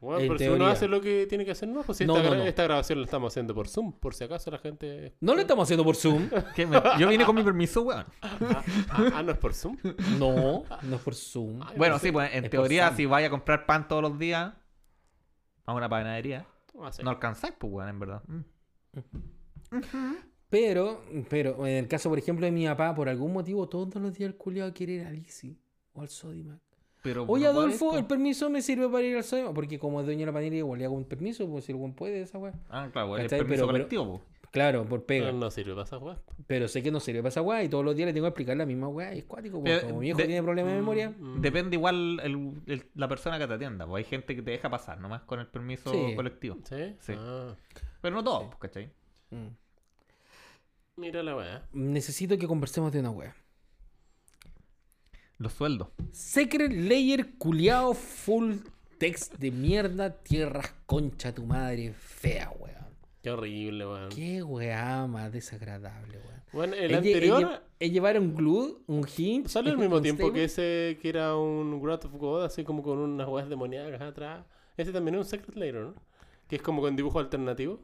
Bueno, 0.00 0.20
En 0.20 0.28
pero 0.28 0.38
si 0.38 0.46
uno 0.48 0.66
hace 0.68 0.86
lo 0.86 1.00
que 1.00 1.26
tiene 1.26 1.44
que 1.44 1.50
hacer, 1.50 1.68
no, 1.68 1.82
pues 1.82 1.98
si 1.98 2.06
No, 2.06 2.16
esta, 2.16 2.28
no, 2.28 2.34
gra- 2.36 2.38
no. 2.38 2.44
esta 2.44 2.62
grabación 2.62 3.00
la 3.00 3.04
estamos 3.06 3.32
haciendo 3.32 3.52
por 3.54 3.66
Zoom, 3.68 3.92
por 3.92 4.14
si 4.14 4.22
acaso 4.22 4.48
la 4.50 4.58
gente... 4.58 5.16
No 5.20 5.34
lo 5.34 5.40
estamos 5.40 5.64
haciendo 5.64 5.82
por 5.84 5.96
Zoom. 5.96 6.28
¿Qué? 6.54 6.66
Me- 6.66 6.80
Yo 7.00 7.08
vine 7.08 7.24
con 7.26 7.34
mi 7.34 7.42
permiso, 7.42 7.82
weón. 7.82 8.04
Ah, 8.22 8.62
ah, 8.90 9.10
ah, 9.14 9.22
no 9.24 9.32
es 9.32 9.38
por 9.38 9.54
Zoom. 9.54 9.76
No, 10.18 10.62
no 10.82 10.96
es 10.96 11.02
por 11.02 11.14
Zoom. 11.16 11.60
Ay, 11.62 11.74
Bueno, 11.76 11.94
no 11.94 11.98
sí, 12.00 12.12
pues 12.12 12.32
en 12.32 12.44
Es 12.44 12.50
teoría, 12.50 12.94
si 12.94 13.06
vaya 13.06 13.26
a 13.26 13.30
comprar 13.30 13.66
pan 13.66 13.88
todos 13.88 14.02
los 14.02 14.16
días 14.18 14.52
a 15.66 15.74
una 15.74 15.88
panadería, 15.88 16.46
Ah, 16.80 16.92
sí. 16.92 17.02
no 17.02 17.10
alcanzáis, 17.10 17.54
pues, 17.58 17.72
weón, 17.72 17.88
en 17.88 17.98
verdad. 17.98 18.22
Mm. 18.28 18.40
Pero, 20.50 21.02
pero 21.28 21.66
en 21.66 21.76
el 21.76 21.88
caso, 21.88 22.08
por 22.08 22.18
ejemplo, 22.18 22.46
de 22.46 22.52
mi 22.52 22.66
papá, 22.66 22.94
por 22.94 23.08
algún 23.08 23.32
motivo, 23.32 23.68
todos 23.68 23.94
los 23.96 24.14
días 24.14 24.30
el 24.30 24.36
culiado 24.36 24.72
quiere 24.72 24.92
ir 24.94 25.06
al 25.06 25.16
Easy 25.18 25.58
o 25.92 26.00
al 26.02 26.08
Sodimac. 26.08 26.60
Pero, 27.10 27.24
Oye, 27.26 27.46
Adolfo, 27.46 27.96
el 27.96 28.04
permiso 28.06 28.48
me 28.50 28.62
sirve 28.62 28.88
para 28.88 29.02
ir 29.04 29.16
al 29.16 29.24
Sodimac. 29.24 29.54
Porque 29.54 29.78
como 29.78 30.00
es 30.00 30.06
dueño 30.06 30.20
de 30.20 30.26
la 30.26 30.32
panadería, 30.32 30.58
igual 30.60 30.78
le 30.78 30.84
hago 30.84 30.94
un 30.94 31.04
permiso, 31.04 31.48
pues 31.48 31.64
si 31.64 31.72
el 31.72 31.78
buen 31.78 31.92
puede, 31.94 32.20
esa 32.22 32.38
weá. 32.38 32.52
Ah, 32.70 32.88
claro, 32.92 33.16
el 33.16 33.26
permiso 33.28 33.46
Pero- 33.46 33.48
pero- 33.48 33.66
colectivo, 33.66 34.04
po. 34.18 34.22
Claro, 34.50 34.86
por 34.86 35.04
pega. 35.04 35.30
no 35.30 35.50
sirve 35.50 35.72
para 35.72 35.84
esa 35.84 35.98
weá. 35.98 36.16
Pero 36.46 36.68
sé 36.68 36.82
que 36.82 36.90
no 36.90 37.00
sirve 37.00 37.18
para 37.20 37.28
esa 37.28 37.42
weá 37.42 37.62
y 37.62 37.68
todos 37.68 37.84
los 37.84 37.94
días 37.94 38.06
le 38.06 38.14
tengo 38.14 38.24
que 38.24 38.28
explicar 38.30 38.56
la 38.56 38.64
misma 38.64 38.88
weá. 38.88 39.14
Y 39.14 39.18
es 39.18 39.24
cuático, 39.24 39.58
porque 39.58 39.74
Pero, 39.76 39.88
como 39.88 40.00
mi 40.00 40.08
hijo 40.08 40.16
de- 40.16 40.24
tiene 40.24 40.42
problemas 40.42 40.72
de 40.72 40.78
memoria. 40.78 41.10
Mm, 41.10 41.40
Depende 41.42 41.76
igual 41.76 42.18
el- 42.24 42.52
el- 42.66 42.84
la 42.94 43.08
persona 43.08 43.38
que 43.38 43.46
te 43.46 43.52
atienda. 43.52 43.86
Pues 43.86 44.04
hay 44.06 44.10
gente 44.10 44.34
que 44.34 44.40
te 44.40 44.50
deja 44.52 44.70
pasar 44.70 45.00
nomás 45.00 45.20
con 45.24 45.38
el 45.40 45.46
permiso 45.48 45.92
Sí. 45.92 46.14
colectivo. 46.16 46.56
¿Sí? 46.64 46.96
Sí. 47.00 47.12
Ah, 47.18 47.54
Pero 48.00 48.14
no 48.16 48.24
todos, 48.24 48.44
pues, 48.46 48.56
¿cachai? 48.58 48.90
Mm. 49.30 49.48
mira 50.96 51.22
la 51.22 51.36
weá. 51.36 51.62
Necesito 51.72 52.38
que 52.38 52.46
conversemos 52.48 52.90
de 52.90 53.00
una 53.00 53.10
weá. 53.10 53.36
Los 55.38 55.52
sueldos. 55.52 55.88
Secret 56.12 56.72
Layer 56.72 57.34
culiao 57.38 57.94
full 57.94 58.56
text 58.98 59.34
de 59.38 59.50
mierda, 59.52 60.10
tierras 60.22 60.74
concha 60.86 61.32
tu 61.34 61.44
madre, 61.44 61.92
fea 61.92 62.50
weón. 62.58 62.74
Qué 63.22 63.30
horrible, 63.30 63.86
weón. 63.86 64.08
Qué 64.10 64.42
weá 64.42 65.06
más 65.06 65.32
desagradable, 65.32 66.18
weón. 66.18 66.38
Bueno, 66.52 66.74
el 66.74 66.94
anterior 66.94 67.40
es 67.42 67.46
lle- 67.48 67.60
es 67.78 67.92
llevar 67.92 68.18
un 68.18 68.34
glue, 68.34 68.78
un 68.86 69.06
hinge. 69.16 69.48
sale 69.48 69.70
al 69.70 69.78
mismo 69.78 70.00
tiempo 70.00 70.32
que 70.32 70.44
ese 70.44 70.98
que 71.02 71.08
era 71.10 71.36
un 71.36 71.80
Wrath 71.80 72.06
of 72.06 72.14
God, 72.14 72.44
así 72.44 72.64
como 72.64 72.82
con 72.82 72.98
unas 72.98 73.28
weas 73.28 73.48
demoníacas 73.48 74.00
atrás. 74.00 74.44
Ese 74.76 74.92
también 74.92 75.16
es 75.16 75.18
un 75.20 75.24
Secret 75.26 75.56
Layer, 75.56 75.74
¿no? 75.76 75.94
Que 76.48 76.56
es 76.56 76.62
como 76.62 76.80
con 76.80 76.96
dibujo 76.96 77.18
alternativo. 77.18 77.80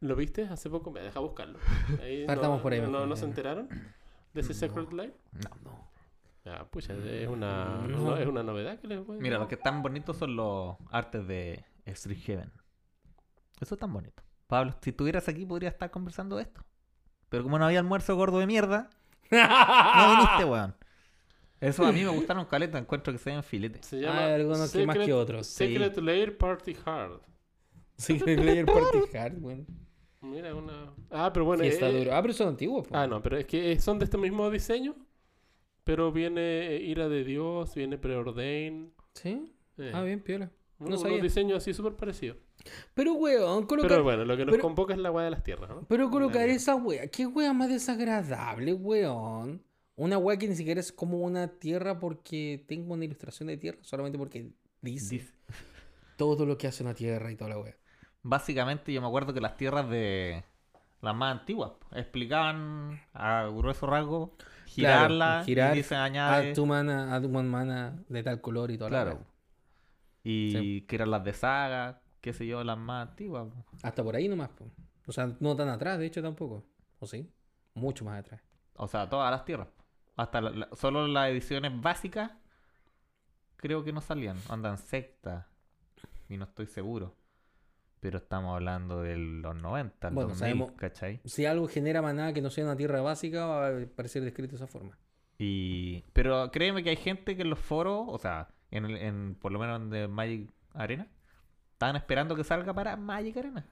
¿Lo 0.00 0.14
viste 0.16 0.44
hace 0.44 0.70
poco? 0.70 0.90
Me 0.90 1.00
deja 1.00 1.20
buscarlo. 1.20 1.58
Ahí 2.02 2.24
Partamos 2.26 2.58
no, 2.58 2.62
por 2.62 2.72
ahí 2.72 2.80
No, 2.80 3.06
no 3.06 3.16
se 3.16 3.24
enteraron 3.24 3.68
de 4.32 4.40
ese 4.40 4.54
Secret 4.54 4.92
Layer? 4.92 5.16
No, 5.32 5.50
no. 5.70 5.90
Ah, 6.46 6.64
pucha, 6.70 6.94
es 6.94 7.28
una, 7.28 7.82
No. 7.86 7.98
no, 7.98 8.16
es 8.16 8.26
una 8.26 8.42
novedad 8.42 8.78
que 8.80 8.86
les 8.88 9.04
voy 9.04 9.18
a 9.18 9.20
Mira, 9.20 9.38
los 9.38 9.48
que 9.48 9.56
están 9.56 9.82
bonitos 9.82 10.16
son 10.16 10.36
los 10.36 10.76
artes 10.90 11.26
de 11.26 11.64
Street 11.84 12.18
Heaven. 12.22 12.50
Eso 13.60 13.74
es 13.74 13.80
tan 13.80 13.92
bonito. 13.92 14.22
Pablo, 14.46 14.74
si 14.80 14.90
estuvieras 14.90 15.28
aquí 15.28 15.44
podrías 15.44 15.74
estar 15.74 15.90
conversando 15.90 16.36
de 16.36 16.42
esto. 16.44 16.62
Pero 17.28 17.44
como 17.44 17.58
no 17.58 17.66
había 17.66 17.78
almuerzo 17.78 18.16
gordo 18.16 18.38
de 18.38 18.46
mierda, 18.46 18.88
no 19.30 20.16
viniste, 20.16 20.44
weón. 20.44 20.74
Eso 21.60 21.84
a 21.84 21.92
mí 21.92 22.02
me 22.02 22.08
gustaron 22.08 22.46
caleta, 22.46 22.78
encuentro 22.78 23.12
que 23.12 23.18
se 23.18 23.30
ven 23.30 23.42
filetes. 23.44 23.84
Se 23.86 23.96
Hay 23.96 24.02
llama 24.02 24.34
algunos 24.34 24.72
que 24.72 24.86
más 24.86 24.96
que 24.96 25.12
otros, 25.12 25.46
sí. 25.46 25.68
Secret 25.68 25.96
Layer 25.98 26.38
Party 26.38 26.74
Hard. 26.86 27.20
Secret 27.98 28.38
Layer 28.44 28.64
Party 28.64 29.16
Hard, 29.16 29.34
weón. 29.42 29.66
Mira, 30.22 30.54
una. 30.54 30.92
Ah, 31.10 31.30
pero 31.32 31.44
bueno. 31.46 31.62
Sí, 31.62 31.70
está 31.70 31.88
eh, 31.88 31.98
duro. 31.98 32.14
Ah, 32.14 32.20
pero 32.22 32.34
son 32.34 32.48
antiguos, 32.48 32.86
po. 32.86 32.96
Ah, 32.96 33.06
no, 33.06 33.22
pero 33.22 33.38
es 33.38 33.46
que 33.46 33.72
eh, 33.72 33.80
son 33.80 33.98
de 33.98 34.04
este 34.04 34.18
mismo 34.18 34.50
diseño. 34.50 34.94
Pero 35.84 36.12
viene 36.12 36.76
eh, 36.76 36.82
Ira 36.82 37.08
de 37.08 37.24
Dios, 37.24 37.74
viene 37.74 37.96
Preordain. 37.98 38.92
¿Sí? 39.14 39.52
eh, 39.78 39.92
Ah, 39.94 40.02
bien, 40.02 40.20
piola. 40.20 40.50
No 40.78 40.86
unos 40.88 41.00
sabía. 41.02 41.22
diseños 41.22 41.58
así 41.58 41.74
súper 41.74 41.94
parecidos. 41.94 42.36
Pero, 42.94 43.14
weón, 43.14 43.66
colocar. 43.66 43.90
Pero 43.90 44.02
bueno, 44.02 44.24
lo 44.24 44.36
que 44.36 44.44
nos 44.44 44.52
pero- 44.52 44.62
convoca 44.62 44.92
es 44.94 45.00
la 45.00 45.10
weá 45.10 45.24
de 45.24 45.30
las 45.30 45.42
tierras, 45.42 45.68
¿no? 45.70 45.86
Pero 45.88 46.10
colocar 46.10 46.46
La- 46.46 46.52
esa 46.54 46.74
wea, 46.76 47.06
qué 47.08 47.26
wea 47.26 47.52
más 47.52 47.68
desagradable, 47.70 48.72
weón. 48.74 49.62
Una 49.96 50.16
wea 50.18 50.38
que 50.38 50.48
ni 50.48 50.54
siquiera 50.54 50.80
es 50.80 50.92
como 50.92 51.18
una 51.20 51.48
tierra 51.48 51.98
porque 51.98 52.64
tengo 52.66 52.94
una 52.94 53.04
ilustración 53.04 53.48
de 53.48 53.56
tierra, 53.56 53.78
solamente 53.82 54.18
porque 54.18 54.50
dice. 54.82 55.16
Dice. 55.16 55.32
todo 56.16 56.44
lo 56.44 56.56
que 56.58 56.66
hace 56.66 56.82
una 56.82 56.94
tierra 56.94 57.32
y 57.32 57.36
toda 57.36 57.50
la 57.50 57.58
wea. 57.58 57.76
Básicamente 58.22 58.92
yo 58.92 59.00
me 59.00 59.06
acuerdo 59.06 59.32
que 59.32 59.40
las 59.40 59.56
tierras 59.56 59.88
de 59.88 60.44
las 61.00 61.14
más 61.14 61.32
antiguas 61.38 61.72
explicaban 61.92 63.00
a 63.14 63.46
grueso 63.46 63.86
rasgo 63.86 64.36
girarla 64.66 65.42
girar, 65.44 65.74
y 65.74 65.78
dice 65.78 65.96
añade 65.96 66.50
Add 66.50 66.54
tu 66.54 66.66
mana, 66.66 67.14
add 67.14 67.24
one 67.24 67.48
mana 67.48 68.02
de 68.08 68.22
tal 68.22 68.40
color 68.42 68.70
y 68.70 68.76
toda 68.78 68.90
la 68.90 69.02
Claro. 69.04 69.26
y 70.22 70.50
Sí. 70.52 70.86
que 70.86 70.96
eran 70.96 71.10
las 71.10 71.24
de 71.24 71.32
saga, 71.32 72.02
qué 72.20 72.32
sé 72.34 72.46
yo, 72.46 72.62
las 72.62 72.76
más 72.76 73.08
antiguas. 73.08 73.48
Hasta 73.82 74.04
por 74.04 74.14
ahí 74.14 74.28
nomás, 74.28 74.50
po. 74.50 74.70
O 75.06 75.12
sea, 75.12 75.34
no 75.40 75.56
tan 75.56 75.68
atrás, 75.70 75.98
de 75.98 76.06
hecho, 76.06 76.20
tampoco. 76.22 76.62
¿O 76.98 77.06
sí? 77.06 77.32
Mucho 77.74 78.04
más 78.04 78.20
atrás. 78.20 78.42
O 78.74 78.86
sea, 78.86 79.08
todas 79.08 79.30
las 79.30 79.44
tierras. 79.46 79.68
Hasta 80.16 80.40
la- 80.42 80.50
la- 80.50 80.68
solo 80.74 81.06
las 81.08 81.30
ediciones 81.30 81.72
básicas 81.80 82.30
creo 83.56 83.82
que 83.82 83.92
no 83.92 84.02
salían. 84.02 84.36
Andan 84.50 84.76
secta. 84.76 85.48
Y 86.28 86.36
no 86.36 86.44
estoy 86.44 86.66
seguro. 86.66 87.16
Pero 88.00 88.16
estamos 88.18 88.54
hablando 88.54 89.02
de 89.02 89.16
los 89.16 89.54
90, 89.54 90.08
el 90.08 90.14
Bueno, 90.14 90.28
2000, 90.30 90.38
sabemos- 90.40 90.72
¿cachai? 90.72 91.20
Si 91.24 91.44
algo 91.44 91.68
genera 91.68 92.00
maná 92.00 92.32
que 92.32 92.40
no 92.40 92.48
sea 92.50 92.64
una 92.64 92.76
tierra 92.76 93.02
básica, 93.02 93.44
va 93.46 93.68
a 93.68 93.72
parecer 93.94 94.22
descrito 94.24 94.52
de 94.52 94.56
esa 94.56 94.66
forma. 94.66 94.98
Y... 95.38 96.02
Pero 96.14 96.50
créeme 96.50 96.82
que 96.82 96.90
hay 96.90 96.96
gente 96.96 97.36
que 97.36 97.42
en 97.42 97.50
los 97.50 97.58
foros, 97.58 98.04
o 98.08 98.18
sea, 98.18 98.48
en, 98.70 98.86
el- 98.86 98.96
en 98.96 99.34
por 99.34 99.52
lo 99.52 99.58
menos 99.58 99.80
en 99.82 99.90
de 99.90 100.08
Magic 100.08 100.50
Arena, 100.74 101.08
estaban 101.72 101.96
esperando 101.96 102.34
que 102.36 102.44
salga 102.44 102.72
para 102.72 102.96
Magic 102.96 103.36
Arena. 103.36 103.66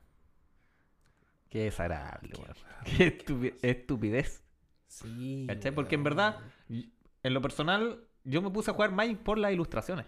Qué 1.49 1.65
desagradable, 1.65 2.33
weón. 2.39 2.55
Qué 2.85 3.19
estupi- 3.19 3.55
estupidez. 3.63 4.45
Sí. 4.87 5.45
¿Cachai? 5.49 5.73
Porque 5.73 5.95
en 5.95 6.05
verdad, 6.05 6.37
en 6.69 7.35
lo 7.35 7.41
personal, 7.41 8.05
yo 8.25 8.43
me 8.43 8.51
puse 8.51 8.71
a 8.71 8.75
jugar 8.75 8.93
Magic 8.93 9.19
por 9.19 9.39
las 9.39 9.53
ilustraciones. 9.53 10.05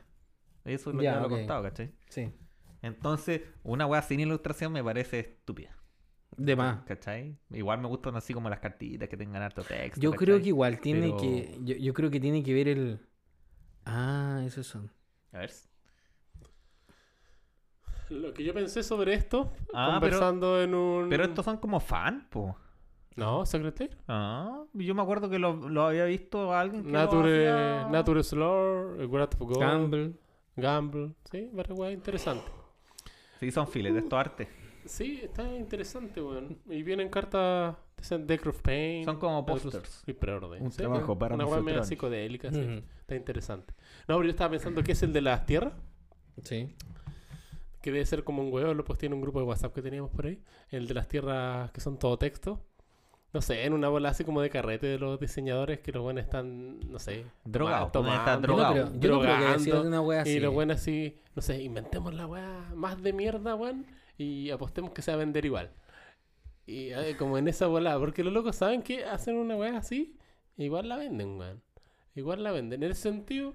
Eso 0.64 0.91
es 0.91 0.97
lo 0.97 1.03
Ya, 1.03 1.12
que 1.12 1.16
ya 1.16 1.21
lo 1.21 1.27
he 1.27 1.39
contado, 1.39 1.62
¿cachai? 1.62 1.95
Sí. 2.09 2.31
Entonces, 2.83 3.43
una 3.62 3.87
weá 3.87 4.03
sin 4.03 4.20
ilustración 4.20 4.72
me 4.72 4.83
parece 4.83 5.20
estúpida. 5.20 5.76
De 6.37 6.57
más. 6.57 6.83
¿Cachai? 6.85 7.37
Igual 7.51 7.81
me 7.81 7.89
gustan 7.89 8.16
así 8.16 8.33
como 8.33 8.49
las 8.49 8.61
cartitas 8.61 9.09
que 9.09 9.16
tengan 9.16 9.43
harto 9.43 9.62
texto. 9.62 10.01
Yo 10.01 10.12
creo 10.12 10.39
que 10.41 10.49
igual 10.49 10.81
tiene 10.81 11.09
Pero- 11.09 11.16
que. 11.18 11.59
Yo, 11.62 11.76
yo 11.76 11.93
creo 11.93 12.11
que 12.11 12.20
tiene 12.20 12.43
que 12.43 12.55
ver 12.55 12.68
el. 12.68 13.01
Ah, 13.85 14.43
esos 14.47 14.66
son. 14.66 14.91
A 15.33 15.39
ver. 15.39 15.51
Lo 18.09 18.35
que 18.35 18.43
yo 18.43 18.53
pensé 18.53 18.83
sobre 18.83 19.14
esto, 19.14 19.53
Ah, 19.72 19.91
conversando 19.93 20.61
en 20.61 20.74
un... 20.74 21.09
Pero 21.09 21.24
estos 21.24 21.45
son 21.45 21.59
como 21.59 21.78
fan, 21.78 22.26
po. 22.28 22.57
No, 23.14 23.47
Secretary. 23.47 23.91
Ah, 24.09 24.64
yo 24.72 24.95
me 24.97 25.03
acuerdo 25.03 25.28
que 25.31 25.39
lo, 25.39 25.68
lo 25.68 25.83
había 25.87 26.05
visto 26.07 26.53
alguien 26.53 26.83
que 26.85 26.91
lo 26.91 26.99
Nature, 26.99 27.49
hacía- 27.51 27.89
Nature 27.89 28.22
Slore, 28.24 29.07
Wrath 29.07 29.35
of 29.35 29.49
God, 29.49 29.59
Campbell. 29.61 30.12
Gamble. 30.57 31.12
Sí, 31.31 31.49
varias 31.53 31.78
weas 31.78 31.93
interesantes. 31.95 32.51
Sí, 33.41 33.51
son 33.51 33.66
files 33.66 33.95
de 33.95 34.01
estos 34.01 34.18
artes. 34.18 34.49
Sí, 34.84 35.20
está 35.22 35.51
interesante, 35.57 36.20
weón. 36.20 36.59
Y 36.68 36.82
vienen 36.82 37.09
cartas 37.09 37.76
de 38.09 38.18
Deck 38.18 38.47
of 38.47 38.61
Pain. 38.62 39.05
Son 39.05 39.18
como 39.18 39.45
pósters. 39.47 40.03
Y 40.07 40.12
preorden. 40.12 40.62
Un 40.62 40.70
Sí, 40.70 40.78
trabajo 40.78 41.18
para 41.18 41.34
Una 41.34 41.47
wea 41.47 41.61
media 41.61 41.82
psicodélica, 41.82 42.51
sí. 42.53 42.84
Está 43.01 43.16
interesante. 43.16 43.74
No, 44.09 44.16
pero 44.16 44.24
yo 44.24 44.30
estaba 44.30 44.51
pensando 44.51 44.82
que 44.82 44.93
es 44.93 45.03
el 45.03 45.12
de 45.12 45.22
las 45.22 45.47
tierras. 45.47 45.72
Sí. 46.43 46.74
Que 47.80 47.91
debe 47.93 48.05
ser 48.05 48.24
como 48.24 48.43
un 48.43 48.53
huevo, 48.53 48.74
lo 48.74 48.84
posté 48.84 49.07
en 49.07 49.14
un 49.14 49.22
grupo 49.22 49.41
de 49.41 49.47
WhatsApp 49.47 49.74
que 49.74 49.80
teníamos 49.82 50.11
por 50.11 50.26
ahí. 50.26 50.43
El 50.70 50.86
de 50.86 50.95
las 50.95 51.09
tierras 51.09 51.70
que 51.72 51.80
son 51.80 51.99
todo 51.99 52.18
texto. 52.18 52.61
No 53.33 53.41
sé, 53.41 53.64
en 53.64 53.72
una 53.74 53.89
bola 53.89 54.09
así 54.09 54.24
como 54.24 54.41
de 54.43 54.51
carrete 54.51 54.87
de 54.89 54.99
los 54.99 55.20
diseñadores 55.20 55.78
que 55.78 55.93
los 55.93 56.03
buenos 56.03 56.24
están, 56.24 56.81
no 56.91 56.99
sé, 56.99 57.26
Drogados, 57.45 57.93
toma- 57.93 58.09
pueden 58.09 58.18
estar 58.20 58.35
Yo 58.35 58.41
no 58.41 58.47
drogado. 58.55 58.72
creo, 58.72 58.85
yo 58.87 59.11
no 59.11 59.20
creo 59.20 59.83
que 59.83 59.89
una 59.89 60.01
wea 60.01 60.22
así. 60.22 60.31
Y 60.31 60.41
los 60.41 60.53
buenos 60.53 60.76
así, 60.78 61.16
no 61.37 61.43
sé, 61.43 61.62
inventemos 61.62 62.12
la 62.12 62.26
weá 62.26 62.72
más 62.74 63.01
de 63.03 63.12
mierda, 63.12 63.55
weón, 63.55 63.87
y 64.18 64.51
apostemos 64.51 64.91
que 64.91 65.03
se 65.03 65.12
va 65.12 65.14
a 65.14 65.18
vender 65.20 65.45
igual. 65.45 65.70
Y 66.66 66.91
eh, 66.91 67.14
como 67.18 67.39
en 67.39 67.47
esa 67.49 67.66
bola, 67.68 67.99
porque 67.99 68.24
los 68.24 68.33
locos 68.33 68.57
saben 68.57 68.83
que 68.83 69.05
hacen 69.05 69.37
una 69.37 69.57
weá 69.57 69.76
así, 69.78 70.16
igual 70.57 70.89
la 70.89 70.97
venden, 70.97 71.39
weón. 71.39 71.62
Igual 72.16 72.43
la 72.43 72.51
venden. 72.51 72.83
En 72.83 72.91
ese 72.91 73.03
sentido, 73.03 73.55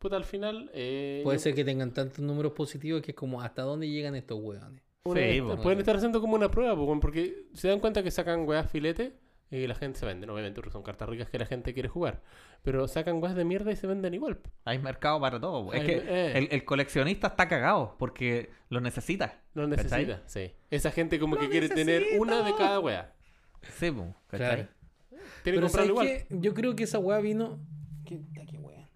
puta, 0.00 0.16
al 0.16 0.24
final... 0.24 0.70
eh, 0.74 1.20
Puede 1.22 1.38
yo- 1.38 1.42
ser 1.42 1.54
que 1.54 1.64
tengan 1.64 1.92
tantos 1.94 2.18
números 2.18 2.52
positivos 2.52 3.00
que 3.02 3.12
es 3.12 3.16
como 3.16 3.40
hasta 3.40 3.62
dónde 3.62 3.88
llegan 3.88 4.14
estos 4.16 4.38
hueones. 4.40 4.82
Sí, 5.12 5.42
pueden 5.62 5.80
estar 5.80 5.96
haciendo 5.96 6.18
como 6.22 6.34
una 6.34 6.50
prueba, 6.50 6.74
porque 6.98 7.44
se 7.52 7.68
dan 7.68 7.78
cuenta 7.78 8.02
que 8.02 8.10
sacan 8.10 8.48
weas 8.48 8.70
filete 8.70 9.12
y 9.50 9.66
la 9.66 9.74
gente 9.74 9.98
se 9.98 10.06
vende. 10.06 10.26
Obviamente 10.30 10.54
porque 10.62 10.72
son 10.72 10.82
cartas 10.82 11.06
ricas 11.10 11.28
que 11.28 11.38
la 11.38 11.44
gente 11.44 11.74
quiere 11.74 11.90
jugar. 11.90 12.22
Pero 12.62 12.88
sacan 12.88 13.22
weas 13.22 13.34
de 13.36 13.44
mierda 13.44 13.70
y 13.70 13.76
se 13.76 13.86
venden 13.86 14.14
igual. 14.14 14.40
Hay 14.64 14.78
mercado 14.78 15.20
para 15.20 15.38
todo. 15.38 15.74
Es 15.74 15.80
Hay- 15.82 15.86
que 15.86 15.92
eh. 15.98 16.38
el, 16.38 16.48
el 16.50 16.64
coleccionista 16.64 17.26
está 17.26 17.48
cagado 17.48 17.96
porque 17.98 18.48
lo 18.70 18.80
necesita. 18.80 19.42
¿Cachai? 19.54 19.66
necesita, 20.06 20.22
sí. 20.24 20.52
Esa 20.70 20.90
gente 20.90 21.20
como 21.20 21.34
Lo 21.34 21.42
que 21.42 21.50
quiere 21.50 21.68
tener 21.68 22.02
una 22.18 22.40
de 22.42 22.54
cada 22.56 22.80
wea. 22.80 23.12
Sí. 23.60 23.92
Claro. 24.28 24.30
Tiene 24.30 24.68
que 25.42 25.42
Pero 25.44 25.60
comprarlo 25.60 25.96
¿sabes 25.96 26.24
igual. 26.30 26.40
Yo 26.40 26.54
creo 26.54 26.74
que 26.74 26.84
esa 26.84 26.98
weá 26.98 27.18
vino. 27.18 27.58
¿Qué, 28.06 28.22
wea? 28.58 28.88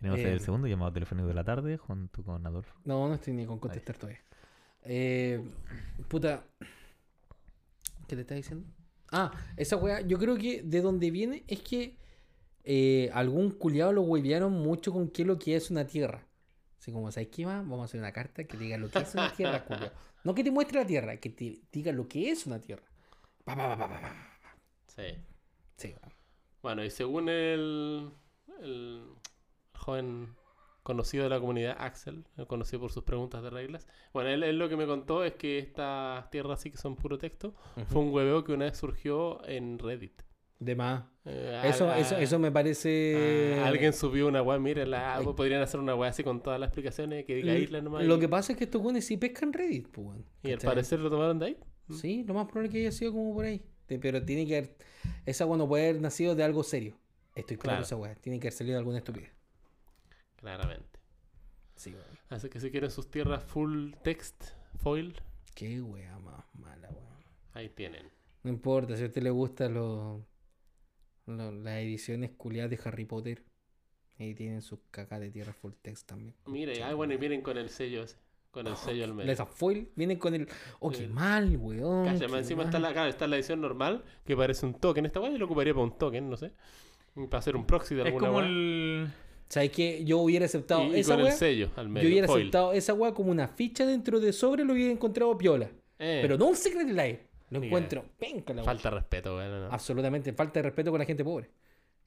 Tenemos 0.00 0.18
Eh, 0.18 0.32
el 0.32 0.40
segundo 0.40 0.66
llamado 0.66 0.92
telefónico 0.92 1.28
de 1.28 1.34
la 1.34 1.44
tarde 1.44 1.76
junto 1.76 2.24
con 2.24 2.44
Adolfo. 2.44 2.74
No, 2.84 3.06
no 3.06 3.14
estoy 3.14 3.34
ni 3.34 3.46
con 3.46 3.60
contestar 3.60 3.96
todavía. 3.96 4.20
Eh, 4.82 5.42
puta. 6.08 6.44
¿Qué 8.06 8.16
te 8.16 8.22
estás 8.22 8.36
diciendo? 8.36 8.66
Ah, 9.10 9.32
esa 9.56 9.76
weá, 9.76 10.00
yo 10.00 10.18
creo 10.18 10.36
que 10.36 10.62
de 10.62 10.80
donde 10.80 11.10
viene 11.10 11.44
es 11.46 11.60
que 11.60 11.96
eh, 12.64 13.10
algún 13.12 13.50
culiado 13.50 13.92
lo 13.92 14.02
huevearon 14.02 14.52
mucho 14.52 14.92
con 14.92 15.08
qué 15.08 15.22
es 15.22 15.28
lo 15.28 15.38
que 15.38 15.56
es 15.56 15.70
una 15.70 15.86
tierra. 15.86 16.26
Así 16.78 16.92
como, 16.92 17.10
¿sabes 17.10 17.28
qué 17.28 17.44
más? 17.44 17.62
Vamos 17.62 17.82
a 17.82 17.84
hacer 17.86 18.00
una 18.00 18.12
carta 18.12 18.44
que 18.44 18.56
diga 18.56 18.78
lo 18.78 18.90
que 18.90 19.00
es 19.00 19.14
una 19.14 19.32
tierra, 19.32 19.64
culiao. 19.64 19.90
No 20.24 20.34
que 20.34 20.44
te 20.44 20.50
muestre 20.50 20.80
la 20.80 20.86
tierra, 20.86 21.16
que 21.16 21.30
te 21.30 21.60
diga 21.72 21.92
lo 21.92 22.08
que 22.08 22.30
es 22.30 22.46
una 22.46 22.60
tierra. 22.60 22.84
Pa, 23.44 23.56
pa, 23.56 23.76
pa. 23.76 24.38
Sí. 24.86 25.16
Sí. 25.76 25.94
Bueno, 26.62 26.84
y 26.84 26.90
según 26.90 27.28
el, 27.28 28.10
el 28.60 29.04
joven 29.74 30.34
conocido 30.88 31.24
de 31.24 31.30
la 31.30 31.38
comunidad, 31.38 31.76
Axel, 31.78 32.24
el 32.36 32.46
conocido 32.46 32.80
por 32.80 32.90
sus 32.90 33.04
preguntas 33.04 33.42
de 33.42 33.50
reglas, 33.50 33.86
bueno, 34.12 34.30
él, 34.30 34.42
él 34.42 34.58
lo 34.58 34.68
que 34.68 34.76
me 34.76 34.86
contó 34.86 35.22
es 35.22 35.34
que 35.34 35.58
estas 35.58 36.30
tierras 36.30 36.60
sí 36.60 36.70
que 36.70 36.78
son 36.78 36.96
puro 36.96 37.18
texto, 37.18 37.54
fue 37.88 38.00
un 38.02 38.12
hueveo 38.12 38.42
que 38.42 38.52
una 38.52 38.64
vez 38.64 38.76
surgió 38.78 39.44
en 39.46 39.78
Reddit. 39.78 40.22
De 40.58 40.74
más. 40.74 41.04
Eh, 41.24 41.60
Eso, 41.66 41.92
eso, 41.94 42.16
eso 42.16 42.38
me 42.40 42.50
parece. 42.50 43.60
a- 43.62 43.68
alguien 43.68 43.92
subió 43.92 44.26
una 44.26 44.42
weá, 44.42 44.58
mírenla, 44.58 45.16
Ay. 45.18 45.24
podrían 45.36 45.62
hacer 45.62 45.78
una 45.78 45.94
weá 45.94 46.10
así 46.10 46.24
con 46.24 46.42
todas 46.42 46.58
las 46.58 46.68
explicaciones 46.70 47.24
que 47.26 47.36
diga 47.36 47.54
isla 47.54 47.80
nomás. 47.80 48.04
Lo 48.04 48.16
y, 48.16 48.20
que 48.20 48.28
pasa 48.28 48.52
es 48.52 48.58
que 48.58 48.64
estos 48.64 48.82
güeyes 48.82 49.06
sí 49.06 49.16
pescan 49.18 49.52
Reddit, 49.52 49.86
pues, 49.88 50.06
weón. 50.08 50.24
y 50.42 50.50
al 50.52 50.58
parecer 50.58 50.98
lo 50.98 51.10
tomaron 51.10 51.38
de 51.38 51.46
ahí. 51.46 51.56
Sí, 51.90 52.24
lo 52.26 52.34
más 52.34 52.46
probable 52.46 52.66
es 52.68 52.72
que 52.72 52.78
haya 52.80 52.92
sido 52.92 53.12
como 53.12 53.34
por 53.34 53.44
ahí. 53.44 53.62
Pero 53.86 54.22
tiene 54.24 54.46
que 54.46 54.56
haber. 54.58 54.76
Esa 55.26 55.46
weá 55.46 55.56
no 55.58 55.68
puede 55.68 55.88
haber 55.90 56.00
nacido 56.02 56.34
de 56.34 56.42
algo 56.42 56.62
serio. 56.64 56.96
Estoy 57.36 57.56
claro, 57.56 57.76
Claro. 57.76 57.84
esa 57.84 57.96
weá. 57.96 58.14
Tiene 58.16 58.40
que 58.40 58.48
haber 58.48 58.52
salido 58.58 58.74
de 58.74 58.78
alguna 58.80 58.98
estupidez. 58.98 59.30
Claramente. 60.38 60.98
Sí, 61.76 61.92
weón. 61.94 62.18
Así 62.30 62.48
que 62.48 62.60
si 62.60 62.70
quieren 62.70 62.90
sus 62.90 63.10
tierras 63.10 63.44
full 63.44 63.92
text, 64.02 64.44
foil, 64.76 65.14
Qué 65.54 65.80
weá 65.82 66.18
más 66.20 66.44
mala, 66.54 66.88
weón. 66.90 67.24
ahí 67.52 67.68
tienen. 67.68 68.10
No 68.44 68.50
importa, 68.50 68.96
si 68.96 69.02
a 69.02 69.06
usted 69.06 69.22
le 69.22 69.30
gustan 69.30 69.74
los. 69.74 70.22
las 71.26 71.78
ediciones 71.78 72.30
culiadas 72.36 72.70
de 72.70 72.80
Harry 72.84 73.04
Potter. 73.04 73.44
Ahí 74.20 74.34
tienen 74.34 74.62
sus 74.62 74.80
cacas 74.90 75.20
de 75.20 75.30
tierra 75.30 75.52
full 75.52 75.72
text 75.80 76.08
también. 76.08 76.34
Mire, 76.46 76.82
ah, 76.82 76.94
bueno, 76.94 77.14
y 77.14 77.16
vienen 77.18 77.40
con 77.42 77.56
el 77.56 77.68
sello 77.70 78.02
ese. 78.02 78.16
Con 78.50 78.66
el 78.66 78.76
sello 78.76 79.04
al 79.04 79.14
medio. 79.14 79.30
Esa 79.30 79.46
foil 79.46 79.90
vienen 79.94 80.18
con 80.18 80.34
el. 80.34 80.48
Oh, 80.80 80.90
qué 80.90 80.96
Sí. 80.98 81.06
mal, 81.06 81.56
weón. 81.56 82.04
Más 82.04 82.20
encima 82.22 82.64
está 82.64 82.78
la, 82.80 82.92
claro, 82.92 83.08
está 83.10 83.26
la 83.28 83.36
edición 83.36 83.60
normal, 83.60 84.04
que 84.24 84.36
parece 84.36 84.66
un 84.66 84.74
token. 84.74 85.06
Esta 85.06 85.20
weá 85.20 85.30
yo 85.30 85.38
lo 85.38 85.44
ocuparía 85.44 85.72
para 85.74 85.84
un 85.84 85.96
token, 85.98 86.28
no 86.30 86.36
sé. 86.36 86.52
Para 87.14 87.38
hacer 87.38 87.54
un 87.56 87.66
proxy 87.66 87.94
de 87.94 88.00
Es 88.02 88.06
alguna 88.06 88.26
como 88.28 88.38
weá. 88.38 88.46
el. 88.48 89.12
¿Sabes 89.48 89.70
qué? 89.70 90.04
Yo 90.04 90.18
hubiera 90.18 90.44
aceptado 90.44 90.84
Y, 90.84 90.96
y 90.96 91.00
esa 91.00 91.12
con 91.14 91.20
el 91.20 91.26
weá. 91.26 91.34
sello 91.36 91.70
al 91.76 91.86
Yo 91.86 91.92
medio. 91.92 92.08
hubiera 92.08 92.26
foil. 92.26 92.42
aceptado 92.42 92.72
esa 92.72 92.92
weá 92.94 93.14
como 93.14 93.30
una 93.30 93.48
ficha 93.48 93.86
dentro 93.86 94.20
de 94.20 94.32
sobre, 94.32 94.64
lo 94.64 94.74
hubiera 94.74 94.92
encontrado 94.92 95.36
piola. 95.38 95.70
Eh, 95.98 96.18
Pero 96.22 96.36
no 96.36 96.46
un 96.48 96.56
Secret 96.56 96.88
Life. 96.88 97.26
Lo 97.50 97.62
encuentro 97.62 98.04
penca 98.18 98.52
la 98.52 98.60
weá. 98.60 98.64
Falta 98.66 98.90
de 98.90 98.96
respeto, 98.96 99.36
weá. 99.36 99.48
no, 99.48 99.60
no. 99.68 99.72
Absolutamente, 99.72 100.32
falta 100.34 100.58
de 100.58 100.64
respeto 100.64 100.90
con 100.90 100.98
la 100.98 101.06
gente 101.06 101.24
pobre. 101.24 101.50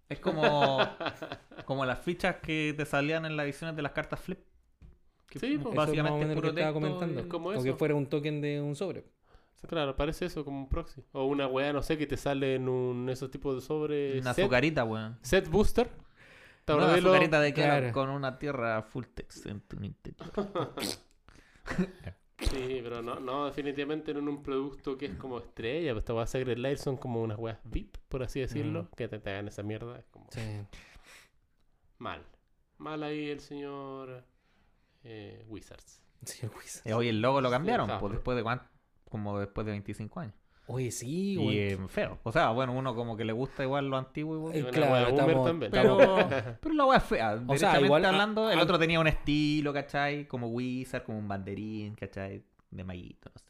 Es 0.07 0.19
como. 0.19 0.77
como 1.65 1.85
las 1.85 1.99
fichas 1.99 2.35
que 2.37 2.73
te 2.77 2.85
salían 2.85 3.25
en 3.25 3.35
las 3.35 3.45
ediciones 3.45 3.75
de 3.75 3.81
las 3.81 3.91
cartas 3.93 4.19
flip. 4.19 4.39
Que 5.27 5.39
Sí, 5.39 5.57
pues. 5.57 5.73
Es 5.73 5.77
básicamente 5.77 6.19
menos 6.19 6.29
es 6.31 6.35
lo 6.35 6.41
puro 6.41 6.53
que 6.53 6.59
estaba 6.59 6.73
comentando. 6.73 7.21
y- 7.21 7.27
como 7.27 7.63
que 7.63 7.73
fuera 7.73 7.95
un 7.95 8.05
token 8.05 8.41
de 8.41 8.61
un 8.61 8.75
sobre. 8.75 9.03
Claro, 9.67 9.95
parece 9.95 10.25
eso 10.25 10.43
como 10.43 10.59
un 10.59 10.67
proxy. 10.69 11.01
O 11.11 11.25
una 11.25 11.47
weá, 11.47 11.71
no 11.71 11.81
sé, 11.83 11.97
que 11.97 12.05
te 12.07 12.17
sale 12.17 12.55
en 12.55 12.67
un 12.67 13.09
esos 13.09 13.29
tipos 13.31 13.55
de 13.55 13.61
sobre. 13.61 14.19
Una 14.19 14.33
set, 14.33 14.43
azucarita, 14.43 14.83
weón. 14.83 15.17
set 15.21 15.47
booster. 15.49 15.89
¿Te 16.77 17.07
Una 17.07 17.39
de 17.39 17.53
Claro. 17.53 17.91
con 17.91 18.09
una 18.09 18.37
tierra 18.39 18.81
full 18.83 19.05
text 19.13 19.45
en 19.47 19.61
tu 19.61 19.79
Nintendo. 19.79 20.25
Sí, 22.39 22.79
pero 22.81 23.03
no, 23.03 23.19
no, 23.19 23.45
definitivamente 23.45 24.13
no 24.13 24.19
en 24.19 24.27
un 24.27 24.41
producto 24.41 24.97
que 24.97 25.05
es 25.05 25.15
como 25.15 25.37
estrella. 25.37 25.91
Pues 25.93 26.01
esta 26.01 26.13
weá 26.15 26.25
Secret 26.25 26.57
Light 26.57 26.79
son 26.79 26.97
como 26.97 27.21
unas 27.21 27.37
weas 27.37 27.59
VIP, 27.63 27.97
por 28.09 28.23
así 28.23 28.39
decirlo. 28.39 28.83
Mm. 28.83 28.95
Que 28.95 29.07
te, 29.07 29.19
te 29.19 29.29
hagan 29.29 29.47
esa 29.47 29.61
mierda. 29.61 29.99
Es 29.99 30.05
como 30.07 30.25
Sí. 30.31 30.41
mal. 31.99 32.25
Mal 32.79 33.03
ahí 33.03 33.29
el 33.29 33.39
señor 33.41 34.25
eh, 35.03 35.45
Wizards. 35.47 36.01
Señor 36.23 36.55
Wizard. 36.57 36.87
Eh, 36.87 36.93
Hoy 36.95 37.09
el 37.09 37.21
logo 37.21 37.41
lo 37.41 37.51
cambiaron, 37.51 37.89
pues 37.99 38.13
después 38.13 38.35
de 38.35 38.43
cuánto, 38.43 38.65
como 39.09 39.37
después 39.39 39.65
de 39.65 39.71
25 39.73 40.19
años. 40.19 40.35
Oye, 40.73 40.89
sí, 40.91 41.33
Y 41.33 41.35
güey. 41.35 41.59
eh, 41.59 41.77
feo. 41.87 42.19
O 42.23 42.31
sea, 42.31 42.49
bueno, 42.51 42.73
uno 42.73 42.95
como 42.95 43.17
que 43.17 43.25
le 43.25 43.33
gusta 43.33 43.63
igual 43.63 43.89
lo 43.89 43.97
antiguo 43.97 44.35
igual. 44.35 44.55
Eh, 44.55 44.61
Una 44.61 44.71
claro, 44.71 45.07
estamos- 45.09 45.45
también. 45.45 45.71
Pero, 45.71 45.97
pero 46.61 46.73
la 46.75 46.85
weá 46.85 46.97
es 46.97 47.03
fea. 47.03 47.35
Derechamente 47.37 47.85
igual, 47.85 48.05
ah, 48.05 48.09
hablando, 48.09 48.49
el 48.49 48.59
ah, 48.59 48.63
otro 48.63 48.79
tenía 48.79 48.99
un 48.99 49.07
estilo, 49.07 49.73
¿cachai? 49.73 50.27
Como 50.27 50.47
Wizard, 50.47 51.03
como 51.03 51.19
un 51.19 51.27
banderín, 51.27 51.95
¿cachai? 51.95 52.43
De 52.69 52.83
maguito, 52.83 53.29
no 53.33 53.39
sé. 53.39 53.45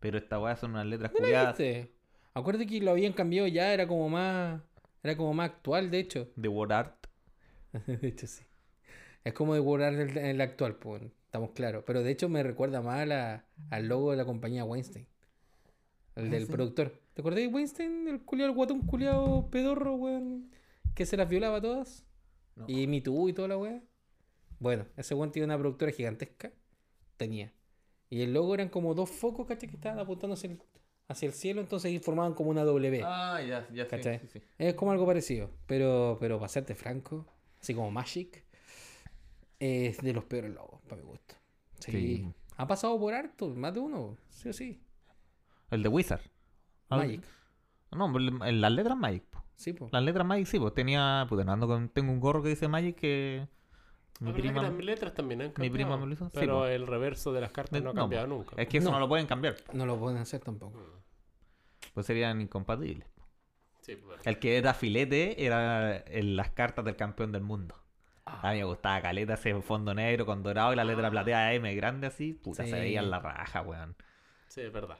Pero 0.00 0.18
esta 0.18 0.38
weá 0.40 0.56
son 0.56 0.72
unas 0.72 0.86
letras 0.86 1.12
¿viste? 1.12 1.92
Acuérdate 2.34 2.66
que 2.66 2.80
lo 2.80 2.90
habían 2.90 3.12
cambiado 3.12 3.46
ya, 3.46 3.72
era 3.72 3.86
como 3.86 4.08
más. 4.08 4.60
Era 5.02 5.16
como 5.16 5.32
más 5.34 5.50
actual, 5.50 5.90
de 5.90 5.98
hecho. 6.00 6.28
de 6.34 6.48
Word 6.48 6.72
Art. 6.72 7.06
de 7.86 8.08
hecho, 8.08 8.26
sí. 8.26 8.44
Es 9.22 9.32
como 9.32 9.54
de 9.54 9.60
borrar 9.60 9.94
el, 9.94 10.16
el 10.18 10.40
actual, 10.40 10.74
pues, 10.76 11.02
estamos 11.26 11.50
claros. 11.52 11.84
Pero 11.86 12.02
de 12.02 12.10
hecho 12.10 12.28
me 12.28 12.42
recuerda 12.42 12.82
más 12.82 13.00
a 13.00 13.06
la- 13.06 13.44
al 13.70 13.86
logo 13.88 14.10
de 14.10 14.16
la 14.16 14.24
compañía 14.24 14.64
Weinstein. 14.64 15.06
El 16.16 16.30
del 16.30 16.46
sí. 16.46 16.52
productor. 16.52 17.00
¿Te 17.14 17.22
acordás 17.22 17.40
de 17.40 17.48
Weinstein? 17.48 18.08
El 18.08 18.22
culiado, 18.22 18.50
el 18.50 18.56
guatón 18.56 18.80
culiado 18.82 19.50
pedorro, 19.50 19.94
weón. 19.94 20.50
Que 20.94 21.06
se 21.06 21.16
las 21.16 21.28
violaba 21.28 21.60
todas. 21.60 22.04
No. 22.56 22.66
Y 22.68 22.86
Me 22.86 23.00
Too 23.00 23.28
y 23.28 23.32
toda 23.32 23.48
la 23.48 23.56
weá. 23.56 23.82
Bueno, 24.60 24.86
ese 24.96 25.14
weón 25.14 25.32
tiene 25.32 25.46
una 25.46 25.58
productora 25.58 25.92
gigantesca. 25.92 26.52
Tenía. 27.16 27.52
Y 28.10 28.22
el 28.22 28.32
logo 28.32 28.54
eran 28.54 28.68
como 28.68 28.94
dos 28.94 29.10
focos, 29.10 29.46
¿cachai? 29.46 29.68
Que 29.68 29.76
estaban 29.76 29.98
apuntando 29.98 30.34
hacia 30.34 30.50
el, 30.50 30.62
hacia 31.08 31.26
el 31.26 31.32
cielo. 31.32 31.60
Entonces 31.60 31.90
ahí 31.90 31.98
formaban 31.98 32.34
como 32.34 32.50
una 32.50 32.62
W. 32.62 33.02
Ah, 33.04 33.40
ya, 33.42 33.68
ya 33.72 33.88
¿Cachai? 33.88 34.20
sí, 34.20 34.28
sí. 34.34 34.42
Es 34.58 34.74
como 34.74 34.92
algo 34.92 35.06
parecido. 35.06 35.50
Pero, 35.66 36.16
pero 36.20 36.38
para 36.38 36.48
serte 36.48 36.76
franco, 36.76 37.26
así 37.60 37.74
como 37.74 37.90
Magic, 37.90 38.44
es 39.58 40.00
de 40.00 40.12
los 40.12 40.24
peores 40.24 40.52
logos, 40.52 40.80
para 40.82 41.02
mi 41.02 41.08
gusto. 41.08 41.34
Sí. 41.80 41.90
Sí. 41.90 42.28
Ha 42.56 42.66
pasado 42.68 42.98
por 43.00 43.14
harto, 43.14 43.48
más 43.48 43.74
de 43.74 43.80
uno, 43.80 44.16
sí 44.28 44.48
o 44.48 44.52
sí. 44.52 44.80
El 45.74 45.82
de 45.82 45.88
Wizard. 45.88 46.20
Ah, 46.88 46.96
Magic, 46.98 47.22
No, 47.92 48.16
el- 48.18 48.40
en 48.42 48.60
las 48.60 48.72
letras 48.72 48.96
Magic. 48.96 49.24
po. 49.24 49.42
sí, 49.56 49.72
po. 49.72 49.88
Las 49.92 50.02
letras 50.02 50.26
Magic 50.26 50.46
sí, 50.46 50.58
pues 50.58 50.74
tenía. 50.74 51.26
Puta, 51.28 51.50
ando 51.52 51.66
con, 51.66 51.88
tengo 51.88 52.12
un 52.12 52.20
gorro 52.20 52.42
que 52.42 52.50
dice 52.50 52.68
Magic 52.68 52.96
que. 52.96 53.48
Mi 54.20 54.32
prima. 54.32 54.60
que 54.62 54.68
las 54.70 54.84
letras 54.84 55.12
también 55.14 55.42
han 55.42 55.52
mi 55.58 55.70
prima 55.70 55.96
me 55.96 56.06
lo 56.06 56.12
hizo, 56.12 56.26
sí, 56.26 56.30
Pero 56.34 56.66
el 56.68 56.86
reverso 56.86 57.32
de 57.32 57.40
las 57.40 57.50
cartas 57.50 57.82
no 57.82 57.90
ha 57.90 57.94
cambiado 57.94 58.28
po. 58.28 58.34
nunca. 58.34 58.54
Es 58.62 58.68
que 58.68 58.78
eso 58.78 58.88
no. 58.90 58.96
No. 58.96 59.00
lo 59.00 59.08
pueden 59.08 59.26
cambiar. 59.26 59.56
No 59.72 59.86
lo 59.86 59.98
pueden 59.98 60.18
hacer 60.18 60.40
tampoco. 60.40 60.80
Pues 61.92 62.06
serían 62.06 62.40
incompatibles. 62.40 63.08
Sí, 63.80 63.96
pues, 63.96 64.20
El 64.24 64.38
que 64.38 64.56
era 64.56 64.72
filete 64.72 65.44
era 65.44 65.96
en 66.06 66.36
las 66.36 66.50
cartas 66.50 66.84
del 66.84 66.96
campeón 66.96 67.32
del 67.32 67.42
mundo. 67.42 67.74
A 68.24 68.52
mí 68.52 68.58
me 68.58 68.64
gustaba 68.64 69.02
caleta 69.02 69.34
ese 69.34 69.60
fondo 69.60 69.92
negro 69.94 70.24
con 70.24 70.42
dorado 70.42 70.72
y 70.72 70.76
la 70.76 70.84
letra 70.84 71.10
plateada 71.10 71.52
M 71.52 71.74
grande 71.74 72.06
así. 72.06 72.32
Puta, 72.32 72.64
Sí. 72.64 72.70
se 72.70 72.78
veían 72.80 73.10
la 73.10 73.18
raja, 73.18 73.60
weón. 73.62 73.96
sí, 74.48 74.60
es 74.62 74.72
verdad. 74.72 74.98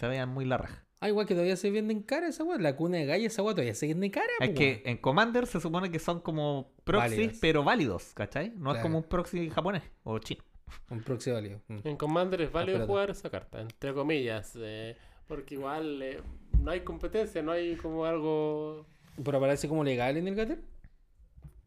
Se 0.00 0.08
veían 0.08 0.28
muy 0.30 0.44
la 0.46 0.56
raja. 0.58 0.84
Ah, 1.02 1.08
igual 1.08 1.26
que 1.26 1.34
todavía 1.34 1.56
se 1.56 1.70
venden 1.70 2.02
cara 2.02 2.28
esa 2.28 2.44
weá. 2.44 2.58
La 2.58 2.76
cuna 2.76 2.98
de 2.98 3.06
galla 3.06 3.26
esa 3.26 3.42
weá 3.42 3.54
todavía 3.54 3.74
se 3.74 3.86
vende 3.86 4.10
cara. 4.10 4.26
Es 4.40 4.48
po, 4.50 4.54
que 4.54 4.82
en 4.84 4.98
Commander 4.98 5.46
se 5.46 5.60
supone 5.60 5.90
que 5.90 5.98
son 5.98 6.20
como 6.20 6.72
proxies, 6.84 7.38
pero 7.40 7.64
válidos, 7.64 8.12
¿cachai? 8.14 8.52
No 8.56 8.74
es 8.74 8.80
como 8.82 8.98
un 8.98 9.04
proxy 9.04 9.48
japonés 9.50 9.82
o 10.04 10.18
chino. 10.18 10.42
Un 10.90 11.00
proxy 11.02 11.30
válido. 11.30 11.60
Mm. 11.68 11.78
En 11.84 11.96
Commander 11.96 12.42
es 12.42 12.52
válido 12.52 12.78
espérate. 12.78 12.90
jugar 12.92 13.10
esa 13.10 13.30
carta, 13.30 13.60
entre 13.60 13.92
comillas. 13.94 14.52
eh, 14.56 14.96
porque 15.26 15.54
igual 15.54 16.02
eh, 16.02 16.20
no 16.62 16.70
hay 16.70 16.80
competencia, 16.80 17.40
no 17.42 17.52
hay 17.52 17.76
como 17.76 18.04
algo. 18.04 18.86
Pero 19.22 19.38
aparece 19.38 19.68
como 19.68 19.82
legal 19.84 20.16
en 20.16 20.28
el 20.28 20.34
Gater. 20.34 20.60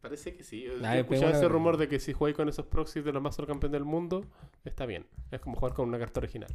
Parece 0.02 0.36
que 0.36 0.44
sí. 0.44 0.64
Yo 0.64 0.74
Ah, 0.84 0.96
he 0.96 1.00
es 1.00 1.04
escuchado 1.04 1.30
una- 1.30 1.38
ese 1.38 1.48
rumor 1.48 1.78
de 1.78 1.88
que 1.88 2.00
si 2.00 2.12
jugáis 2.14 2.36
con 2.36 2.50
esos 2.50 2.66
proxies 2.66 3.06
de 3.06 3.14
los 3.14 3.22
más 3.22 3.38
campeón 3.38 3.72
del 3.72 3.86
mundo, 3.86 4.26
está 4.66 4.86
bien. 4.86 5.06
Es 5.32 5.40
como 5.40 5.56
jugar 5.56 5.74
con 5.74 5.88
una 5.88 5.98
carta 5.98 6.20
original. 6.20 6.50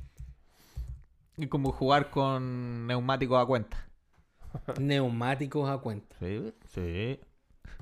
Y 1.39 1.47
como 1.47 1.73
jugar 1.73 2.11
con 2.11 2.87
neumáticos 2.87 3.41
a 3.43 3.47
cuenta. 3.47 3.89
Neumáticos 4.81 5.69
a 5.71 5.79
cuenta. 5.79 6.17
Sí, 6.19 6.53
sí. 6.67 7.21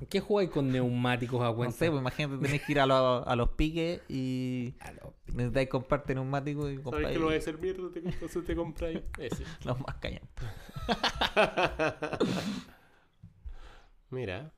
¿Qué 0.09 0.19
jugáis 0.19 0.51
con 0.51 0.71
neumáticos 0.71 1.41
a 1.41 1.45
No 1.45 1.55
cuenta? 1.55 1.75
sé, 1.75 1.89
pues 1.89 2.01
imagínate, 2.01 2.37
tenés 2.45 2.61
que 2.61 2.71
ir 2.73 2.79
a, 2.79 2.85
los- 2.85 3.25
a 3.25 3.35
los 3.35 3.49
piques 3.49 4.01
y 4.09 4.75
A 4.81 4.91
lo- 4.91 5.15
necesitáis 5.33 5.69
comprarte 5.69 6.13
neumáticos 6.13 6.71
y 6.71 6.77
¿Sabes 6.77 7.07
que 7.07 7.19
lo 7.19 7.25
vais 7.27 7.37
a 7.37 7.49
hacer 7.49 7.57
mierda? 7.59 7.91
Te- 7.91 7.99
Entonces 8.07 8.45
te 8.45 8.55
compráis 8.55 9.01
ese. 9.17 9.43
los 9.65 9.79
más 9.79 9.95
callantes. 9.95 10.47
Mira. 14.09 14.51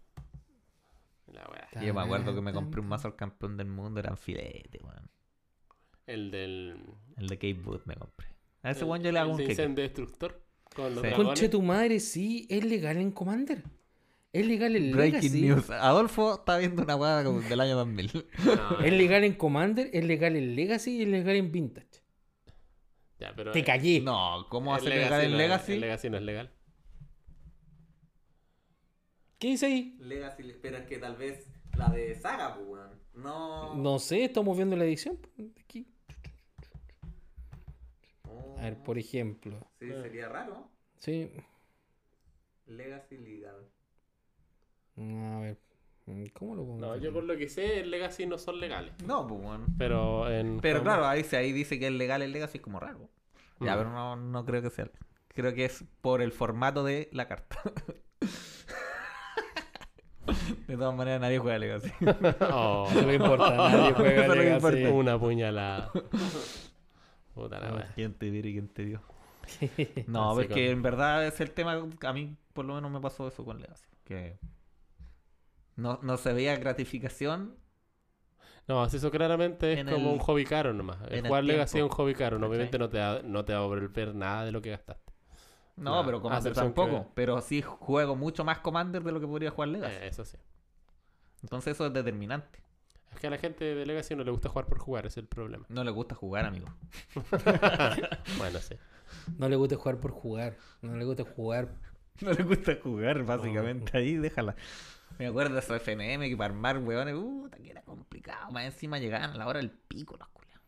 La 1.28 1.48
wea. 1.50 1.86
Yo 1.86 1.94
me 1.94 2.02
acuerdo 2.02 2.34
que 2.36 2.42
me 2.42 2.52
compré 2.54 2.82
un 2.82 2.88
mazo 2.88 3.08
al 3.08 3.16
campeón 3.16 3.56
del 3.58 3.68
mundo, 3.68 4.00
eran 4.00 4.18
filete, 4.18 4.80
weón. 4.84 5.10
El 6.08 6.32
del. 6.32 6.84
El 7.18 7.28
de 7.28 7.36
Cape 7.38 7.54
Boot 7.54 7.86
me 7.86 7.96
compré. 7.96 8.28
A 8.64 8.72
ese 8.72 8.82
el- 8.82 8.86
weón 8.90 9.04
yo 9.04 9.12
le 9.12 9.20
hago 9.20 9.34
un. 9.34 9.42
Incendio 9.42 9.84
Destructor. 9.84 10.42
Con 10.76 10.86
los 10.96 10.96
Sí. 10.96 11.08
dragones. 11.08 11.26
Conche 11.28 11.50
tu 11.50 11.62
madre, 11.62 12.00
sí, 12.00 12.46
es 12.50 12.64
legal 12.64 12.98
en 12.98 13.12
Commander. 13.12 13.64
Es 14.32 14.46
legal 14.46 14.76
en 14.76 14.92
Breaking 14.92 15.22
Legacy. 15.22 15.42
news. 15.42 15.70
Adolfo 15.72 16.36
está 16.36 16.58
viendo 16.60 16.84
una 16.84 16.96
weá 16.96 17.24
como 17.24 17.42
del 17.42 17.60
año 17.60 17.76
2000. 17.76 18.26
No, 18.46 18.80
Es 18.86 18.94
legal 18.94 19.24
en 19.24 19.34
Commander, 19.34 19.90
es 19.92 20.06
legal 20.06 20.36
en 20.36 20.56
Legacy 20.56 20.98
y 20.98 21.02
es 21.02 21.08
legal 21.08 21.36
en 21.36 21.52
Vintage. 21.52 21.88
ya, 23.20 23.34
pero 23.36 23.52
Te 23.52 23.64
cagué. 23.64 24.00
No, 24.02 24.46
¿cómo 24.50 24.76
hace 24.76 24.90
legal 24.90 25.22
en 25.24 25.32
no 25.32 25.38
Legacy? 25.38 25.78
Legacy 25.80 26.10
no 26.12 26.18
es 26.18 26.24
legal. 26.24 26.52
¿Qué 29.40 29.48
dice 29.48 29.66
ahí? 29.68 29.98
Legacy, 30.00 30.44
pero 30.62 30.78
es 30.78 30.86
que 30.86 30.98
tal 30.98 31.16
vez 31.16 31.48
la 31.78 31.90
de 31.90 32.14
Saga, 32.16 32.56
pues, 32.56 32.68
weón. 32.68 32.90
No. 33.16 33.74
No 33.76 33.98
sé, 34.00 34.26
estamos 34.26 34.56
viendo 34.56 34.76
la 34.76 34.84
edición. 34.86 35.18
Aquí. 35.62 35.88
A 38.60 38.64
ver, 38.64 38.78
por 38.84 38.98
ejemplo. 38.98 39.58
Sí, 39.80 39.90
sería 40.02 40.30
raro. 40.30 40.70
Sí. 41.00 41.32
Legacy 42.68 43.18
legal. 43.18 43.68
A 44.98 45.40
ver. 45.40 45.58
¿Cómo 46.34 46.56
lo 46.56 46.66
pongo? 46.66 46.80
No, 46.80 46.96
yo 46.98 47.14
por 47.14 47.24
lo 47.24 47.38
que 47.38 47.48
sé, 47.50 47.82
el 47.82 47.92
Legacy 47.92 48.26
no 48.26 48.38
son 48.40 48.60
legales. 48.60 48.94
No, 49.06 49.28
pues, 49.28 49.42
weón. 49.42 49.66
Pero 49.78 50.30
en. 50.32 50.60
Pero 50.60 50.82
claro, 50.82 51.06
ahí, 51.06 51.24
se- 51.24 51.38
ahí 51.38 51.52
dice 51.52 51.78
que 51.80 51.86
es 51.88 51.94
legal 51.94 52.22
el 52.24 52.32
Legacy, 52.32 52.58
es 52.58 52.64
como 52.64 52.80
raro. 52.80 53.10
Ya, 53.60 53.76
Mm. 53.76 53.78
pero 53.78 53.90
no, 53.92 54.16
no 54.16 54.46
creo 54.46 54.62
que 54.64 54.72
sea. 54.72 54.90
Creo 55.28 55.54
que 55.54 55.66
es 55.66 55.84
por 56.02 56.22
el 56.24 56.32
formato 56.32 56.84
de 56.84 57.10
la 57.14 57.28
carta. 57.28 57.62
de 60.68 60.78
todas 60.78 60.96
maneras, 60.96 61.22
nadie 61.22 61.38
juega 61.40 61.58
Legacy. 61.60 61.92
Oh, 62.52 62.88
No 62.94 63.02
le 63.02 63.16
importa, 63.16 63.56
nadie 63.56 63.94
juega 63.94 64.28
Legacy. 64.36 64.84
Una 64.86 65.20
puñalada. 65.20 65.92
Puta 67.44 67.60
la 67.60 67.74
wea. 67.74 67.92
¿Quién 67.96 68.14
te 68.14 68.30
vio 68.30 68.40
y 68.48 68.54
quién 68.54 68.68
te 68.70 68.84
vio? 68.86 69.02
No, 70.08 70.32
pero 70.36 70.42
es 70.42 70.48
con- 70.48 70.56
que 70.56 70.70
en 70.72 70.82
verdad 70.82 71.26
es 71.26 71.40
el 71.42 71.52
tema. 71.52 71.82
A 72.02 72.14
mí, 72.14 72.36
por 72.54 72.66
lo 72.66 72.76
menos, 72.76 72.92
me 72.92 73.00
pasó 73.00 73.28
eso 73.28 73.44
con 73.46 73.60
Legacy. 73.62 73.88
Que 74.04 74.40
no, 75.76 76.00
no 76.04 76.18
se 76.18 76.34
veía 76.34 76.56
gratificación. 76.58 77.56
No, 78.68 78.84
así 78.84 78.98
eso 78.98 79.10
claramente 79.10 79.74
es 79.74 79.84
como 79.84 79.96
el- 80.10 80.14
un 80.14 80.20
hobby 80.20 80.46
caro 80.46 80.74
nomás. 80.74 80.98
El 81.08 81.14
el 81.20 81.28
jugar 81.28 81.44
Legacy 81.44 81.78
es 81.80 81.84
un 81.84 81.90
hobby 81.90 82.14
caro. 82.14 82.38
Obviamente 82.38 82.78
no 82.78 82.90
te, 82.90 82.98
da, 83.00 83.22
no 83.24 83.44
te 83.46 83.54
va 83.54 83.60
a 83.60 83.62
devolver 83.64 84.14
nada 84.14 84.46
de 84.46 84.52
lo 84.52 84.62
que 84.62 84.70
gastaste. 84.72 85.12
No, 85.78 86.04
pero 86.06 86.22
Commander 86.22 86.54
tampoco. 86.54 87.04
que- 87.06 87.10
Pero 87.16 87.42
sí 87.42 87.62
juego 87.62 88.16
mucho 88.16 88.44
más 88.44 88.60
Commander 88.60 89.02
de 89.02 89.12
lo 89.12 89.20
que 89.20 89.28
podría 89.28 89.50
jugar 89.52 89.70
Legacy. 89.70 89.96
Eh, 89.96 90.08
eso 90.08 90.26
sí. 90.26 90.38
Entonces, 91.42 91.74
eso 91.74 91.86
es 91.88 91.94
determinante. 91.94 92.62
Es 93.20 93.22
que 93.22 93.28
a 93.28 93.32
la 93.32 93.38
gente 93.38 93.76
de 93.76 93.86
Legacy 93.86 94.16
no 94.16 94.24
le 94.24 94.32
gusta 94.32 94.48
jugar 94.48 94.68
por 94.68 94.80
jugar, 94.80 95.06
ese 95.06 95.20
es 95.20 95.24
el 95.26 95.28
problema. 95.28 95.66
No 95.68 95.84
le 95.84 95.92
gusta 95.92 96.16
jugar, 96.16 96.46
amigo. 96.46 96.68
bueno, 98.38 98.60
sí. 98.60 98.76
No 99.38 99.50
le 99.50 99.58
gusta 99.58 99.76
jugar 99.76 100.00
por 100.00 100.12
jugar. 100.12 100.56
No 100.82 100.96
le 100.96 101.04
gusta 101.04 101.26
jugar. 101.26 101.76
No 102.22 102.32
le 102.32 102.44
gusta 102.44 102.78
jugar, 102.82 103.26
básicamente. 103.26 103.98
Ahí 103.98 104.16
déjala. 104.16 104.56
Me 105.18 105.28
acuerdo 105.28 105.56
de 105.56 105.60
esos 105.60 105.76
FNM 105.82 106.30
que 106.30 106.38
para 106.38 106.54
armar 106.54 106.78
hueones, 106.78 107.14
puta, 107.14 107.58
que 107.58 107.72
era 107.72 107.82
complicado. 107.82 108.52
Más 108.52 108.64
encima 108.64 109.00
llegaban 109.00 109.32
a 109.32 109.38
la 109.38 109.48
hora 109.48 109.60
del 109.60 109.72
pico 109.72 110.16
los 110.18 110.30
culiados. 110.30 110.64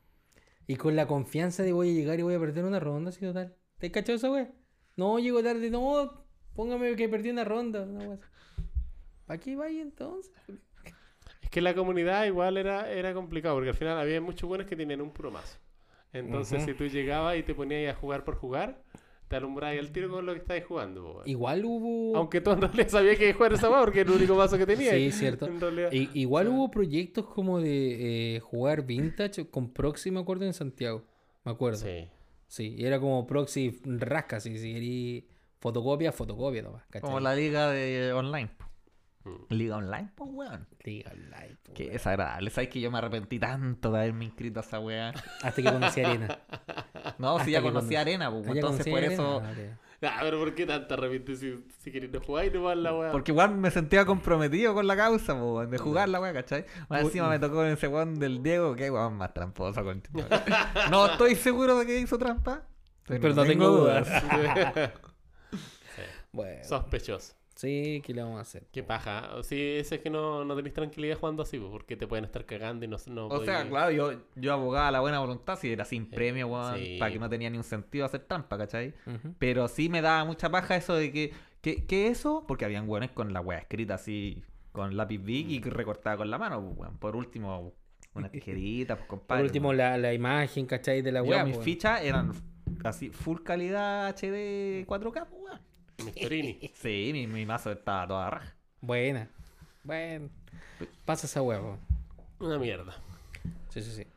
Y 0.68 0.76
con 0.76 0.98
la 0.98 1.08
confianza 1.08 1.64
de 1.64 1.72
voy 1.72 1.92
a 1.92 1.94
llegar 1.94 2.20
y 2.20 2.24
voy 2.24 2.36
a 2.36 2.40
perder 2.40 2.66
una 2.66 2.82
ronda, 2.82 3.12
así 3.12 3.22
total. 3.22 3.56
¿Te 3.78 3.92
cachado 3.92 4.18
esa 4.18 4.30
wea? 4.30 4.52
No, 4.98 5.20
llego 5.20 5.42
tarde, 5.42 5.70
no. 5.70 6.26
Póngame 6.54 6.98
que 6.98 7.08
perdí 7.08 7.30
una 7.30 7.46
ronda. 7.46 7.88
¿Para 9.26 9.40
qué 9.40 9.56
vaya 9.56 9.82
entonces? 9.82 10.34
Que 11.52 11.62
la 11.62 11.76
comunidad 11.76 12.26
igual 12.26 12.58
era, 12.58 12.90
era 12.92 13.14
complicado, 13.14 13.54
porque 13.56 13.70
al 13.70 13.76
final 13.76 14.00
había 14.00 14.20
muchos 14.22 14.48
buenos 14.50 14.66
que 14.66 14.76
tenían 14.76 15.02
un 15.02 15.12
puro 15.12 15.30
mazo. 15.30 15.60
Entonces, 16.14 16.64
si 16.66 16.74
tú 16.74 16.86
llegabas 16.88 17.38
y 17.38 17.44
te 17.44 17.54
ponías 17.54 17.96
a 17.96 18.00
jugar 18.00 18.24
por 18.24 18.36
jugar, 18.36 18.82
te 19.28 19.36
alumbrabas 19.38 19.78
al 19.80 19.92
tiro 19.92 20.10
con 20.10 20.26
lo 20.26 20.34
que 20.34 20.40
estabas 20.40 20.64
jugando. 20.66 21.22
Igual 21.26 21.64
hubo. 21.64 22.18
Aunque 22.18 22.42
tú 22.42 22.52
en 22.52 22.62
realidad 22.62 22.88
sabías 22.90 23.18
que 23.18 23.32
jugar 23.34 23.54
esa 23.54 23.70
weá 23.70 23.80
porque 23.82 24.02
era 24.02 24.10
el 24.10 24.16
único 24.18 24.36
mazo 24.36 24.58
que 24.58 24.66
tenías. 24.66 24.94
Sí, 24.94 25.12
cierto. 25.12 25.46
En 25.46 25.60
realidad. 25.62 25.92
I- 25.94 26.10
igual 26.16 26.48
hubo 26.50 26.70
proyectos 26.72 27.26
como 27.28 27.60
de 27.62 28.36
eh, 28.36 28.40
jugar 28.42 28.86
vintage 28.86 29.50
con 29.50 29.72
Proxy, 29.72 30.12
me 30.12 30.20
acuerdo, 30.20 30.46
en 30.46 30.54
Santiago. 30.54 31.04
Me 31.46 31.52
acuerdo. 31.52 31.78
Sí. 31.80 32.10
Sí. 32.48 32.76
y 32.78 32.86
era 32.86 33.00
como 33.00 33.26
Proxy 33.26 33.80
rasca, 33.86 34.42
si, 34.42 34.58
si 34.58 34.74
querí 34.74 35.28
fotocopia, 35.60 36.12
fotocopia 36.12 36.62
nomás. 36.62 36.84
¿cachai? 36.90 37.02
Como 37.08 37.22
la 37.22 37.34
liga 37.36 37.70
de 37.72 38.12
online. 38.12 38.50
Mm. 39.24 39.54
Liga 39.54 39.78
Online, 39.78 40.10
pues 40.16 40.30
weón. 40.34 40.68
Liga 40.84 41.12
Online, 41.12 41.58
po, 41.64 41.74
Qué 41.74 41.84
weón. 41.84 41.94
desagradable. 41.94 42.50
¿Sabes 42.50 42.70
que 42.70 42.82
yo 42.82 42.90
me 42.92 42.98
arrepentí 42.98 43.40
tanto 43.40 43.92
de 43.92 44.00
haberme 44.00 44.26
inscrito 44.26 44.60
a 44.60 44.64
esa 44.64 44.80
weá? 44.80 45.10
Hasta 45.44 45.62
que 45.62 45.72
conocí 45.72 46.02
a 46.02 46.10
Arena. 46.10 46.40
No, 47.18 47.32
Hasta 47.34 47.46
si 47.46 47.52
ya 47.52 47.62
conocí 47.62 47.96
a 47.96 48.02
Arena, 48.02 48.32
pues 48.32 48.48
entonces 48.48 48.88
por 48.88 48.98
Arena. 48.98 49.14
eso. 49.14 49.44
Ah, 50.04 50.18
pero 50.22 50.40
¿por 50.40 50.56
qué 50.56 50.66
tanta 50.66 50.96
repite 50.96 51.36
si, 51.36 51.64
si 51.78 51.92
querés 51.92 52.10
no 52.12 52.20
jugar 52.22 52.46
y 52.46 52.50
no 52.50 52.64
vas 52.64 52.76
la 52.76 52.92
weá? 52.98 53.12
Porque 53.12 53.32
igual 53.32 53.56
me 53.56 53.70
sentía 53.70 54.04
comprometido 54.04 54.74
con 54.74 54.88
la 54.88 54.96
causa, 54.96 55.36
weón, 55.36 55.70
de 55.70 55.78
jugar 55.78 56.10
la 56.10 56.20
weá, 56.20 56.34
¿cachai? 56.34 56.66
Más 56.90 57.04
encima 57.04 57.30
me 57.30 57.38
tocó 57.38 57.64
ese 57.64 57.88
weón 57.88 58.18
del 58.18 58.42
Diego, 58.42 58.76
que 58.76 58.90
weón 58.90 59.14
más 59.14 59.32
tramposo, 59.36 59.84
con 59.84 60.02
No 60.90 61.06
estoy 61.06 61.36
seguro 61.36 61.78
de 61.78 61.86
que 61.86 62.00
hizo 62.00 62.18
trampa. 62.18 62.64
Pero 63.06 63.34
no 63.36 63.44
tengo 63.44 63.68
dudas. 63.68 64.08
Sí, 65.52 66.02
Bueno, 66.32 66.64
Sospechoso. 66.64 67.34
Sí, 67.62 68.02
¿qué 68.06 68.14
le 68.14 68.22
vamos 68.24 68.40
a 68.40 68.42
hacer? 68.42 68.64
Qué 68.72 68.84
paja. 68.84 69.36
O 69.36 69.44
Sí, 69.44 69.60
ese 69.60 69.96
es 69.96 70.02
que 70.02 70.10
no, 70.10 70.44
no 70.44 70.56
tenéis 70.56 70.74
tranquilidad 70.74 71.18
jugando 71.18 71.44
así, 71.44 71.58
pues, 71.60 71.72
porque 71.72 71.96
te 71.96 72.08
pueden 72.08 72.26
estar 72.26 72.46
cagando 72.46 72.86
y 72.86 72.88
no, 72.88 72.98
no 73.08 73.28
O 73.28 73.44
sea, 73.46 73.68
claro, 73.70 73.92
yo, 73.92 74.12
yo 74.36 74.54
abogaba 74.54 74.88
a 74.88 74.92
la 74.92 75.00
buena 75.00 75.20
voluntad 75.20 75.58
si 75.58 75.72
era 75.72 75.86
sin 75.86 76.08
premio, 76.10 76.48
weón, 76.48 76.78
sí. 76.78 76.98
para 77.00 77.12
que 77.12 77.20
no 77.20 77.30
tenía 77.30 77.50
ni 77.50 77.58
un 77.58 77.64
sentido 77.64 78.06
hacer 78.06 78.22
trampa, 78.22 78.58
¿cachai? 78.58 78.94
Pero 79.40 79.68
sí 79.68 79.90
me 79.90 80.02
daba 80.02 80.26
mucha 80.26 80.50
paja 80.50 80.76
eso 80.76 80.96
de 80.96 81.12
que, 81.12 81.34
que, 81.62 81.86
que 81.86 82.08
eso, 82.08 82.44
porque 82.48 82.66
habían 82.66 82.90
weones 82.90 83.12
con 83.12 83.32
la 83.34 83.42
weá 83.42 83.60
escrita 83.60 83.94
así, 83.96 84.44
con 84.72 84.98
lápiz 84.98 85.20
big 85.20 85.50
y 85.52 85.62
recortada 85.62 86.18
con 86.18 86.30
la 86.30 86.38
mano, 86.38 86.60
weón. 86.60 86.98
Por 86.98 87.16
último, 87.16 87.74
una 88.14 88.30
tijerita, 88.32 88.96
pues, 88.96 89.08
Por 89.08 89.20
compadre. 89.20 89.44
último, 89.44 89.70
weón. 89.70 89.78
la, 89.78 89.98
la 89.98 90.14
imagen, 90.14 90.66
¿cachai? 90.66 91.02
De 91.02 91.12
la 91.12 91.24
Yo, 91.24 91.30
weá. 91.32 91.46
mis 91.46 91.58
fichas 91.58 92.02
eran 92.02 92.32
así, 92.84 93.10
full 93.10 93.42
calidad 93.44 94.10
HD 94.10 94.86
4K, 94.88 95.28
pues, 95.28 95.42
weón. 95.44 95.62
Mistorini. 96.06 96.72
Sí, 96.74 97.10
mi, 97.14 97.28
mi 97.28 97.46
mazo 97.46 97.72
estaba 97.72 98.08
toda 98.08 98.30
raja. 98.30 98.56
Buena. 98.82 99.30
Bueno. 99.84 100.30
Pasa 101.06 101.28
esa 101.28 101.42
po. 101.42 101.78
Una 102.40 102.58
mierda. 102.58 102.96
Sí, 103.70 103.82
sí, 103.82 103.92
sí. 103.92 104.08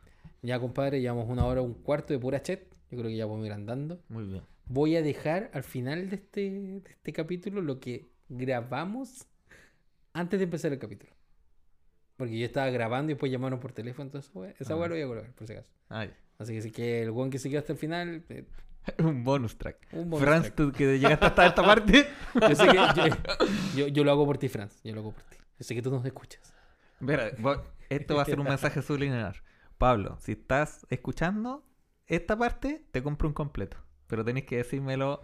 Ya, 0.42 0.58
compadre, 0.60 1.00
llevamos 1.00 1.28
una 1.28 1.44
hora, 1.46 1.62
un 1.62 1.74
cuarto 1.74 2.12
de 2.12 2.18
pura 2.18 2.42
chat. 2.42 2.60
Yo 2.90 2.98
creo 2.98 3.04
que 3.10 3.16
ya 3.16 3.26
podemos 3.26 3.46
ir 3.46 3.52
andando. 3.52 4.00
Muy 4.08 4.24
bien. 4.24 4.42
Voy 4.66 4.96
a 4.96 5.02
dejar 5.02 5.50
al 5.52 5.62
final 5.62 6.08
de 6.10 6.16
este, 6.16 6.40
de 6.50 6.76
este 6.90 7.12
capítulo 7.12 7.60
lo 7.60 7.80
que 7.80 8.08
grabamos 8.28 9.26
antes 10.12 10.38
de 10.40 10.44
empezar 10.44 10.72
el 10.72 10.78
capítulo. 10.78 11.12
Porque 12.16 12.38
yo 12.38 12.46
estaba 12.46 12.70
grabando 12.70 13.10
y 13.10 13.14
después 13.14 13.30
llamaron 13.32 13.58
por 13.60 13.72
teléfono, 13.72 14.04
entonces 14.06 14.30
esa 14.60 14.74
Ah. 14.74 14.76
weá 14.76 14.88
lo 14.88 14.94
voy 14.94 15.02
a 15.02 15.06
colgar, 15.06 15.32
por 15.34 15.46
si 15.46 15.52
acaso. 15.54 15.70
Ay, 15.88 16.12
Así 16.38 16.52
que 16.52 16.62
si 16.62 16.70
que 16.70 17.02
el 17.02 17.10
weón 17.10 17.30
que 17.30 17.38
se 17.38 17.48
quedó 17.50 17.60
hasta 17.60 17.72
el 17.72 17.78
final, 17.78 18.24
eh, 18.28 18.44
un 18.98 19.24
bonus 19.24 19.56
track. 19.56 19.76
un 19.92 20.10
bonus 20.10 20.24
Franz, 20.26 20.42
track. 20.44 20.56
tú 20.56 20.72
que 20.72 20.98
llegaste 20.98 21.26
hasta 21.26 21.46
esta 21.46 21.62
parte. 21.64 22.06
Yo 22.48 22.54
sé 22.54 22.66
que 22.68 22.76
yo, 22.76 23.14
yo- 23.76 23.88
yo 23.88 24.04
lo 24.04 24.10
hago 24.10 24.26
por 24.26 24.38
ti, 24.38 24.48
Franz. 24.48 24.80
Yo 24.84 24.94
lo 24.94 25.00
hago 25.00 25.12
por 25.12 25.22
ti. 25.24 25.36
Yo 25.58 25.64
sé 25.64 25.74
que 25.74 25.82
tú 25.82 25.90
nos 25.90 26.04
escuchas. 26.04 26.52
Mira, 27.00 27.30
esto 27.88 28.16
va 28.16 28.22
a 28.22 28.24
ser 28.24 28.40
un 28.40 28.46
mensaje 28.46 28.82
subliminal. 28.82 29.34
Pablo, 29.78 30.16
si 30.20 30.32
estás 30.32 30.86
escuchando 30.90 31.64
esta 32.06 32.36
parte, 32.36 32.84
te 32.90 33.02
compro 33.02 33.28
un 33.28 33.34
completo. 33.34 33.76
Pero 34.06 34.24
tenés 34.24 34.44
que 34.44 34.56
decírmelo 34.58 35.22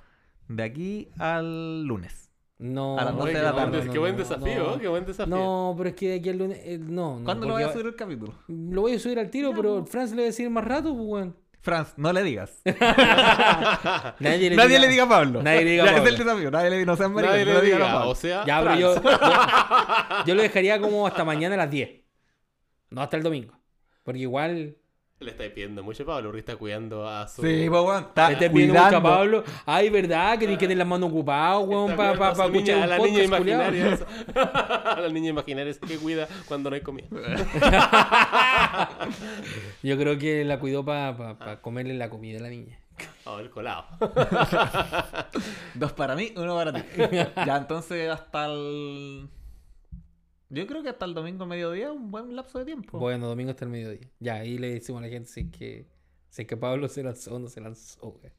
de 0.49 0.63
aquí 0.63 1.09
al 1.19 1.85
lunes. 1.85 2.31
No, 2.59 2.99
A 2.99 3.05
las 3.05 3.15
Oye, 3.15 3.21
doce 3.21 3.33
qué, 3.33 3.39
de 3.39 3.45
la 3.45 3.55
tarde. 3.55 3.85
no, 3.87 3.93
qué 3.93 3.99
buen 3.99 4.17
desafío, 4.17 4.65
no. 4.65 4.75
¿eh? 4.75 4.79
qué 4.81 4.89
buen 4.89 5.07
desafío. 5.07 5.35
No, 5.35 5.75
pero 5.79 5.89
es 5.91 5.95
que 5.95 6.09
de 6.11 6.15
aquí 6.17 6.29
al 6.29 6.39
lunes. 6.39 6.59
eh, 6.63 6.79
no, 6.79 7.19
no. 7.19 7.25
¿Cuándo 7.25 7.47
lo 7.47 7.55
voy 7.55 7.63
a 7.63 7.73
subir 7.73 7.87
el 7.87 7.97
capítulo? 7.97 8.35
Lo 8.49 8.83
voy 8.83 8.95
a 8.95 8.99
subir 8.99 9.19
al 9.19 9.31
tiro, 9.31 9.53
pero 9.55 9.87
Franz 9.87 10.11
le 10.11 10.17
va 10.19 10.23
a 10.23 10.27
decir 10.27 10.51
más 10.51 10.65
rato, 10.65 10.95
pues, 10.95 11.07
weón. 11.09 11.37
Franz, 11.63 11.93
no 11.97 12.13
le 12.13 12.23
digas. 12.23 12.61
Nadie 12.65 14.51
le 14.51 14.57
nadie 14.57 14.77
diga- 14.77 14.81
le 14.81 14.89
diga 14.89 15.03
a 15.05 15.09
Pablo. 15.09 15.43
Nadie 15.43 15.65
le 15.65 15.71
diga 15.73 15.83
a 15.83 15.87
Ya 15.89 15.93
Pablo. 15.93 16.07
es 16.09 16.13
el 16.13 16.19
desafío. 16.25 16.51
Nadie 16.51 16.71
le 16.71 16.77
diga, 16.79 16.87
no 16.87 16.97
sean 16.97 17.13
maricón, 17.13 17.37
Nadie 17.39 17.45
no 17.53 17.59
le 17.61 17.65
digan 17.67 17.83
a 17.83 17.93
Pablo. 17.93 18.11
o 18.11 18.15
sea, 18.15 18.45
Ya, 18.47 18.61
pero 18.63 18.75
yo, 18.77 18.95
yo 20.27 20.35
lo 20.35 20.43
dejaría 20.43 20.81
como 20.81 21.07
hasta 21.07 21.25
mañana 21.25 21.55
a 21.57 21.59
las 21.59 21.71
10. 21.71 21.91
No 22.91 23.03
hasta 23.03 23.17
el 23.17 23.23
domingo. 23.23 23.55
Porque 24.03 24.21
igual. 24.21 24.77
Le 25.21 25.33
estáis 25.33 25.53
pidiendo 25.53 25.83
mucho, 25.83 26.07
Pablo, 26.07 26.31
porque 26.31 26.39
está 26.39 26.57
cuidando 26.57 27.07
a 27.07 27.29
su... 27.29 27.43
Sí, 27.43 27.67
pues, 27.69 27.83
weón, 27.83 28.05
está 28.05 28.29
Le 28.29 28.33
estés 28.35 28.51
pidiendo 28.51 28.83
mucho 28.83 28.97
a. 28.97 29.03
Pablo. 29.03 29.45
Ay, 29.67 29.91
¿verdad? 29.91 30.39
Que 30.39 30.47
que 30.47 30.57
tener 30.57 30.79
las 30.79 30.87
manos 30.87 31.11
ocupadas, 31.11 31.63
weón, 31.67 31.91
Está 31.91 31.97
para 31.99 32.19
pa, 32.19 32.29
a 32.29 32.35
pa 32.35 32.47
escuchar 32.47 32.79
a 32.79 32.85
un 32.85 32.89
la 32.89 32.97
podcast, 32.97 33.15
niña 33.15 33.25
imaginaria. 33.25 33.99
a 34.35 34.99
la 34.99 35.09
niña 35.11 35.29
imaginaria 35.29 35.71
esa 35.71 35.87
que 35.87 35.99
cuida 35.99 36.27
cuando 36.49 36.71
no 36.71 36.77
hay 36.77 36.81
comida. 36.81 37.07
Yo 39.83 39.99
creo 39.99 40.17
que 40.17 40.43
la 40.47 40.59
cuidó 40.59 40.87
para 40.87 41.61
comerle 41.61 41.93
la 41.93 42.09
comida 42.09 42.39
a 42.39 42.43
la 42.43 42.49
niña. 42.49 42.79
Oh, 43.25 43.39
el 43.41 43.51
colado. 43.51 43.85
Dos 45.75 45.93
para 45.93 46.17
mí, 46.17 46.33
uno 46.35 46.55
para 46.55 46.73
ti. 46.73 46.83
ya, 47.47 47.57
entonces 47.59 48.11
hasta 48.11 48.47
el... 48.47 49.29
Yo 50.51 50.67
creo 50.67 50.83
que 50.83 50.89
hasta 50.89 51.05
el 51.05 51.15
domingo 51.15 51.47
mediodía 51.47 51.93
un 51.93 52.11
buen 52.11 52.35
lapso 52.37 52.59
de 52.59 52.65
tiempo. 52.65 52.99
Bueno, 52.99 53.29
domingo 53.29 53.51
hasta 53.51 53.65
el 53.65 53.71
mediodía. 53.71 54.09
Ya, 54.19 54.35
ahí 54.35 54.59
le 54.59 54.73
decimos 54.75 55.01
a 55.03 55.07
la 55.07 55.11
gente 55.13 55.29
si 55.31 55.41
es 55.41 55.47
que, 55.51 55.87
si 56.29 56.43
es 56.43 56.49
que 56.49 56.57
Pablo 56.57 56.89
se 56.89 57.03
lanzó 57.03 57.37
o 57.37 57.39
no 57.39 57.49
se 57.49 57.61
lanzó, 57.61 58.09
weón. 58.09 58.33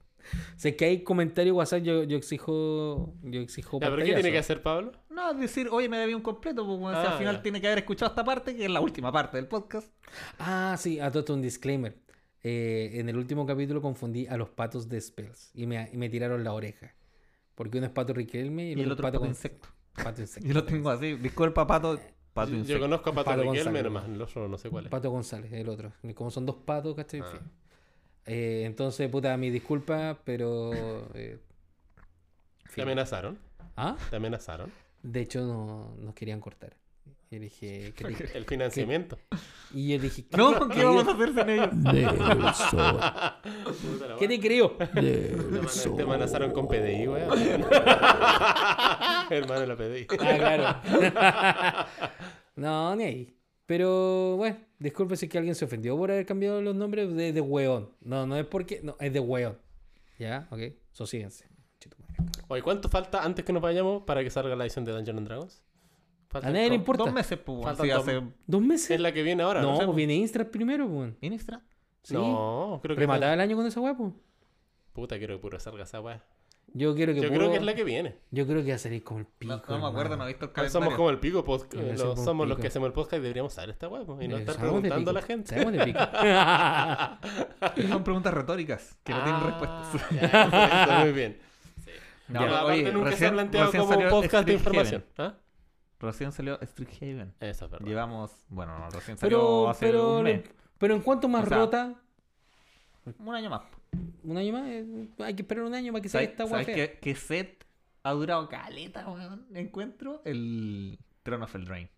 Si 0.56 0.68
es 0.70 0.76
que 0.76 0.86
hay 0.86 1.04
comentarios 1.04 1.56
WhatsApp, 1.56 1.82
yo, 1.82 2.04
yo 2.04 2.16
exijo. 2.16 3.16
Yo 3.24 3.42
exijo 3.42 3.80
¿Pero 3.80 3.98
qué 3.98 4.04
tiene 4.14 4.32
que 4.32 4.38
hacer 4.38 4.62
Pablo? 4.62 4.92
No, 5.10 5.32
es 5.32 5.40
decir, 5.40 5.68
oye, 5.72 5.90
me 5.90 5.98
debí 5.98 6.14
un 6.14 6.22
completo, 6.22 6.64
bueno, 6.64 7.02
si 7.02 7.08
Ah, 7.08 7.12
al 7.14 7.18
final 7.18 7.36
ya. 7.38 7.42
tiene 7.42 7.60
que 7.60 7.66
haber 7.68 7.80
escuchado 7.80 8.12
esta 8.12 8.24
parte, 8.24 8.56
que 8.56 8.66
es 8.66 8.70
la 8.72 8.82
última 8.82 9.12
parte 9.12 9.38
del 9.38 9.48
podcast. 9.48 9.92
Ah, 10.38 10.76
sí, 10.78 11.00
a 11.00 11.10
todo 11.10 11.22
esto 11.22 11.34
un 11.34 11.42
disclaimer. 11.42 11.98
Eh, 12.44 12.92
en 12.96 13.10
el 13.10 13.18
último 13.18 13.46
capítulo 13.48 13.82
confundí 13.82 14.28
a 14.28 14.36
los 14.38 14.50
patos 14.50 14.90
de 14.90 15.00
Spells 15.02 15.52
y 15.56 15.66
me, 15.66 15.90
y 15.92 15.98
me 15.98 16.08
tiraron 16.10 16.44
la 16.44 16.54
oreja. 16.54 16.94
Porque 17.56 17.78
uno 17.80 17.88
es 17.88 17.94
pato 17.94 18.14
Riquelme 18.14 18.70
y 18.70 18.72
el, 18.74 18.80
Y 18.80 18.82
el 18.84 18.92
otro 18.92 19.08
otro 19.08 19.08
es 19.08 19.12
pato 19.12 19.12
pato 19.14 19.20
con- 19.22 19.30
insecto. 19.30 19.70
Pato 19.96 20.22
insecto. 20.22 20.48
Yo 20.48 20.54
lo 20.54 20.64
tengo 20.66 20.90
así. 20.90 21.16
Disculpa, 21.16 21.66
pato. 21.68 22.00
Pato 22.34 22.52
Yo, 22.54 22.80
conozco 22.80 23.10
a 23.10 23.14
Pato, 23.14 23.30
Pato 23.32 23.42
Riquelme 23.44 23.84
nomás, 23.84 24.08
el 24.08 24.22
otro 24.22 24.48
no 24.48 24.58
sé 24.58 24.70
cuál 24.70 24.86
es. 24.86 24.92
Pato 24.92 25.10
González, 25.12 25.52
el 25.52 25.68
otro. 25.68 25.92
Como 26.16 26.32
son 26.32 26.46
dos 26.46 26.56
patos, 26.66 26.96
¿cachai? 26.96 27.20
En 27.20 27.26
Ah. 27.26 27.30
fin. 27.30 27.42
Eh, 28.26 28.64
entonces, 28.66 29.10
puta, 29.10 29.36
mi 29.36 29.50
disculpa, 29.50 30.18
pero. 30.24 31.10
eh, 31.14 31.40
¿Te 32.74 32.82
amenazaron? 32.84 33.38
¿Ah? 33.76 33.98
¿Te 34.10 34.16
amenazaron? 34.16 34.72
De 35.04 35.22
hecho, 35.22 35.42
no, 35.46 35.94
nos 36.00 36.14
querían 36.14 36.40
cortar. 36.40 36.76
Y 37.32 37.40
dije, 37.40 37.94
¿qué 37.96 38.04
te- 38.04 38.38
El 38.38 38.46
financiamiento. 38.46 39.18
Y 39.74 39.94
yo 39.94 40.00
dije, 40.00 40.26
¿qué, 40.30 40.36
No, 40.38 40.68
¿qué 40.68 40.84
vamos 40.84 41.08
a 41.08 41.12
hacer 41.14 41.30
sin 41.34 41.50
ellos? 41.50 41.70
¿qué 44.20 44.28
te 44.28 44.40
creo? 44.40 44.72
Te 44.78 46.02
amenazaron 46.04 46.52
con 46.52 46.68
PDI, 46.68 47.08
weón. 47.08 47.40
Hermano 49.30 49.66
la 49.66 49.76
PDI. 49.78 50.08
Ah, 50.20 50.36
claro. 50.38 50.76
no, 52.56 52.96
ni 52.98 53.04
ahí. 53.06 53.38
Pero 53.66 54.36
bueno, 54.36 54.58
disculpe 54.80 55.16
si 55.16 55.28
es 55.28 55.32
que 55.32 55.38
alguien 55.38 55.56
se 55.56 55.64
ofendió 55.64 55.96
por 55.98 56.12
haber 56.12 56.26
cambiado 56.26 56.62
los 56.62 56.76
nombres 56.76 57.14
de, 57.16 57.32
de 57.32 57.40
weón. 57.42 57.92
No, 58.02 58.28
no 58.28 58.36
es 58.36 58.46
porque. 58.46 58.82
No, 58.84 58.98
es 59.00 59.14
de 59.14 59.22
weón. 59.22 59.58
¿Ya? 60.20 60.50
Ok. 60.52 60.60
Sosíguense. 60.92 61.46
Oye, 62.50 62.62
¿cuánto 62.62 62.90
falta 62.90 63.24
antes 63.24 63.46
que 63.46 63.54
nos 63.54 63.62
vayamos 63.62 64.04
para 64.04 64.22
que 64.22 64.30
salga 64.30 64.54
la 64.58 64.66
edición 64.66 64.84
de 64.84 64.92
Dungeons 64.92 65.18
and 65.20 65.28
Dragons? 65.30 65.64
Falta 66.32 66.48
A 66.48 66.52
nadie 66.52 66.70
le 66.70 66.76
importa. 66.76 67.04
Dos 67.04 67.14
meses, 67.14 67.38
pues, 67.38 67.62
Faltan 67.62 67.86
sí, 67.86 67.92
dos- 67.92 68.08
hace... 68.08 68.22
¿Dos 68.48 68.62
meses? 68.62 68.92
Es 68.92 69.00
la 69.02 69.12
que 69.12 69.22
viene 69.22 69.44
ahora, 69.44 69.62
no, 69.62 69.74
¿no? 69.78 69.86
pues 69.86 69.96
viene 69.98 70.16
Instrat 70.16 70.48
primero, 70.50 70.86
weón. 70.86 71.18
¿Inistra? 71.22 71.62
Sí. 72.04 72.14
No, 72.14 72.80
creo 72.82 72.96
que... 72.96 73.02
Rematada 73.02 73.34
el 73.34 73.42
año 73.42 73.56
con 73.58 73.66
esa 73.66 73.80
weá, 73.82 73.94
pues. 73.96 74.14
Puta, 74.94 75.18
quiero 75.18 75.36
que 75.36 75.42
puro 75.42 75.60
salga 75.60 75.84
esa 75.84 76.00
weá. 76.02 76.24
Yo 76.74 76.96
quiero 76.96 77.14
que 77.14 77.20
Yo 77.20 77.28
puro- 77.28 77.40
creo 77.40 77.52
que 77.52 77.58
es 77.58 77.64
la 77.64 77.76
que 77.76 77.84
viene. 77.84 78.16
Yo 78.32 78.48
creo 78.48 78.64
que 78.64 78.70
va 78.70 78.76
a 78.76 78.80
salir 78.80 79.04
como 79.04 79.20
el 79.20 79.26
pico. 79.26 79.54
No, 79.54 79.62
no 79.68 79.80
me 79.82 79.88
acuerdo, 79.90 80.16
no 80.16 80.24
he 80.24 80.28
visto 80.28 80.46
el 80.46 80.52
Somos 80.54 80.72
calendario. 80.72 80.96
como 80.98 81.10
el 81.10 81.20
pico, 81.20 81.44
no 81.46 81.58
sé 81.60 82.04
los- 82.06 82.24
somos 82.24 82.48
los 82.48 82.56
pico. 82.56 82.62
que 82.62 82.68
hacemos 82.70 82.88
el 82.88 82.94
podcast 82.94 83.14
y 83.20 83.22
deberíamos 83.24 83.54
saber 83.54 83.72
esta 83.72 83.90
weá, 83.90 84.06
pues, 84.06 84.22
y 84.24 84.28
no 84.30 84.38
Eh, 84.38 84.40
estar 84.40 84.56
preguntando 84.58 85.12
a 85.12 85.14
la 85.14 85.22
gente. 85.22 85.50
sabemos 85.50 85.74
de 85.74 85.84
pico. 85.84 86.00
Son 87.90 88.04
preguntas 88.06 88.34
retóricas 88.34 88.98
que 89.04 89.12
no 89.14 89.24
tienen 89.24 89.42
Ah, 89.44 89.48
respuestas. 89.48 90.10
ya, 90.22 90.50
perfecto, 90.50 90.94
muy 91.02 91.12
bien. 91.12 91.38
No, 92.32 92.40
pero, 92.40 92.56
aparte 92.56 92.80
oye, 92.80 92.92
nunca 92.94 93.10
se 93.10 93.10
ha 93.10 93.12
recién- 93.12 93.34
planteado 93.34 93.66
recién 93.66 93.82
como 93.84 93.94
salió 93.94 94.10
podcast 94.10 94.48
de 94.48 94.54
información. 94.54 95.04
¿Ah? 95.18 95.34
Recién 96.02 96.32
salió 96.32 96.60
Street 96.62 96.90
Haven. 97.00 97.34
Eso 97.40 97.66
es 97.66 97.72
verdad. 97.72 97.88
Llevamos, 97.88 98.32
bueno, 98.50 98.78
no, 98.80 98.90
recién 98.90 99.18
salió 99.18 99.38
pero, 99.38 99.70
hace 99.70 99.86
pero, 99.86 100.18
un 100.18 100.24
mes. 100.24 100.42
pero 100.78 100.96
en 100.96 101.02
cuanto 101.02 101.28
más 101.30 101.46
O 101.46 101.48
sea, 101.48 101.58
rota, 101.58 101.94
Un 103.20 103.36
año 103.36 103.50
más. 103.50 103.62
un 104.24 104.38
año 104.38 104.54
más, 104.54 104.64
eh, 104.68 105.08
hay 105.20 105.34
que 105.36 105.42
esperar 105.44 105.64
un 105.64 105.74
año 105.74 105.92
para 105.92 106.02
que 106.02 106.10
salga 106.10 106.26
¿Sabes, 106.26 106.32
esta 106.40 106.48
sabes 106.48 106.68
weá. 106.76 107.00
qué, 107.00 107.16
set 107.16 107.66
ha 108.04 108.12
durado 108.14 108.50
caleta, 108.50 109.08
weón? 109.08 109.46
Encuentro 109.54 110.22
el 110.26 110.98
Throne 111.24 111.44
of 111.44 111.54
Eldraine. 111.56 111.90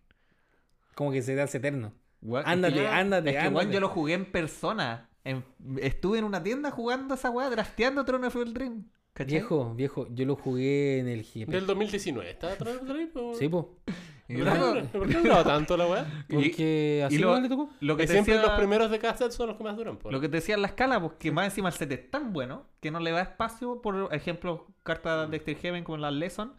Como 0.94 1.10
que 1.10 1.22
se 1.22 1.40
hace 1.40 1.58
eterno. 1.58 1.92
Weón, 2.22 2.44
Ándate, 2.46 2.74
es 2.76 2.80
que- 2.82 2.88
ándate, 2.88 3.30
Es 3.30 3.36
que, 3.36 3.42
weón, 3.42 3.56
ándate. 3.58 3.74
yo 3.74 3.80
lo 3.80 3.88
jugué 3.88 4.14
en 4.14 4.30
persona. 4.30 5.08
En- 5.24 5.44
estuve 5.80 6.18
en 6.18 6.24
una 6.24 6.42
tienda 6.42 6.70
jugando 6.70 7.14
esa 7.14 7.30
weá, 7.30 7.48
drafteando 7.48 8.04
Throne 8.04 8.26
of 8.26 8.36
Eldraine. 8.36 8.84
¿Cachai? 9.14 9.34
Viejo, 9.38 9.74
viejo, 9.74 10.06
yo 10.10 10.26
lo 10.26 10.36
jugué 10.36 10.98
en 10.98 11.08
el 11.08 11.22
GP. 11.22 11.48
Del 11.50 11.66
2019. 11.66 12.30
¿Está 12.30 12.52
atrás 12.52 12.84
del 12.86 12.96
ahí? 12.96 13.06
po? 13.06 13.34
Sí, 13.34 13.48
po. 13.48 13.76
Y 14.26 14.36
¿Por 14.38 14.46
no- 14.46 14.86
¿Por 14.90 15.06
qué 15.06 15.18
duraba 15.18 15.44
tanto 15.44 15.76
la 15.76 15.86
weá? 15.86 16.06
y- 16.30 16.34
Porque 16.34 17.02
así 17.06 17.16
y 17.16 17.18
lo- 17.18 17.26
igual 17.28 17.42
le 17.42 17.48
tocó. 17.50 17.68
Lo 17.80 17.94
que, 17.98 18.06
siempre 18.08 18.32
decía, 18.34 18.48
los 18.48 18.58
primeros 18.58 18.90
de 18.90 18.98
cada 18.98 19.14
set 19.18 19.30
son 19.32 19.48
los 19.48 19.58
que 19.58 19.64
más 19.64 19.76
duran. 19.76 19.98
po. 19.98 20.10
lo 20.10 20.18
que 20.18 20.30
te 20.30 20.36
decía 20.38 20.54
en 20.54 20.62
la 20.62 20.68
escala, 20.68 20.98
pues 20.98 21.12
que 21.18 21.30
más 21.30 21.44
encima 21.44 21.68
el 21.68 21.74
set 21.74 21.92
es 21.92 22.10
tan 22.10 22.32
bueno 22.32 22.66
que 22.80 22.90
no 22.90 23.00
le 23.00 23.10
da 23.10 23.20
espacio, 23.20 23.82
por 23.82 24.08
ejemplo, 24.14 24.66
cartas 24.82 25.30
de 25.30 25.36
Street 25.36 25.58
Heaven 25.60 25.84
como 25.84 25.98
la 25.98 26.10
Lesson, 26.10 26.54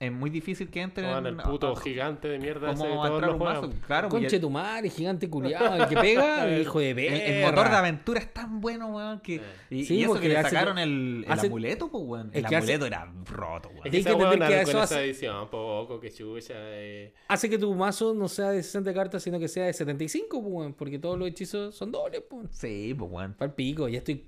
es 0.00 0.10
muy 0.10 0.30
difícil 0.30 0.70
que 0.70 0.80
entren 0.80 1.10
Juan, 1.10 1.26
el 1.26 1.38
a- 1.38 1.42
puto 1.42 1.76
a- 1.76 1.80
gigante 1.80 2.26
de 2.26 2.38
mierda 2.38 2.70
ese 2.72 2.82
de 2.84 2.88
como 2.88 3.06
todos 3.06 3.20
los 3.20 3.36
juegos. 3.36 3.74
Claro, 3.86 4.08
pues, 4.08 4.22
Conche 4.22 4.36
y 4.36 4.40
tu 4.40 4.48
madre, 4.48 4.88
gigante 4.88 5.28
culiado, 5.28 5.74
el 5.76 5.88
que 5.88 5.94
pega, 5.96 6.48
hijo 6.58 6.80
de 6.80 6.90
el, 6.90 6.96
perra. 6.96 7.16
el 7.26 7.44
motor 7.44 7.70
de 7.70 7.76
aventura 7.76 8.20
es 8.20 8.32
tan 8.32 8.62
bueno, 8.62 8.88
weón, 8.88 9.20
que... 9.20 9.42
Y, 9.68 9.84
Sí, 9.84 9.96
y 9.98 10.04
eso 10.04 10.18
que 10.18 10.28
le 10.30 10.38
hace- 10.38 10.48
sacaron 10.50 10.78
el, 10.78 11.24
el 11.26 11.30
hace- 11.30 11.48
amuleto, 11.48 11.90
pues, 11.90 12.02
weón. 12.06 12.30
El 12.32 12.46
que 12.46 12.56
hace- 12.56 12.56
amuleto 12.74 12.86
era 12.86 13.12
roto, 13.26 13.68
weón. 13.68 13.82
Es 13.84 13.90
que 13.92 13.98
esa 13.98 14.08
que 14.10 14.16
weón 14.16 14.42
eso 14.42 14.60
esa 14.70 14.82
hace- 14.84 15.04
edición, 15.04 15.50
poco, 15.50 16.00
que 16.00 16.10
chucha. 16.10 16.54
Eh. 16.56 17.12
Hace 17.28 17.50
que 17.50 17.58
tu 17.58 17.74
mazo 17.74 18.14
no 18.14 18.26
sea 18.28 18.52
de 18.52 18.62
60 18.62 18.94
cartas, 18.94 19.22
sino 19.22 19.38
que 19.38 19.48
sea 19.48 19.66
de 19.66 19.74
75, 19.74 20.40
pues, 20.42 20.50
weón, 20.54 20.72
porque 20.72 20.98
todos 20.98 21.18
los 21.18 21.28
hechizos 21.28 21.74
son 21.76 21.92
dobles, 21.92 22.22
pues. 22.28 22.46
Sí, 22.52 22.94
pues, 22.98 23.10
weón. 23.12 23.34
Para 23.34 23.50
el 23.50 23.54
pico, 23.54 23.86
ya 23.86 23.98
estoy 23.98 24.26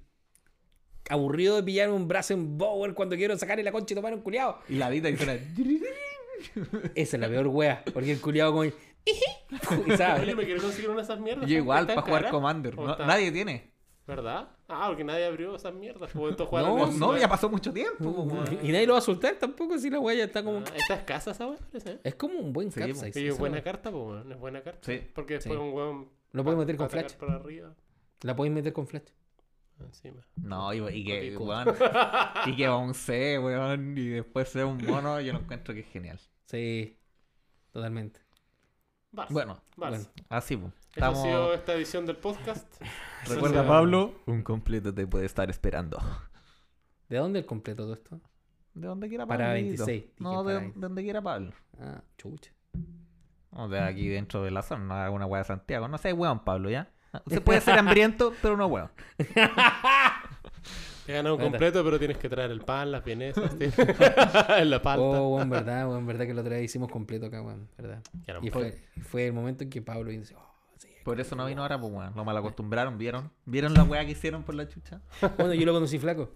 aburrido 1.12 1.56
de 1.56 1.62
pillar 1.62 1.90
un 1.90 2.08
Brazen 2.08 2.56
Bower 2.58 2.94
cuando 2.94 3.16
quiero 3.16 3.36
sacarle 3.38 3.62
la 3.62 3.72
concha 3.72 3.94
y 3.94 3.96
tomar 3.96 4.12
un 4.14 4.20
culiado. 4.20 4.58
Y 4.68 4.74
la 4.76 4.88
vida 4.90 5.08
dice 5.08 5.40
Esa 6.94 7.16
es 7.16 7.20
la 7.20 7.28
peor 7.28 7.46
wea, 7.48 7.82
porque 7.92 8.12
el 8.12 8.20
culiado 8.20 8.52
como... 8.52 8.64
y 8.64 8.72
Oye, 10.22 10.34
me 10.34 10.44
quiero 10.44 10.62
conseguir 10.62 10.88
una 10.90 10.98
de 10.98 11.04
esas 11.04 11.20
mierdas. 11.20 11.48
Yo 11.48 11.56
igual 11.56 11.80
¿Están 11.80 11.96
para 11.96 12.06
jugar? 12.06 12.30
Commander. 12.30 12.74
¿O 12.78 12.84
No- 12.84 12.92
están- 12.92 13.06
nadie 13.06 13.32
tiene. 13.32 13.70
¿Verdad? 14.06 14.48
Ah, 14.68 14.86
porque 14.88 15.04
nadie 15.04 15.24
abrió 15.26 15.54
esas 15.54 15.72
mierdas. 15.74 16.10
Pues 16.12 16.36
No, 16.38 16.86
No, 16.92 17.16
ya 17.16 17.28
pasó 17.28 17.48
mucho 17.48 17.72
tiempo, 17.72 17.98
pues, 18.26 18.32
weón. 18.50 18.58
y 18.66 18.72
nadie 18.72 18.86
lo 18.86 18.94
va 18.94 18.98
a 18.98 19.02
soltar 19.02 19.36
tampoco 19.36 19.78
si 19.78 19.90
la 19.90 20.00
wea 20.00 20.16
ya 20.16 20.24
está 20.24 20.42
como... 20.42 20.58
Ah, 20.58 20.64
Esta 20.74 20.94
es 20.94 21.02
casa, 21.04 21.30
esa. 21.30 21.54
¿eh? 21.92 21.98
Es 22.02 22.14
como 22.16 22.38
un 22.38 22.52
buen 22.52 22.72
Sí, 22.72 22.80
capsize. 22.80 23.12
Sí, 23.12 23.26
es 23.28 23.38
buena 23.38 23.54
wea. 23.54 23.62
carta, 23.64 23.90
pues, 23.92 24.02
weón, 24.04 24.32
es 24.32 24.38
buena 24.38 24.60
carta. 24.62 24.80
Sí. 24.82 25.00
Porque 25.14 25.34
después 25.34 25.56
Sí. 25.58 25.64
un 25.64 25.72
weón. 25.72 26.08
Lo 26.32 26.42
puedes 26.44 26.58
meter 26.58 26.76
con 26.76 26.90
flash. 26.90 27.12
por 27.14 27.30
arriba. 27.30 27.74
La 28.22 28.34
podéis 28.34 28.54
meter 28.54 28.72
con 28.72 28.86
flash. 28.88 29.04
Encima. 29.86 30.22
No, 30.36 30.72
y, 30.72 30.78
y 30.88 31.04
que, 31.04 31.36
weón, 31.36 31.68
y 32.46 32.56
que 32.56 32.68
va 32.68 32.76
un 32.78 32.94
C, 32.94 33.38
weón, 33.38 33.96
y 33.96 34.08
después 34.08 34.48
sea 34.48 34.66
un 34.66 34.84
mono, 34.84 35.20
yo 35.20 35.32
lo 35.32 35.40
encuentro 35.40 35.74
que 35.74 35.80
es 35.80 35.86
genial. 35.88 36.18
Sí, 36.46 36.98
totalmente. 37.72 38.20
Bueno, 39.28 39.60
así, 40.30 40.56
pues. 40.56 40.72
Eso 40.96 41.06
ha 41.06 41.14
sido 41.14 41.54
esta 41.54 41.74
edición 41.74 42.04
del 42.06 42.16
podcast. 42.16 42.66
Recuerda, 43.28 43.66
Pablo, 43.66 44.14
un 44.26 44.42
completo 44.42 44.92
te 44.92 45.06
puede 45.06 45.26
estar 45.26 45.48
esperando. 45.50 45.98
¿De 47.08 47.18
dónde 47.18 47.40
el 47.40 47.46
completo 47.46 47.84
todo 47.84 47.94
esto? 47.94 48.20
De 48.74 48.86
donde 48.86 49.08
quiera 49.08 49.26
Pablo. 49.26 49.38
Para 49.44 49.52
amiguito. 49.52 49.84
26, 49.84 50.02
dije, 50.02 50.14
No, 50.18 50.44
de, 50.44 50.44
para 50.44 50.54
de 50.54 50.60
26. 50.60 50.80
donde 50.80 51.02
quiera 51.02 51.22
Pablo. 51.22 51.52
Ah, 51.78 52.02
chucha. 52.16 52.52
O 53.50 53.68
de 53.68 53.80
aquí 53.80 54.08
dentro 54.08 54.42
de 54.42 54.50
la 54.50 54.62
zona, 54.62 54.84
no 54.84 54.94
haga 54.94 55.10
una 55.10 55.26
weá 55.26 55.42
de 55.42 55.46
Santiago. 55.46 55.88
No 55.88 55.98
sé, 55.98 56.12
weón, 56.14 56.42
Pablo, 56.44 56.70
¿ya? 56.70 56.90
Se 57.28 57.40
puede 57.40 57.60
ser 57.60 57.78
hambriento, 57.78 58.32
pero 58.42 58.56
no 58.56 58.66
weón. 58.66 58.90
Te 61.06 61.12
ganas 61.14 61.32
un 61.32 61.40
completo, 61.40 61.82
pero 61.82 61.98
tienes 61.98 62.16
que 62.16 62.28
traer 62.28 62.50
el 62.52 62.60
pan, 62.60 62.92
las 62.92 63.04
vienesas, 63.04 63.50
en 64.56 64.70
la 64.70 64.80
palta. 64.80 65.02
Oh, 65.04 65.34
weón, 65.36 65.50
verdad, 65.50 65.88
weón, 65.88 66.06
verdad 66.06 66.26
que 66.26 66.34
la 66.34 66.42
otra 66.42 66.54
vez 66.54 66.64
hicimos 66.64 66.90
completo 66.90 67.26
acá, 67.26 67.42
weón, 67.42 67.68
verdad. 67.76 68.02
Y 68.40 68.50
fue, 68.50 68.80
fue 69.02 69.26
el 69.26 69.32
momento 69.32 69.64
en 69.64 69.70
que 69.70 69.82
Pablo 69.82 70.10
dice, 70.10 70.36
oh, 70.36 70.54
sí. 70.78 70.88
Por 71.04 71.20
eso 71.20 71.34
no 71.34 71.44
vino 71.46 71.60
ahora, 71.62 71.80
pues 71.80 71.92
weón. 71.92 72.12
Lo 72.14 72.24
mal 72.24 72.36
acostumbraron, 72.38 72.98
¿vieron? 72.98 73.30
¿Vieron 73.46 73.74
la 73.74 73.82
weá 73.82 74.04
que 74.04 74.12
hicieron 74.12 74.44
por 74.44 74.54
la 74.54 74.68
chucha? 74.68 75.00
Bueno, 75.36 75.54
yo 75.54 75.66
lo 75.66 75.72
conocí 75.72 75.98
flaco. 75.98 76.30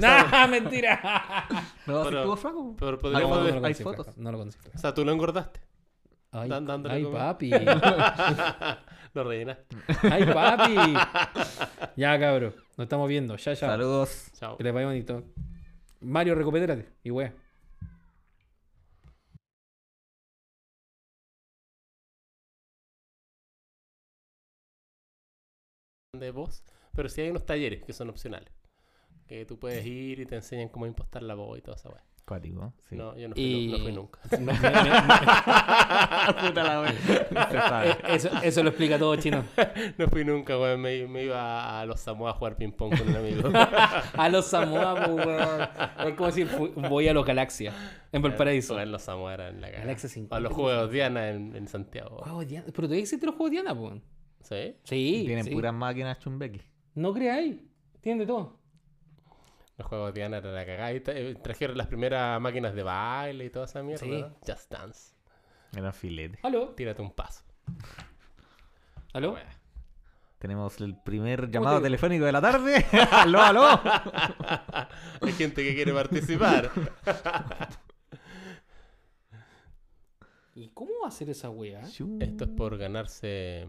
¡Nah, 0.00 0.46
mentira! 0.46 1.46
No, 1.86 2.02
si 2.04 2.08
Pero- 2.08 2.18
estuvo 2.20 2.36
flaco. 2.36 2.76
Pero 2.78 2.92
No, 2.92 2.98
podríamos 2.98 3.38
no, 3.38 3.60
lo 3.60 3.66
hay 3.66 3.74
fotos. 3.74 4.06
flaco, 4.06 4.20
No 4.22 4.30
lo 4.32 4.38
conocí 4.38 4.58
flaco. 4.58 4.76
O 4.76 4.80
sea, 4.80 4.94
tú 4.94 5.04
lo 5.04 5.10
engordaste. 5.12 5.60
Ay, 6.32 6.48
dándole 6.48 7.04
papi. 7.06 7.50
lo 9.14 9.24
rellenaste. 9.24 9.76
Ay, 10.10 10.24
papi. 10.26 10.74
Ya, 11.96 12.18
cabro. 12.18 12.54
Nos 12.76 12.84
estamos 12.84 13.08
viendo. 13.08 13.36
Ya, 13.36 13.52
ya. 13.52 13.68
Saludos. 13.68 14.30
Chao. 14.38 14.56
Que 14.56 14.64
les 14.64 14.72
vaya 14.72 14.86
bonito. 14.86 15.24
Mario, 16.00 16.34
recupérate. 16.34 16.88
Y 17.02 17.10
wea. 17.10 17.34
de 26.20 26.30
voz, 26.30 26.62
pero 26.94 27.08
sí 27.08 27.20
hay 27.22 27.30
unos 27.30 27.46
talleres 27.46 27.82
que 27.82 27.92
son 27.92 28.10
opcionales. 28.10 28.52
Que 29.26 29.44
tú 29.46 29.58
puedes 29.58 29.84
ir 29.86 30.20
y 30.20 30.26
te 30.26 30.36
enseñan 30.36 30.68
cómo 30.68 30.86
impostar 30.86 31.22
la 31.22 31.34
voz 31.34 31.58
y 31.58 31.62
toda 31.62 31.76
esa 31.76 31.88
weá. 31.88 32.04
Cuático, 32.30 32.72
sí. 32.88 32.94
No, 32.94 33.16
yo 33.18 33.28
no 33.28 33.34
fui, 33.34 33.42
Y- 33.42 33.66
nu- 33.66 33.72
no 33.72 33.78
fui 33.82 33.92
nunca. 33.92 34.20
Puta 36.40 36.62
la 36.62 36.80
wea. 36.80 36.94
Sabe. 37.50 37.96
eso, 38.14 38.30
eso 38.40 38.62
lo 38.62 38.68
explica 38.68 39.00
todo, 39.00 39.16
chino. 39.16 39.42
No 39.98 40.06
fui 40.06 40.24
nunca, 40.24 40.56
weón. 40.56 40.80
Me, 40.80 41.08
me 41.08 41.24
iba 41.24 41.80
a 41.80 41.84
los 41.86 41.98
Samoa 41.98 42.30
a 42.30 42.34
jugar 42.34 42.54
ping-pong 42.56 42.96
con 42.96 43.08
un 43.08 43.16
amigo. 43.16 43.50
A 44.14 44.28
los 44.28 44.46
Samoa, 44.46 45.08
weón. 45.08 45.68
Es 46.06 46.14
como 46.14 46.26
decir, 46.26 46.46
fu- 46.46 46.70
voy 46.88 47.08
a 47.08 47.14
los 47.14 47.26
Galaxia. 47.26 47.72
En 48.12 48.22
Valparaíso. 48.22 48.78
En 48.80 48.92
los 48.92 49.02
Samoa 49.02 49.34
era 49.34 49.48
en 49.48 49.60
la. 49.60 49.70
Galaxia 49.70 50.08
50. 50.08 50.36
A 50.36 50.40
los 50.40 50.52
juegos 50.52 50.88
Diana 50.92 51.30
en, 51.30 51.56
en 51.56 51.66
Santiago. 51.66 52.18
Juegos 52.18 52.46
Diana. 52.46 52.66
Pero 52.66 52.82
todavía 52.86 53.00
existen 53.00 53.26
los 53.26 53.34
juegos 53.34 53.50
Diana, 53.50 53.74
po. 53.74 53.92
¿Sí? 54.42 54.76
Sí. 54.84 55.22
Tienen 55.26 55.46
sí. 55.46 55.50
puras 55.50 55.74
máquinas 55.74 56.16
chumbeki. 56.20 56.60
No 56.94 57.12
creáis. 57.12 57.56
Tienen 58.00 58.20
de 58.20 58.26
todo. 58.26 58.59
Los 59.80 59.88
juegos 59.88 60.12
Diana 60.12 60.36
era 60.36 60.52
la 60.52 60.66
cagada. 60.66 60.92
Y 60.92 61.02
eh, 61.06 61.36
trajeron 61.42 61.78
las 61.78 61.86
primeras 61.86 62.38
máquinas 62.38 62.74
de 62.74 62.82
baile 62.82 63.46
y 63.46 63.50
toda 63.50 63.64
esa 63.64 63.82
mierda. 63.82 64.04
Sí. 64.04 64.20
¿no? 64.20 64.36
Just 64.46 64.70
Dance. 64.70 65.14
Eran 65.74 65.94
filete. 65.94 66.38
¿Aló? 66.42 66.74
Tírate 66.74 67.00
un 67.00 67.10
paso. 67.12 67.42
¿Aló? 69.14 69.38
Tenemos 70.38 70.78
el 70.82 70.98
primer 70.98 71.50
llamado 71.50 71.78
te- 71.78 71.84
telefónico 71.84 72.26
de 72.26 72.32
la 72.32 72.42
tarde. 72.42 72.84
aló, 73.10 73.40
aló. 73.40 73.68
Hay 75.22 75.32
gente 75.32 75.64
que 75.64 75.74
quiere 75.74 75.94
participar. 75.94 76.70
¿Y 80.54 80.68
cómo 80.74 80.90
va 81.02 81.08
a 81.08 81.10
ser 81.10 81.30
esa 81.30 81.48
wea? 81.48 81.80
Esto 81.80 82.44
es 82.44 82.50
por 82.50 82.76
ganarse 82.76 83.66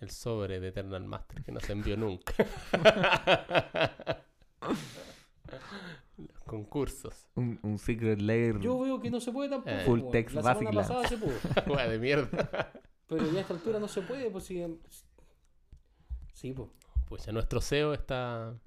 el 0.00 0.10
sobre 0.10 0.58
de 0.58 0.68
Eternal 0.68 1.04
Master 1.04 1.44
que 1.44 1.52
no 1.52 1.60
se 1.60 1.70
envió 1.70 1.96
nunca. 1.96 2.34
Los 6.16 6.40
concursos. 6.44 7.28
Un, 7.34 7.58
un 7.62 7.78
Secret 7.78 8.20
Lair. 8.20 8.58
Yo 8.58 8.78
veo 8.80 9.00
que 9.00 9.10
no 9.10 9.20
se 9.20 9.32
puede 9.32 9.50
tampoco. 9.50 9.76
Eh. 9.76 9.84
Full 9.84 10.00
weón. 10.00 10.12
text 10.12 10.34
La 10.34 10.42
semana 10.42 10.70
pasada 10.72 11.08
se 11.08 11.18
pudo. 11.18 11.32
De 11.88 11.98
mierda. 11.98 12.72
Pero 13.06 13.30
ya 13.30 13.38
a 13.38 13.40
esta 13.42 13.54
altura 13.54 13.78
no 13.78 13.88
se 13.88 14.02
puede, 14.02 14.30
pues 14.30 14.44
si. 14.44 14.80
Sí, 16.32 16.52
pues. 16.52 16.68
Pues 17.08 17.24
ya 17.24 17.32
nuestro 17.32 17.60
CEO 17.60 17.94
está 17.94 18.58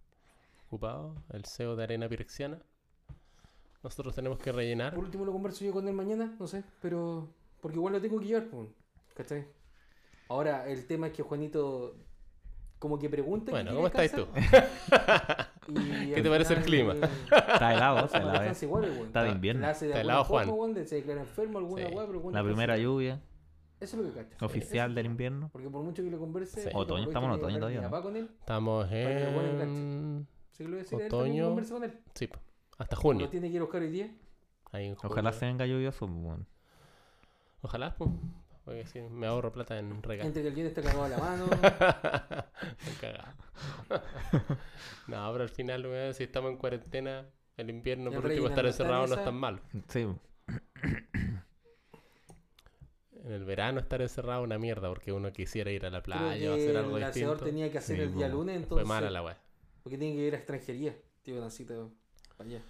ocupado. 0.67 1.15
El 1.31 1.45
CEO 1.45 1.75
de 1.75 1.83
Arena 1.83 2.07
Pirexiana. 2.07 2.59
Nosotros 3.83 4.13
tenemos 4.15 4.39
que 4.39 4.51
rellenar. 4.51 4.93
Por 4.93 5.03
último 5.03 5.25
lo 5.25 5.31
converso 5.31 5.63
yo 5.63 5.71
con 5.71 5.87
él 5.87 5.93
mañana, 5.93 6.35
no 6.39 6.47
sé, 6.47 6.63
pero. 6.81 7.29
Porque 7.61 7.77
igual 7.77 7.93
lo 7.93 8.01
tengo 8.01 8.19
que 8.19 8.25
llevar, 8.25 8.47
pues. 8.47 8.69
¿Cachai? 9.15 9.45
Ahora, 10.29 10.67
el 10.67 10.85
tema 10.85 11.07
es 11.07 11.13
que 11.13 11.23
Juanito. 11.23 11.95
Como 12.77 12.97
que 12.97 13.09
pregunta. 13.09 13.51
Bueno, 13.51 13.71
que 13.71 13.75
¿cómo 13.75 13.87
estás 13.87 14.11
tú? 14.11 14.27
y 15.71 16.11
¿Qué 16.15 16.21
te 16.21 16.29
parece 16.29 16.53
el 16.53 16.63
clima? 16.63 16.93
eh, 16.93 16.99
Está 17.31 17.73
helado, 17.73 18.07
se 18.09 18.19
no 18.19 18.25
la 18.27 18.31
ve. 18.33 18.39
descansa 18.39 18.65
igual, 18.65 18.83
weón. 18.91 19.07
Está 19.07 19.23
de 19.23 19.31
invierno. 19.31 19.61
La 19.61 19.69
hace 19.69 19.85
de 19.85 19.91
Está 19.91 20.01
helado, 20.01 20.23
Juan. 20.25 20.49
weón, 20.49 20.73
de 20.73 20.85
se 20.85 20.95
declara 20.95 21.21
enfermo 21.21 21.57
alguna 21.59 21.87
Sí. 21.87 21.93
weá, 21.95 22.05
pero 22.07 22.19
Juan 22.21 22.33
La 22.35 22.43
primera 22.43 22.77
lluvia 22.77 23.21
Eso 23.79 23.97
es 23.99 24.05
lo 24.07 24.13
que 24.13 24.19
cacho. 24.25 24.45
oficial 24.45 24.91
Eso- 24.91 24.95
del 24.95 25.05
invierno. 25.05 25.49
Porque 25.51 25.69
por 25.69 25.83
mucho 25.83 26.03
que 26.03 26.09
le 26.11 26.17
converse. 26.17 26.61
Sí. 26.63 26.69
Otoño, 26.73 27.03
estamos 27.07 27.29
en 27.29 27.35
otoño 27.35 27.57
todavía, 27.57 27.81
¿no? 27.81 27.89
papá 27.89 28.03
con 28.03 28.15
él. 28.15 28.29
Estamos 28.39 28.89
lo 28.89 28.97
en. 28.97 30.27
Voy 30.59 30.73
a 30.73 30.77
decir 30.77 30.99
él 30.99 31.05
Otoño. 31.07 31.45
converse 31.47 31.73
con 31.73 31.83
él. 31.85 31.93
Sí, 32.13 32.29
hasta 32.77 32.95
Lo 32.97 33.01
junio. 33.01 33.29
tiene 33.29 33.47
que 33.47 33.53
ir 33.55 33.59
a 33.59 33.63
buscar 33.63 33.81
hoy 33.81 33.89
día. 33.91 34.11
Ahí 34.71 34.93
Ojalá 35.03 35.31
se 35.31 35.45
venga 35.45 35.65
lluvioso. 35.65 36.05
bueno. 36.07 36.45
Ojalá, 37.61 37.95
pues. 37.95 38.09
Porque 38.69 38.85
si 38.85 39.01
me 39.01 39.25
ahorro 39.25 39.51
plata 39.51 39.79
en 39.79 40.03
regalos. 40.03 40.27
Entre 40.27 40.43
que 40.43 40.49
el 40.49 40.53
Jenny 40.53 40.67
está 40.67 40.83
cagado 40.83 41.05
a 41.05 41.09
la 41.09 41.17
mano. 41.17 41.45
Estoy 42.77 42.93
cagado. 43.01 43.33
no, 45.07 45.31
pero 45.31 45.41
al 45.43 45.49
final, 45.49 45.87
weón, 45.87 46.13
si 46.13 46.25
estamos 46.25 46.51
en 46.51 46.57
cuarentena, 46.57 47.25
el 47.57 47.71
invierno, 47.71 48.11
por 48.11 48.27
último, 48.27 48.47
estar 48.47 48.63
encerrado 48.67 49.07
no 49.07 49.15
es 49.15 49.23
tan 49.25 49.33
malo. 49.33 49.59
Sí. 49.87 50.07
En 53.23 53.31
el 53.31 53.43
verano 53.43 53.79
estar 53.79 54.03
encerrado 54.03 54.41
es 54.41 54.45
una 54.45 54.59
mierda, 54.59 54.87
porque 54.87 55.11
uno 55.11 55.33
quisiera 55.33 55.71
ir 55.71 55.87
a 55.87 55.89
la 55.89 56.03
Creo 56.03 56.15
playa 56.17 56.51
o 56.51 56.53
hacer 56.53 56.77
algo 56.77 56.97
el 56.97 57.05
distinto. 57.05 57.31
hacedor 57.31 57.49
tenía 57.49 57.71
que 57.71 57.77
hacer 57.79 57.95
Sí, 57.95 58.01
el 58.03 58.13
día 58.13 58.27
lunes, 58.29 58.53
Fue 58.57 58.61
entonces. 58.61 58.87
mala 58.87 59.09
la 59.09 59.23
weá. 59.23 59.37
Porque 59.81 59.97
tiene 59.97 60.15
que 60.15 60.27
ir 60.27 60.35
a 60.35 60.37
extranjería. 60.37 60.95
Tío, 61.23 61.37
una 61.39 61.49
cita 61.49 61.73
para 62.37 62.47
allá. 62.47 62.61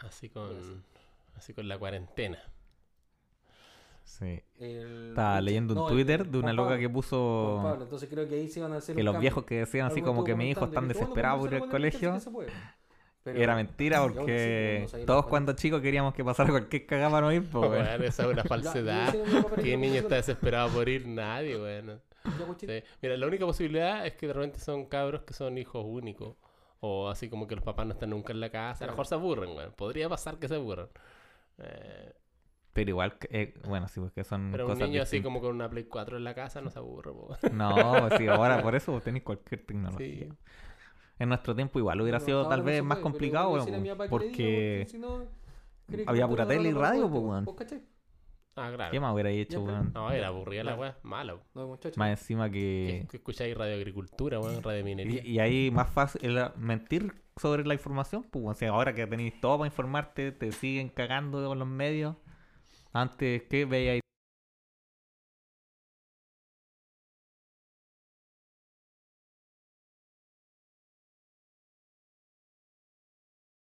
Así 0.00 0.28
con, 0.28 0.84
así 1.36 1.54
con 1.54 1.66
la 1.68 1.78
cuarentena. 1.78 2.38
Sí. 4.08 4.42
El- 4.58 5.08
Estaba 5.10 5.40
leyendo 5.40 5.74
un 5.74 5.80
no, 5.80 5.86
Twitter 5.88 6.20
el 6.22 6.30
de 6.32 6.38
una 6.38 6.46
Juan 6.48 6.56
loca 6.56 6.68
Pablo, 6.70 6.78
que 6.80 6.84
Juan 6.86 6.92
puso 6.94 7.60
Pablo. 7.62 7.82
Entonces 7.84 8.08
creo 8.08 8.28
que 8.28 8.34
ahí 8.34 8.48
se 8.48 8.60
iban 8.60 8.72
a 8.72 8.76
hacer 8.76 8.94
que 8.94 9.00
un 9.00 9.04
los 9.04 9.12
cambio. 9.14 9.20
viejos 9.22 9.44
que 9.44 9.54
decían 9.58 9.86
así 9.86 10.02
como 10.02 10.24
que 10.24 10.34
mi 10.34 10.50
hijo 10.50 10.60
comentando, 10.60 10.74
están 10.74 10.84
bueno 10.88 10.98
desesperados 11.00 11.40
por 11.40 11.52
ir 11.54 11.62
al 11.62 11.68
colegio. 11.68 12.18
Pero- 13.24 13.38
Era 13.40 13.56
mentira 13.56 14.00
porque 14.02 14.86
pues, 14.90 15.04
todos 15.04 15.26
cuando 15.26 15.52
chicos 15.52 15.82
queríamos 15.82 16.14
que 16.14 16.24
pasara 16.24 16.50
cualquier 16.50 16.86
cagada 16.86 17.10
para 17.10 17.26
no 17.26 17.32
ir, 17.32 17.42
pues. 17.50 17.70
Weón, 17.70 18.02
esa 18.04 18.22
es 18.24 18.28
una 18.32 18.44
falsedad. 18.44 19.14
¿Qué 19.62 19.76
niño 19.76 20.00
está 20.00 20.14
desesperado 20.14 20.70
por 20.70 20.88
ir? 20.88 21.06
Nadie, 21.06 21.58
cochito. 22.46 22.72
Sí. 22.72 22.82
Mira, 23.02 23.16
la 23.16 23.26
única 23.26 23.44
posibilidad 23.44 24.06
es 24.06 24.14
que 24.14 24.26
de 24.28 24.32
repente 24.32 24.58
son 24.60 24.86
cabros 24.86 25.22
que 25.22 25.34
son 25.34 25.58
hijos 25.58 25.84
únicos. 25.86 26.36
O 26.80 27.08
así 27.08 27.28
como 27.28 27.46
que 27.48 27.56
los 27.56 27.64
papás 27.64 27.86
no 27.86 27.92
están 27.92 28.10
nunca 28.10 28.32
en 28.32 28.38
la 28.40 28.50
casa. 28.50 28.84
A 28.84 28.86
lo 28.86 28.92
mejor 28.92 29.06
se 29.06 29.14
aburren, 29.16 29.50
weón. 29.50 29.72
Podría 29.72 30.08
pasar 30.08 30.38
que 30.38 30.46
se 30.48 30.54
aburran. 30.54 30.86
Eh, 31.58 32.12
Pero 32.72 32.90
igual, 32.90 33.18
que- 33.18 33.28
eh, 33.30 33.54
bueno, 33.66 33.88
sí, 33.88 33.98
porque 34.00 34.22
son 34.24 34.50
pero 34.52 34.66
un 34.66 34.72
cosas 34.72 34.88
niño 34.88 35.02
así 35.02 35.20
como 35.22 35.40
con 35.40 35.54
una 35.54 35.68
Play 35.68 35.84
4 35.84 36.16
en 36.16 36.24
la 36.24 36.34
casa 36.34 36.60
no 36.60 36.70
se 36.70 36.78
aburre, 36.78 37.12
po. 37.12 37.36
No, 37.52 38.08
sí, 38.16 38.26
ahora 38.28 38.62
por 38.62 38.74
eso 38.76 38.92
vos 38.92 39.02
tenéis 39.02 39.24
cualquier 39.24 39.64
tecnología. 39.64 40.26
Sí. 40.26 40.28
En 41.18 41.28
nuestro 41.30 41.54
tiempo 41.56 41.78
igual 41.80 42.00
hubiera 42.00 42.20
sido 42.20 42.48
tal 42.48 42.62
vez 42.62 42.82
más 42.82 42.98
puede, 42.98 43.02
complicado, 43.02 43.50
weón, 43.50 44.08
porque 44.08 44.86
si 44.88 44.98
no, 44.98 45.24
había 46.06 46.28
pura 46.28 46.46
tele 46.46 46.68
y 46.68 46.72
radio, 46.72 47.10
po, 47.10 47.18
weón. 47.20 47.44
weón. 47.46 47.82
Ah, 48.60 48.72
claro. 48.74 48.90
¿qué 48.90 48.98
más 48.98 49.14
hubiera 49.14 49.30
hecho, 49.30 49.60
weón? 49.62 49.92
No, 49.94 50.10
era 50.10 50.28
aburrida 50.28 50.64
la 50.64 50.74
weá, 50.76 50.96
mala. 51.02 51.36
po. 51.36 51.42
No, 51.54 51.66
muchachos. 51.68 51.96
Más 51.96 52.10
encima 52.10 52.50
Que, 52.50 53.00
que... 53.02 53.08
que 53.08 53.16
escucháis 53.18 53.56
radio 53.56 53.74
agricultura, 53.76 54.38
weón, 54.40 54.62
radio 54.62 54.84
minería. 54.84 55.22
Y, 55.24 55.30
y 55.32 55.38
ahí 55.40 55.70
más 55.70 55.88
fácil 55.90 56.38
mentir 56.56 57.12
sobre 57.36 57.64
la 57.64 57.74
información, 57.74 58.24
pues, 58.24 58.44
o 58.46 58.54
sea, 58.54 58.70
ahora 58.70 58.94
que 58.94 59.06
tenéis 59.06 59.40
todo 59.40 59.58
para 59.58 59.66
informarte, 59.68 60.32
te 60.32 60.50
siguen 60.52 60.88
cagando 60.88 61.44
con 61.46 61.58
los 61.58 61.68
medios. 61.68 62.16
Antes, 63.00 63.42
¿qué 63.48 63.64
veíais 63.64 64.02